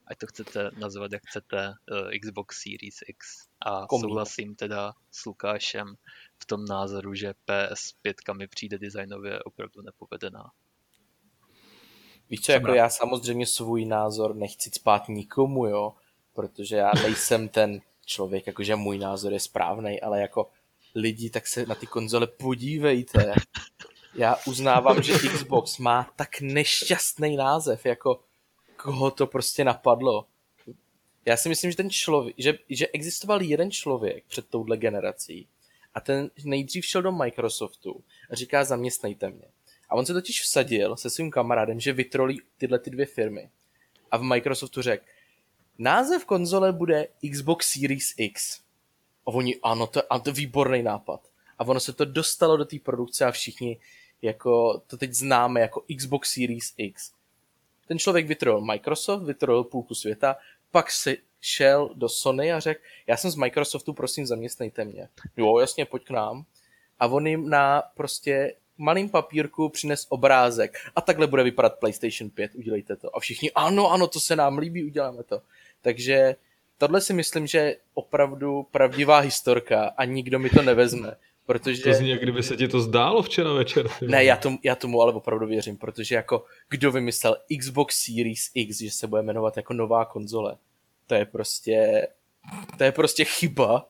ať 0.07 0.17
to 0.17 0.27
chcete 0.27 0.71
nazvat, 0.77 1.11
jak 1.11 1.23
chcete, 1.25 1.73
uh, 1.91 2.11
Xbox 2.21 2.61
Series 2.61 2.95
X. 3.07 3.47
A 3.61 3.85
Komín. 3.87 4.01
souhlasím 4.01 4.55
teda 4.55 4.93
s 5.11 5.25
Lukášem 5.25 5.95
v 6.39 6.45
tom 6.45 6.65
názoru, 6.65 7.13
že 7.13 7.33
PS5 7.47 8.37
mi 8.37 8.47
přijde 8.47 8.77
designově 8.77 9.43
opravdu 9.43 9.81
nepovedená. 9.81 10.51
Víš 12.29 12.41
co, 12.41 12.51
jako 12.51 12.73
já 12.73 12.89
samozřejmě 12.89 13.45
svůj 13.45 13.85
názor 13.85 14.35
nechci 14.35 14.69
spát 14.69 15.07
nikomu, 15.09 15.65
jo, 15.65 15.93
protože 16.33 16.75
já 16.75 16.91
nejsem 17.03 17.49
ten 17.49 17.81
člověk, 18.05 18.47
jakože 18.47 18.75
můj 18.75 18.97
názor 18.97 19.33
je 19.33 19.39
správný, 19.39 20.01
ale 20.01 20.21
jako 20.21 20.49
lidi, 20.97 21.29
tak 21.29 21.47
se 21.47 21.65
na 21.65 21.75
ty 21.75 21.87
konzole 21.87 22.27
podívejte. 22.27 23.33
Já 24.15 24.35
uznávám, 24.47 25.03
že 25.03 25.13
Xbox 25.13 25.77
má 25.77 26.13
tak 26.15 26.41
nešťastný 26.41 27.35
název, 27.35 27.85
jako 27.85 28.19
koho 28.75 29.11
to 29.11 29.27
prostě 29.27 29.63
napadlo. 29.63 30.27
Já 31.25 31.37
si 31.37 31.49
myslím, 31.49 31.71
že 31.71 31.77
ten 31.77 31.89
člověk, 31.89 32.35
že, 32.37 32.53
že 32.69 32.87
existoval 32.87 33.41
jeden 33.41 33.71
člověk 33.71 34.23
před 34.27 34.47
touhle 34.47 34.77
generací 34.77 35.47
a 35.93 36.01
ten 36.01 36.31
nejdřív 36.43 36.85
šel 36.85 37.01
do 37.01 37.11
Microsoftu 37.11 38.03
a 38.31 38.35
říká 38.35 38.63
zaměstnejte 38.63 39.29
mě. 39.29 39.47
A 39.89 39.95
on 39.95 40.05
se 40.05 40.13
totiž 40.13 40.41
vsadil 40.41 40.97
se 40.97 41.09
svým 41.09 41.31
kamarádem, 41.31 41.79
že 41.79 41.93
vytrolí 41.93 42.41
tyhle 42.57 42.79
ty 42.79 42.89
dvě 42.89 43.05
firmy. 43.05 43.49
A 44.11 44.17
v 44.17 44.23
Microsoftu 44.23 44.81
řekl, 44.81 45.05
název 45.77 46.25
konzole 46.25 46.73
bude 46.73 47.07
Xbox 47.31 47.71
Series 47.71 48.13
X. 48.17 48.59
A 49.27 49.31
oni, 49.31 49.55
ano, 49.63 49.87
to, 49.87 50.13
a 50.13 50.19
to 50.19 50.29
je 50.29 50.33
výborný 50.33 50.83
nápad. 50.83 51.21
A 51.59 51.67
ono 51.67 51.79
se 51.79 51.93
to 51.93 52.05
dostalo 52.05 52.57
do 52.57 52.65
té 52.65 52.79
produkce 52.83 53.25
a 53.25 53.31
všichni 53.31 53.77
jako, 54.21 54.81
to 54.87 54.97
teď 54.97 55.13
známe 55.13 55.61
jako 55.61 55.83
Xbox 55.97 56.33
Series 56.33 56.73
X. 56.77 57.11
Ten 57.87 57.99
člověk 57.99 58.27
vytrojil 58.27 58.61
Microsoft, 58.61 59.23
vytrojil 59.23 59.63
půlku 59.63 59.95
světa, 59.95 60.35
pak 60.71 60.91
si 60.91 61.17
šel 61.41 61.89
do 61.93 62.09
Sony 62.09 62.53
a 62.53 62.59
řekl, 62.59 62.81
já 63.07 63.17
jsem 63.17 63.31
z 63.31 63.35
Microsoftu, 63.35 63.93
prosím 63.93 64.25
zaměstnejte 64.25 64.85
mě. 64.85 65.09
Jo, 65.37 65.59
jasně, 65.59 65.85
pojď 65.85 66.03
k 66.03 66.09
nám. 66.09 66.45
A 66.99 67.07
on 67.07 67.27
jim 67.27 67.49
na 67.49 67.83
prostě 67.95 68.55
malým 68.77 69.09
papírku 69.09 69.69
přines 69.69 70.05
obrázek 70.09 70.77
a 70.95 71.01
takhle 71.01 71.27
bude 71.27 71.43
vypadat 71.43 71.79
PlayStation 71.79 72.29
5, 72.29 72.55
udělejte 72.55 72.95
to. 72.95 73.15
A 73.15 73.19
všichni, 73.19 73.51
ano, 73.51 73.91
ano, 73.91 74.07
to 74.07 74.19
se 74.19 74.35
nám 74.35 74.57
líbí, 74.57 74.83
uděláme 74.83 75.23
to. 75.23 75.41
Takže 75.81 76.35
tohle 76.77 77.01
si 77.01 77.13
myslím, 77.13 77.47
že 77.47 77.57
je 77.57 77.77
opravdu 77.93 78.67
pravdivá 78.71 79.19
historka 79.19 79.91
a 79.97 80.05
nikdo 80.05 80.39
mi 80.39 80.49
to 80.49 80.61
nevezme. 80.61 81.15
Protože... 81.45 81.83
To 81.83 81.93
zní, 81.93 82.09
jak 82.09 82.21
kdyby 82.21 82.43
se 82.43 82.57
ti 82.57 82.67
to 82.67 82.79
zdálo 82.79 83.23
včera 83.23 83.53
večer. 83.53 83.89
Ne, 84.01 84.23
já 84.23 84.37
tomu, 84.37 84.59
já 84.63 84.75
tomu 84.75 85.01
ale 85.01 85.13
opravdu 85.13 85.47
věřím, 85.47 85.77
protože 85.77 86.15
jako 86.15 86.45
kdo 86.69 86.91
vymyslel 86.91 87.37
Xbox 87.59 88.03
Series 88.03 88.51
X, 88.53 88.77
že 88.77 88.91
se 88.91 89.07
bude 89.07 89.21
jmenovat 89.21 89.57
jako 89.57 89.73
nová 89.73 90.05
konzole, 90.05 90.57
to 91.07 91.15
je 91.15 91.25
prostě, 91.25 92.07
to 92.77 92.83
je 92.83 92.91
prostě 92.91 93.25
chyba. 93.25 93.89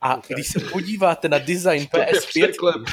A 0.00 0.22
když 0.28 0.48
se 0.48 0.60
podíváte 0.60 1.28
na 1.28 1.38
design 1.38 1.84
PS5, 1.84 2.84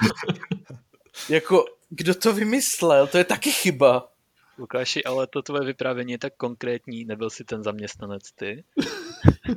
jako 1.30 1.66
kdo 1.90 2.16
to 2.16 2.34
vymyslel, 2.34 3.08
to 3.08 3.18
je 3.18 3.24
taky 3.24 3.52
chyba. 3.52 4.12
Lukáši, 4.58 5.04
ale 5.04 5.28
to 5.28 5.42
tvoje 5.42 5.66
vyprávění 5.66 6.12
je 6.12 6.18
tak 6.18 6.36
konkrétní, 6.38 7.06
nebyl 7.06 7.30
si 7.30 7.44
ten 7.44 7.64
zaměstnanec 7.64 8.32
ty? 8.32 8.64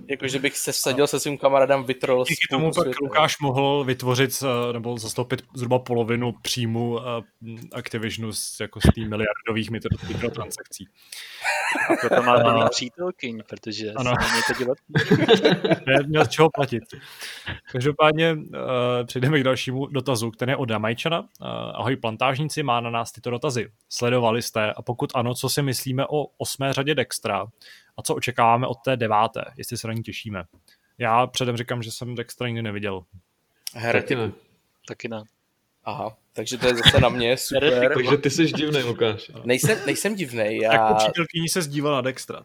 Jakože 0.09 0.39
bych 0.39 0.59
se 0.59 0.73
vsadil 0.73 1.07
se 1.07 1.21
svým 1.21 1.39
kamarádem 1.39 1.85
vytrol 1.85 2.25
Díky 2.29 2.47
tomu 2.51 2.71
pak 2.73 3.01
Lukáš 3.01 3.41
mohl 3.41 3.85
vytvořit 3.85 4.43
eh, 4.43 4.73
nebo 4.73 4.99
zastoupit 4.99 5.43
zhruba 5.55 5.79
polovinu 5.79 6.33
příjmu 6.43 7.01
eh, 7.01 7.03
Activisionu 7.73 8.33
z, 8.33 8.61
jako 8.61 8.81
z 8.81 8.83
té 8.83 9.01
miliardových 9.01 9.71
mikrotransakcí. 10.09 10.89
A 11.91 11.97
proto 12.01 12.23
má 12.23 12.53
není 12.53 12.69
přítelkyň, 12.71 13.43
protože 13.49 13.93
ano. 13.93 14.13
se 14.47 14.55
to 14.55 14.65
dělat. 14.65 14.79
Měl 16.07 16.25
z 16.25 16.29
čeho 16.29 16.51
platit. 16.55 16.83
Každopádně 17.73 18.33
uh, 18.33 18.43
přejdeme 19.07 19.41
k 19.41 19.45
dalšímu 19.45 19.87
dotazu, 19.87 20.31
který 20.31 20.53
je 20.53 20.57
od 20.57 20.65
Damajčana. 20.65 21.21
Uh, 21.21 21.27
ahoj 21.75 21.97
plantážníci, 21.97 22.63
má 22.63 22.81
na 22.81 22.91
nás 22.91 23.13
tyto 23.13 23.31
dotazy. 23.31 23.71
Sledovali 23.89 24.43
jste 24.43 24.73
a 24.73 24.83
pokud 24.83 25.13
ano, 25.15 25.35
co 25.35 25.49
si 25.49 25.63
myslíme 25.63 26.07
o 26.07 26.27
osmé 26.39 26.73
řadě 26.73 26.95
Dextra 26.95 27.47
a 27.99 28.03
co 28.03 28.15
očekáváme 28.15 28.67
od 28.67 28.79
té 28.85 28.97
deváté, 28.97 29.45
jestli 29.57 29.79
se 29.79 29.89
na 29.89 29.93
ní 29.93 30.03
těšíme. 30.03 30.45
Já 30.99 31.27
předem 31.27 31.57
říkám, 31.57 31.83
že 31.83 31.91
jsem 31.91 32.15
Dextra 32.15 32.49
nikdy 32.49 32.63
neviděl. 32.63 33.05
Taky 33.93 34.17
ne. 34.17 34.33
Taky 34.89 35.09
ne. 35.09 35.23
Aha, 35.85 36.17
takže 36.33 36.59
to 36.59 36.67
je 36.67 36.75
zase 36.75 37.01
na 37.01 37.09
mě, 37.09 37.37
super. 37.37 37.95
takže 37.95 38.17
ty 38.17 38.31
jsi 38.31 38.47
divný, 38.47 38.83
Lukáš. 38.83 39.31
Nejsem, 39.45 39.79
nejsem 39.87 40.15
divný. 40.15 40.57
Já... 40.57 40.73
Jako 40.73 40.95
přítelkyní 40.95 41.49
se 41.49 41.63
zdívala 41.63 41.97
na 41.97 42.01
Dextra. 42.01 42.43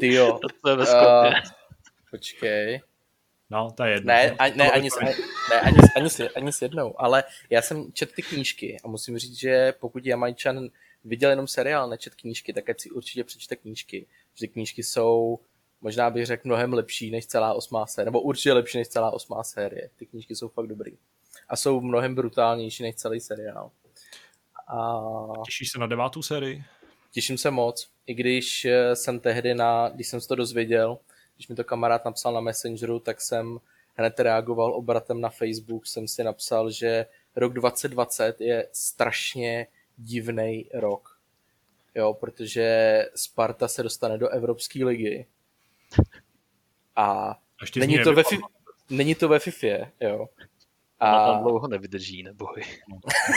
Ty 0.00 0.14
jo. 0.14 0.40
To 0.62 0.70
je 0.70 0.76
ve 0.76 0.84
uh, 0.84 1.32
počkej. 2.10 2.80
No, 3.50 3.70
to 3.76 3.84
je 3.84 3.92
jedno. 3.92 4.06
Ne, 4.06 4.30
a, 4.30 4.48
ne, 4.48 4.70
ani, 4.70 4.70
ani, 4.70 4.88
ne 5.50 5.60
ani, 5.60 5.78
ani, 5.96 6.08
ani, 6.08 6.28
ani 6.36 6.52
s 6.52 6.62
jednou, 6.62 7.00
ale 7.00 7.24
já 7.50 7.62
jsem 7.62 7.92
četl 7.92 8.12
ty 8.16 8.22
knížky 8.22 8.76
a 8.84 8.88
musím 8.88 9.18
říct, 9.18 9.38
že 9.38 9.72
pokud 9.80 10.06
Jamajčan 10.06 10.68
viděl 11.04 11.30
jenom 11.30 11.46
seriál, 11.46 11.88
nečet 11.88 12.14
knížky, 12.14 12.52
tak 12.52 12.70
ať 12.70 12.80
si 12.80 12.90
určitě 12.90 13.24
přečte 13.24 13.56
knížky. 13.56 14.06
Že 14.34 14.46
knížky 14.46 14.82
jsou, 14.82 15.38
možná 15.80 16.10
bych 16.10 16.26
řekl, 16.26 16.42
mnohem 16.48 16.72
lepší 16.72 17.10
než 17.10 17.26
celá 17.26 17.54
osmá 17.54 17.86
série, 17.86 18.04
nebo 18.04 18.20
určitě 18.20 18.52
lepší 18.52 18.78
než 18.78 18.88
celá 18.88 19.10
osmá 19.10 19.44
série. 19.44 19.90
Ty 19.96 20.06
knížky 20.06 20.36
jsou 20.36 20.48
fakt 20.48 20.66
dobrý. 20.66 20.98
A 21.48 21.56
jsou 21.56 21.80
mnohem 21.80 22.14
brutálnější 22.14 22.82
než 22.82 22.94
celý 22.94 23.20
seriál. 23.20 23.70
A... 24.68 25.00
Těšíš 25.44 25.70
se 25.70 25.78
na 25.78 25.86
devátou 25.86 26.22
sérii? 26.22 26.64
Těším 27.10 27.38
se 27.38 27.50
moc, 27.50 27.90
i 28.06 28.14
když 28.14 28.64
eh, 28.64 28.96
jsem 28.96 29.20
tehdy, 29.20 29.54
na, 29.54 29.88
když 29.88 30.08
jsem 30.08 30.20
se 30.20 30.28
to 30.28 30.34
dozvěděl, 30.34 30.98
když 31.36 31.48
mi 31.48 31.54
to 31.54 31.64
kamarád 31.64 32.04
napsal 32.04 32.32
na 32.32 32.40
Messengeru, 32.40 32.98
tak 32.98 33.20
jsem 33.20 33.58
hned 33.94 34.20
reagoval 34.20 34.74
obratem 34.74 35.20
na 35.20 35.28
Facebook, 35.28 35.86
jsem 35.86 36.08
si 36.08 36.24
napsal, 36.24 36.70
že 36.70 37.06
rok 37.36 37.52
2020 37.52 38.40
je 38.40 38.68
strašně 38.72 39.66
divný 39.98 40.68
rok. 40.74 41.18
Jo, 41.94 42.14
protože 42.14 43.04
Sparta 43.14 43.68
se 43.68 43.82
dostane 43.82 44.18
do 44.18 44.28
Evropské 44.28 44.84
ligy. 44.84 45.26
A 46.96 47.38
Ještě 47.60 47.80
není 47.80 47.98
to, 48.04 48.14
ve 48.14 48.22
fi- 48.22 48.38
není 48.90 49.14
to 49.14 49.28
ve 49.28 49.38
FIFA, 49.38 49.90
jo. 50.00 50.28
A 51.00 51.26
tam 51.26 51.42
dlouho 51.42 51.68
nevydrží, 51.68 52.22
neboj. 52.22 52.62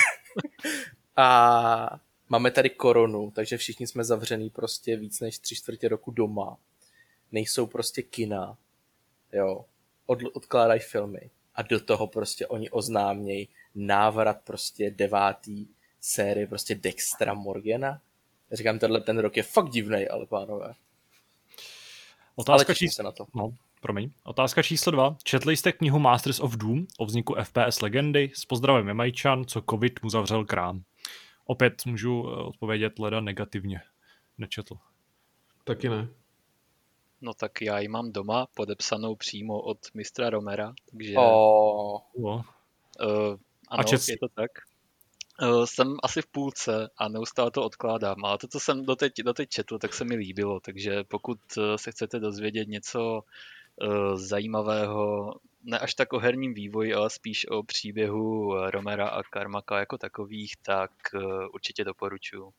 a 1.15 1.99
máme 2.29 2.51
tady 2.51 2.69
koronu, 2.69 3.31
takže 3.31 3.57
všichni 3.57 3.87
jsme 3.87 4.03
zavřený 4.03 4.49
prostě 4.49 4.97
víc 4.97 5.19
než 5.19 5.39
tři 5.39 5.55
čtvrtě 5.55 5.87
roku 5.87 6.11
doma. 6.11 6.57
Nejsou 7.31 7.67
prostě 7.67 8.01
kina, 8.01 8.57
jo. 9.33 9.65
Od, 10.05 10.19
odkládají 10.33 10.79
filmy. 10.79 11.29
A 11.55 11.61
do 11.61 11.79
toho 11.79 12.07
prostě 12.07 12.47
oni 12.47 12.69
oznámějí 12.69 13.49
návrat 13.75 14.37
prostě 14.43 14.91
devátý 14.91 15.67
série 16.01 16.47
prostě 16.47 16.75
Dextra 16.75 17.33
Morgana. 17.33 18.01
Já 18.51 18.57
říkám, 18.57 18.79
tenhle 18.79 19.01
ten 19.01 19.19
rok 19.19 19.37
je 19.37 19.43
fakt 19.43 19.69
divný, 19.69 20.07
ale 20.07 20.25
pánové. 20.25 20.73
Otázka 22.35 22.73
číslo... 22.73 22.95
se 22.95 23.03
na 23.03 23.11
to. 23.11 23.25
No, 23.35 23.53
promiň. 23.81 24.11
Otázka 24.23 24.63
číslo 24.63 24.91
dva. 24.91 25.17
Četli 25.23 25.57
jste 25.57 25.71
knihu 25.71 25.99
Masters 25.99 26.39
of 26.39 26.57
Doom 26.57 26.87
o 26.99 27.05
vzniku 27.05 27.35
FPS 27.43 27.81
legendy? 27.81 28.31
S 28.33 28.45
pozdravem 28.45 28.85
Memajčan, 28.85 29.45
co 29.45 29.63
covid 29.69 30.03
mu 30.03 30.09
zavřel 30.09 30.45
krám. 30.45 30.83
Opět 31.45 31.85
můžu 31.85 32.27
eh, 32.27 32.43
odpovědět 32.43 32.99
leda 32.99 33.19
negativně. 33.19 33.81
Nečetl. 34.37 34.75
Taky 35.63 35.89
ne. 35.89 36.07
No 37.21 37.33
tak 37.33 37.61
já 37.61 37.79
ji 37.79 37.87
mám 37.87 38.11
doma 38.11 38.47
podepsanou 38.55 39.15
přímo 39.15 39.61
od 39.61 39.77
mistra 39.93 40.29
Romera, 40.29 40.73
takže... 40.91 41.13
Oh. 41.17 42.01
Uh, 42.13 42.41
ano, 43.67 43.79
a 43.79 43.83
čet... 43.83 44.01
je 44.09 44.17
to 44.17 44.27
tak. 44.27 44.51
Uh, 45.41 45.65
jsem 45.65 45.97
asi 46.03 46.21
v 46.21 46.27
půlce 46.27 46.89
a 46.97 47.09
neustále 47.09 47.51
to 47.51 47.63
odkládám, 47.63 48.25
ale 48.25 48.37
to, 48.37 48.47
co 48.47 48.59
jsem 48.59 48.85
doteď, 48.85 49.13
doteď 49.23 49.49
četl, 49.49 49.79
tak 49.79 49.93
se 49.93 50.03
mi 50.05 50.15
líbilo, 50.15 50.59
takže 50.59 51.03
pokud 51.03 51.39
eh, 51.57 51.77
se 51.77 51.91
chcete 51.91 52.19
dozvědět 52.19 52.67
něco 52.67 53.23
uh, 53.81 54.15
zajímavého, 54.15 55.33
ne 55.63 55.79
až 55.79 55.93
tak 55.93 56.13
o 56.13 56.19
herním 56.19 56.53
vývoji, 56.53 56.93
ale 56.93 57.09
spíš 57.09 57.47
o 57.49 57.63
příběhu 57.63 58.55
Romera 58.69 59.07
a 59.07 59.23
Karmaka 59.23 59.79
jako 59.79 59.97
takových, 59.97 60.57
tak 60.61 60.91
uh, 61.13 61.23
určitě 61.53 61.83
doporučuji. 61.83 62.53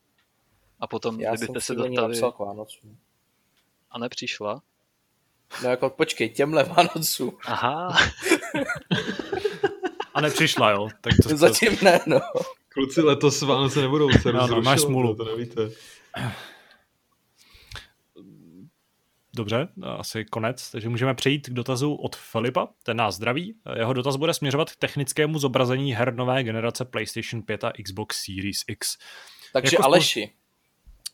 A 0.81 0.87
potom, 0.87 1.21
Já 1.21 1.31
kdybyste 1.31 1.61
se 1.61 1.75
dostali... 1.75 2.21
A 3.91 3.99
nepřišla? 3.99 4.63
No 5.63 5.71
jako 5.71 5.91
počkej, 5.91 6.31
těmhle 6.31 6.65
Vánoců. 6.65 7.39
Aha. 7.45 7.97
a 10.15 10.21
nepřišla, 10.21 10.71
jo? 10.71 10.89
Tak 11.01 11.13
to 11.23 11.37
Zatím 11.37 11.79
ne, 11.83 12.01
no. 12.07 12.21
Kluci 12.75 13.01
letos 13.01 13.43
Vánoce 13.43 13.81
nebudou 13.81 14.11
se 14.11 14.33
no, 14.33 14.47
no, 14.47 14.63
máš 14.63 14.81
smůlu. 14.81 15.15
To 15.15 15.25
nevíte. 15.25 15.71
Dobře, 19.37 19.69
asi 19.83 20.25
konec, 20.25 20.71
takže 20.71 20.89
můžeme 20.89 21.15
přejít 21.15 21.49
k 21.49 21.53
dotazu 21.53 21.95
od 21.95 22.17
Filipa, 22.17 22.69
ten 22.83 22.97
nás 22.97 23.15
zdraví. 23.15 23.55
Jeho 23.77 23.93
dotaz 23.93 24.17
bude 24.17 24.35
směřovat 24.35 24.71
k 24.71 24.77
technickému 24.77 25.39
zobrazení 25.39 25.95
her 25.95 26.15
nové 26.15 26.43
generace 26.43 26.85
PlayStation 26.85 27.43
5 27.43 27.65
a 27.65 27.73
Xbox 27.85 28.25
Series 28.25 28.59
X. 28.69 28.99
Takže 29.53 29.75
jako 29.77 29.85
Aleši. 29.85 30.31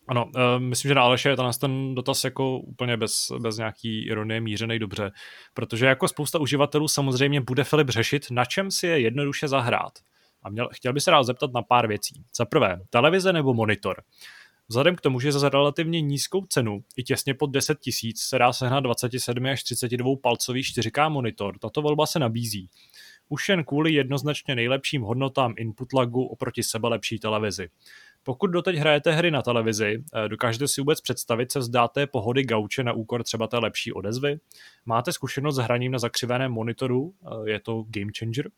Ano, 0.08 0.24
uh, 0.24 0.42
myslím, 0.58 0.88
že 0.88 0.94
na 0.94 1.02
Aleše 1.02 1.28
je 1.28 1.36
to 1.36 1.50
ten 1.60 1.94
dotaz 1.94 2.24
jako 2.24 2.58
úplně 2.58 2.96
bez, 2.96 3.32
bez 3.38 3.56
nějaký 3.56 4.06
ironie 4.06 4.40
mířený 4.40 4.78
dobře, 4.78 5.10
protože 5.54 5.86
jako 5.86 6.08
spousta 6.08 6.38
uživatelů 6.38 6.88
samozřejmě 6.88 7.40
bude 7.40 7.64
Filip 7.64 7.88
řešit, 7.88 8.26
na 8.30 8.44
čem 8.44 8.70
si 8.70 8.86
je 8.86 9.00
jednoduše 9.00 9.48
zahrát. 9.48 9.92
A 10.48 10.50
měl, 10.50 10.68
chtěl 10.72 10.92
by 10.92 11.00
se 11.00 11.10
rád 11.10 11.22
zeptat 11.22 11.52
na 11.52 11.62
pár 11.62 11.88
věcí. 11.88 12.24
Za 12.36 12.44
prvé, 12.44 12.80
televize 12.90 13.32
nebo 13.32 13.54
monitor? 13.54 14.02
Vzhledem 14.68 14.96
k 14.96 15.00
tomu, 15.00 15.20
že 15.20 15.32
za 15.32 15.48
relativně 15.48 16.00
nízkou 16.00 16.46
cenu, 16.46 16.84
i 16.96 17.02
těsně 17.02 17.34
pod 17.34 17.46
10 17.46 17.78
tisíc, 17.78 18.20
se 18.20 18.38
dá 18.38 18.52
sehnat 18.52 18.84
27 18.84 19.46
až 19.46 19.62
32 19.62 20.16
palcový 20.22 20.62
4K 20.62 21.10
monitor, 21.10 21.58
tato 21.58 21.82
volba 21.82 22.06
se 22.06 22.18
nabízí. 22.18 22.70
Už 23.28 23.48
jen 23.48 23.64
kvůli 23.64 23.92
jednoznačně 23.92 24.54
nejlepším 24.54 25.02
hodnotám 25.02 25.54
input 25.58 25.92
lagu 25.92 26.24
oproti 26.24 26.62
sebe 26.62 26.88
lepší 26.88 27.18
televizi. 27.18 27.68
Pokud 28.22 28.46
doteď 28.46 28.76
hrajete 28.76 29.12
hry 29.12 29.30
na 29.30 29.42
televizi, 29.42 30.04
eh, 30.14 30.28
dokážete 30.28 30.68
si 30.68 30.80
vůbec 30.80 31.00
představit, 31.00 31.52
se 31.52 31.58
vzdáte 31.58 32.06
pohody 32.06 32.44
gauče 32.44 32.84
na 32.84 32.92
úkor 32.92 33.22
třeba 33.22 33.46
té 33.46 33.58
lepší 33.58 33.92
odezvy? 33.92 34.38
Máte 34.86 35.12
zkušenost 35.12 35.54
s 35.54 35.58
hraním 35.58 35.92
na 35.92 35.98
zakřiveném 35.98 36.52
monitoru? 36.52 37.14
Eh, 37.26 37.50
je 37.50 37.60
to 37.60 37.84
game 37.88 38.12
changer? 38.18 38.50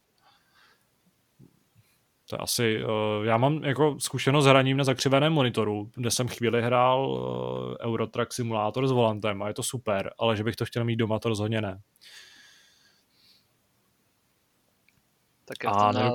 To 2.30 2.36
je 2.36 2.38
asi, 2.38 2.84
uh, 2.84 3.24
já 3.24 3.36
mám 3.36 3.64
jako 3.64 3.96
zkušenost 3.98 4.44
s 4.44 4.48
hraním 4.48 4.76
na 4.76 4.84
zakřiveném 4.84 5.32
monitoru, 5.32 5.90
kde 5.94 6.10
jsem 6.10 6.28
chvíli 6.28 6.62
hrál 6.62 7.10
uh, 7.10 7.88
Eurotrack 7.88 8.32
simulátor 8.32 8.88
s 8.88 8.90
volantem 8.90 9.42
a 9.42 9.48
je 9.48 9.54
to 9.54 9.62
super, 9.62 10.12
ale 10.18 10.36
že 10.36 10.44
bych 10.44 10.56
to 10.56 10.64
chtěl 10.64 10.84
mít 10.84 10.96
doma, 10.96 11.18
to 11.18 11.28
rozhodně 11.28 11.60
ne. 11.60 11.80
Tak 15.44 15.56
a, 15.64 15.92
ne, 15.92 16.10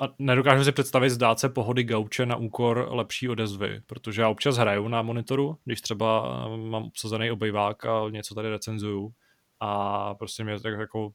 a 0.00 0.08
nedokážu 0.18 0.64
si 0.64 0.72
představit 0.72 1.10
zdát 1.10 1.38
se 1.38 1.48
pohody 1.48 1.84
gauče 1.84 2.26
na 2.26 2.36
úkor 2.36 2.88
lepší 2.90 3.28
odezvy, 3.28 3.80
protože 3.86 4.22
já 4.22 4.28
občas 4.28 4.56
hraju 4.56 4.88
na 4.88 5.02
monitoru, 5.02 5.56
když 5.64 5.80
třeba 5.80 6.38
mám 6.56 6.84
obsazený 6.84 7.30
obejvák 7.30 7.86
a 7.86 8.10
něco 8.10 8.34
tady 8.34 8.50
recenzuju 8.50 9.12
a 9.60 10.14
prostě 10.14 10.44
mě 10.44 10.60
tak 10.60 10.78
jako 10.78 11.12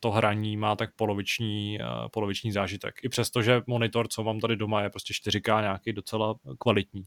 to 0.00 0.10
hraní 0.10 0.56
má 0.56 0.76
tak 0.76 0.94
poloviční, 0.96 1.78
uh, 1.80 2.08
poloviční 2.08 2.52
zážitek. 2.52 2.94
I 3.02 3.08
přesto, 3.08 3.42
že 3.42 3.62
monitor, 3.66 4.08
co 4.08 4.24
mám 4.24 4.40
tady 4.40 4.56
doma, 4.56 4.82
je 4.82 4.90
prostě 4.90 5.14
4K 5.14 5.60
nějaký 5.60 5.92
docela 5.92 6.34
kvalitní. 6.58 7.04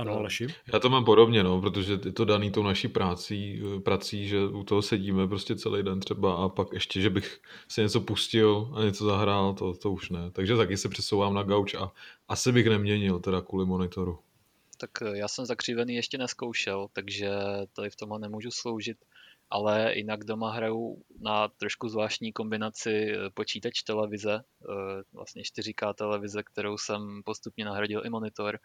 Ano, 0.00 0.16
Aleši? 0.16 0.46
Já 0.72 0.78
to 0.78 0.90
mám 0.90 1.04
podobně, 1.04 1.42
no, 1.42 1.60
protože 1.60 1.92
je 1.92 2.12
to 2.12 2.24
daný 2.24 2.50
tou 2.50 2.62
naší 2.62 2.88
prací, 2.88 3.62
eh, 3.76 3.80
prací, 3.80 4.28
že 4.28 4.46
u 4.46 4.64
toho 4.64 4.82
sedíme 4.82 5.28
prostě 5.28 5.56
celý 5.56 5.82
den 5.82 6.00
třeba 6.00 6.44
a 6.44 6.48
pak 6.48 6.72
ještě, 6.72 7.00
že 7.00 7.10
bych 7.10 7.40
si 7.68 7.80
něco 7.80 8.00
pustil 8.00 8.72
a 8.74 8.84
něco 8.84 9.04
zahrál, 9.04 9.54
to, 9.54 9.74
to 9.74 9.92
už 9.92 10.10
ne. 10.10 10.30
Takže 10.30 10.56
taky 10.56 10.76
se 10.76 10.88
přesouvám 10.88 11.34
na 11.34 11.42
gauč 11.42 11.74
a 11.74 11.92
asi 12.28 12.52
bych 12.52 12.66
neměnil 12.66 13.20
teda 13.20 13.40
kvůli 13.40 13.66
monitoru. 13.66 14.18
Tak 14.78 14.90
eh, 15.02 15.18
já 15.18 15.28
jsem 15.28 15.46
zakřívený 15.46 15.94
ještě 15.94 16.18
neskoušel, 16.18 16.88
takže 16.92 17.30
tady 17.72 17.90
v 17.90 17.96
tomhle 17.96 18.18
nemůžu 18.18 18.50
sloužit 18.50 18.96
ale 19.50 19.96
jinak 19.96 20.24
doma 20.24 20.52
hraju 20.52 21.02
na 21.20 21.48
trošku 21.48 21.88
zvláštní 21.88 22.32
kombinaci 22.32 23.12
eh, 23.12 23.30
počítač 23.34 23.82
televize, 23.82 24.40
eh, 24.40 25.02
vlastně 25.12 25.42
4K 25.42 25.94
televize, 25.94 26.42
kterou 26.42 26.78
jsem 26.78 27.22
postupně 27.24 27.64
nahradil 27.64 28.02
i 28.04 28.10
monitor. 28.10 28.58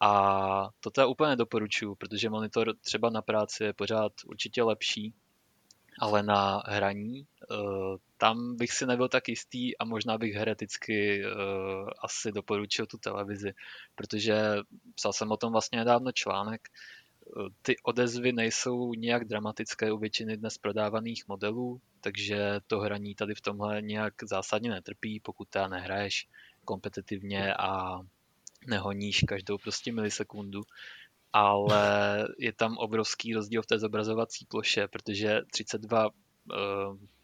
A 0.00 0.70
to 0.80 0.90
teda 0.90 1.06
úplně 1.06 1.36
doporučuju, 1.36 1.94
protože 1.94 2.30
monitor 2.30 2.76
třeba 2.80 3.10
na 3.10 3.22
práci 3.22 3.64
je 3.64 3.72
pořád 3.72 4.12
určitě 4.26 4.62
lepší, 4.62 5.14
ale 6.00 6.22
na 6.22 6.62
hraní 6.66 7.26
eh, 7.50 7.56
tam 8.18 8.56
bych 8.56 8.72
si 8.72 8.86
nebyl 8.86 9.08
tak 9.08 9.28
jistý 9.28 9.78
a 9.78 9.84
možná 9.84 10.18
bych 10.18 10.34
hereticky 10.34 11.24
asi 12.02 12.32
doporučil 12.32 12.86
tu 12.86 12.98
televizi, 12.98 13.52
protože 13.94 14.56
psal 14.94 15.12
jsem 15.12 15.32
o 15.32 15.36
tom 15.36 15.52
vlastně 15.52 15.78
nedávno 15.78 16.12
článek, 16.12 16.68
ty 17.62 17.76
odezvy 17.82 18.32
nejsou 18.32 18.94
nějak 18.94 19.24
dramatické 19.24 19.92
u 19.92 19.98
většiny 19.98 20.36
dnes 20.36 20.58
prodávaných 20.58 21.28
modelů, 21.28 21.80
takže 22.00 22.60
to 22.66 22.78
hraní 22.78 23.14
tady 23.14 23.34
v 23.34 23.40
tomhle 23.40 23.82
nějak 23.82 24.14
zásadně 24.22 24.70
netrpí, 24.70 25.20
pokud 25.20 25.48
ta 25.48 25.68
nehraješ 25.68 26.28
kompetitivně 26.64 27.54
a 27.54 28.00
nehoníš 28.66 29.20
každou 29.28 29.58
prostě 29.58 29.92
milisekundu. 29.92 30.62
Ale 31.32 32.28
je 32.38 32.52
tam 32.52 32.76
obrovský 32.76 33.34
rozdíl 33.34 33.62
v 33.62 33.66
té 33.66 33.78
zobrazovací 33.78 34.46
ploše, 34.46 34.88
protože 34.88 35.40
32 35.52 36.06
uh, 36.06 36.12
eh, 36.52 36.56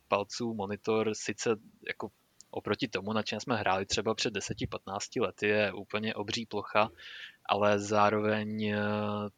palců 0.08 0.54
monitor 0.54 1.14
sice 1.14 1.50
jako 1.88 2.10
oproti 2.50 2.88
tomu, 2.88 3.12
na 3.12 3.22
čem 3.22 3.40
jsme 3.40 3.56
hráli 3.56 3.86
třeba 3.86 4.14
před 4.14 4.34
10-15 4.34 5.22
lety, 5.22 5.48
je 5.48 5.72
úplně 5.72 6.14
obří 6.14 6.46
plocha, 6.46 6.90
ale 7.46 7.78
zároveň 7.78 8.64
eh, 8.64 8.78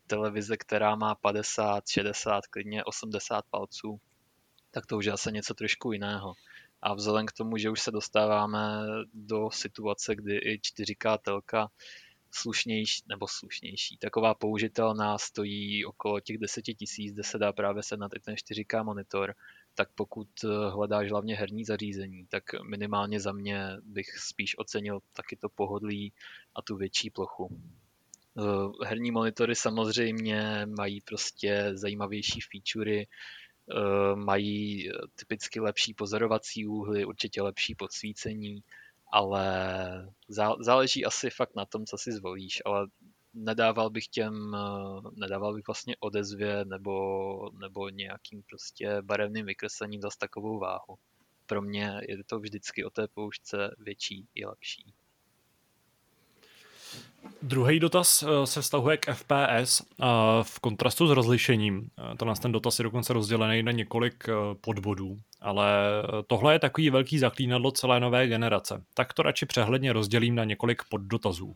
televize, 0.07 0.57
která 0.57 0.97
má 0.97 1.15
50, 1.15 1.89
60, 1.89 2.47
klidně 2.47 2.85
80 2.85 3.45
palců, 3.51 4.01
tak 4.71 4.87
to 4.87 4.97
už 4.97 5.05
je 5.05 5.13
zase 5.13 5.31
něco 5.31 5.55
trošku 5.55 5.93
jiného. 5.93 6.35
A 6.83 6.95
vzhledem 6.95 7.27
k 7.27 7.33
tomu, 7.33 7.57
že 7.57 7.71
už 7.71 7.81
se 7.81 7.91
dostáváme 7.91 8.59
do 9.15 9.51
situace, 9.51 10.15
kdy 10.15 10.37
i 10.37 10.59
4K 10.59 11.19
telka 11.19 11.71
slušnější, 12.35 13.03
nebo 13.09 13.27
slušnější, 13.29 13.99
taková 13.99 14.35
použitelná 14.35 15.19
stojí 15.19 15.85
okolo 15.85 16.21
těch 16.21 16.39
10 16.39 16.63
tisíc, 16.63 17.13
kde 17.13 17.23
se 17.23 17.39
dá 17.39 17.53
právě 17.53 17.83
sednat 17.83 18.13
i 18.17 18.21
ten 18.21 18.35
4K 18.35 18.85
monitor, 18.85 19.35
tak 19.75 19.89
pokud 19.95 20.29
eh, 20.45 20.71
hledáš 20.71 21.11
hlavně 21.11 21.37
herní 21.37 21.65
zařízení, 21.65 22.27
tak 22.27 22.43
minimálně 22.69 23.21
za 23.21 23.33
mě 23.33 23.69
bych 23.83 24.07
spíš 24.19 24.59
ocenil 24.59 25.01
taky 25.13 25.37
to 25.37 25.49
pohodlí 25.49 26.13
a 26.55 26.63
tu 26.63 26.77
větší 26.77 27.11
plochu. 27.11 27.61
Eh, 28.39 28.87
herní 28.87 29.11
monitory 29.11 29.55
samozřejmě 29.55 30.67
mají 30.79 31.01
prostě 31.01 31.71
zajímavější 31.75 32.41
featurey, 32.41 33.07
eh, 33.07 34.17
mají 34.17 34.89
typicky 35.15 35.61
lepší 35.61 35.95
pozorovací 35.95 36.67
úhly, 36.67 37.05
určitě 37.05 37.43
lepší 37.43 37.75
podsvícení, 37.75 38.63
ale 39.13 39.45
záleží 40.61 41.05
asi 41.05 41.31
fakt 41.31 41.57
na 41.57 41.65
tom, 41.67 41.87
co 41.87 41.99
si 41.99 42.13
zvolíš, 42.13 42.63
ale 42.65 42.87
nedával 43.35 43.91
bych 43.91 44.09
těm, 44.09 44.55
eh, 44.55 45.11
nedával 45.13 45.55
bych 45.55 45.67
vlastně 45.67 45.97
odezvě 46.01 46.65
nebo, 46.65 47.51
nebo 47.61 47.89
nějakým 47.89 48.43
prostě 48.43 49.03
barevným 49.03 49.47
vykreslením 49.47 50.01
zase 50.01 50.19
takovou 50.19 50.59
váhu. 50.59 50.99
Pro 51.47 51.63
mě 51.63 52.01
je 52.09 52.25
to 52.25 52.39
vždycky 52.41 52.85
o 52.85 52.91
té 52.91 53.09
poušce 53.09 53.75
větší 53.79 54.29
i 54.35 54.47
lepší. 54.47 54.95
Druhý 57.43 57.81
dotaz 57.81 58.23
eh, 58.23 58.47
se 58.47 58.63
vztahuje 58.63 58.97
k 58.97 59.15
FPS 59.15 59.83
v 60.43 60.61
kontrastu 60.61 61.07
s 61.07 61.11
rozlišením. 61.11 61.89
Eh, 62.13 62.17
to 62.17 62.25
nás 62.25 62.41
ten 62.41 62.53
dotaz 62.53 62.79
je 62.79 62.83
dokonce 62.83 63.13
rozdělený 63.13 63.63
na 63.63 63.73
několik 63.73 64.25
podbodů, 64.61 65.19
ale 65.41 65.69
tohle 66.27 66.55
je 66.55 66.59
takový 66.59 66.91
velký 66.91 67.19
zaklínadlo 67.19 67.71
celé 67.71 68.01
nové 68.01 68.27
generace. 68.27 68.83
Tak 68.95 69.13
to 69.13 69.23
radši 69.23 69.47
přehledně 69.47 69.93
rozdělím 69.93 70.35
na 70.35 70.45
několik 70.45 70.83
poddotazů. 70.89 71.55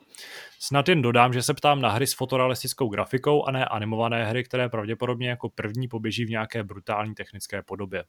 Snad 0.58 0.88
jen 0.88 1.02
dodám, 1.02 1.32
že 1.32 1.42
se 1.42 1.54
ptám 1.54 1.80
na 1.80 1.90
hry 1.90 2.06
s 2.06 2.14
fotorealistickou 2.14 2.88
grafikou 2.88 3.44
a 3.44 3.50
ne 3.50 3.64
animované 3.64 4.24
hry, 4.24 4.44
které 4.44 4.68
pravděpodobně 4.68 5.28
jako 5.28 5.48
první 5.48 5.88
poběží 5.88 6.24
v 6.24 6.30
nějaké 6.30 6.64
brutální 6.64 7.14
technické 7.14 7.62
podobě. 7.62 8.04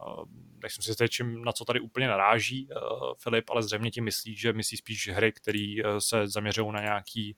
Eh, 0.00 0.24
nejsem 0.62 0.94
si 0.94 1.08
čím, 1.08 1.44
na 1.44 1.52
co 1.52 1.64
tady 1.64 1.80
úplně 1.80 2.08
naráží 2.08 2.68
uh, 2.68 3.12
Filip, 3.18 3.50
ale 3.50 3.62
zřejmě 3.62 3.90
tím 3.90 4.04
myslí, 4.04 4.36
že 4.36 4.52
myslí 4.52 4.76
spíš 4.76 5.08
hry, 5.08 5.32
které 5.32 5.74
uh, 5.84 5.98
se 5.98 6.28
zaměřují 6.28 6.72
na 6.72 6.80
nějaký 6.80 7.36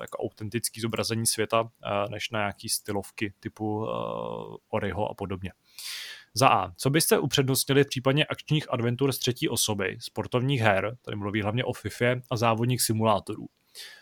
jako 0.00 0.18
autentický 0.18 0.80
zobrazení 0.80 1.26
světa, 1.26 1.70
než 2.10 2.30
na 2.30 2.38
nějaký 2.38 2.68
stylovky 2.68 3.34
typu 3.40 3.88
Oriho 4.68 5.10
a 5.10 5.14
podobně. 5.14 5.52
Za 6.34 6.48
A. 6.48 6.72
Co 6.76 6.90
byste 6.90 7.18
upřednostnili 7.18 7.84
v 7.84 7.88
případě 7.88 8.24
akčních 8.24 8.72
adventur 8.72 9.12
z 9.12 9.18
třetí 9.18 9.48
osoby, 9.48 9.96
sportovních 10.00 10.60
her, 10.60 10.96
tady 11.02 11.16
mluví 11.16 11.42
hlavně 11.42 11.64
o 11.64 11.72
FIFA 11.72 12.14
a 12.30 12.36
závodních 12.36 12.82
simulátorů? 12.82 13.46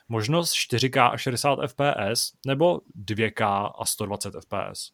Možnost 0.09 0.53
4K 0.53 1.11
a 1.13 1.17
60 1.17 1.59
fps 1.67 2.33
nebo 2.47 2.81
2K 3.05 3.73
a 3.79 3.85
120 3.85 4.35
fps? 4.35 4.93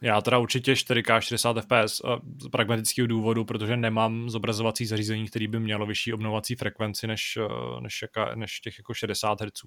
Já 0.00 0.20
teda 0.20 0.38
určitě 0.38 0.72
4K 0.72 1.20
60 1.20 1.56
fps 1.60 2.02
z 2.42 2.48
pragmatického 2.52 3.06
důvodu, 3.06 3.44
protože 3.44 3.76
nemám 3.76 4.30
zobrazovací 4.30 4.86
zařízení, 4.86 5.26
který 5.28 5.48
by 5.48 5.60
mělo 5.60 5.86
vyšší 5.86 6.12
obnovací 6.12 6.54
frekvenci 6.54 7.06
než, 7.06 7.36
eh, 7.36 7.80
než, 7.80 8.02
jaka, 8.02 8.34
než 8.34 8.60
těch 8.60 8.78
jako 8.78 8.94
60 8.94 9.40
Hz 9.40 9.62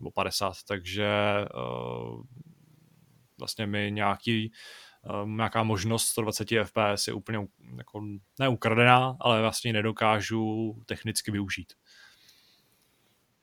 nebo 0.00 0.10
50, 0.10 0.56
takže 0.68 1.08
uh, 1.54 2.22
vlastně 3.38 3.66
mi 3.66 3.90
nějaký 3.92 4.52
um, 5.22 5.36
nějaká 5.36 5.62
možnost 5.62 6.06
120 6.06 6.48
fps 6.64 7.06
je 7.06 7.12
úplně 7.12 7.38
jako 7.76 8.02
neukradená, 8.40 9.16
ale 9.20 9.40
vlastně 9.40 9.72
nedokážu 9.72 10.74
technicky 10.86 11.30
využít. 11.30 11.72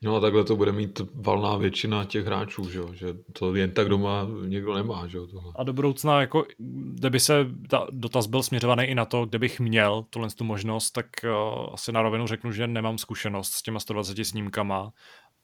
No 0.06 0.16
a 0.16 0.20
takhle 0.20 0.44
to 0.44 0.56
bude 0.56 0.72
mít 0.72 1.00
valná 1.14 1.56
většina 1.56 2.04
těch 2.04 2.26
hráčů, 2.26 2.70
že, 2.70 2.80
že 2.92 3.06
to 3.32 3.54
jen 3.54 3.70
tak 3.70 3.88
doma 3.88 4.26
někdo 4.46 4.74
nemá. 4.74 5.06
Že? 5.06 5.18
Tohle. 5.18 5.52
A 5.56 5.62
do 5.62 5.72
budoucna, 5.72 6.20
jako, 6.20 6.46
kdyby 6.58 7.20
se 7.20 7.46
ta 7.68 7.86
dotaz 7.90 8.26
byl 8.26 8.42
směřovaný 8.42 8.84
i 8.84 8.94
na 8.94 9.04
to, 9.04 9.26
kde 9.26 9.38
bych 9.38 9.60
měl 9.60 10.06
tuhle 10.10 10.28
tu 10.30 10.44
možnost, 10.44 10.90
tak 10.90 11.06
uh, 11.24 11.74
asi 11.74 11.92
na 11.92 12.02
rovinu 12.02 12.26
řeknu, 12.26 12.52
že 12.52 12.66
nemám 12.66 12.98
zkušenost 12.98 13.52
s 13.52 13.62
těma 13.62 13.80
120 13.80 14.24
snímkama 14.24 14.92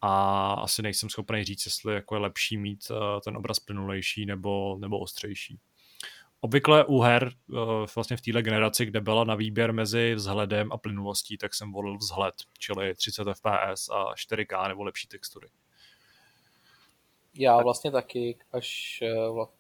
a 0.01 0.53
asi 0.53 0.83
nejsem 0.83 1.09
schopný 1.09 1.45
říct, 1.45 1.67
jestli 1.67 1.95
jako 1.95 2.15
je 2.15 2.21
lepší 2.21 2.57
mít 2.57 2.81
uh, 2.91 2.97
ten 3.25 3.37
obraz 3.37 3.61
plynulejší 3.61 4.27
nebo, 4.27 4.79
nebo 4.81 4.99
ostřejší. 4.99 5.59
Obvykle 6.45 6.85
u 6.85 7.01
her 7.01 7.33
uh, 7.49 7.59
vlastně 7.95 8.17
v 8.17 8.21
téhle 8.21 8.43
generaci, 8.43 8.87
kde 8.87 9.01
byla 9.01 9.25
na 9.25 9.35
výběr 9.35 9.73
mezi 9.73 10.15
vzhledem 10.15 10.73
a 10.73 10.77
plynulostí, 10.77 11.39
tak 11.39 11.55
jsem 11.55 11.73
volil 11.73 11.97
vzhled, 11.97 12.35
čili 12.59 12.95
30 12.95 13.27
fps 13.33 13.89
a 13.89 14.15
4K 14.15 14.69
nebo 14.69 14.85
lepší 14.85 15.09
textury. 15.09 15.49
Já 17.35 17.63
vlastně 17.63 17.91
taky, 17.91 18.37
až 18.53 19.03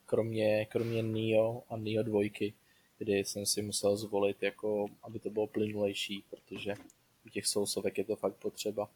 kromě, 0.06 0.66
kromě 0.66 1.02
Neo 1.02 1.62
a 1.70 1.76
Neo 1.76 2.02
dvojky, 2.02 2.54
kdy 2.98 3.18
jsem 3.18 3.46
si 3.46 3.62
musel 3.62 3.96
zvolit, 3.96 4.42
jako, 4.42 4.86
aby 5.02 5.18
to 5.18 5.30
bylo 5.30 5.46
plynulejší, 5.46 6.24
protože 6.30 6.74
u 7.26 7.28
těch 7.28 7.46
sousovek 7.46 7.98
je 7.98 8.04
to 8.04 8.16
fakt 8.16 8.36
potřeba. 8.36 8.88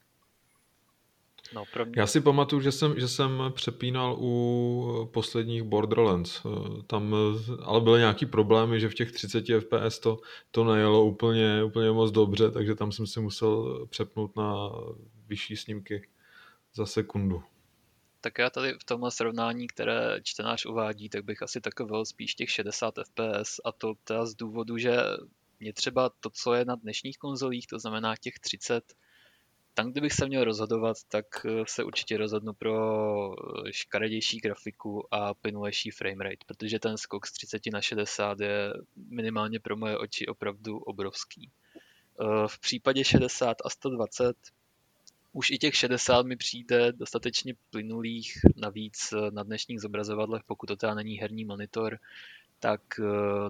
No, 1.53 1.63
pro 1.73 1.85
mě... 1.85 1.93
Já 1.97 2.07
si 2.07 2.21
pamatuju, 2.21 2.61
že 2.61 2.71
jsem, 2.71 2.99
že 2.99 3.07
jsem 3.07 3.43
přepínal 3.53 4.15
u 4.19 5.09
posledních 5.13 5.63
Borderlands. 5.63 6.41
Tam 6.87 7.15
ale 7.61 7.81
byly 7.81 7.99
nějaký 7.99 8.25
problémy, 8.25 8.79
že 8.79 8.89
v 8.89 8.93
těch 8.93 9.11
30 9.11 9.45
fps 9.59 9.99
to, 9.99 10.19
to 10.51 10.63
nejelo 10.63 11.05
úplně, 11.05 11.63
úplně 11.63 11.91
moc 11.91 12.11
dobře, 12.11 12.51
takže 12.51 12.75
tam 12.75 12.91
jsem 12.91 13.07
si 13.07 13.19
musel 13.19 13.85
přepnout 13.89 14.35
na 14.35 14.69
vyšší 15.27 15.57
snímky 15.57 16.07
za 16.73 16.85
sekundu. 16.85 17.43
Tak 18.21 18.37
já 18.37 18.49
tady 18.49 18.73
v 18.73 18.83
tomhle 18.83 19.11
srovnání, 19.11 19.67
které 19.67 20.19
čtenář 20.23 20.65
uvádí, 20.65 21.09
tak 21.09 21.23
bych 21.23 21.41
asi 21.41 21.61
takový 21.61 22.05
spíš 22.05 22.35
těch 22.35 22.49
60 22.49 22.93
fps 23.03 23.59
a 23.65 23.71
to 23.71 23.93
teda 24.03 24.25
z 24.25 24.35
důvodu, 24.35 24.77
že 24.77 24.97
mě 25.59 25.73
třeba 25.73 26.09
to, 26.19 26.29
co 26.29 26.53
je 26.53 26.65
na 26.65 26.75
dnešních 26.75 27.17
konzolích, 27.17 27.67
to 27.67 27.79
znamená 27.79 28.15
těch 28.15 28.39
30 28.39 28.93
tam, 29.77 29.91
kdybych 29.91 30.13
se 30.13 30.25
měl 30.27 30.43
rozhodovat, 30.43 30.97
tak 31.07 31.25
eh, 31.45 31.63
se 31.67 31.83
určitě 31.83 32.17
rozhodnu 32.17 32.53
pro 32.53 32.75
eh, 33.33 33.73
škaredější 33.73 34.37
grafiku 34.37 35.13
a 35.13 35.33
plynulejší 35.33 35.91
framerate, 35.91 36.45
protože 36.45 36.79
ten 36.79 36.97
skok 36.97 37.27
z 37.27 37.31
30 37.31 37.61
na 37.73 37.81
60 37.81 38.39
je 38.39 38.73
minimálně 38.95 39.59
pro 39.59 39.77
moje 39.77 39.97
oči 39.97 40.27
opravdu 40.27 40.77
obrovský. 40.77 41.49
Eh, 42.21 42.47
v 42.47 42.59
případě 42.59 43.03
60 43.03 43.57
a 43.65 43.69
120 43.69 44.37
už 45.33 45.49
i 45.49 45.57
těch 45.57 45.75
60 45.75 46.25
mi 46.25 46.35
přijde 46.35 46.91
dostatečně 46.91 47.53
plynulých, 47.69 48.37
navíc 48.55 49.13
na 49.29 49.43
dnešních 49.43 49.81
zobrazovadlech, 49.81 50.41
pokud 50.45 50.65
to 50.65 50.75
teda 50.75 50.93
není 50.93 51.15
herní 51.15 51.45
monitor, 51.45 51.99
tak 52.59 52.81
uh, 52.99 53.07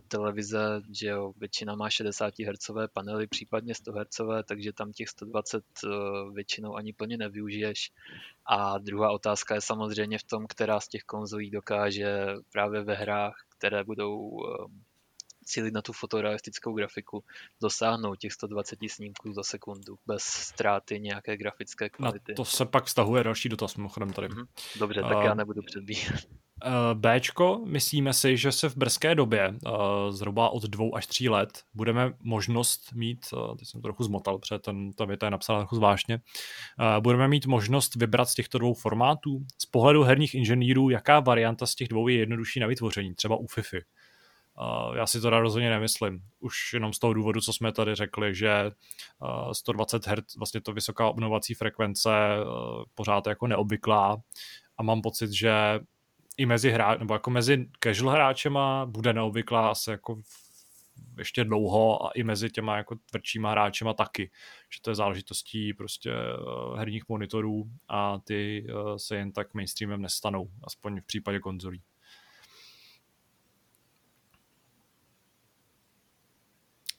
televize, 0.08 0.82
že 0.92 1.08
jo, 1.08 1.34
většina 1.38 1.76
má 1.76 1.90
60 1.90 2.34
Hz 2.40 2.72
panely, 2.94 3.28
případně 3.28 3.76
100 3.76 3.92
Hz, 3.92 4.22
takže 4.46 4.74
tam 4.74 4.92
těch 4.92 5.10
120 5.10 5.64
uh, 5.84 5.92
eh, 5.92 6.34
většinou 6.34 6.76
ani 6.76 6.94
plně 6.94 7.18
nevyužiješ. 7.18 7.92
A 8.46 8.78
druhá 8.78 9.12
otázka 9.12 9.56
je 9.56 9.62
samozřejmě 9.62 10.20
v 10.20 10.24
tom, 10.24 10.48
která 10.48 10.80
z 10.80 10.88
těch 10.88 11.04
konzolí 11.04 11.52
dokáže 11.52 12.26
právě 12.52 12.84
ve 12.84 12.96
hrách, 12.96 13.36
které 13.58 13.84
budou 13.84 14.18
uh, 14.20 14.68
cílit 15.48 15.74
na 15.74 15.82
tu 15.82 15.94
fotorealistickou 15.94 16.74
grafiku, 16.74 17.24
dosáhnout 17.62 18.16
těch 18.16 18.34
120 18.34 18.80
snímků 18.88 19.34
za 19.34 19.44
sekundu 19.44 19.98
bez 20.06 20.24
ztráty 20.24 21.00
nějaké 21.00 21.38
grafické 21.38 21.90
kvality. 21.90 22.32
Na 22.32 22.36
to 22.36 22.46
se 22.46 22.66
pak 22.66 22.88
stahuje 22.88 23.24
další 23.24 23.50
dotaz 23.50 23.76
mimochodem 23.76 24.14
tady. 24.14 24.28
Mm-hmm. 24.28 24.48
Dobře, 24.80 25.02
tak 25.02 25.18
uh, 25.18 25.24
já 25.24 25.34
nebudu 25.34 25.62
předbíhat. 25.62 26.20
Eh, 26.66 26.96
Bčko, 26.96 27.62
myslíme 27.66 28.14
si, 28.14 28.38
že 28.38 28.52
se 28.52 28.70
v 28.70 28.78
brzké 28.78 29.16
době, 29.16 29.54
eh, 29.68 29.72
zhruba 30.10 30.50
od 30.50 30.64
dvou 30.64 30.96
až 30.96 31.08
tří 31.08 31.30
let, 31.30 31.64
budeme 31.74 32.14
možnost 32.20 32.94
mít, 32.94 33.20
eh, 33.34 33.56
teď 33.58 33.68
jsem 33.68 33.82
to 33.82 33.88
trochu 33.88 34.04
zmotal, 34.04 34.40
protože 34.40 34.60
ten, 34.60 34.94
ta 34.94 35.06
věta 35.06 35.26
je 35.28 35.32
napsána 35.32 35.60
trochu 35.60 35.76
zvláštně, 35.76 36.20
budeme 37.00 37.28
mít 37.28 37.46
možnost 37.46 37.96
vybrat 37.96 38.26
z 38.30 38.34
těchto 38.34 38.58
dvou 38.58 38.74
formátů. 38.74 39.46
Z 39.58 39.66
pohledu 39.66 40.04
herních 40.04 40.36
inženýrů, 40.36 40.90
jaká 40.90 41.20
varianta 41.20 41.66
z 41.66 41.76
těch 41.76 41.88
dvou 41.88 42.08
je 42.08 42.18
jednodušší 42.18 42.60
na 42.60 42.68
vytvoření, 42.68 43.16
třeba 43.16 43.36
u 43.36 43.48
FIFI? 43.48 43.82
Já 44.96 45.08
si 45.08 45.22
to 45.22 45.30
rozhodně 45.30 45.70
nemyslím. 45.70 46.22
Už 46.40 46.74
jenom 46.74 46.94
z 46.94 47.00
toho 47.00 47.14
důvodu, 47.14 47.42
co 47.42 47.54
jsme 47.54 47.72
tady 47.72 47.96
řekli, 47.96 48.36
že 48.36 48.72
120 49.52 50.08
Hz, 50.08 50.36
vlastně 50.38 50.62
to 50.62 50.74
vysoká 50.74 51.10
obnovací 51.10 51.54
frekvence, 51.54 52.10
pořád 52.96 53.28
jako 53.28 53.48
neobvyklá 53.48 54.18
a 54.78 54.84
mám 54.84 55.02
pocit, 55.02 55.32
že 55.32 55.80
i 56.38 56.46
mezi 56.46 56.72
hrá, 56.72 56.96
nebo 56.96 57.14
jako 57.14 57.30
mezi 57.30 57.70
casual 57.84 58.14
hráčema 58.14 58.86
bude 58.86 59.14
neobvyklá 59.14 59.70
asi 59.70 59.90
jako 59.90 60.22
ještě 61.18 61.44
dlouho 61.44 62.06
a 62.06 62.12
i 62.12 62.24
mezi 62.24 62.50
těma 62.50 62.78
jako 62.78 62.96
tvrdšíma 63.10 63.52
hráčema 63.52 63.94
taky, 63.94 64.32
že 64.70 64.82
to 64.82 64.92
je 64.92 64.96
záležitostí 64.96 65.74
prostě 65.74 66.12
uh, 66.12 66.78
herních 66.78 67.10
monitorů 67.10 67.64
a 67.88 68.20
ty 68.20 68.68
uh, 68.70 68.96
se 68.96 69.16
jen 69.16 69.32
tak 69.32 69.54
mainstreamem 69.54 70.02
nestanou, 70.02 70.50
aspoň 70.64 71.02
v 71.02 71.06
případě 71.06 71.40
konzolí. 71.40 71.82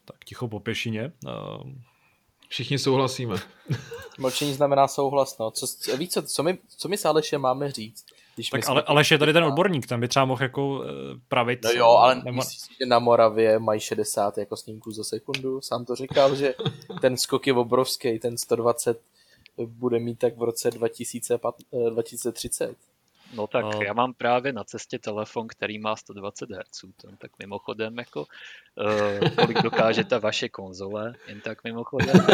Tak 0.05 0.25
ticho 0.25 0.49
po 0.49 0.61
pěšině. 0.61 1.13
Uh, 1.25 1.73
Všichni 2.49 2.79
souhlasíme. 2.79 3.37
Mlčení 4.19 4.55
znamená 4.55 4.89
souhlas, 4.89 5.39
no. 5.39 5.51
Co, 5.51 5.97
víš, 5.97 6.11
co, 6.11 6.23
co, 6.23 6.43
my, 6.43 6.59
co 6.69 6.89
my 6.89 6.99
s 6.99 7.05
Alešem 7.05 7.41
máme 7.41 7.73
říct? 7.73 8.07
Když 8.39 8.51
tak 8.51 8.69
ale, 8.69 8.83
Aleš 8.83 9.11
je 9.11 9.19
tady 9.19 9.33
ten 9.33 9.45
odborník, 9.45 9.87
ten 9.87 10.01
by 10.01 10.09
třeba 10.09 10.25
mohl 10.25 10.43
jako 10.43 10.69
uh, 10.69 10.85
pravit. 11.29 11.65
No 11.65 11.71
jo, 11.71 11.87
ale 11.87 12.15
nebo... 12.15 12.33
myslíš, 12.33 12.77
že 12.81 12.87
na 12.87 12.99
Moravě 12.99 13.59
mají 13.59 13.81
60 13.81 14.39
jako 14.39 14.57
snímků 14.57 14.91
za 14.91 15.05
sekundu? 15.05 15.61
Sám 15.61 15.85
to 15.85 15.95
říkal, 15.95 16.37
že 16.37 16.55
ten 17.01 17.17
skok 17.17 17.47
je 17.47 17.53
obrovský, 17.53 18.19
ten 18.19 18.39
120 18.39 19.01
bude 19.67 19.99
mít 19.99 20.19
tak 20.19 20.37
v 20.37 20.43
roce 20.43 20.71
2015, 20.71 21.57
2030. 21.91 22.77
No 23.35 23.47
tak 23.47 23.65
no. 23.65 23.83
já 23.83 23.93
mám 23.93 24.15
právě 24.15 24.53
na 24.53 24.65
cestě 24.65 24.99
telefon, 24.99 25.49
který 25.49 25.79
má 25.79 25.97
120 25.97 26.51
Hz. 26.51 26.85
Tak 27.19 27.31
mimochodem, 27.39 27.99
jako, 27.99 28.21
uh, 28.21 29.29
kolik 29.29 29.63
dokáže 29.63 30.05
ta 30.05 30.19
vaše 30.19 30.49
konzole, 30.49 31.15
jen 31.29 31.41
tak 31.41 31.65
mimochodem. 31.65 32.17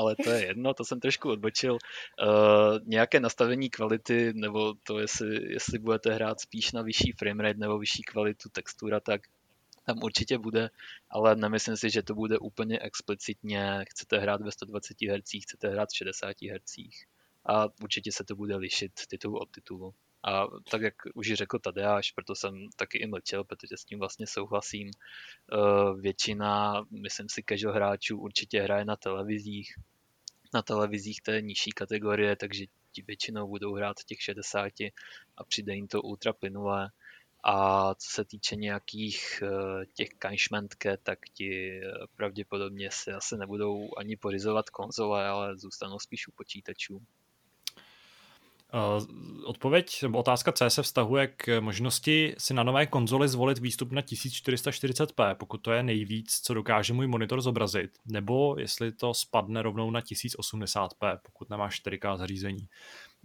ale 0.00 0.16
to 0.16 0.30
je 0.30 0.46
jedno, 0.46 0.74
to 0.74 0.84
jsem 0.84 1.00
trošku 1.00 1.30
odbočil. 1.30 1.72
Uh, 1.72 1.78
nějaké 2.84 3.20
nastavení 3.20 3.70
kvality, 3.70 4.32
nebo 4.34 4.74
to, 4.82 4.98
jestli, 4.98 5.52
jestli 5.52 5.78
budete 5.78 6.14
hrát 6.14 6.40
spíš 6.40 6.72
na 6.72 6.82
vyšší 6.82 7.12
framerate 7.12 7.58
nebo 7.58 7.78
vyšší 7.78 8.02
kvalitu 8.02 8.48
textura, 8.48 9.00
tak 9.00 9.20
tam 9.86 9.98
určitě 10.02 10.38
bude, 10.38 10.70
ale 11.10 11.36
nemyslím 11.36 11.76
si, 11.76 11.90
že 11.90 12.02
to 12.02 12.14
bude 12.14 12.38
úplně 12.38 12.78
explicitně, 12.78 13.84
chcete 13.90 14.18
hrát 14.18 14.40
ve 14.40 14.52
120 14.52 14.96
Hz, 15.02 15.30
chcete 15.42 15.68
hrát 15.68 15.88
v 15.92 15.96
60 15.96 16.36
Hz 16.42 16.76
a 17.44 17.68
určitě 17.82 18.12
se 18.12 18.24
to 18.24 18.36
bude 18.36 18.56
lišit 18.56 18.92
titul 19.08 19.38
od 19.38 19.50
titulu. 19.50 19.94
A 20.24 20.46
tak, 20.70 20.82
jak 20.82 20.94
už 21.14 21.32
řekl 21.32 21.58
Tadeáš, 21.58 22.12
proto 22.12 22.34
jsem 22.34 22.68
taky 22.76 22.98
i 22.98 23.06
mlčel, 23.06 23.44
protože 23.44 23.76
s 23.76 23.84
tím 23.84 23.98
vlastně 23.98 24.26
souhlasím. 24.26 24.90
Eh, 24.90 26.00
většina, 26.00 26.84
myslím 26.90 27.28
si, 27.28 27.42
casual 27.48 27.74
hráčů 27.74 28.18
určitě 28.18 28.62
hraje 28.62 28.84
na 28.84 28.96
televizích. 28.96 29.74
Na 30.54 30.62
televizích 30.62 31.20
té 31.22 31.40
nižší 31.40 31.70
kategorie, 31.70 32.36
takže 32.36 32.64
ti 32.92 33.02
většinou 33.02 33.48
budou 33.48 33.74
hrát 33.74 33.96
těch 34.06 34.22
60 34.22 34.72
a 35.36 35.44
přijde 35.44 35.74
jim 35.74 35.88
to 35.88 36.02
ultra 36.02 36.32
plynulé. 36.32 36.90
A 37.44 37.94
co 37.94 38.10
se 38.10 38.24
týče 38.24 38.56
nějakých 38.56 39.42
eh, 39.42 39.86
těch 39.94 40.08
kanšmentke, 40.08 40.96
tak 40.96 41.18
ti 41.34 41.80
eh, 41.80 41.92
pravděpodobně 42.16 42.90
se 42.92 43.12
asi 43.12 43.36
nebudou 43.36 43.88
ani 43.98 44.16
pořizovat 44.16 44.70
konzole, 44.70 45.26
ale 45.28 45.58
zůstanou 45.58 45.98
spíš 45.98 46.28
u 46.28 46.32
počítačů. 46.32 47.02
Uh, 48.74 49.04
odpověď 49.44 50.02
nebo 50.02 50.18
otázka 50.18 50.52
C 50.52 50.70
se 50.70 50.82
vztahuje 50.82 51.26
k 51.26 51.60
možnosti 51.60 52.34
si 52.38 52.54
na 52.54 52.62
nové 52.62 52.86
konzoli 52.86 53.28
zvolit 53.28 53.58
výstup 53.58 53.92
na 53.92 54.02
1440p, 54.02 55.34
pokud 55.34 55.58
to 55.58 55.72
je 55.72 55.82
nejvíc, 55.82 56.40
co 56.42 56.54
dokáže 56.54 56.92
můj 56.92 57.06
monitor 57.06 57.40
zobrazit, 57.40 57.90
nebo 58.06 58.56
jestli 58.58 58.92
to 58.92 59.14
spadne 59.14 59.62
rovnou 59.62 59.90
na 59.90 60.00
1080p, 60.00 61.18
pokud 61.22 61.50
nemá 61.50 61.68
4K 61.68 62.16
zařízení. 62.16 62.68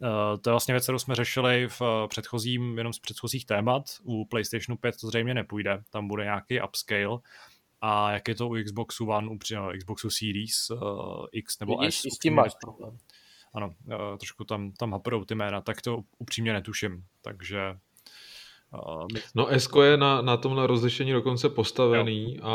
Uh, 0.02 0.42
to 0.42 0.50
je 0.50 0.52
vlastně 0.52 0.74
věc, 0.74 0.84
kterou 0.84 1.00
jsme 1.00 1.16
řešili 1.16 1.68
v 1.68 1.82
předchozím, 2.08 2.78
jenom 2.78 2.94
z 2.94 3.00
předchozích 3.00 3.46
témat. 3.46 3.84
U 4.04 4.26
PlayStationu 4.26 4.78
5 4.78 4.96
to 5.02 5.08
zřejmě 5.08 5.34
nepůjde, 5.34 5.84
tam 5.90 6.08
bude 6.08 6.24
nějaký 6.24 6.62
upscale. 6.62 7.18
A 7.82 8.12
jak 8.12 8.28
je 8.28 8.36
to 8.36 8.48
u 8.48 8.56
Xboxu 8.64 9.10
One, 9.10 9.28
u 9.28 9.38
Xboxu 9.78 10.10
Series 10.10 10.70
uh, 10.70 11.26
X 11.32 11.60
nebo 11.60 11.78
Vidíš, 11.78 12.00
S? 12.00 12.16
s 12.16 12.20
tím 12.20 12.34
máš 12.34 12.54
problém 12.62 12.98
ano, 13.56 13.74
eh, 13.92 14.18
trošku 14.18 14.44
tam, 14.44 14.72
tam 14.72 14.92
haprou 14.92 15.26
ty 15.26 15.36
jména, 15.36 15.62
tak 15.62 15.82
to 15.82 16.02
upřímně 16.18 16.54
netuším, 16.54 17.04
takže... 17.22 17.78
Uh, 18.74 19.08
no 19.36 19.48
S 19.48 19.70
je 19.84 19.98
na, 19.98 20.22
na 20.22 20.38
tomhle 20.38 20.68
rozlišení 20.68 21.12
dokonce 21.12 21.50
postavený 21.50 22.40
a, 22.42 22.52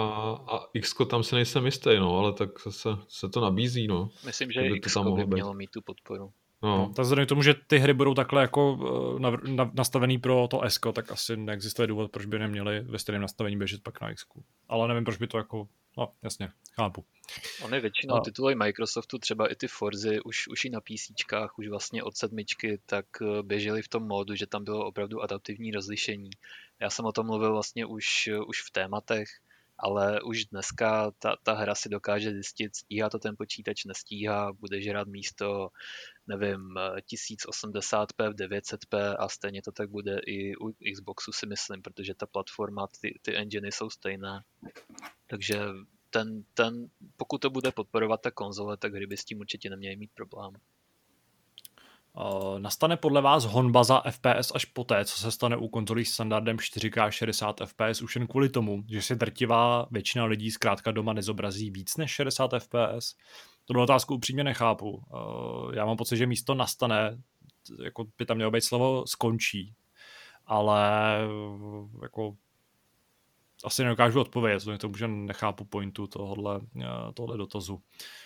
a 0.52 0.60
X 0.74 0.94
tam 1.10 1.22
si 1.22 1.34
nejsem 1.34 1.66
jistý, 1.66 1.90
no, 1.98 2.18
ale 2.18 2.32
tak 2.32 2.58
se, 2.58 2.88
se 3.08 3.28
to 3.28 3.40
nabízí, 3.40 3.86
no. 3.86 4.10
Myslím, 4.26 4.52
že 4.52 4.60
X 4.60 4.96
by 5.14 5.26
mělo 5.26 5.54
mít 5.54 5.70
tu 5.70 5.82
podporu. 5.82 6.32
No. 6.62 6.76
no. 6.76 6.92
Tak 6.96 7.02
vzhledem 7.02 7.26
k 7.26 7.28
tomu, 7.28 7.42
že 7.42 7.54
ty 7.54 7.78
hry 7.78 7.94
budou 7.94 8.14
takhle 8.14 8.42
jako 8.42 8.78
eh, 9.16 9.20
na, 9.20 9.30
na, 9.30 9.70
nastavený 9.74 10.18
pro 10.18 10.48
to 10.50 10.62
S, 10.62 10.80
tak 10.92 11.12
asi 11.12 11.36
neexistuje 11.36 11.86
důvod, 11.88 12.10
proč 12.10 12.26
by 12.26 12.38
neměli 12.38 12.80
ve 12.80 12.98
stejném 12.98 13.22
nastavení 13.22 13.56
běžet 13.56 13.82
pak 13.82 14.00
na 14.00 14.10
X. 14.10 14.24
Ale 14.68 14.88
nevím, 14.88 15.04
proč 15.04 15.16
by 15.16 15.26
to 15.26 15.38
jako, 15.38 15.68
no 15.98 16.12
jasně, 16.22 16.48
chápu. 16.74 17.04
Ony 17.62 17.80
většinou 17.80 18.14
a... 18.14 18.20
tituly 18.20 18.54
Microsoftu, 18.54 19.18
třeba 19.18 19.52
i 19.52 19.54
ty 19.54 19.68
Forzy, 19.68 20.20
už, 20.20 20.48
už 20.48 20.64
i 20.64 20.70
na 20.70 20.80
PC, 20.80 21.10
už 21.58 21.68
vlastně 21.68 22.02
od 22.02 22.16
sedmičky, 22.16 22.80
tak 22.86 23.06
eh, 23.22 23.42
běžely 23.42 23.82
v 23.82 23.88
tom 23.88 24.06
módu, 24.06 24.34
že 24.34 24.46
tam 24.46 24.64
bylo 24.64 24.86
opravdu 24.86 25.22
adaptivní 25.22 25.70
rozlišení. 25.70 26.30
Já 26.80 26.90
jsem 26.90 27.04
o 27.04 27.12
tom 27.12 27.26
mluvil 27.26 27.52
vlastně 27.52 27.86
už, 27.86 28.28
už 28.46 28.62
v 28.62 28.70
tématech 28.70 29.28
ale 29.82 30.22
už 30.22 30.44
dneska 30.44 31.10
ta, 31.18 31.36
ta 31.42 31.54
hra 31.54 31.74
si 31.74 31.88
dokáže 31.88 32.32
zjistit, 32.32 32.76
stíhá 32.76 33.10
to 33.10 33.18
ten 33.18 33.36
počítač, 33.36 33.84
nestíhá, 33.84 34.52
bude 34.52 34.82
žrat 34.82 35.08
místo, 35.08 35.70
nevím, 36.30 36.74
1080p 37.14 38.30
v 38.30 38.34
900p 38.34 39.16
a 39.18 39.28
stejně 39.28 39.62
to 39.62 39.72
tak 39.72 39.90
bude 39.90 40.20
i 40.26 40.56
u 40.56 40.72
Xboxu 40.94 41.32
si 41.32 41.46
myslím, 41.46 41.82
protože 41.82 42.14
ta 42.14 42.26
platforma, 42.26 42.86
ty, 43.00 43.18
ty 43.22 43.36
enginy 43.36 43.72
jsou 43.72 43.90
stejné. 43.90 44.44
Takže 45.26 45.60
ten, 46.10 46.44
ten, 46.54 46.86
pokud 47.16 47.38
to 47.38 47.50
bude 47.50 47.72
podporovat 47.72 48.20
ta 48.20 48.30
konzole, 48.30 48.76
tak 48.76 48.94
hry 48.94 49.06
by 49.06 49.16
s 49.16 49.24
tím 49.24 49.40
určitě 49.40 49.70
neměly 49.70 49.96
mít 49.96 50.10
problém. 50.14 50.52
Uh, 52.12 52.58
nastane 52.58 52.96
podle 52.96 53.20
vás 53.20 53.44
honba 53.44 53.84
za 53.84 54.02
FPS 54.10 54.52
až 54.54 54.64
poté, 54.64 55.04
co 55.04 55.18
se 55.18 55.30
stane 55.30 55.56
u 55.56 55.68
konzolí 55.68 56.04
standardem 56.04 56.56
4K 56.56 57.10
60 57.10 57.60
FPS 57.64 58.02
už 58.02 58.16
jen 58.16 58.26
kvůli 58.26 58.48
tomu, 58.48 58.84
že 58.88 59.02
si 59.02 59.16
drtivá 59.16 59.86
většina 59.90 60.24
lidí 60.24 60.50
zkrátka 60.50 60.90
doma 60.90 61.12
nezobrazí 61.12 61.70
víc 61.70 61.96
než 61.96 62.10
60 62.10 62.50
FPS? 62.58 63.14
Tuhle 63.70 63.82
otázku 63.82 64.14
upřímně 64.14 64.44
nechápu. 64.44 64.90
Uh, 64.90 65.74
já 65.74 65.86
mám 65.86 65.96
pocit, 65.96 66.16
že 66.16 66.26
místo 66.26 66.54
nastane, 66.54 67.18
jako 67.84 68.04
by 68.18 68.26
tam 68.26 68.36
mělo 68.36 68.50
být 68.50 68.60
slovo 68.60 69.06
skončí, 69.06 69.74
ale 70.46 71.18
jako 72.02 72.36
asi 73.64 73.82
nedokážu 73.82 74.20
odpovědět, 74.20 74.56
vzhledem 74.56 74.78
k 74.78 74.80
tomu, 74.80 74.96
že 74.96 75.08
nechápu 75.08 75.64
pointu 75.64 76.06
tohohle, 76.06 76.60
eh, 76.80 77.12
tohle 77.14 77.36
dotazu. 77.36 77.82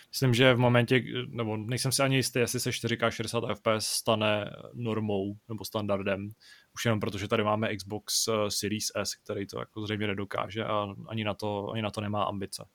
Myslím, 0.09 0.33
že 0.33 0.53
v 0.53 0.59
momentě, 0.59 1.03
nebo 1.27 1.57
nejsem 1.57 1.91
si 1.91 2.03
ani 2.03 2.15
jistý, 2.15 2.39
jestli 2.39 2.59
se 2.59 2.71
4K 2.71 3.09
60 3.09 3.43
FPS 3.55 3.87
stane 3.87 4.51
normou 4.73 5.35
nebo 5.49 5.65
standardem, 5.65 6.31
už 6.73 6.85
jenom 6.85 6.99
protože 6.99 7.27
tady 7.27 7.43
máme 7.43 7.75
Xbox 7.75 8.27
eh, 8.27 8.51
Series 8.51 8.85
S, 8.95 9.15
který 9.15 9.47
to 9.47 9.59
jako 9.59 9.81
zřejmě 9.81 10.07
nedokáže 10.07 10.65
a 10.65 10.87
ani 11.07 11.23
na 11.23 11.33
to, 11.33 11.69
ani 11.71 11.81
na 11.81 11.91
to 11.91 12.01
nemá 12.01 12.23
ambice 12.23 12.65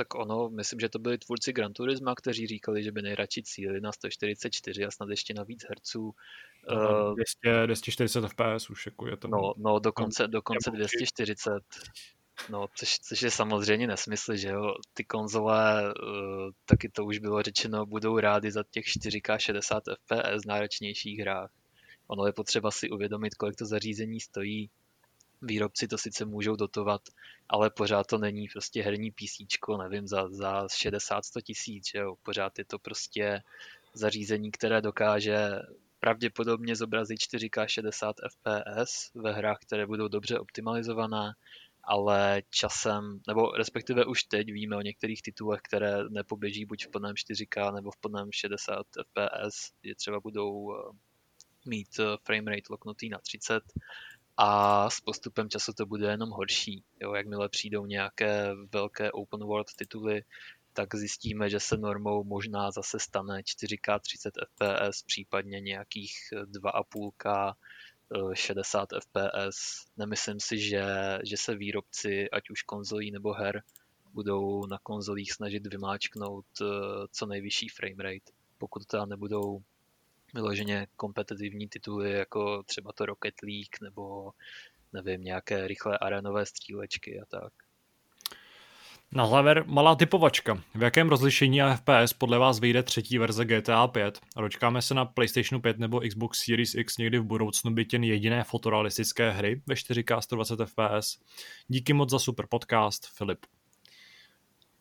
tak 0.00 0.14
ono, 0.14 0.48
myslím, 0.48 0.80
že 0.80 0.88
to 0.88 0.98
byli 0.98 1.18
tvůrci 1.18 1.52
Gran 1.52 1.72
Turisma, 1.72 2.14
kteří 2.14 2.46
říkali, 2.46 2.82
že 2.82 2.92
by 2.92 3.02
nejradši 3.02 3.42
cíli 3.42 3.80
na 3.80 3.92
144 3.92 4.84
a 4.84 4.90
snad 4.90 5.08
ještě 5.08 5.34
na 5.34 5.44
víc 5.44 5.64
herců. 5.68 6.14
No, 6.74 7.14
200, 7.14 7.66
240 7.66 8.28
FPS 8.28 8.70
už 8.70 8.86
jako 8.86 9.06
je 9.08 9.16
to. 9.16 9.28
No, 9.28 9.54
no 9.56 9.78
dokonce, 9.78 10.28
dokonce 10.28 10.70
240. 10.70 11.52
No, 12.50 12.66
což, 12.76 12.98
což 12.98 13.22
je 13.22 13.30
samozřejmě 13.30 13.86
nesmysl, 13.86 14.36
že 14.36 14.48
jo. 14.48 14.74
Ty 14.94 15.04
konzole, 15.04 15.94
uh, 16.02 16.50
taky 16.64 16.88
to 16.88 17.04
už 17.04 17.18
bylo 17.18 17.42
řečeno, 17.42 17.86
budou 17.86 18.18
rády 18.18 18.50
za 18.50 18.64
těch 18.70 18.84
4K 18.84 19.38
60 19.38 19.82
FPS 19.84 20.46
náročnějších 20.46 21.18
hrách. 21.18 21.50
Ono 22.06 22.26
je 22.26 22.32
potřeba 22.32 22.70
si 22.70 22.90
uvědomit, 22.90 23.34
kolik 23.34 23.56
to 23.56 23.66
zařízení 23.66 24.20
stojí, 24.20 24.70
výrobci 25.42 25.88
to 25.88 25.98
sice 25.98 26.24
můžou 26.24 26.56
dotovat, 26.56 27.02
ale 27.48 27.70
pořád 27.70 28.06
to 28.06 28.18
není 28.18 28.48
prostě 28.48 28.82
herní 28.82 29.10
PC, 29.10 29.58
nevím, 29.78 30.06
za, 30.06 30.28
za 30.28 30.66
60-100 30.66 31.42
tisíc, 31.42 31.90
jo. 31.94 32.16
Pořád 32.22 32.58
je 32.58 32.64
to 32.64 32.78
prostě 32.78 33.42
zařízení, 33.94 34.50
které 34.50 34.80
dokáže 34.80 35.50
pravděpodobně 36.00 36.76
zobrazit 36.76 37.18
4K 37.18 37.66
60 37.66 38.16
FPS 38.28 39.14
ve 39.14 39.32
hrách, 39.32 39.58
které 39.62 39.86
budou 39.86 40.08
dobře 40.08 40.38
optimalizované, 40.38 41.32
ale 41.84 42.42
časem, 42.50 43.20
nebo 43.28 43.50
respektive 43.52 44.04
už 44.04 44.24
teď 44.24 44.46
víme 44.52 44.76
o 44.76 44.80
některých 44.80 45.22
titulech, 45.22 45.60
které 45.62 46.04
nepoběží 46.08 46.64
buď 46.64 46.86
v 46.86 46.90
plném 46.90 47.14
4K 47.14 47.74
nebo 47.74 47.90
v 47.90 47.96
plném 47.96 48.32
60 48.32 48.86
FPS, 49.02 49.72
že 49.84 49.94
třeba 49.94 50.20
budou 50.20 50.74
eh, 50.74 50.92
mít 51.66 51.88
eh, 51.98 52.04
frame 52.22 52.50
rate 52.50 52.66
loknutý 52.70 53.08
na 53.08 53.18
30 53.18 53.62
a 54.42 54.90
s 54.90 55.00
postupem 55.00 55.48
času 55.48 55.72
to 55.72 55.86
bude 55.86 56.10
jenom 56.10 56.30
horší. 56.30 56.84
Jo, 57.00 57.14
jakmile 57.14 57.48
přijdou 57.48 57.86
nějaké 57.86 58.54
velké 58.72 59.12
open 59.12 59.40
world 59.40 59.66
tituly, 59.76 60.24
tak 60.72 60.94
zjistíme, 60.94 61.50
že 61.50 61.60
se 61.60 61.76
normou 61.76 62.24
možná 62.24 62.70
zase 62.70 62.98
stane 62.98 63.40
4K 63.40 64.00
30 64.00 64.34
FPS, 64.48 65.02
případně 65.02 65.60
nějakých 65.60 66.14
2,5K 66.32 67.54
60 68.32 68.88
FPS. 69.00 69.86
Nemyslím 69.96 70.40
si, 70.40 70.58
že, 70.58 70.84
že 71.24 71.36
se 71.36 71.54
výrobci, 71.54 72.30
ať 72.30 72.50
už 72.50 72.62
konzolí 72.62 73.10
nebo 73.10 73.32
her, 73.32 73.62
budou 74.12 74.66
na 74.66 74.78
konzolích 74.82 75.32
snažit 75.32 75.66
vymáčknout 75.66 76.46
eh, 76.62 76.66
co 77.10 77.26
nejvyšší 77.26 77.68
framerate, 77.68 78.32
pokud 78.58 78.86
teda 78.86 79.04
nebudou 79.04 79.62
vyloženě 80.34 80.86
kompetitivní 80.96 81.68
tituly, 81.68 82.12
jako 82.12 82.62
třeba 82.62 82.92
to 82.92 83.06
Rocket 83.06 83.34
League, 83.42 83.82
nebo 83.82 84.32
nevím, 84.92 85.24
nějaké 85.24 85.68
rychlé 85.68 85.98
arenové 85.98 86.46
střílečky 86.46 87.20
a 87.20 87.24
tak. 87.26 87.52
Na 89.12 89.26
závěr 89.26 89.64
malá 89.66 89.94
typovačka. 89.94 90.62
V 90.74 90.82
jakém 90.82 91.08
rozlišení 91.08 91.62
a 91.62 91.76
FPS 91.76 92.12
podle 92.12 92.38
vás 92.38 92.60
vyjde 92.60 92.82
třetí 92.82 93.18
verze 93.18 93.44
GTA 93.44 93.88
5? 93.88 94.20
A 94.36 94.40
dočkáme 94.40 94.82
se 94.82 94.94
na 94.94 95.04
PlayStation 95.04 95.62
5 95.62 95.78
nebo 95.78 96.00
Xbox 96.08 96.44
Series 96.44 96.74
X 96.74 96.96
někdy 96.98 97.18
v 97.18 97.24
budoucnu 97.24 97.70
byt 97.70 97.92
jen 97.92 98.04
jediné 98.04 98.44
fotorealistické 98.44 99.30
hry 99.30 99.62
ve 99.66 99.74
4K 99.74 100.20
120 100.20 100.58
FPS? 100.66 101.18
Díky 101.68 101.92
moc 101.92 102.10
za 102.10 102.18
super 102.18 102.46
podcast, 102.50 103.06
Filip. 103.16 103.46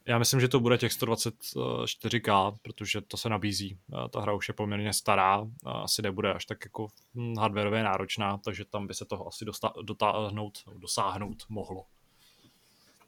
Já 0.10 0.18
myslím, 0.18 0.40
že 0.40 0.48
to 0.48 0.60
bude 0.60 0.78
těch 0.78 0.92
124K, 0.92 2.58
protože 2.62 3.02
to 3.02 3.18
se 3.18 3.30
nabízí. 3.30 3.80
Ta 4.12 4.22
hra 4.22 4.34
už 4.34 4.48
je 4.48 4.54
poměrně 4.54 4.94
stará, 4.94 5.48
asi 5.66 6.02
nebude 6.02 6.34
až 6.34 6.46
tak 6.46 6.66
jako 6.66 6.88
hm, 7.16 7.36
hardwareově 7.38 7.84
náročná, 7.84 8.38
takže 8.38 8.66
tam 8.66 8.88
by 8.88 8.94
se 8.94 9.06
toho 9.06 9.28
asi 9.28 9.46
dotáhnout, 9.82 10.64
dosáhnout 10.78 11.46
mohlo. 11.50 11.86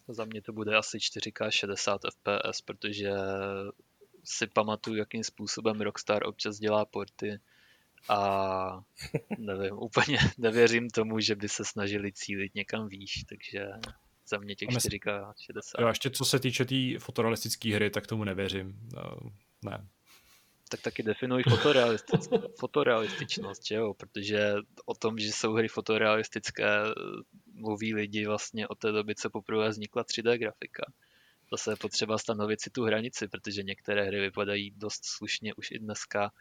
Za 0.07 0.25
mě 0.25 0.41
to 0.41 0.53
bude 0.53 0.77
asi 0.77 0.97
4K 0.97 1.49
60 1.49 2.01
FPS, 2.01 2.61
protože 2.61 3.11
si 4.23 4.47
pamatuju, 4.47 4.97
jakým 4.97 5.23
způsobem 5.23 5.81
Rockstar 5.81 6.27
občas 6.27 6.57
dělá 6.57 6.85
porty 6.85 7.39
a 8.09 8.83
nevím, 9.37 9.73
úplně 9.77 10.19
nevěřím 10.37 10.89
tomu, 10.89 11.19
že 11.19 11.35
by 11.35 11.49
se 11.49 11.65
snažili 11.65 12.11
cílit 12.13 12.55
někam 12.55 12.87
výš, 12.87 13.23
takže 13.29 13.67
za 14.31 14.37
mě 14.37 14.55
těch 14.55 14.69
4K 14.69 15.33
60. 15.39 15.81
Jo, 15.81 15.87
ještě 15.87 16.09
co 16.09 16.25
se 16.25 16.39
týče 16.39 16.65
té 16.65 16.69
tý 16.69 16.97
fotorealistické 16.97 17.75
hry, 17.75 17.89
tak 17.89 18.07
tomu 18.07 18.23
nevěřím. 18.23 18.89
Uh, 18.93 19.29
ne. 19.61 19.87
Tak 20.69 20.81
taky 20.81 21.03
definuj 21.03 21.43
fotorealistič, 21.43 22.21
fotorealističnost, 22.59 23.67
že 23.67 23.75
jo? 23.75 23.93
Protože 23.93 24.55
o 24.85 24.93
tom, 24.93 25.19
že 25.19 25.31
jsou 25.31 25.53
hry 25.53 25.67
fotorealistické, 25.67 26.69
mluví 27.53 27.93
lidi 27.93 28.25
vlastně 28.25 28.67
od 28.67 28.79
té 28.79 28.91
doby, 28.91 29.15
co 29.15 29.29
poprvé 29.29 29.69
vznikla 29.69 30.03
3D 30.03 30.37
grafika. 30.37 30.91
Zase 31.51 31.71
je 31.71 31.75
potřeba 31.75 32.17
stanovit 32.17 32.61
si 32.61 32.69
tu 32.69 32.83
hranici, 32.83 33.27
protože 33.27 33.63
některé 33.63 34.03
hry 34.03 34.19
vypadají 34.19 34.71
dost 34.71 35.05
slušně 35.05 35.53
už 35.53 35.71
i 35.71 35.79
dneska 35.79 36.31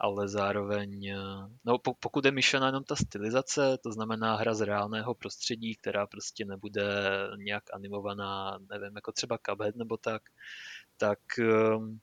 ale 0.00 0.28
zároveň, 0.28 1.06
eh, 1.06 1.16
no 1.64 1.78
pokud 2.00 2.24
je 2.24 2.30
myšlena 2.30 2.66
jenom 2.66 2.84
ta 2.84 2.96
stylizace, 2.96 3.78
to 3.82 3.92
znamená 3.92 4.36
hra 4.36 4.54
z 4.54 4.60
reálného 4.60 5.14
prostředí, 5.14 5.74
která 5.74 6.06
prostě 6.06 6.44
nebude 6.44 6.84
nějak 7.36 7.64
animovaná, 7.74 8.58
nevím, 8.70 8.96
jako 8.96 9.12
třeba 9.12 9.38
Cuphead 9.38 9.76
nebo 9.76 9.96
tak, 9.96 10.22
tak 10.96 11.18
ehm, 11.38 12.00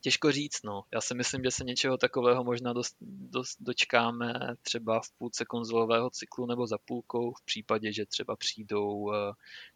těžko 0.00 0.32
říct, 0.32 0.62
no. 0.62 0.82
Já 0.94 1.00
si 1.00 1.14
myslím, 1.14 1.44
že 1.44 1.50
se 1.50 1.64
něčeho 1.64 1.96
takového 1.96 2.44
možná 2.44 2.72
dost, 2.72 2.96
dost 3.00 3.56
dočkáme 3.60 4.34
třeba 4.62 5.00
v 5.00 5.10
půlce 5.18 5.44
konzolového 5.44 6.10
cyklu 6.10 6.46
nebo 6.46 6.66
za 6.66 6.78
půlkou, 6.78 7.32
v 7.32 7.44
případě, 7.44 7.92
že 7.92 8.06
třeba 8.06 8.36
přijdou 8.36 9.12
eh, 9.12 9.32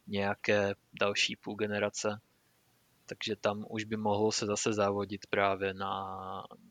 nějaké 0.07 0.73
další 0.99 1.35
půl 1.35 1.55
generace 1.55 2.19
takže 3.11 3.35
tam 3.35 3.65
už 3.69 3.83
by 3.83 3.97
mohlo 3.97 4.31
se 4.31 4.45
zase 4.45 4.73
závodit 4.73 5.21
právě 5.29 5.73
na, 5.73 5.93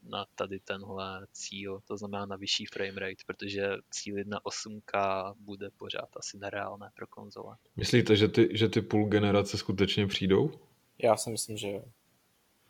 na 0.03 0.27
tady 0.35 0.61
tenhle 0.61 1.27
cíl, 1.33 1.81
to 1.89 1.97
znamená 1.97 2.27
na 2.27 2.37
vyšší 2.37 2.67
frame 2.67 3.01
rate, 3.01 3.23
protože 3.27 3.69
cílit 3.91 4.27
na 4.27 4.41
8K 4.41 5.35
bude 5.39 5.71
pořád 5.71 6.09
asi 6.17 6.39
nereálné 6.39 6.91
pro 6.97 7.07
konzole. 7.07 7.57
Myslíte, 7.77 8.17
že 8.17 8.29
ty, 8.29 8.49
že 8.53 8.69
ty 8.69 8.81
půl 8.81 9.09
generace 9.09 9.59
skutečně 9.59 10.07
přijdou? 10.07 10.51
Já 10.99 11.17
si 11.17 11.31
myslím, 11.31 11.57
že 11.57 11.71
jo. 11.71 11.85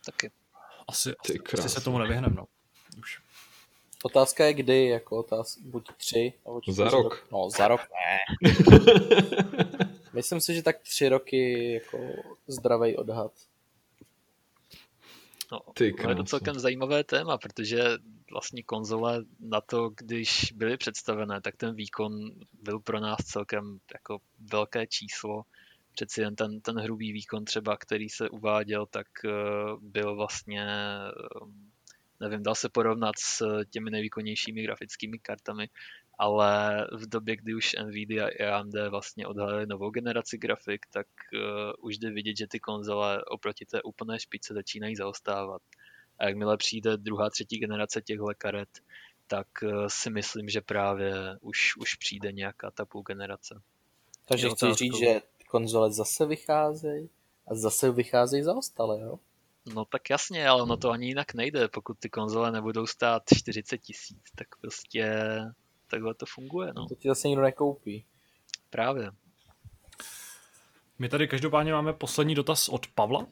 Taky. 0.07 0.31
Asi, 0.89 1.15
asi, 1.25 1.39
asi 1.59 1.69
se 1.69 1.81
tomu 1.81 1.99
nevyhneme, 1.99 2.35
no. 2.35 2.47
Už. 2.99 3.21
Otázka 4.05 4.45
je 4.45 4.55
kdy, 4.55 4.87
jako 4.87 5.19
otázka, 5.19 5.61
buď 5.65 5.89
tři, 5.97 6.33
nebo 6.47 6.61
čtyři 6.61 6.77
Za 6.77 6.91
rok. 6.91 7.27
No, 7.33 7.51
za 7.51 7.69
rok 7.69 7.81
ne. 7.81 8.19
Myslím 10.13 10.41
si, 10.41 10.55
že 10.55 10.63
tak 10.63 10.79
tři 10.79 11.09
roky 11.09 11.73
jako 11.73 11.99
zdravý 12.47 12.97
odhad. 12.97 13.33
No, 15.53 15.61
Ty 15.75 15.93
to 15.93 16.11
je 16.11 16.17
to 16.17 16.25
celkem 16.25 16.59
zajímavé 16.59 17.05
téma, 17.05 17.39
protože 17.39 17.83
vlastně 18.31 18.63
konzole 18.63 19.25
na 19.41 19.61
to, 19.61 19.91
když 19.91 20.53
byly 20.53 20.77
představené, 20.77 21.41
tak 21.41 21.57
ten 21.57 21.75
výkon 21.75 22.13
byl 22.63 22.81
pro 22.81 23.01
nás 23.01 23.19
celkem 23.25 23.79
jako 23.95 24.19
velké 24.53 24.87
číslo. 24.87 25.43
Přeci 25.93 26.21
jen 26.21 26.37
ten, 26.37 26.61
ten 26.61 26.79
hrubý 26.79 27.13
výkon 27.13 27.45
třeba, 27.45 27.77
který 27.77 28.09
se 28.09 28.31
uváděl, 28.31 28.87
tak 28.87 29.07
eh, 29.25 29.31
byl 29.81 30.17
vlastně 30.17 30.67
eh, 30.67 31.11
nevím, 32.21 32.43
dal 32.43 32.55
se 32.55 32.69
porovnat 32.69 33.15
s 33.19 33.43
těmi 33.71 33.91
nejvýkonnějšími 33.91 34.63
grafickými 34.63 35.19
kartami, 35.19 35.69
ale 36.21 36.87
v 36.93 37.07
době, 37.07 37.37
kdy 37.37 37.55
už 37.55 37.77
Nvidia 37.85 38.27
a 38.27 38.59
AMD 38.59 38.75
vlastně 38.91 39.27
odhalili 39.27 39.67
novou 39.67 39.91
generaci 39.91 40.39
grafik, 40.39 40.87
tak 40.87 41.07
uh, 41.33 41.87
už 41.87 41.99
jde 41.99 42.11
vidět, 42.11 42.37
že 42.37 42.47
ty 42.47 42.61
konzole 42.61 43.25
oproti 43.25 43.67
té 43.67 43.83
úplné 43.83 44.21
špice 44.21 44.55
začínají 44.55 44.97
zaostávat. 44.97 45.63
A 46.19 46.25
jakmile 46.27 46.57
přijde 46.57 46.97
druhá, 46.97 47.31
třetí 47.31 47.59
generace 47.59 48.03
těchto 48.03 48.25
karet, 48.39 48.69
tak 49.27 49.47
uh, 49.63 49.87
si 49.89 50.11
myslím, 50.11 50.49
že 50.49 50.61
právě 50.61 51.15
už, 51.41 51.77
už 51.77 51.95
přijde 51.95 52.33
nějaká 52.33 52.71
ta 52.71 52.85
půl 52.85 53.03
generace. 53.03 53.61
Takže 54.25 54.49
chci 54.49 54.75
říct, 54.75 54.99
že 54.99 55.21
konzole 55.51 55.93
zase 55.93 56.27
vycházejí 56.27 57.11
a 57.47 57.55
zase 57.55 57.93
vycházejí 57.93 58.43
zaostalé, 58.43 59.01
jo? 59.01 59.19
No 59.75 59.85
tak 59.85 60.11
jasně, 60.11 60.49
ale 60.49 60.63
ono 60.63 60.77
to 60.77 60.91
ani 60.91 61.07
jinak 61.07 61.35
nejde. 61.35 61.69
Pokud 61.69 61.99
ty 61.99 62.11
konzole 62.11 62.53
nebudou 62.53 62.87
stát 62.87 63.23
40 63.37 63.79
tisíc, 63.79 64.23
tak 64.37 64.49
prostě 64.61 65.15
takhle 65.91 66.15
to 66.15 66.27
funguje. 66.27 66.73
No. 66.77 66.87
To 66.87 66.95
ti 66.95 67.09
zase 67.09 67.29
nikdo 67.29 67.43
nekoupí. 67.43 68.05
Právě. 68.71 69.11
My 70.99 71.09
tady 71.09 71.29
každopádně 71.29 71.73
máme 71.73 71.93
poslední 71.93 72.35
dotaz 72.35 72.69
od 72.69 72.87
Pavla. 72.87 73.27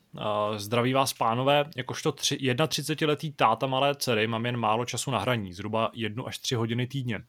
Zdraví 0.56 0.92
vás, 0.92 1.12
pánové. 1.12 1.64
Jakožto 1.76 2.10
31-letý 2.10 3.32
táta 3.32 3.66
malé 3.66 3.94
dcery 3.94 4.26
mám 4.26 4.46
jen 4.46 4.56
málo 4.56 4.84
času 4.84 5.10
na 5.10 5.18
hraní, 5.18 5.52
zhruba 5.52 5.90
1 5.94 6.24
až 6.26 6.38
3 6.38 6.54
hodiny 6.54 6.86
týdně. 6.86 7.24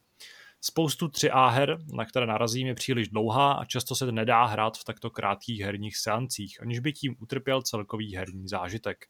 Spoustu 0.62 1.08
3A 1.08 1.50
her, 1.50 1.78
na 1.94 2.06
které 2.06 2.26
narazím, 2.26 2.68
je 2.68 2.76
příliš 2.76 3.08
dlouhá 3.08 3.52
a 3.52 3.66
často 3.66 3.96
se 3.96 4.12
nedá 4.12 4.46
hrát 4.46 4.78
v 4.78 4.84
takto 4.84 5.10
krátkých 5.10 5.62
herních 5.62 5.98
seancích, 5.98 6.62
aniž 6.62 6.80
by 6.80 6.94
tím 6.94 7.16
utrpěl 7.20 7.62
celkový 7.62 8.16
herní 8.16 8.48
zážitek. 8.48 9.06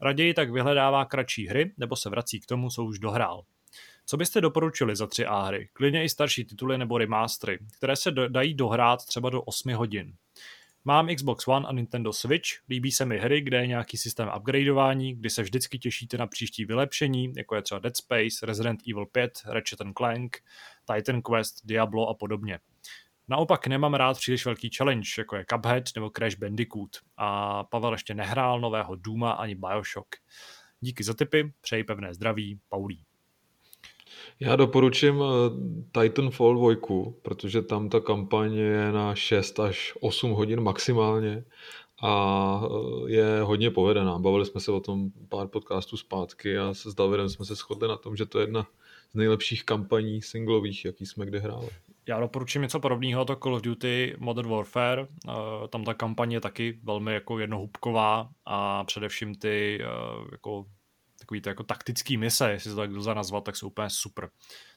Raději 0.00 0.34
tak 0.34 0.50
vyhledává 0.50 1.04
kratší 1.04 1.46
hry, 1.46 1.74
nebo 1.78 1.96
se 1.96 2.10
vrací 2.10 2.40
k 2.40 2.46
tomu, 2.46 2.70
co 2.70 2.84
už 2.84 2.98
dohrál. 2.98 3.42
Co 4.10 4.16
byste 4.16 4.40
doporučili 4.40 4.96
za 4.96 5.06
3A 5.06 5.46
hry? 5.46 5.68
Klidně 5.72 6.04
i 6.04 6.08
starší 6.08 6.44
tituly 6.44 6.78
nebo 6.78 6.98
remastery, 6.98 7.58
které 7.76 7.96
se 7.96 8.10
do, 8.10 8.28
dají 8.28 8.54
dohrát 8.54 9.06
třeba 9.06 9.30
do 9.30 9.42
8 9.42 9.74
hodin. 9.74 10.14
Mám 10.84 11.08
Xbox 11.14 11.48
One 11.48 11.66
a 11.66 11.72
Nintendo 11.72 12.12
Switch, 12.12 12.48
líbí 12.68 12.92
se 12.92 13.04
mi 13.04 13.18
hry, 13.18 13.40
kde 13.40 13.56
je 13.56 13.66
nějaký 13.66 13.96
systém 13.96 14.30
upgradeování, 14.36 15.14
kdy 15.14 15.30
se 15.30 15.42
vždycky 15.42 15.78
těšíte 15.78 16.18
na 16.18 16.26
příští 16.26 16.64
vylepšení, 16.64 17.32
jako 17.36 17.54
je 17.54 17.62
třeba 17.62 17.78
Dead 17.78 17.96
Space, 17.96 18.46
Resident 18.46 18.80
Evil 18.90 19.06
5, 19.06 19.42
Ratchet 19.46 19.78
Clank, 19.96 20.42
Titan 20.94 21.22
Quest, 21.22 21.66
Diablo 21.66 22.08
a 22.08 22.14
podobně. 22.14 22.58
Naopak 23.28 23.66
nemám 23.66 23.94
rád 23.94 24.16
příliš 24.16 24.44
velký 24.44 24.70
challenge, 24.76 25.10
jako 25.18 25.36
je 25.36 25.44
Cuphead 25.50 25.84
nebo 25.94 26.10
Crash 26.16 26.36
Bandicoot. 26.36 26.96
A 27.16 27.64
Pavel 27.64 27.92
ještě 27.92 28.14
nehrál 28.14 28.60
nového 28.60 28.96
Duma 28.96 29.30
ani 29.30 29.54
Bioshock. 29.54 30.16
Díky 30.80 31.04
za 31.04 31.14
tipy, 31.14 31.52
přeji 31.60 31.84
pevné 31.84 32.14
zdraví, 32.14 32.60
Paulí. 32.68 33.07
Já 34.40 34.56
doporučím 34.56 35.22
eh, 35.22 36.00
Titanfall 36.00 36.74
2, 36.74 37.12
protože 37.22 37.62
tam 37.62 37.88
ta 37.88 38.00
kampaň 38.00 38.54
je 38.54 38.92
na 38.92 39.14
6 39.14 39.60
až 39.60 39.94
8 40.00 40.30
hodin 40.30 40.60
maximálně 40.60 41.44
a 42.02 42.62
eh, 42.64 43.10
je 43.10 43.40
hodně 43.42 43.70
povedená. 43.70 44.18
Bavili 44.18 44.46
jsme 44.46 44.60
se 44.60 44.72
o 44.72 44.80
tom 44.80 45.10
pár 45.28 45.48
podcastů 45.48 45.96
zpátky 45.96 46.58
a 46.58 46.74
s 46.74 46.94
Davidem 46.94 47.28
jsme 47.28 47.44
se 47.44 47.54
shodli 47.54 47.88
na 47.88 47.96
tom, 47.96 48.16
že 48.16 48.26
to 48.26 48.38
je 48.38 48.42
jedna 48.42 48.66
z 49.12 49.14
nejlepších 49.14 49.64
kampaní 49.64 50.22
singlových, 50.22 50.84
jaký 50.84 51.06
jsme 51.06 51.26
kdy 51.26 51.40
hráli. 51.40 51.68
Já 52.08 52.20
doporučím 52.20 52.62
něco 52.62 52.80
podobného, 52.80 53.24
to 53.24 53.36
Call 53.36 53.54
of 53.54 53.62
Duty 53.62 54.14
Modern 54.18 54.48
Warfare. 54.48 55.06
Eh, 55.28 55.68
tam 55.68 55.84
ta 55.84 55.94
kampaně 55.94 56.36
je 56.36 56.40
taky 56.40 56.78
velmi 56.82 57.14
jako 57.14 57.38
jednohubková 57.38 58.28
a 58.46 58.84
především 58.84 59.34
ty 59.34 59.80
jako 60.32 60.66
takový 61.28 61.40
ty 61.40 61.48
jako 61.48 61.62
taktický 61.64 62.16
mise, 62.16 62.50
jestli 62.50 62.70
to 62.70 62.76
tak 62.76 62.90
lze 62.90 63.14
nazvat, 63.14 63.44
tak 63.44 63.56
jsou 63.56 63.66
úplně 63.66 63.90
super. 63.90 64.30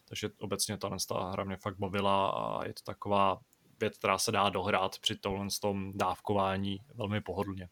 Takže 0.08 0.30
obecně 0.38 0.78
ta, 0.78 1.30
hra 1.30 1.44
mě 1.44 1.56
fakt 1.56 1.78
bavila 1.78 2.30
a 2.30 2.66
je 2.66 2.74
to 2.74 2.82
taková 2.82 3.40
věc, 3.80 3.98
která 3.98 4.18
se 4.18 4.32
dá 4.32 4.48
dohrát 4.48 4.98
při 4.98 5.16
tomhle 5.16 5.46
tom 5.60 5.92
dávkování 5.94 6.78
velmi 6.94 7.20
pohodlně. 7.20 7.68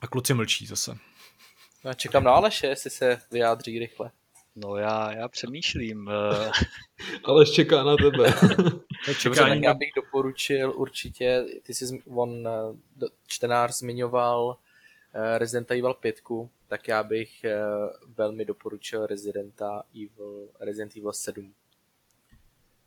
A 0.00 0.06
kluci 0.06 0.34
mlčí 0.34 0.66
zase. 0.66 0.98
Já 1.84 1.94
čekám 1.94 2.24
na 2.24 2.32
Aleše, 2.32 2.66
jestli 2.66 2.90
se 2.90 3.22
vyjádří 3.30 3.78
rychle. 3.78 4.10
No 4.56 4.76
já, 4.76 5.12
já 5.12 5.28
přemýšlím. 5.28 6.08
Eh. 6.08 6.50
Ale 7.24 7.46
čeká 7.46 7.84
na 7.84 7.96
tebe. 7.96 8.34
Čekání 9.20 9.62
já 9.62 9.74
bych 9.74 9.90
doporučil 9.96 10.72
určitě, 10.76 11.44
ty 11.62 11.74
jsi 11.74 12.02
on 12.06 12.48
eh, 12.48 13.06
čtenář 13.26 13.78
zmiňoval 13.78 14.58
eh, 15.14 15.38
Resident 15.38 15.70
Evil 15.70 15.94
5, 15.94 16.20
tak 16.68 16.88
já 16.88 17.02
bych 17.02 17.44
velmi 18.16 18.44
doporučil 18.44 19.06
Residenta 19.06 19.82
Evil, 19.94 20.48
Resident 20.60 20.96
Evil 20.96 21.12
7. 21.12 21.54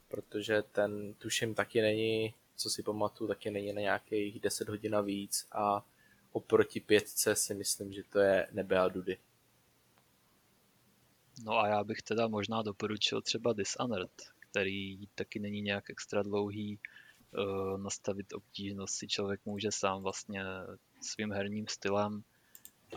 Protože 0.07 0.63
ten, 0.71 1.13
tuším, 1.13 1.55
taky 1.55 1.81
není, 1.81 2.33
co 2.55 2.69
si 2.69 2.83
pamatuju, 2.83 3.27
taky 3.27 3.51
není 3.51 3.73
na 3.73 3.81
nějakých 3.81 4.39
10 4.39 4.69
hodin 4.69 4.95
a 4.95 5.01
víc 5.01 5.47
a 5.51 5.85
oproti 6.31 6.79
pětce 6.79 7.35
si 7.35 7.53
myslím, 7.53 7.93
že 7.93 8.01
to 8.09 8.19
je 8.19 8.47
nebe 8.51 8.79
a 8.79 8.87
dudy. 8.87 9.17
No 11.43 11.57
a 11.57 11.67
já 11.67 11.83
bych 11.83 12.01
teda 12.01 12.27
možná 12.27 12.61
doporučil 12.61 13.21
třeba 13.21 13.53
Dishonored, 13.53 14.11
který 14.39 15.07
taky 15.07 15.39
není 15.39 15.61
nějak 15.61 15.89
extra 15.89 16.23
dlouhý. 16.23 16.79
Uh, 17.37 17.77
nastavit 17.77 18.33
obtížnost 18.33 18.95
si 18.95 19.07
člověk 19.07 19.41
může 19.45 19.71
sám 19.71 20.01
vlastně 20.01 20.43
svým 21.01 21.31
herním 21.31 21.67
stylem. 21.67 22.23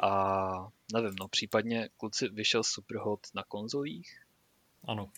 A 0.02 0.73
nevím, 0.93 1.15
no 1.20 1.28
případně 1.28 1.89
kluci 1.97 2.28
vyšel 2.28 2.65
Superhot 2.65 3.27
na 3.35 3.43
konzolích? 3.43 4.20
Ano. 4.85 5.10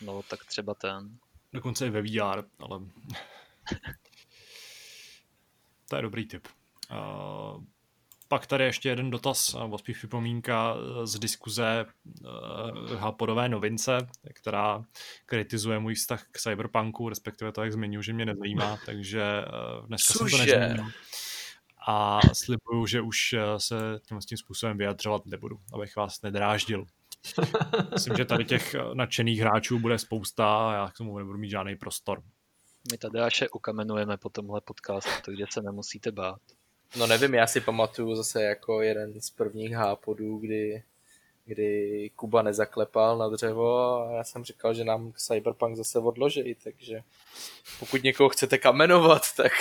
No 0.00 0.22
tak 0.22 0.44
třeba 0.44 0.74
ten. 0.74 1.18
Dokonce 1.52 1.86
i 1.86 1.90
ve 1.90 2.02
VR, 2.02 2.44
ale 2.58 2.80
to 5.88 5.96
je 5.96 6.02
dobrý 6.02 6.26
tip. 6.26 6.48
Uh, 6.90 7.64
pak 8.30 8.46
tady 8.46 8.64
ještě 8.64 8.88
jeden 8.88 9.10
dotaz, 9.10 9.54
nebo 9.54 9.78
spíš 9.78 9.98
připomínka 9.98 10.76
z 11.04 11.18
diskuze 11.18 11.86
uh, 12.24 12.94
Hapodové 12.94 13.48
novince, 13.48 13.98
která 14.34 14.84
kritizuje 15.26 15.78
můj 15.78 15.94
vztah 15.94 16.26
k 16.30 16.38
cyberpunku, 16.38 17.08
respektive 17.08 17.52
to, 17.52 17.62
jak 17.62 17.72
zmiňuji, 17.72 18.02
že 18.02 18.12
mě 18.12 18.26
nezajímá, 18.26 18.78
takže 18.86 19.44
uh, 19.80 19.86
dneska 19.86 20.12
Cože? 20.12 20.36
jsem 20.36 20.48
to 20.48 20.58
nezmínil. 20.58 20.92
A 21.86 22.20
slibuju, 22.32 22.86
že 22.86 23.00
už 23.00 23.34
se 23.58 24.00
tím, 24.08 24.18
tím 24.18 24.38
způsobem 24.38 24.78
vyjadřovat 24.78 25.26
nebudu, 25.26 25.60
abych 25.72 25.96
vás 25.96 26.22
nedráždil. 26.22 26.84
Myslím, 27.92 28.16
že 28.16 28.24
tady 28.24 28.44
těch 28.44 28.74
nadšených 28.94 29.40
hráčů 29.40 29.78
bude 29.78 29.98
spousta 29.98 30.70
a 30.70 30.74
já 30.74 30.88
k 30.88 30.96
tomu 30.96 31.18
nebudu 31.18 31.38
mít 31.38 31.50
žádný 31.50 31.76
prostor. 31.76 32.22
My 32.92 32.98
tady 32.98 33.20
až 33.20 33.44
ukamenujeme 33.52 34.16
po 34.16 34.28
tomhle 34.28 34.60
podcastu, 34.60 35.10
takže 35.24 35.44
se 35.50 35.62
nemusíte 35.62 36.12
bát. 36.12 36.40
No 36.96 37.06
nevím, 37.06 37.34
já 37.34 37.46
si 37.46 37.60
pamatuju 37.60 38.14
zase 38.14 38.42
jako 38.42 38.82
jeden 38.82 39.20
z 39.20 39.30
prvních 39.30 39.72
hápodů, 39.72 40.38
kdy, 40.38 40.82
kdy 41.44 42.10
Kuba 42.16 42.42
nezaklepal 42.42 43.18
na 43.18 43.28
dřevo 43.28 44.00
a 44.00 44.12
já 44.12 44.24
jsem 44.24 44.44
říkal, 44.44 44.74
že 44.74 44.84
nám 44.84 45.12
Cyberpunk 45.16 45.76
zase 45.76 45.98
odloží, 45.98 46.56
takže 46.64 47.02
pokud 47.78 48.02
někoho 48.02 48.28
chcete 48.28 48.58
kamenovat, 48.58 49.22
tak... 49.36 49.52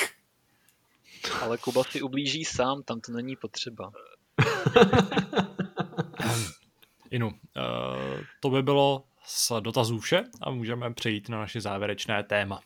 Ale 1.41 1.57
Kuba 1.57 1.83
si 1.83 2.01
ublíží 2.01 2.45
sám, 2.45 2.83
tam 2.83 3.01
to 3.01 3.11
není 3.11 3.35
potřeba. 3.35 3.91
Inu, 7.11 7.27
uh, 7.27 7.33
to 8.39 8.49
by 8.49 8.63
bylo 8.63 9.03
z 9.25 9.51
dotazů 9.59 9.99
vše 9.99 10.23
a 10.41 10.51
můžeme 10.51 10.93
přejít 10.93 11.29
na 11.29 11.39
naše 11.39 11.61
závěrečné 11.61 12.23
téma. 12.23 12.61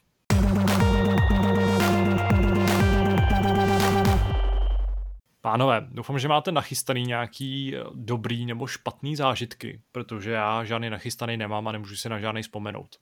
Pánové, 5.45 5.88
doufám, 5.91 6.20
že 6.20 6.28
máte 6.28 6.52
nachystaný 6.52 7.03
nějaký 7.03 7.76
eh, 7.76 7.84
dobrý 7.94 8.45
nebo 8.45 8.68
špatný 8.68 9.15
zážitky, 9.15 9.82
protože 9.91 10.32
já 10.32 10.64
žádný 10.64 10.90
nachystaný 10.90 11.38
nemám 11.38 11.68
a 11.68 11.72
nemůžu 11.72 11.95
si 11.95 12.10
na 12.10 12.20
žádný 12.20 12.41
vzpomenout. 12.41 12.95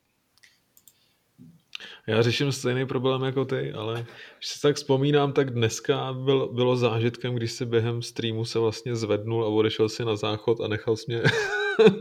Já 2.06 2.22
řeším 2.22 2.52
stejný 2.52 2.86
problém 2.86 3.22
jako 3.22 3.44
ty, 3.44 3.72
ale 3.72 4.06
když 4.38 4.48
si 4.48 4.60
tak 4.60 4.76
vzpomínám, 4.76 5.32
tak 5.32 5.50
dneska 5.50 6.12
byl, 6.12 6.52
bylo 6.52 6.76
zážitkem, 6.76 7.34
když 7.34 7.52
si 7.52 7.66
během 7.66 8.02
streamu 8.02 8.44
se 8.44 8.58
vlastně 8.58 8.96
zvednul 8.96 9.44
a 9.44 9.48
odešel 9.48 9.88
si 9.88 10.04
na 10.04 10.16
záchod 10.16 10.60
a 10.60 10.68
nechal 10.68 10.96
si 10.96 11.04
mě 11.08 11.22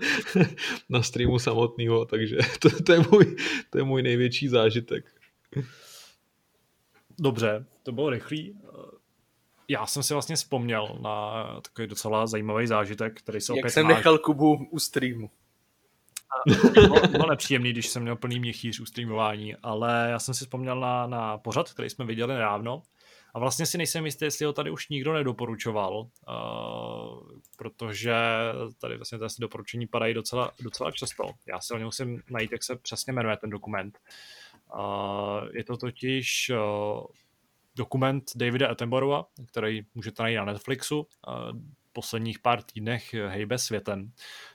na 0.89 1.03
streamu 1.03 1.39
samotného, 1.39 2.05
takže 2.05 2.37
to, 2.59 2.69
to, 2.83 2.93
je 2.93 2.99
můj, 3.11 3.35
to 3.69 3.77
je 3.77 3.83
můj 3.83 4.03
největší 4.03 4.47
zážitek. 4.47 5.05
Dobře, 7.19 7.65
to 7.83 7.91
bylo 7.91 8.09
rychlý 8.09 8.55
já 9.71 9.85
jsem 9.85 10.03
si 10.03 10.13
vlastně 10.13 10.35
vzpomněl 10.35 10.97
na 11.01 11.45
takový 11.61 11.87
docela 11.87 12.27
zajímavý 12.27 12.67
zážitek, 12.67 13.19
který 13.19 13.41
se 13.41 13.53
Jak 13.53 13.59
opět 13.59 13.71
jsem 13.71 13.85
máš... 13.85 13.95
nechal 13.95 14.17
Kubu 14.17 14.67
u 14.71 14.79
streamu. 14.79 15.29
bylo, 16.73 17.07
bylo 17.07 17.29
nepříjemný, 17.29 17.71
když 17.71 17.87
jsem 17.87 18.01
měl 18.01 18.15
plný 18.15 18.39
měchýř 18.39 18.79
u 18.79 18.85
streamování, 18.85 19.55
ale 19.55 20.07
já 20.11 20.19
jsem 20.19 20.33
si 20.33 20.45
vzpomněl 20.45 20.79
na, 20.79 21.07
na 21.07 21.37
pořad, 21.37 21.73
který 21.73 21.89
jsme 21.89 22.05
viděli 22.05 22.33
nedávno 22.33 22.81
A 23.33 23.39
vlastně 23.39 23.65
si 23.65 23.77
nejsem 23.77 24.05
jistý, 24.05 24.25
jestli 24.25 24.45
ho 24.45 24.53
tady 24.53 24.71
už 24.71 24.89
nikdo 24.89 25.13
nedoporučoval, 25.13 25.99
uh, 25.99 26.07
protože 27.57 28.15
tady 28.81 28.97
vlastně 28.97 29.19
ty 29.19 29.25
doporučení 29.39 29.87
padají 29.87 30.13
docela, 30.13 30.51
docela 30.63 30.91
často. 30.91 31.23
Já 31.47 31.59
se 31.59 31.73
o 31.73 31.77
něm 31.77 31.85
musím 31.85 32.21
najít, 32.29 32.51
jak 32.51 32.63
se 32.63 32.75
přesně 32.75 33.13
jmenuje 33.13 33.37
ten 33.37 33.49
dokument. 33.49 33.99
Uh, 34.75 35.47
je 35.53 35.63
to 35.63 35.77
totiž 35.77 36.51
uh, 36.53 37.05
dokument 37.75 38.31
Davida 38.35 38.67
Attenborougha, 38.67 39.25
který 39.47 39.81
můžete 39.95 40.23
najít 40.23 40.37
na 40.37 40.45
Netflixu. 40.45 41.07
Posledních 41.93 42.39
pár 42.39 42.61
týdnech 42.61 43.13
hejbe 43.13 43.57
světem. 43.57 44.11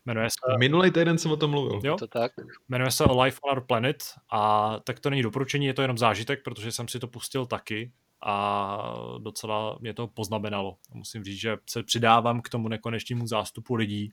Jmenuje 0.06 0.30
se... 0.30 0.58
Minulý 0.58 0.90
týden 0.90 1.18
jsem 1.18 1.30
o 1.30 1.36
tom 1.36 1.50
mluvil. 1.50 1.80
Jo? 1.84 1.96
To 1.96 2.06
tak. 2.06 2.32
Jmenuje 2.68 2.90
se 2.90 3.04
Life 3.04 3.38
on 3.42 3.52
Our 3.52 3.66
Planet 3.66 4.04
a 4.32 4.72
tak 4.84 5.00
to 5.00 5.10
není 5.10 5.22
doporučení, 5.22 5.66
je 5.66 5.74
to 5.74 5.82
jenom 5.82 5.98
zážitek, 5.98 6.42
protože 6.44 6.72
jsem 6.72 6.88
si 6.88 6.98
to 6.98 7.08
pustil 7.08 7.46
taky 7.46 7.92
a 8.22 8.94
docela 9.18 9.78
mě 9.80 9.94
to 9.94 10.06
poznamenalo. 10.06 10.76
Musím 10.94 11.24
říct, 11.24 11.40
že 11.40 11.56
se 11.70 11.82
přidávám 11.82 12.40
k 12.42 12.48
tomu 12.48 12.68
nekonečnému 12.68 13.26
zástupu 13.26 13.74
lidí, 13.74 14.12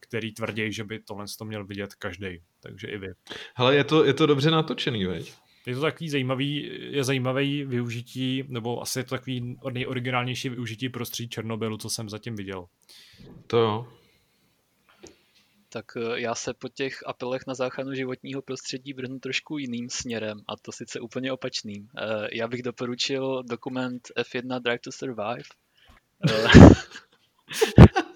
který 0.00 0.34
tvrdí, 0.34 0.72
že 0.72 0.84
by 0.84 0.98
tohle 0.98 1.24
to 1.38 1.44
měl 1.44 1.64
vidět 1.64 1.94
každý. 1.94 2.42
Takže 2.60 2.86
i 2.86 2.98
vy. 2.98 3.08
Hele, 3.54 3.76
je 3.76 3.84
to, 3.84 4.04
je 4.04 4.14
to 4.14 4.26
dobře 4.26 4.50
natočený, 4.50 5.04
veď? 5.04 5.34
Je 5.68 5.74
to 5.74 5.80
takový 5.80 6.10
zajímavý, 6.10 6.70
je 6.80 7.04
zajímavý 7.04 7.64
využití, 7.64 8.44
nebo 8.48 8.82
asi 8.82 8.98
je 8.98 9.04
to 9.04 9.10
takový 9.10 9.58
nejoriginálnější 9.70 10.48
využití 10.48 10.88
prostředí 10.88 11.28
Černobylu, 11.28 11.76
co 11.76 11.90
jsem 11.90 12.08
zatím 12.08 12.36
viděl. 12.36 12.66
To 13.46 13.58
jo. 13.58 13.86
Tak 15.68 15.84
eh, 15.96 16.20
já 16.20 16.34
se 16.34 16.54
po 16.54 16.68
těch 16.68 16.98
apelech 17.06 17.42
na 17.46 17.54
záchranu 17.54 17.94
životního 17.94 18.42
prostředí 18.42 18.92
vrhnu 18.92 19.18
trošku 19.18 19.58
jiným 19.58 19.90
směrem, 19.90 20.40
a 20.48 20.56
to 20.56 20.72
sice 20.72 21.00
úplně 21.00 21.32
opačným. 21.32 21.88
Eh, 21.98 22.28
já 22.32 22.48
bych 22.48 22.62
doporučil 22.62 23.42
dokument 23.42 24.08
F1 24.16 24.60
Drive 24.60 24.78
to 24.78 24.92
Survive, 24.92 25.42
eh, 26.30 26.48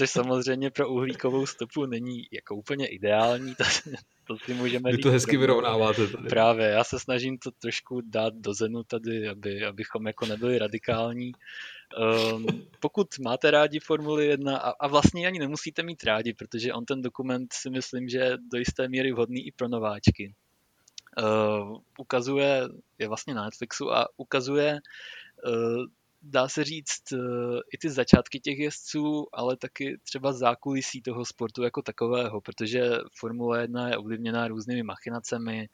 což 0.00 0.10
samozřejmě 0.10 0.70
pro 0.70 0.88
uhlíkovou 0.88 1.46
stopu 1.46 1.86
není 1.86 2.26
jako 2.32 2.54
úplně 2.54 2.86
ideální, 2.86 3.54
to, 3.54 3.64
to 4.26 4.38
si 4.38 4.54
můžeme 4.54 4.92
Vy 4.92 4.98
to 4.98 5.10
hezky 5.10 5.36
vyrovnáváte 5.36 6.06
tady. 6.06 6.28
Právě, 6.28 6.66
já 6.66 6.84
se 6.84 6.98
snažím 6.98 7.38
to 7.38 7.50
trošku 7.50 8.00
dát 8.00 8.34
do 8.34 8.54
zenu 8.54 8.82
tady, 8.82 9.28
aby, 9.28 9.64
abychom 9.64 10.06
jako 10.06 10.26
nebyli 10.26 10.58
radikální. 10.58 11.32
Um, 12.32 12.46
pokud 12.80 13.18
máte 13.18 13.50
rádi 13.50 13.80
Formuli 13.80 14.26
1 14.26 14.56
a, 14.56 14.70
a 14.70 14.88
vlastně 14.88 15.26
ani 15.26 15.38
nemusíte 15.38 15.82
mít 15.82 16.04
rádi, 16.04 16.34
protože 16.34 16.72
on 16.72 16.84
ten 16.84 17.02
dokument 17.02 17.52
si 17.52 17.70
myslím, 17.70 18.08
že 18.08 18.18
je 18.18 18.38
do 18.52 18.58
jisté 18.58 18.88
míry 18.88 19.12
vhodný 19.12 19.46
i 19.46 19.52
pro 19.52 19.68
nováčky. 19.68 20.34
Uh, 21.22 21.78
ukazuje, 21.98 22.62
je 22.98 23.08
vlastně 23.08 23.34
na 23.34 23.44
Netflixu 23.44 23.92
a 23.92 24.08
ukazuje 24.16 24.80
uh, 25.46 25.84
dá 26.22 26.48
se 26.48 26.64
říct, 26.64 27.12
i 27.72 27.78
ty 27.78 27.90
začátky 27.90 28.40
těch 28.40 28.58
jezdců, 28.58 29.26
ale 29.32 29.56
taky 29.56 29.98
třeba 30.02 30.32
zákulisí 30.32 31.02
toho 31.02 31.24
sportu 31.24 31.62
jako 31.62 31.82
takového, 31.82 32.40
protože 32.40 32.90
Formule 33.18 33.60
1 33.60 33.88
je 33.88 33.96
ovlivněná 33.96 34.48
různými 34.48 34.82
machinacemi, 34.82 35.68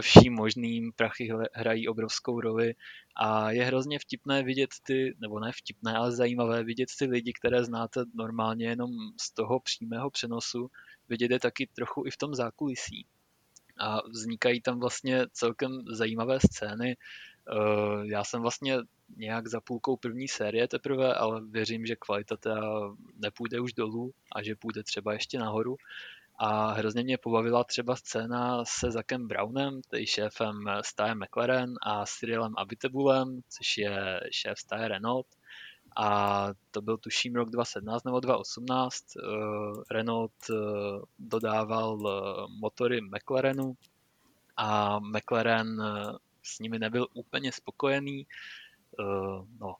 vším 0.00 0.32
možným, 0.32 0.92
prachy 0.96 1.28
hrají 1.54 1.88
obrovskou 1.88 2.40
roli 2.40 2.74
a 3.16 3.50
je 3.50 3.64
hrozně 3.64 3.98
vtipné 3.98 4.42
vidět 4.42 4.70
ty, 4.82 5.16
nebo 5.20 5.40
ne 5.40 5.52
vtipné, 5.52 5.94
ale 5.94 6.12
zajímavé 6.12 6.64
vidět 6.64 6.88
ty 6.98 7.04
lidi, 7.04 7.32
které 7.32 7.64
znáte 7.64 8.04
normálně 8.14 8.66
jenom 8.68 8.90
z 9.20 9.32
toho 9.32 9.60
přímého 9.60 10.10
přenosu, 10.10 10.70
vidět 11.08 11.30
je 11.30 11.40
taky 11.40 11.68
trochu 11.74 12.06
i 12.06 12.10
v 12.10 12.16
tom 12.16 12.34
zákulisí. 12.34 13.06
A 13.80 14.08
vznikají 14.08 14.60
tam 14.60 14.80
vlastně 14.80 15.26
celkem 15.32 15.70
zajímavé 15.90 16.38
scény. 16.40 16.96
Já 18.02 18.24
jsem 18.24 18.42
vlastně 18.42 18.78
nějak 19.16 19.48
za 19.48 19.60
půlkou 19.60 19.96
první 19.96 20.28
série 20.28 20.68
teprve, 20.68 21.14
ale 21.14 21.40
věřím, 21.50 21.86
že 21.86 21.96
kvalita 21.96 22.36
teda 22.36 22.60
nepůjde 23.16 23.60
už 23.60 23.72
dolů 23.72 24.12
a 24.32 24.42
že 24.42 24.56
půjde 24.56 24.82
třeba 24.82 25.12
ještě 25.12 25.38
nahoru. 25.38 25.76
A 26.38 26.72
hrozně 26.72 27.02
mě 27.02 27.18
pobavila 27.18 27.64
třeba 27.64 27.96
scéna 27.96 28.64
se 28.64 28.90
Zakem 28.90 29.28
Brownem, 29.28 29.80
tedy 29.90 30.06
šéfem 30.06 30.56
stáje 30.84 31.14
McLaren 31.14 31.74
a 31.82 32.06
Cyrilem 32.06 32.54
Abitebulem, 32.56 33.40
což 33.48 33.78
je 33.78 34.20
šéf 34.30 34.58
stáje 34.58 34.88
Renault. 34.88 35.26
A 35.96 36.48
to 36.70 36.82
byl 36.82 36.96
tuším 36.96 37.34
rok 37.34 37.50
2017 37.50 38.04
nebo 38.04 38.20
2018. 38.20 39.04
Eh, 39.16 39.22
Renault 39.90 40.32
eh, 40.50 40.54
dodával 41.18 41.98
eh, 42.08 42.46
motory 42.60 43.00
McLarenu 43.00 43.76
a 44.56 44.98
McLaren 45.00 45.82
s 46.46 46.58
nimi 46.58 46.78
nebyl 46.78 47.06
úplně 47.14 47.52
spokojený, 47.52 48.26
uh, 48.98 49.46
no, 49.60 49.74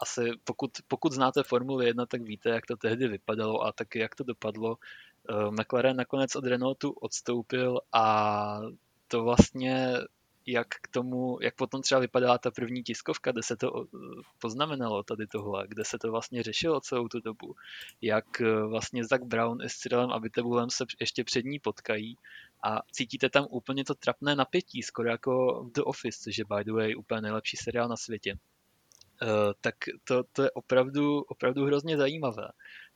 asi 0.00 0.30
pokud, 0.44 0.70
pokud 0.88 1.12
znáte 1.12 1.42
Formuli 1.42 1.86
1, 1.86 2.06
tak 2.06 2.22
víte, 2.22 2.50
jak 2.50 2.66
to 2.66 2.76
tehdy 2.76 3.08
vypadalo 3.08 3.62
a 3.62 3.72
taky 3.72 3.98
jak 3.98 4.14
to 4.14 4.24
dopadlo. 4.24 4.76
Uh, 5.30 5.50
McLaren 5.50 5.96
nakonec 5.96 6.36
od 6.36 6.44
Renaultu 6.44 6.90
odstoupil 6.90 7.80
a 7.92 8.60
to 9.08 9.24
vlastně 9.24 9.98
jak 10.46 10.68
k 10.68 10.88
tomu, 10.88 11.38
jak 11.42 11.54
potom 11.54 11.82
třeba 11.82 12.00
vypadala 12.00 12.38
ta 12.38 12.50
první 12.50 12.82
tiskovka, 12.82 13.32
kde 13.32 13.42
se 13.42 13.56
to 13.56 13.86
poznamenalo 14.38 15.02
tady 15.02 15.26
tohle, 15.26 15.64
kde 15.68 15.84
se 15.84 15.98
to 15.98 16.10
vlastně 16.10 16.42
řešilo 16.42 16.80
celou 16.80 17.08
tu 17.08 17.20
dobu, 17.20 17.56
jak 18.00 18.40
vlastně 18.68 19.04
Zach 19.04 19.22
Brown 19.22 19.62
i 19.62 19.68
s 19.68 19.76
Cyrilem 19.76 20.10
Abitebulem 20.10 20.70
se 20.70 20.84
ještě 21.00 21.24
před 21.24 21.44
ní 21.44 21.58
potkají 21.58 22.16
a 22.62 22.80
cítíte 22.92 23.30
tam 23.30 23.46
úplně 23.50 23.84
to 23.84 23.94
trapné 23.94 24.34
napětí, 24.34 24.82
skoro 24.82 25.08
jako 25.08 25.64
v 25.64 25.72
The 25.72 25.82
Office, 25.84 26.18
což 26.22 26.38
je 26.38 26.44
by 26.44 26.64
the 26.64 26.72
way 26.72 26.96
úplně 26.96 27.20
nejlepší 27.20 27.56
seriál 27.56 27.88
na 27.88 27.96
světě. 27.96 28.38
Eh, 29.22 29.52
tak 29.60 29.74
to, 30.04 30.24
to 30.32 30.42
je 30.42 30.50
opravdu, 30.50 31.20
opravdu 31.20 31.64
hrozně 31.66 31.96
zajímavé. 31.96 32.48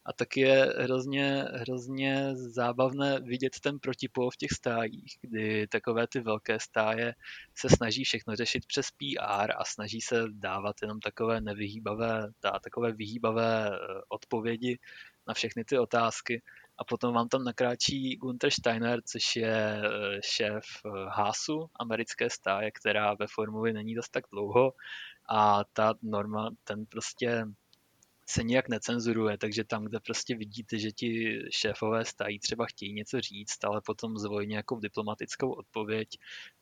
A 0.06 0.12
tak 0.12 0.36
je 0.36 0.74
hrozně, 0.78 1.44
hrozně 1.52 2.30
zábavné 2.34 3.20
vidět 3.20 3.60
ten 3.60 3.78
protipol 3.78 4.30
v 4.30 4.36
těch 4.36 4.50
stájích, 4.52 5.18
kdy 5.20 5.66
takové 5.66 6.06
ty 6.06 6.20
velké 6.20 6.60
stáje 6.60 7.14
se 7.54 7.68
snaží 7.68 8.04
všechno 8.04 8.36
řešit 8.36 8.66
přes 8.66 8.86
PR 8.90 9.52
a 9.56 9.64
snaží 9.64 10.00
se 10.00 10.24
dávat 10.30 10.76
jenom 10.82 11.00
takové 11.00 11.40
nevyhýbavé, 11.40 12.28
dá, 12.42 12.58
takové 12.58 12.92
vyhýbavé 12.92 13.70
eh, 13.70 13.78
odpovědi 14.08 14.78
na 15.26 15.34
všechny 15.34 15.64
ty 15.64 15.78
otázky. 15.78 16.42
A 16.78 16.84
potom 16.84 17.14
vám 17.14 17.28
tam 17.28 17.44
nakráčí 17.44 18.16
Gunther 18.16 18.50
Steiner, 18.50 19.00
což 19.02 19.36
je 19.36 19.82
eh, 19.82 20.20
šéf 20.24 20.64
Haasu, 21.08 21.70
americké 21.80 22.30
stáje, 22.30 22.70
která 22.70 23.14
ve 23.14 23.26
formuli 23.26 23.72
není 23.72 23.94
dost 23.94 24.08
tak 24.08 24.24
dlouho. 24.32 24.72
A 25.28 25.64
ta 25.72 25.94
norma, 26.02 26.50
ten 26.64 26.86
prostě 26.86 27.46
se 28.26 28.42
nijak 28.42 28.68
necenzuruje, 28.68 29.38
takže 29.38 29.64
tam, 29.64 29.84
kde 29.84 30.00
prostě 30.00 30.36
vidíte, 30.36 30.78
že 30.78 30.92
ti 30.92 31.40
šéfové 31.50 32.04
stají, 32.04 32.38
třeba 32.38 32.66
chtějí 32.66 32.92
něco 32.92 33.20
říct, 33.20 33.64
ale 33.64 33.80
potom 33.86 34.18
zvolí 34.18 34.46
nějakou 34.46 34.80
diplomatickou 34.80 35.52
odpověď, 35.52 36.08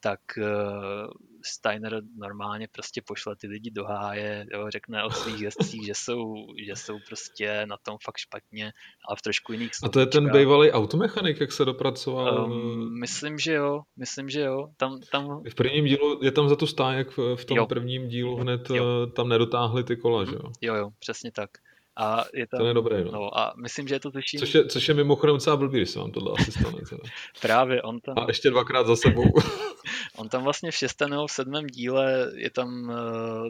tak 0.00 0.20
uh, 0.38 1.06
Steiner 1.44 2.02
normálně 2.16 2.68
prostě 2.72 3.02
pošle 3.06 3.36
ty 3.36 3.46
lidi 3.46 3.70
do 3.70 3.84
háje, 3.84 4.46
jo, 4.52 4.70
řekne 4.70 5.04
o 5.04 5.10
svých 5.10 5.40
jezdcích, 5.40 5.86
že 5.86 5.94
jsou, 5.94 6.34
že 6.66 6.76
jsou 6.76 6.98
prostě 7.08 7.66
na 7.66 7.76
tom 7.76 7.96
fakt 8.04 8.18
špatně, 8.18 8.72
ale 9.08 9.16
v 9.16 9.22
trošku 9.22 9.52
jiných 9.52 9.70
A 9.84 9.88
to 9.88 10.00
je 10.00 10.06
ten 10.06 10.30
bývalý 10.30 10.70
automechanik, 10.70 11.40
jak 11.40 11.52
se 11.52 11.64
dopracoval? 11.64 12.44
Um, 12.44 13.00
myslím, 13.00 13.38
že 13.38 13.52
jo, 13.52 13.80
myslím, 13.96 14.28
že 14.28 14.40
jo. 14.40 14.68
Tam, 14.76 15.00
tam... 15.12 15.42
V 15.50 15.54
prvním 15.54 15.84
dílu 15.84 16.24
je 16.24 16.32
tam 16.32 16.48
za 16.48 16.56
to 16.56 16.66
stájek 16.66 17.16
v, 17.16 17.36
v 17.36 17.44
tom 17.44 17.56
jo. 17.56 17.66
prvním 17.66 18.08
dílu 18.08 18.36
hned 18.36 18.70
jo. 18.70 18.84
Eh, 18.84 19.10
tam 19.10 19.28
nedotáhli 19.28 19.84
ty 19.84 19.96
kola, 19.96 20.24
že 20.24 20.34
jo? 20.34 20.52
Jo, 20.60 20.74
jo, 20.74 20.90
přesně 20.98 21.32
tak. 21.32 21.50
A 21.96 22.24
je 22.34 22.46
tam, 22.46 22.60
to 22.60 22.66
je 22.66 22.74
dobré, 22.74 23.04
no. 23.04 23.12
no. 23.12 23.38
a 23.38 23.54
myslím, 23.62 23.88
že 23.88 23.94
je 23.94 24.00
to 24.00 24.10
tuším... 24.10 24.40
Což 24.40 24.54
je, 24.54 24.66
což 24.66 24.88
je 24.88 24.94
mimochodem 24.94 25.36
docela 25.36 25.56
blbý, 25.56 25.78
když 25.78 25.90
se 25.90 25.98
vám 25.98 26.10
tohle 26.10 26.32
asi 26.38 26.52
stane. 26.52 26.78
Teda. 26.88 27.02
Právě, 27.40 27.82
on 27.82 28.00
tam... 28.00 28.18
A 28.18 28.24
ještě 28.28 28.50
dvakrát 28.50 28.86
za 28.86 28.96
sebou. 28.96 29.24
on 30.16 30.28
tam 30.28 30.44
vlastně 30.44 30.70
v 30.70 30.74
šestém 30.74 31.10
nebo 31.10 31.26
v 31.26 31.32
sedmém 31.32 31.66
díle 31.66 32.32
je 32.34 32.50
tam 32.50 32.88
uh, 32.88 32.94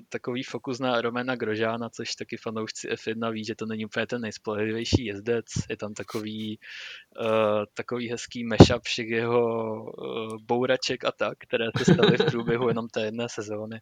takový 0.09 0.43
fokus 0.43 0.79
na 0.79 1.01
Romana 1.01 1.37
Grožána, 1.37 1.89
což 1.89 2.15
taky 2.15 2.37
fanoušci 2.37 2.89
F1 2.89 3.33
ví, 3.33 3.45
že 3.45 3.55
to 3.55 3.67
není 3.67 3.85
úplně 3.85 4.07
ten 4.07 4.21
nejspolehlivější 4.21 5.05
jezdec. 5.05 5.47
Je 5.71 5.77
tam 5.77 5.95
takový, 5.95 6.59
uh, 7.21 7.65
takový 7.75 8.11
hezký 8.11 8.45
mashup 8.45 8.83
všech 8.83 9.09
jeho 9.09 9.75
uh, 9.83 10.37
bouraček 10.47 11.05
a 11.05 11.13
tak, 11.13 11.39
které 11.39 11.67
se 11.79 11.93
staly 11.93 12.17
v 12.17 12.25
průběhu 12.25 12.69
jenom 12.69 12.89
té 12.89 13.05
jedné 13.05 13.27
sezóny. 13.29 13.81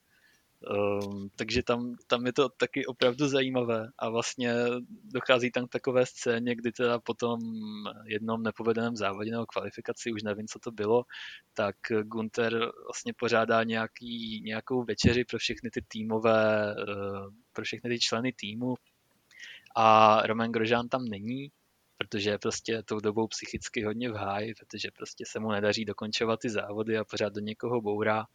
Um, 0.68 1.28
takže 1.36 1.62
tam, 1.62 1.96
tam 2.06 2.26
je 2.26 2.32
to 2.32 2.48
taky 2.48 2.86
opravdu 2.86 3.28
zajímavé. 3.28 3.88
A 3.98 4.10
vlastně 4.10 4.54
dochází 5.04 5.50
tam 5.50 5.66
k 5.66 5.70
takové 5.70 6.06
scéně, 6.06 6.54
kdy 6.54 6.72
teda 6.72 6.98
po 6.98 7.14
tom 7.14 7.40
jednom 8.06 8.42
nepovedeném 8.42 8.96
závodě 8.96 9.30
nebo 9.30 9.46
kvalifikaci, 9.46 10.12
už 10.12 10.22
nevím, 10.22 10.46
co 10.46 10.58
to 10.58 10.70
bylo, 10.70 11.04
tak 11.54 11.76
Gunther 12.02 12.70
vlastně 12.86 13.12
pořádá 13.16 13.62
nějaký, 13.64 14.42
nějakou 14.44 14.84
večeři 14.84 15.24
pro 15.24 15.38
všechny 15.38 15.70
ty 15.70 15.82
týmové, 15.88 16.74
uh, 16.74 17.34
pro 17.52 17.64
všechny 17.64 17.90
ty 17.90 17.98
členy 17.98 18.32
týmu. 18.32 18.74
A 19.76 20.18
Roman 20.26 20.52
Grožán 20.52 20.88
tam 20.88 21.04
není, 21.04 21.50
protože 22.00 22.30
je 22.30 22.38
prostě 22.38 22.82
tou 22.82 23.00
dobou 23.00 23.26
psychicky 23.26 23.84
hodně 23.84 24.10
v 24.10 24.14
háji, 24.14 24.54
protože 24.54 24.88
prostě 24.96 25.24
se 25.26 25.40
mu 25.40 25.50
nedaří 25.50 25.84
dokončovat 25.84 26.40
ty 26.40 26.50
závody 26.50 26.98
a 26.98 27.04
pořád 27.04 27.32
do 27.32 27.40
někoho 27.40 27.80
bourá. 27.80 28.26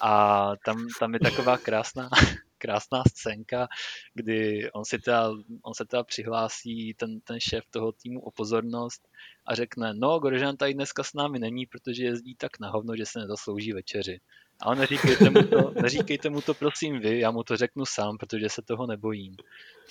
A 0.00 0.52
tam, 0.64 0.86
tam 0.98 1.14
je 1.14 1.20
taková 1.20 1.58
krásná, 1.58 2.08
krásná 2.58 3.02
scénka, 3.08 3.68
kdy 4.14 4.70
on, 4.72 4.84
si 4.84 4.98
teda, 4.98 5.30
on 5.62 5.74
se 5.74 5.84
teda 5.84 6.04
přihlásí, 6.04 6.94
ten, 6.94 7.20
ten 7.20 7.40
šéf 7.40 7.64
toho 7.70 7.92
týmu 7.92 8.20
o 8.20 8.30
pozornost 8.30 9.08
a 9.46 9.54
řekne, 9.54 9.94
no, 9.94 10.18
Goržan 10.18 10.56
tady 10.56 10.74
dneska 10.74 11.02
s 11.02 11.14
námi 11.14 11.38
není, 11.38 11.66
protože 11.66 12.04
jezdí 12.04 12.34
tak 12.34 12.60
na 12.60 12.70
hovno, 12.70 12.96
že 12.96 13.06
se 13.06 13.18
nezaslouží 13.18 13.72
večeři. 13.72 14.20
Ale 14.64 14.76
neříkejte 14.76 15.30
mu, 15.30 15.42
to, 15.42 15.72
neříkejte 15.82 16.30
mu 16.30 16.40
to 16.40 16.54
prosím 16.54 17.00
vy, 17.00 17.18
já 17.20 17.30
mu 17.30 17.42
to 17.42 17.56
řeknu 17.56 17.84
sám, 17.86 18.16
protože 18.18 18.48
se 18.48 18.62
toho 18.62 18.86
nebojím. 18.86 19.36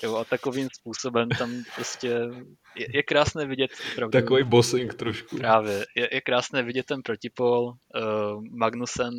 Jo, 0.04 0.16
a 0.16 0.26
takovým 0.26 0.68
způsobem 0.80 1.30
tam 1.30 1.64
prostě 1.76 2.08
je, 2.76 2.88
je 2.94 3.04
krásné 3.04 3.46
vidět 3.46 3.72
opravdu. 3.92 4.12
Takový 4.12 4.44
bossing 4.44 4.94
trošku. 4.94 5.38
Právě, 5.38 5.86
je, 5.96 6.10
je 6.12 6.22
krásné 6.22 6.64
vidět 6.64 6.86
ten 6.86 7.02
protipol. 7.02 7.64
Uh, 7.66 8.44
Magnusen, 8.58 9.14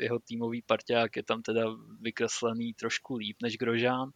jeho 0.00 0.18
týmový 0.18 0.62
parťák 0.62 1.16
je 1.16 1.22
tam 1.22 1.42
teda 1.42 1.62
vykreslený 2.00 2.74
trošku 2.74 3.16
líp 3.16 3.36
než 3.42 3.56
Grožán, 3.56 4.10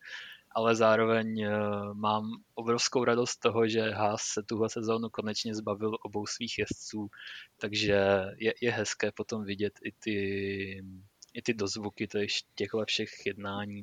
ale 0.55 0.77
zároveň 0.77 1.47
uh, 1.47 1.95
mám 1.95 2.25
obrovskou 2.55 3.05
radost 3.05 3.37
toho, 3.37 3.69
že 3.69 3.91
Haas 3.91 4.23
se 4.23 4.43
tuhle 4.43 4.69
sezónu 4.69 5.09
konečně 5.09 5.55
zbavil 5.55 5.97
obou 6.03 6.27
svých 6.27 6.59
jezdců, 6.59 7.09
takže 7.61 8.25
je, 8.37 8.55
je 8.63 8.73
hezké 8.73 9.13
potom 9.13 9.45
vidět 9.45 9.73
i 9.85 9.93
ty, 9.93 10.17
i 11.35 11.43
ty 11.43 11.55
dozvuky 11.55 12.09
těchto 12.55 12.85
všech 12.87 13.27
jednání. 13.27 13.83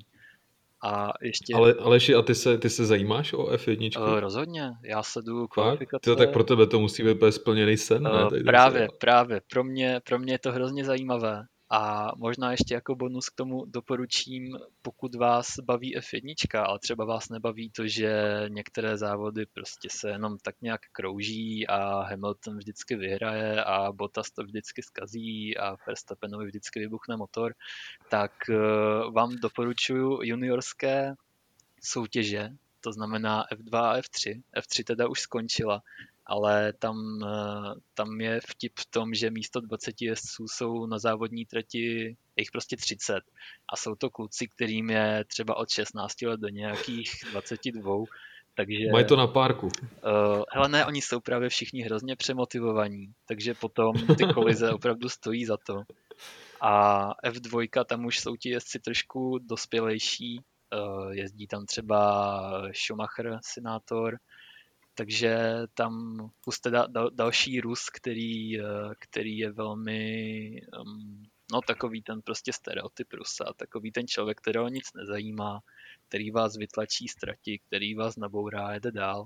A 0.84 1.14
ještě... 1.22 1.56
Ale 1.56 1.74
Aleši, 1.74 2.16
a 2.16 2.22
ty 2.22 2.36
se, 2.36 2.58
ty 2.58 2.70
se 2.70 2.86
zajímáš 2.86 3.34
o 3.34 3.44
F1? 3.44 4.02
Uh, 4.02 4.20
rozhodně, 4.20 4.72
já 4.84 5.04
sleduju 5.04 5.48
kvalifikace. 5.48 6.16
tak 6.16 6.34
pro 6.34 6.44
tebe 6.44 6.68
to 6.68 6.80
musí 6.80 7.04
být 7.04 7.18
splněný 7.30 7.78
sen, 7.78 8.08
uh, 8.08 8.32
ne? 8.32 8.44
právě, 8.44 8.88
právě. 9.00 9.42
Pro 9.52 9.64
mě, 9.64 10.02
pro 10.08 10.20
mě 10.20 10.34
je 10.34 10.40
to 10.40 10.52
hrozně 10.52 10.86
zajímavé. 10.86 11.44
A 11.70 12.12
možná 12.18 12.52
ještě 12.52 12.74
jako 12.74 12.96
bonus 12.96 13.30
k 13.30 13.36
tomu 13.36 13.66
doporučím, 13.66 14.58
pokud 14.82 15.16
vás 15.16 15.48
baví 15.64 15.98
F1, 15.98 16.64
ale 16.64 16.80
třeba 16.80 17.06
vás 17.06 17.30
nebaví 17.30 17.70
to, 17.70 17.88
že 17.88 18.42
některé 18.48 18.98
závody 18.98 19.46
prostě 19.46 19.88
se 19.92 20.10
jenom 20.10 20.38
tak 20.38 20.56
nějak 20.62 20.82
krouží 20.92 21.68
a 21.68 22.02
Hamilton 22.02 22.58
vždycky 22.58 22.96
vyhraje 22.96 23.64
a 23.64 23.92
Bottas 23.92 24.32
to 24.32 24.44
vždycky 24.44 24.82
skazí 24.84 25.58
a 25.58 25.78
Verstappenovi 25.88 26.46
vždycky 26.46 26.80
vybuchne 26.80 27.18
motor, 27.18 27.54
tak 28.10 28.32
eh, 28.50 28.56
vám 29.12 29.36
doporučuji 29.36 30.20
juniorské 30.24 31.16
soutěže, 31.82 32.50
to 32.82 32.92
znamená 32.92 33.44
F2 33.52 33.78
a 33.78 34.00
F3. 34.00 34.42
F3 34.58 34.84
teda 34.84 35.08
už 35.08 35.20
skončila, 35.20 35.82
ale 36.28 36.74
tam, 36.74 36.98
eh, 37.24 37.74
tam 37.94 38.22
je 38.22 38.40
vtip 38.48 38.74
v 38.80 38.86
tom, 38.86 39.14
že 39.14 39.32
místo 39.32 39.62
20 39.62 40.02
jezdců 40.02 40.46
jsou 40.48 40.86
na 40.86 41.00
závodní 41.00 41.46
trati 41.46 42.16
jich 42.36 42.52
prostě 42.52 42.78
30 42.78 43.22
a 43.74 43.78
jsou 43.78 43.96
to 43.96 44.10
kluci, 44.10 44.48
kterým 44.48 44.90
je 44.90 45.26
třeba 45.28 45.58
od 45.58 45.70
16 45.70 46.22
let 46.22 46.40
do 46.40 46.50
nějakých 46.50 47.12
22, 47.32 48.06
takže, 48.56 48.92
Mají 48.92 49.06
to 49.06 49.16
na 49.16 49.28
párku. 49.28 49.66
Uh, 49.66 50.44
hele 50.52 50.70
ne, 50.70 50.86
oni 50.86 51.02
jsou 51.02 51.20
právě 51.20 51.50
všichni 51.50 51.82
hrozně 51.82 52.16
přemotivovaní, 52.16 53.14
takže 53.28 53.54
potom 53.54 53.94
ty 54.18 54.26
kolize 54.34 54.72
opravdu 54.72 55.10
stojí 55.10 55.46
za 55.46 55.58
to. 55.58 55.82
A 56.62 57.14
F2, 57.26 57.86
tam 57.86 58.06
už 58.06 58.20
jsou 58.20 58.36
ti 58.36 58.50
jezdci 58.50 58.80
trošku 58.80 59.40
dospělejší, 59.40 60.40
uh, 60.40 61.12
jezdí 61.12 61.48
tam 61.48 61.66
třeba 61.66 62.72
Schumacher, 62.74 63.40
Senátor, 63.44 64.18
takže 64.98 65.38
tam 65.74 66.18
plus 66.44 66.60
teda 66.60 66.88
dal, 66.88 67.10
další 67.10 67.62
Rus, 67.62 67.90
který, 67.90 68.62
eh, 68.62 68.64
který 69.00 69.38
je 69.38 69.52
velmi 69.52 70.62
um, 70.82 71.24
no 71.52 71.62
takový 71.62 72.02
ten 72.02 72.22
prostě 72.22 72.54
stereotyp 72.54 73.14
Rusa, 73.14 73.54
takový 73.58 73.92
ten 73.92 74.08
člověk, 74.08 74.38
kterého 74.38 74.68
nic 74.68 74.94
nezajímá, 74.94 75.60
který 76.08 76.32
vás 76.32 76.58
vytlačí 76.58 77.08
ztratí, 77.08 77.60
který 77.60 77.96
vás 77.96 78.18
nabourá 78.18 78.68
a 78.68 78.74
jede 78.74 78.92
dál. 78.92 79.26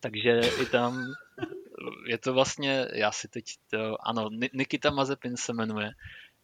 Takže 0.00 0.40
i 0.62 0.66
tam 0.66 1.04
je 2.06 2.18
to 2.18 2.32
vlastně, 2.32 2.88
já 2.92 3.12
si 3.12 3.28
teď 3.28 3.44
to, 3.70 4.06
ano, 4.06 4.30
Nikita 4.52 4.90
Mazepin 4.90 5.36
se 5.36 5.52
jmenuje 5.52 5.90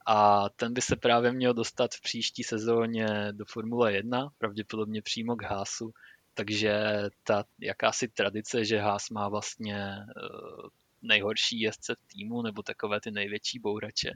a 0.06 0.48
ten 0.48 0.74
by 0.74 0.80
se 0.80 0.96
právě 0.96 1.32
měl 1.32 1.54
dostat 1.54 1.94
v 1.94 2.00
příští 2.00 2.42
sezóně 2.42 3.06
do 3.32 3.44
Formule 3.44 3.92
1, 3.92 4.28
pravděpodobně 4.38 5.02
přímo 5.02 5.36
k 5.36 5.42
Hásu, 5.42 5.92
takže 6.34 7.02
ta 7.24 7.44
jakási 7.60 8.08
tradice, 8.08 8.64
že 8.64 8.78
Haas 8.78 9.10
má 9.10 9.28
vlastně 9.28 9.76
eh, 9.76 10.68
nejhorší 11.02 11.60
jezdce 11.60 11.94
týmu 12.12 12.42
nebo 12.42 12.62
takové 12.62 13.00
ty 13.00 13.10
největší 13.10 13.58
bourače, 13.58 14.10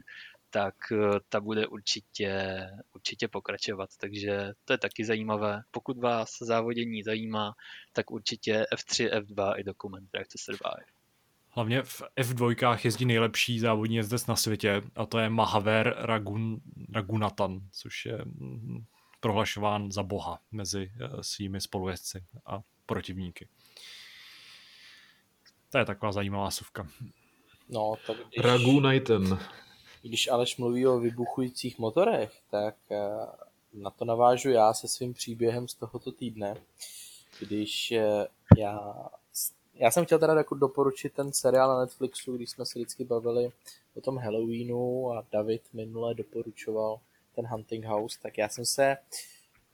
tak 0.49 0.75
eh, 0.91 1.19
ta 1.29 1.41
bude 1.41 1.67
určitě, 1.67 2.59
určitě 2.95 3.27
pokračovat. 3.27 3.89
Takže 3.99 4.53
to 4.65 4.73
je 4.73 4.77
taky 4.77 5.05
zajímavé. 5.05 5.61
Pokud 5.71 5.97
vás 5.97 6.29
závodění 6.41 7.03
zajímá, 7.03 7.53
tak 7.93 8.11
určitě 8.11 8.65
F3, 8.73 9.09
F2 9.19 9.59
i 9.59 9.63
dokument 9.63 10.09
Drive 10.11 10.25
to 10.25 10.37
Survive. 10.37 10.97
Hlavně 11.49 11.83
v 11.83 12.01
F2 12.17 12.79
jezdí 12.83 13.05
nejlepší 13.05 13.59
závodní 13.59 13.95
jezdec 13.95 14.27
na 14.27 14.35
světě 14.35 14.81
a 14.95 15.05
to 15.05 15.19
je 15.19 15.29
Mahaver 15.29 15.95
Ragun, 15.97 16.61
Ragunatan, 16.93 17.59
což 17.71 18.05
je 18.05 18.17
mm, 18.25 18.85
prohlašován 19.19 19.91
za 19.91 20.03
boha 20.03 20.39
mezi 20.51 20.91
eh, 20.91 21.23
svými 21.23 21.61
spolujezdci 21.61 22.23
a 22.45 22.61
protivníky. 22.85 23.47
To 25.71 25.77
je 25.77 25.85
taková 25.85 26.11
zajímavá 26.11 26.51
suvka. 26.51 26.87
No, 27.69 27.95
tak 28.07 28.17
když, 28.17 28.45
Ragunajten. 28.45 29.39
Když 30.01 30.27
Aleš 30.27 30.57
mluví 30.57 30.87
o 30.87 30.99
vybuchujících 30.99 31.79
motorech, 31.79 32.41
tak 32.51 32.75
eh, 32.91 32.97
na 33.73 33.89
to 33.89 34.05
navážu 34.05 34.49
já 34.49 34.73
se 34.73 34.87
svým 34.87 35.13
příběhem 35.13 35.67
z 35.67 35.73
tohoto 35.73 36.11
týdne, 36.11 36.55
když 37.39 37.91
eh, 37.91 38.27
já, 38.57 38.95
já 39.73 39.91
jsem 39.91 40.05
chtěl 40.05 40.19
teda 40.19 40.33
jako 40.33 40.55
doporučit 40.55 41.13
ten 41.13 41.33
seriál 41.33 41.69
na 41.69 41.79
Netflixu, 41.79 42.35
když 42.35 42.49
jsme 42.49 42.65
se 42.65 42.79
vždycky 42.79 43.03
bavili 43.03 43.51
o 43.93 44.01
tom 44.01 44.17
Halloweenu 44.17 45.11
a 45.11 45.25
David 45.31 45.61
minule 45.73 46.13
doporučoval 46.13 46.99
ten 47.37 47.47
Hunting 47.47 47.85
House, 47.85 48.19
tak 48.21 48.37
já 48.37 48.49
jsem 48.49 48.65
se 48.65 48.97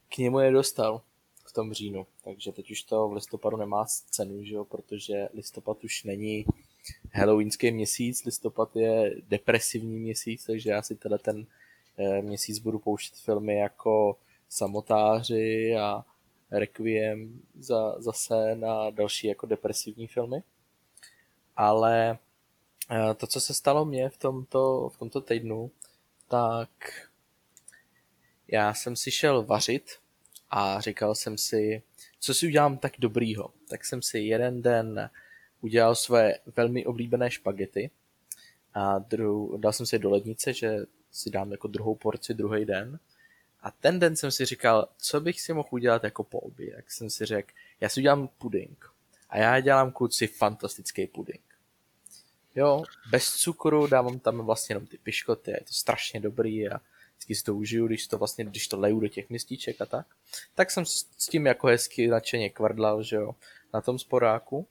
k 0.09 0.17
němu 0.17 0.37
nedostal 0.37 1.01
v 1.45 1.53
tom 1.53 1.73
říjnu, 1.73 2.07
takže 2.23 2.51
teď 2.51 2.71
už 2.71 2.83
to 2.83 3.09
v 3.09 3.13
listopadu 3.13 3.57
nemá 3.57 3.85
cenu, 3.85 4.43
že 4.43 4.55
jo, 4.55 4.65
protože 4.65 5.29
listopad 5.33 5.83
už 5.83 6.03
není 6.03 6.45
halloweenský 7.13 7.71
měsíc, 7.71 8.25
listopad 8.25 8.75
je 8.75 9.15
depresivní 9.27 9.99
měsíc, 9.99 10.45
takže 10.45 10.69
já 10.69 10.81
si 10.81 10.95
teda 10.95 11.17
ten 11.17 11.45
eh, 11.97 12.21
měsíc 12.21 12.59
budu 12.59 12.79
pouštět 12.79 13.15
filmy 13.19 13.55
jako 13.55 14.17
Samotáři 14.49 15.75
a 15.75 16.05
Requiem 16.51 17.41
za, 17.59 18.01
zase 18.01 18.55
na 18.55 18.89
další 18.89 19.27
jako 19.27 19.45
depresivní 19.45 20.07
filmy. 20.07 20.43
Ale 21.55 22.17
eh, 22.91 23.13
to, 23.13 23.27
co 23.27 23.41
se 23.41 23.53
stalo 23.53 23.85
mně 23.85 24.09
v 24.09 24.17
tomto, 24.17 24.89
v 24.89 24.97
tomto 24.97 25.21
týdnu, 25.21 25.71
tak 26.27 26.69
já 28.53 28.73
jsem 28.73 28.95
si 28.95 29.11
šel 29.11 29.43
vařit 29.43 29.91
a 30.49 30.81
říkal 30.81 31.15
jsem 31.15 31.37
si, 31.37 31.83
co 32.19 32.33
si 32.33 32.47
udělám 32.47 32.77
tak 32.77 32.93
dobrýho. 32.99 33.53
Tak 33.69 33.85
jsem 33.85 34.01
si 34.01 34.19
jeden 34.19 34.61
den 34.61 35.09
udělal 35.61 35.95
své 35.95 36.33
velmi 36.55 36.85
oblíbené 36.85 37.31
špagety 37.31 37.89
a 38.73 38.99
dru, 38.99 39.57
dal 39.57 39.73
jsem 39.73 39.85
si 39.85 39.99
do 39.99 40.09
lednice, 40.09 40.53
že 40.53 40.77
si 41.11 41.29
dám 41.29 41.51
jako 41.51 41.67
druhou 41.67 41.95
porci 41.95 42.33
druhý 42.33 42.65
den. 42.65 42.99
A 43.61 43.71
ten 43.71 43.99
den 43.99 44.15
jsem 44.15 44.31
si 44.31 44.45
říkal, 44.45 44.87
co 44.97 45.21
bych 45.21 45.41
si 45.41 45.53
mohl 45.53 45.69
udělat 45.71 46.03
jako 46.03 46.23
po 46.23 46.39
obě. 46.39 46.73
Jak 46.75 46.91
jsem 46.91 47.09
si 47.09 47.25
řekl, 47.25 47.53
já 47.81 47.89
si 47.89 47.99
udělám 47.99 48.27
puding. 48.27 48.85
A 49.29 49.37
já 49.37 49.59
dělám 49.59 49.91
kluci 49.91 50.27
fantastický 50.27 51.07
puding. 51.07 51.41
Jo, 52.55 52.83
bez 53.09 53.35
cukru, 53.35 53.87
dávám 53.87 54.19
tam 54.19 54.45
vlastně 54.45 54.73
jenom 54.73 54.87
ty 54.87 54.97
piškoty, 54.97 55.51
je 55.51 55.61
to 55.67 55.73
strašně 55.73 56.19
dobrý 56.19 56.69
a 56.69 56.81
vždycky 57.23 57.35
si 57.35 57.43
to 57.43 57.55
užiju, 57.55 57.87
když 57.87 58.07
to 58.07 58.17
vlastně, 58.17 58.45
když 58.45 58.67
to 58.67 58.79
leju 58.79 58.99
do 58.99 59.07
těch 59.07 59.29
mističek 59.29 59.81
a 59.81 59.85
tak. 59.85 60.07
Tak 60.55 60.71
jsem 60.71 60.85
s 60.85 61.27
tím 61.29 61.45
jako 61.45 61.67
hezky 61.67 62.07
nadšeně 62.07 62.49
kvrdlal, 62.49 63.03
že 63.03 63.15
jo, 63.15 63.35
na 63.73 63.81
tom 63.81 63.99
sporáku. 63.99 64.67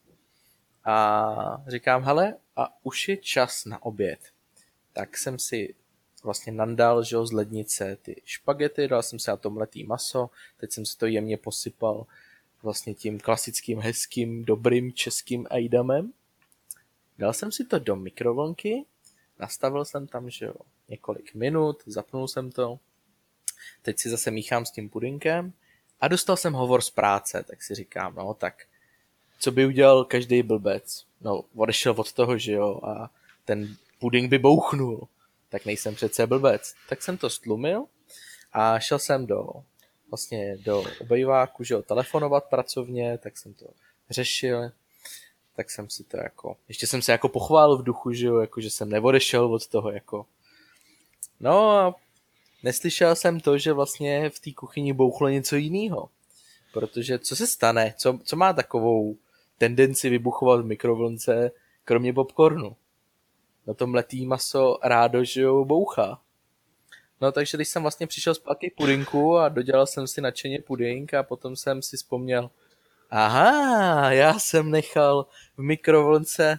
A 0.84 1.64
říkám, 1.66 2.02
hele, 2.02 2.36
a 2.56 2.84
už 2.84 3.08
je 3.08 3.16
čas 3.16 3.64
na 3.64 3.82
oběd. 3.82 4.20
Tak 4.92 5.18
jsem 5.18 5.38
si 5.38 5.74
vlastně 6.24 6.52
nandal, 6.52 7.04
že 7.04 7.16
jo, 7.16 7.26
z 7.26 7.32
lednice 7.32 7.96
ty 8.02 8.22
špagety, 8.24 8.88
dal 8.88 9.02
jsem 9.02 9.18
si 9.18 9.30
na 9.30 9.36
to 9.36 9.50
mletý 9.50 9.84
maso, 9.84 10.30
teď 10.56 10.72
jsem 10.72 10.86
si 10.86 10.98
to 10.98 11.06
jemně 11.06 11.36
posypal 11.36 12.06
vlastně 12.62 12.94
tím 12.94 13.20
klasickým, 13.20 13.78
hezkým, 13.78 14.44
dobrým 14.44 14.92
českým 14.92 15.46
ejdamem. 15.50 16.12
Dal 17.18 17.32
jsem 17.32 17.52
si 17.52 17.64
to 17.64 17.78
do 17.78 17.96
mikrovlnky, 17.96 18.84
nastavil 19.42 19.84
jsem 19.84 20.06
tam, 20.06 20.30
že 20.30 20.46
jo, 20.46 20.54
několik 20.88 21.34
minut, 21.34 21.82
zapnul 21.86 22.28
jsem 22.28 22.50
to, 22.50 22.78
teď 23.82 23.98
si 23.98 24.10
zase 24.10 24.30
míchám 24.30 24.66
s 24.66 24.70
tím 24.70 24.88
pudinkem 24.88 25.52
a 26.00 26.08
dostal 26.08 26.36
jsem 26.36 26.52
hovor 26.52 26.80
z 26.80 26.90
práce, 26.90 27.44
tak 27.46 27.62
si 27.62 27.74
říkám, 27.74 28.14
no 28.14 28.34
tak 28.34 28.66
co 29.38 29.50
by 29.50 29.66
udělal 29.66 30.04
každý 30.04 30.42
blbec? 30.42 31.04
No, 31.20 31.44
odešel 31.54 31.94
od 31.98 32.12
toho, 32.12 32.38
že 32.38 32.52
jo, 32.52 32.80
a 32.84 33.10
ten 33.44 33.76
puding 33.98 34.30
by 34.30 34.38
bouchnul, 34.38 35.08
tak 35.48 35.64
nejsem 35.64 35.94
přece 35.94 36.26
blbec. 36.26 36.74
Tak 36.88 37.02
jsem 37.02 37.16
to 37.18 37.30
stlumil 37.30 37.84
a 38.52 38.78
šel 38.78 38.98
jsem 38.98 39.26
do 39.26 39.48
vlastně 40.10 40.56
do 40.56 40.84
obejváku, 41.00 41.64
že 41.64 41.74
jo, 41.74 41.82
telefonovat 41.82 42.44
pracovně, 42.44 43.18
tak 43.18 43.38
jsem 43.38 43.54
to 43.54 43.66
řešil, 44.10 44.70
tak 45.56 45.70
jsem 45.70 45.90
si 45.90 46.04
to 46.04 46.16
jako, 46.16 46.56
ještě 46.68 46.86
jsem 46.86 47.02
se 47.02 47.12
jako 47.12 47.28
pochválil 47.28 47.78
v 47.78 47.82
duchu, 47.82 48.12
že 48.12 48.26
jo, 48.26 48.38
jako 48.38 48.60
že 48.60 48.70
jsem 48.70 48.88
neodešel 48.88 49.54
od 49.54 49.66
toho 49.66 49.90
jako. 49.90 50.26
No 51.40 51.70
a 51.70 51.94
neslyšel 52.62 53.14
jsem 53.14 53.40
to, 53.40 53.58
že 53.58 53.72
vlastně 53.72 54.30
v 54.30 54.40
té 54.40 54.52
kuchyni 54.52 54.92
bouchlo 54.92 55.28
něco 55.28 55.56
jiného. 55.56 56.08
Protože 56.72 57.18
co 57.18 57.36
se 57.36 57.46
stane, 57.46 57.94
co, 57.98 58.18
co 58.24 58.36
má 58.36 58.52
takovou 58.52 59.16
tendenci 59.58 60.08
vybuchovat 60.08 60.60
v 60.60 60.64
mikrovlnce, 60.64 61.50
kromě 61.84 62.12
popcornu? 62.12 62.76
No 63.66 63.74
to 63.74 63.86
mletý 63.86 64.26
maso 64.26 64.78
rádo, 64.82 65.24
že 65.24 65.40
jo, 65.40 65.64
bouchá. 65.64 66.20
No 67.20 67.32
takže 67.32 67.58
když 67.58 67.68
jsem 67.68 67.82
vlastně 67.82 68.06
přišel 68.06 68.34
zpátky 68.34 68.72
pudinku 68.76 69.36
a 69.36 69.48
dodělal 69.48 69.86
jsem 69.86 70.06
si 70.06 70.20
nadšeně 70.20 70.58
pudink 70.58 71.14
a 71.14 71.22
potom 71.22 71.56
jsem 71.56 71.82
si 71.82 71.96
vzpomněl, 71.96 72.50
aha, 73.12 74.12
já 74.12 74.38
jsem 74.38 74.70
nechal 74.70 75.26
v 75.56 75.62
mikrovlnce 75.62 76.58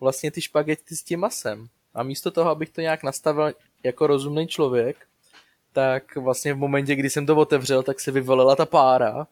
vlastně 0.00 0.30
ty 0.30 0.42
špagety 0.42 0.96
s 0.96 1.02
tím 1.02 1.20
masem. 1.20 1.68
A 1.94 2.02
místo 2.02 2.30
toho, 2.30 2.50
abych 2.50 2.70
to 2.70 2.80
nějak 2.80 3.02
nastavil 3.02 3.52
jako 3.82 4.06
rozumný 4.06 4.46
člověk, 4.46 5.06
tak 5.72 6.16
vlastně 6.16 6.54
v 6.54 6.58
momentě, 6.58 6.94
kdy 6.94 7.10
jsem 7.10 7.26
to 7.26 7.36
otevřel, 7.36 7.82
tak 7.82 8.00
se 8.00 8.10
vyvalila 8.10 8.56
ta 8.56 8.66
pára. 8.66 9.26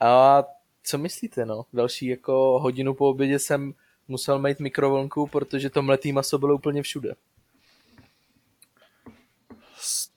A 0.00 0.44
co 0.82 0.98
myslíte, 0.98 1.46
no? 1.46 1.64
Další 1.72 2.06
jako 2.06 2.58
hodinu 2.62 2.94
po 2.94 3.08
obědě 3.08 3.38
jsem 3.38 3.74
musel 4.08 4.38
mít 4.38 4.60
mikrovlnku, 4.60 5.26
protože 5.26 5.70
to 5.70 5.82
mletý 5.82 6.12
maso 6.12 6.38
bylo 6.38 6.54
úplně 6.54 6.82
všude. 6.82 7.14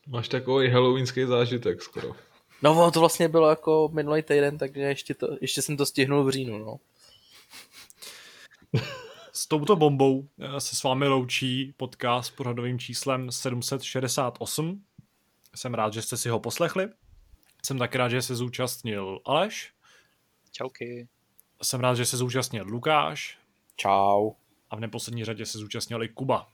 Máš 0.06 0.28
takový 0.28 0.70
halloweenský 0.70 1.24
zážitek 1.24 1.82
skoro. 1.82 2.16
No, 2.64 2.90
to 2.90 3.00
vlastně 3.00 3.28
bylo 3.28 3.48
jako 3.48 3.90
minulý 3.92 4.22
týden, 4.22 4.58
takže 4.58 4.80
ještě, 4.80 5.14
to, 5.14 5.28
ještě 5.40 5.62
jsem 5.62 5.76
to 5.76 5.86
stihnul 5.86 6.24
v 6.24 6.30
říjnu, 6.30 6.58
no. 6.58 6.76
S 9.32 9.46
touto 9.46 9.76
bombou 9.76 10.28
eh, 10.38 10.60
se 10.60 10.76
s 10.76 10.82
vámi 10.82 11.08
loučí 11.08 11.74
podcast 11.76 12.28
s 12.28 12.36
pořadovým 12.36 12.78
číslem 12.78 13.32
768. 13.32 14.84
Jsem 15.54 15.74
rád, 15.74 15.92
že 15.92 16.02
jste 16.02 16.16
si 16.16 16.28
ho 16.28 16.40
poslechli. 16.40 16.88
Jsem 17.64 17.78
taky 17.78 17.98
rád, 17.98 18.08
že 18.08 18.22
se 18.22 18.34
zúčastnil 18.36 19.20
Aleš. 19.24 19.72
Čauky. 20.52 21.08
Jsem 21.62 21.80
rád, 21.80 21.94
že 21.94 22.04
se 22.04 22.16
zúčastnil 22.16 22.64
Lukáš. 22.68 23.38
Čau. 23.76 24.32
A 24.70 24.76
v 24.76 24.80
neposlední 24.80 25.24
řadě 25.24 25.46
se 25.46 25.58
zúčastnil 25.58 26.02
i 26.02 26.08
Kuba. 26.08 26.48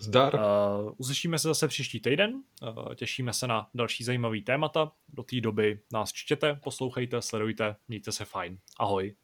Zdar. 0.00 0.34
Uh, 0.34 0.40
uslyšíme 0.96 1.38
se 1.38 1.48
zase 1.48 1.68
příští 1.68 2.00
týden. 2.00 2.34
Uh, 2.62 2.94
těšíme 2.94 3.32
se 3.32 3.46
na 3.46 3.68
další 3.74 4.04
zajímavý 4.04 4.42
témata. 4.42 4.92
Do 5.08 5.22
té 5.22 5.40
doby 5.40 5.80
nás 5.92 6.12
čtěte, 6.12 6.54
poslouchejte, 6.54 7.22
sledujte, 7.22 7.76
mějte 7.88 8.12
se 8.12 8.24
fajn. 8.24 8.58
Ahoj. 8.78 9.14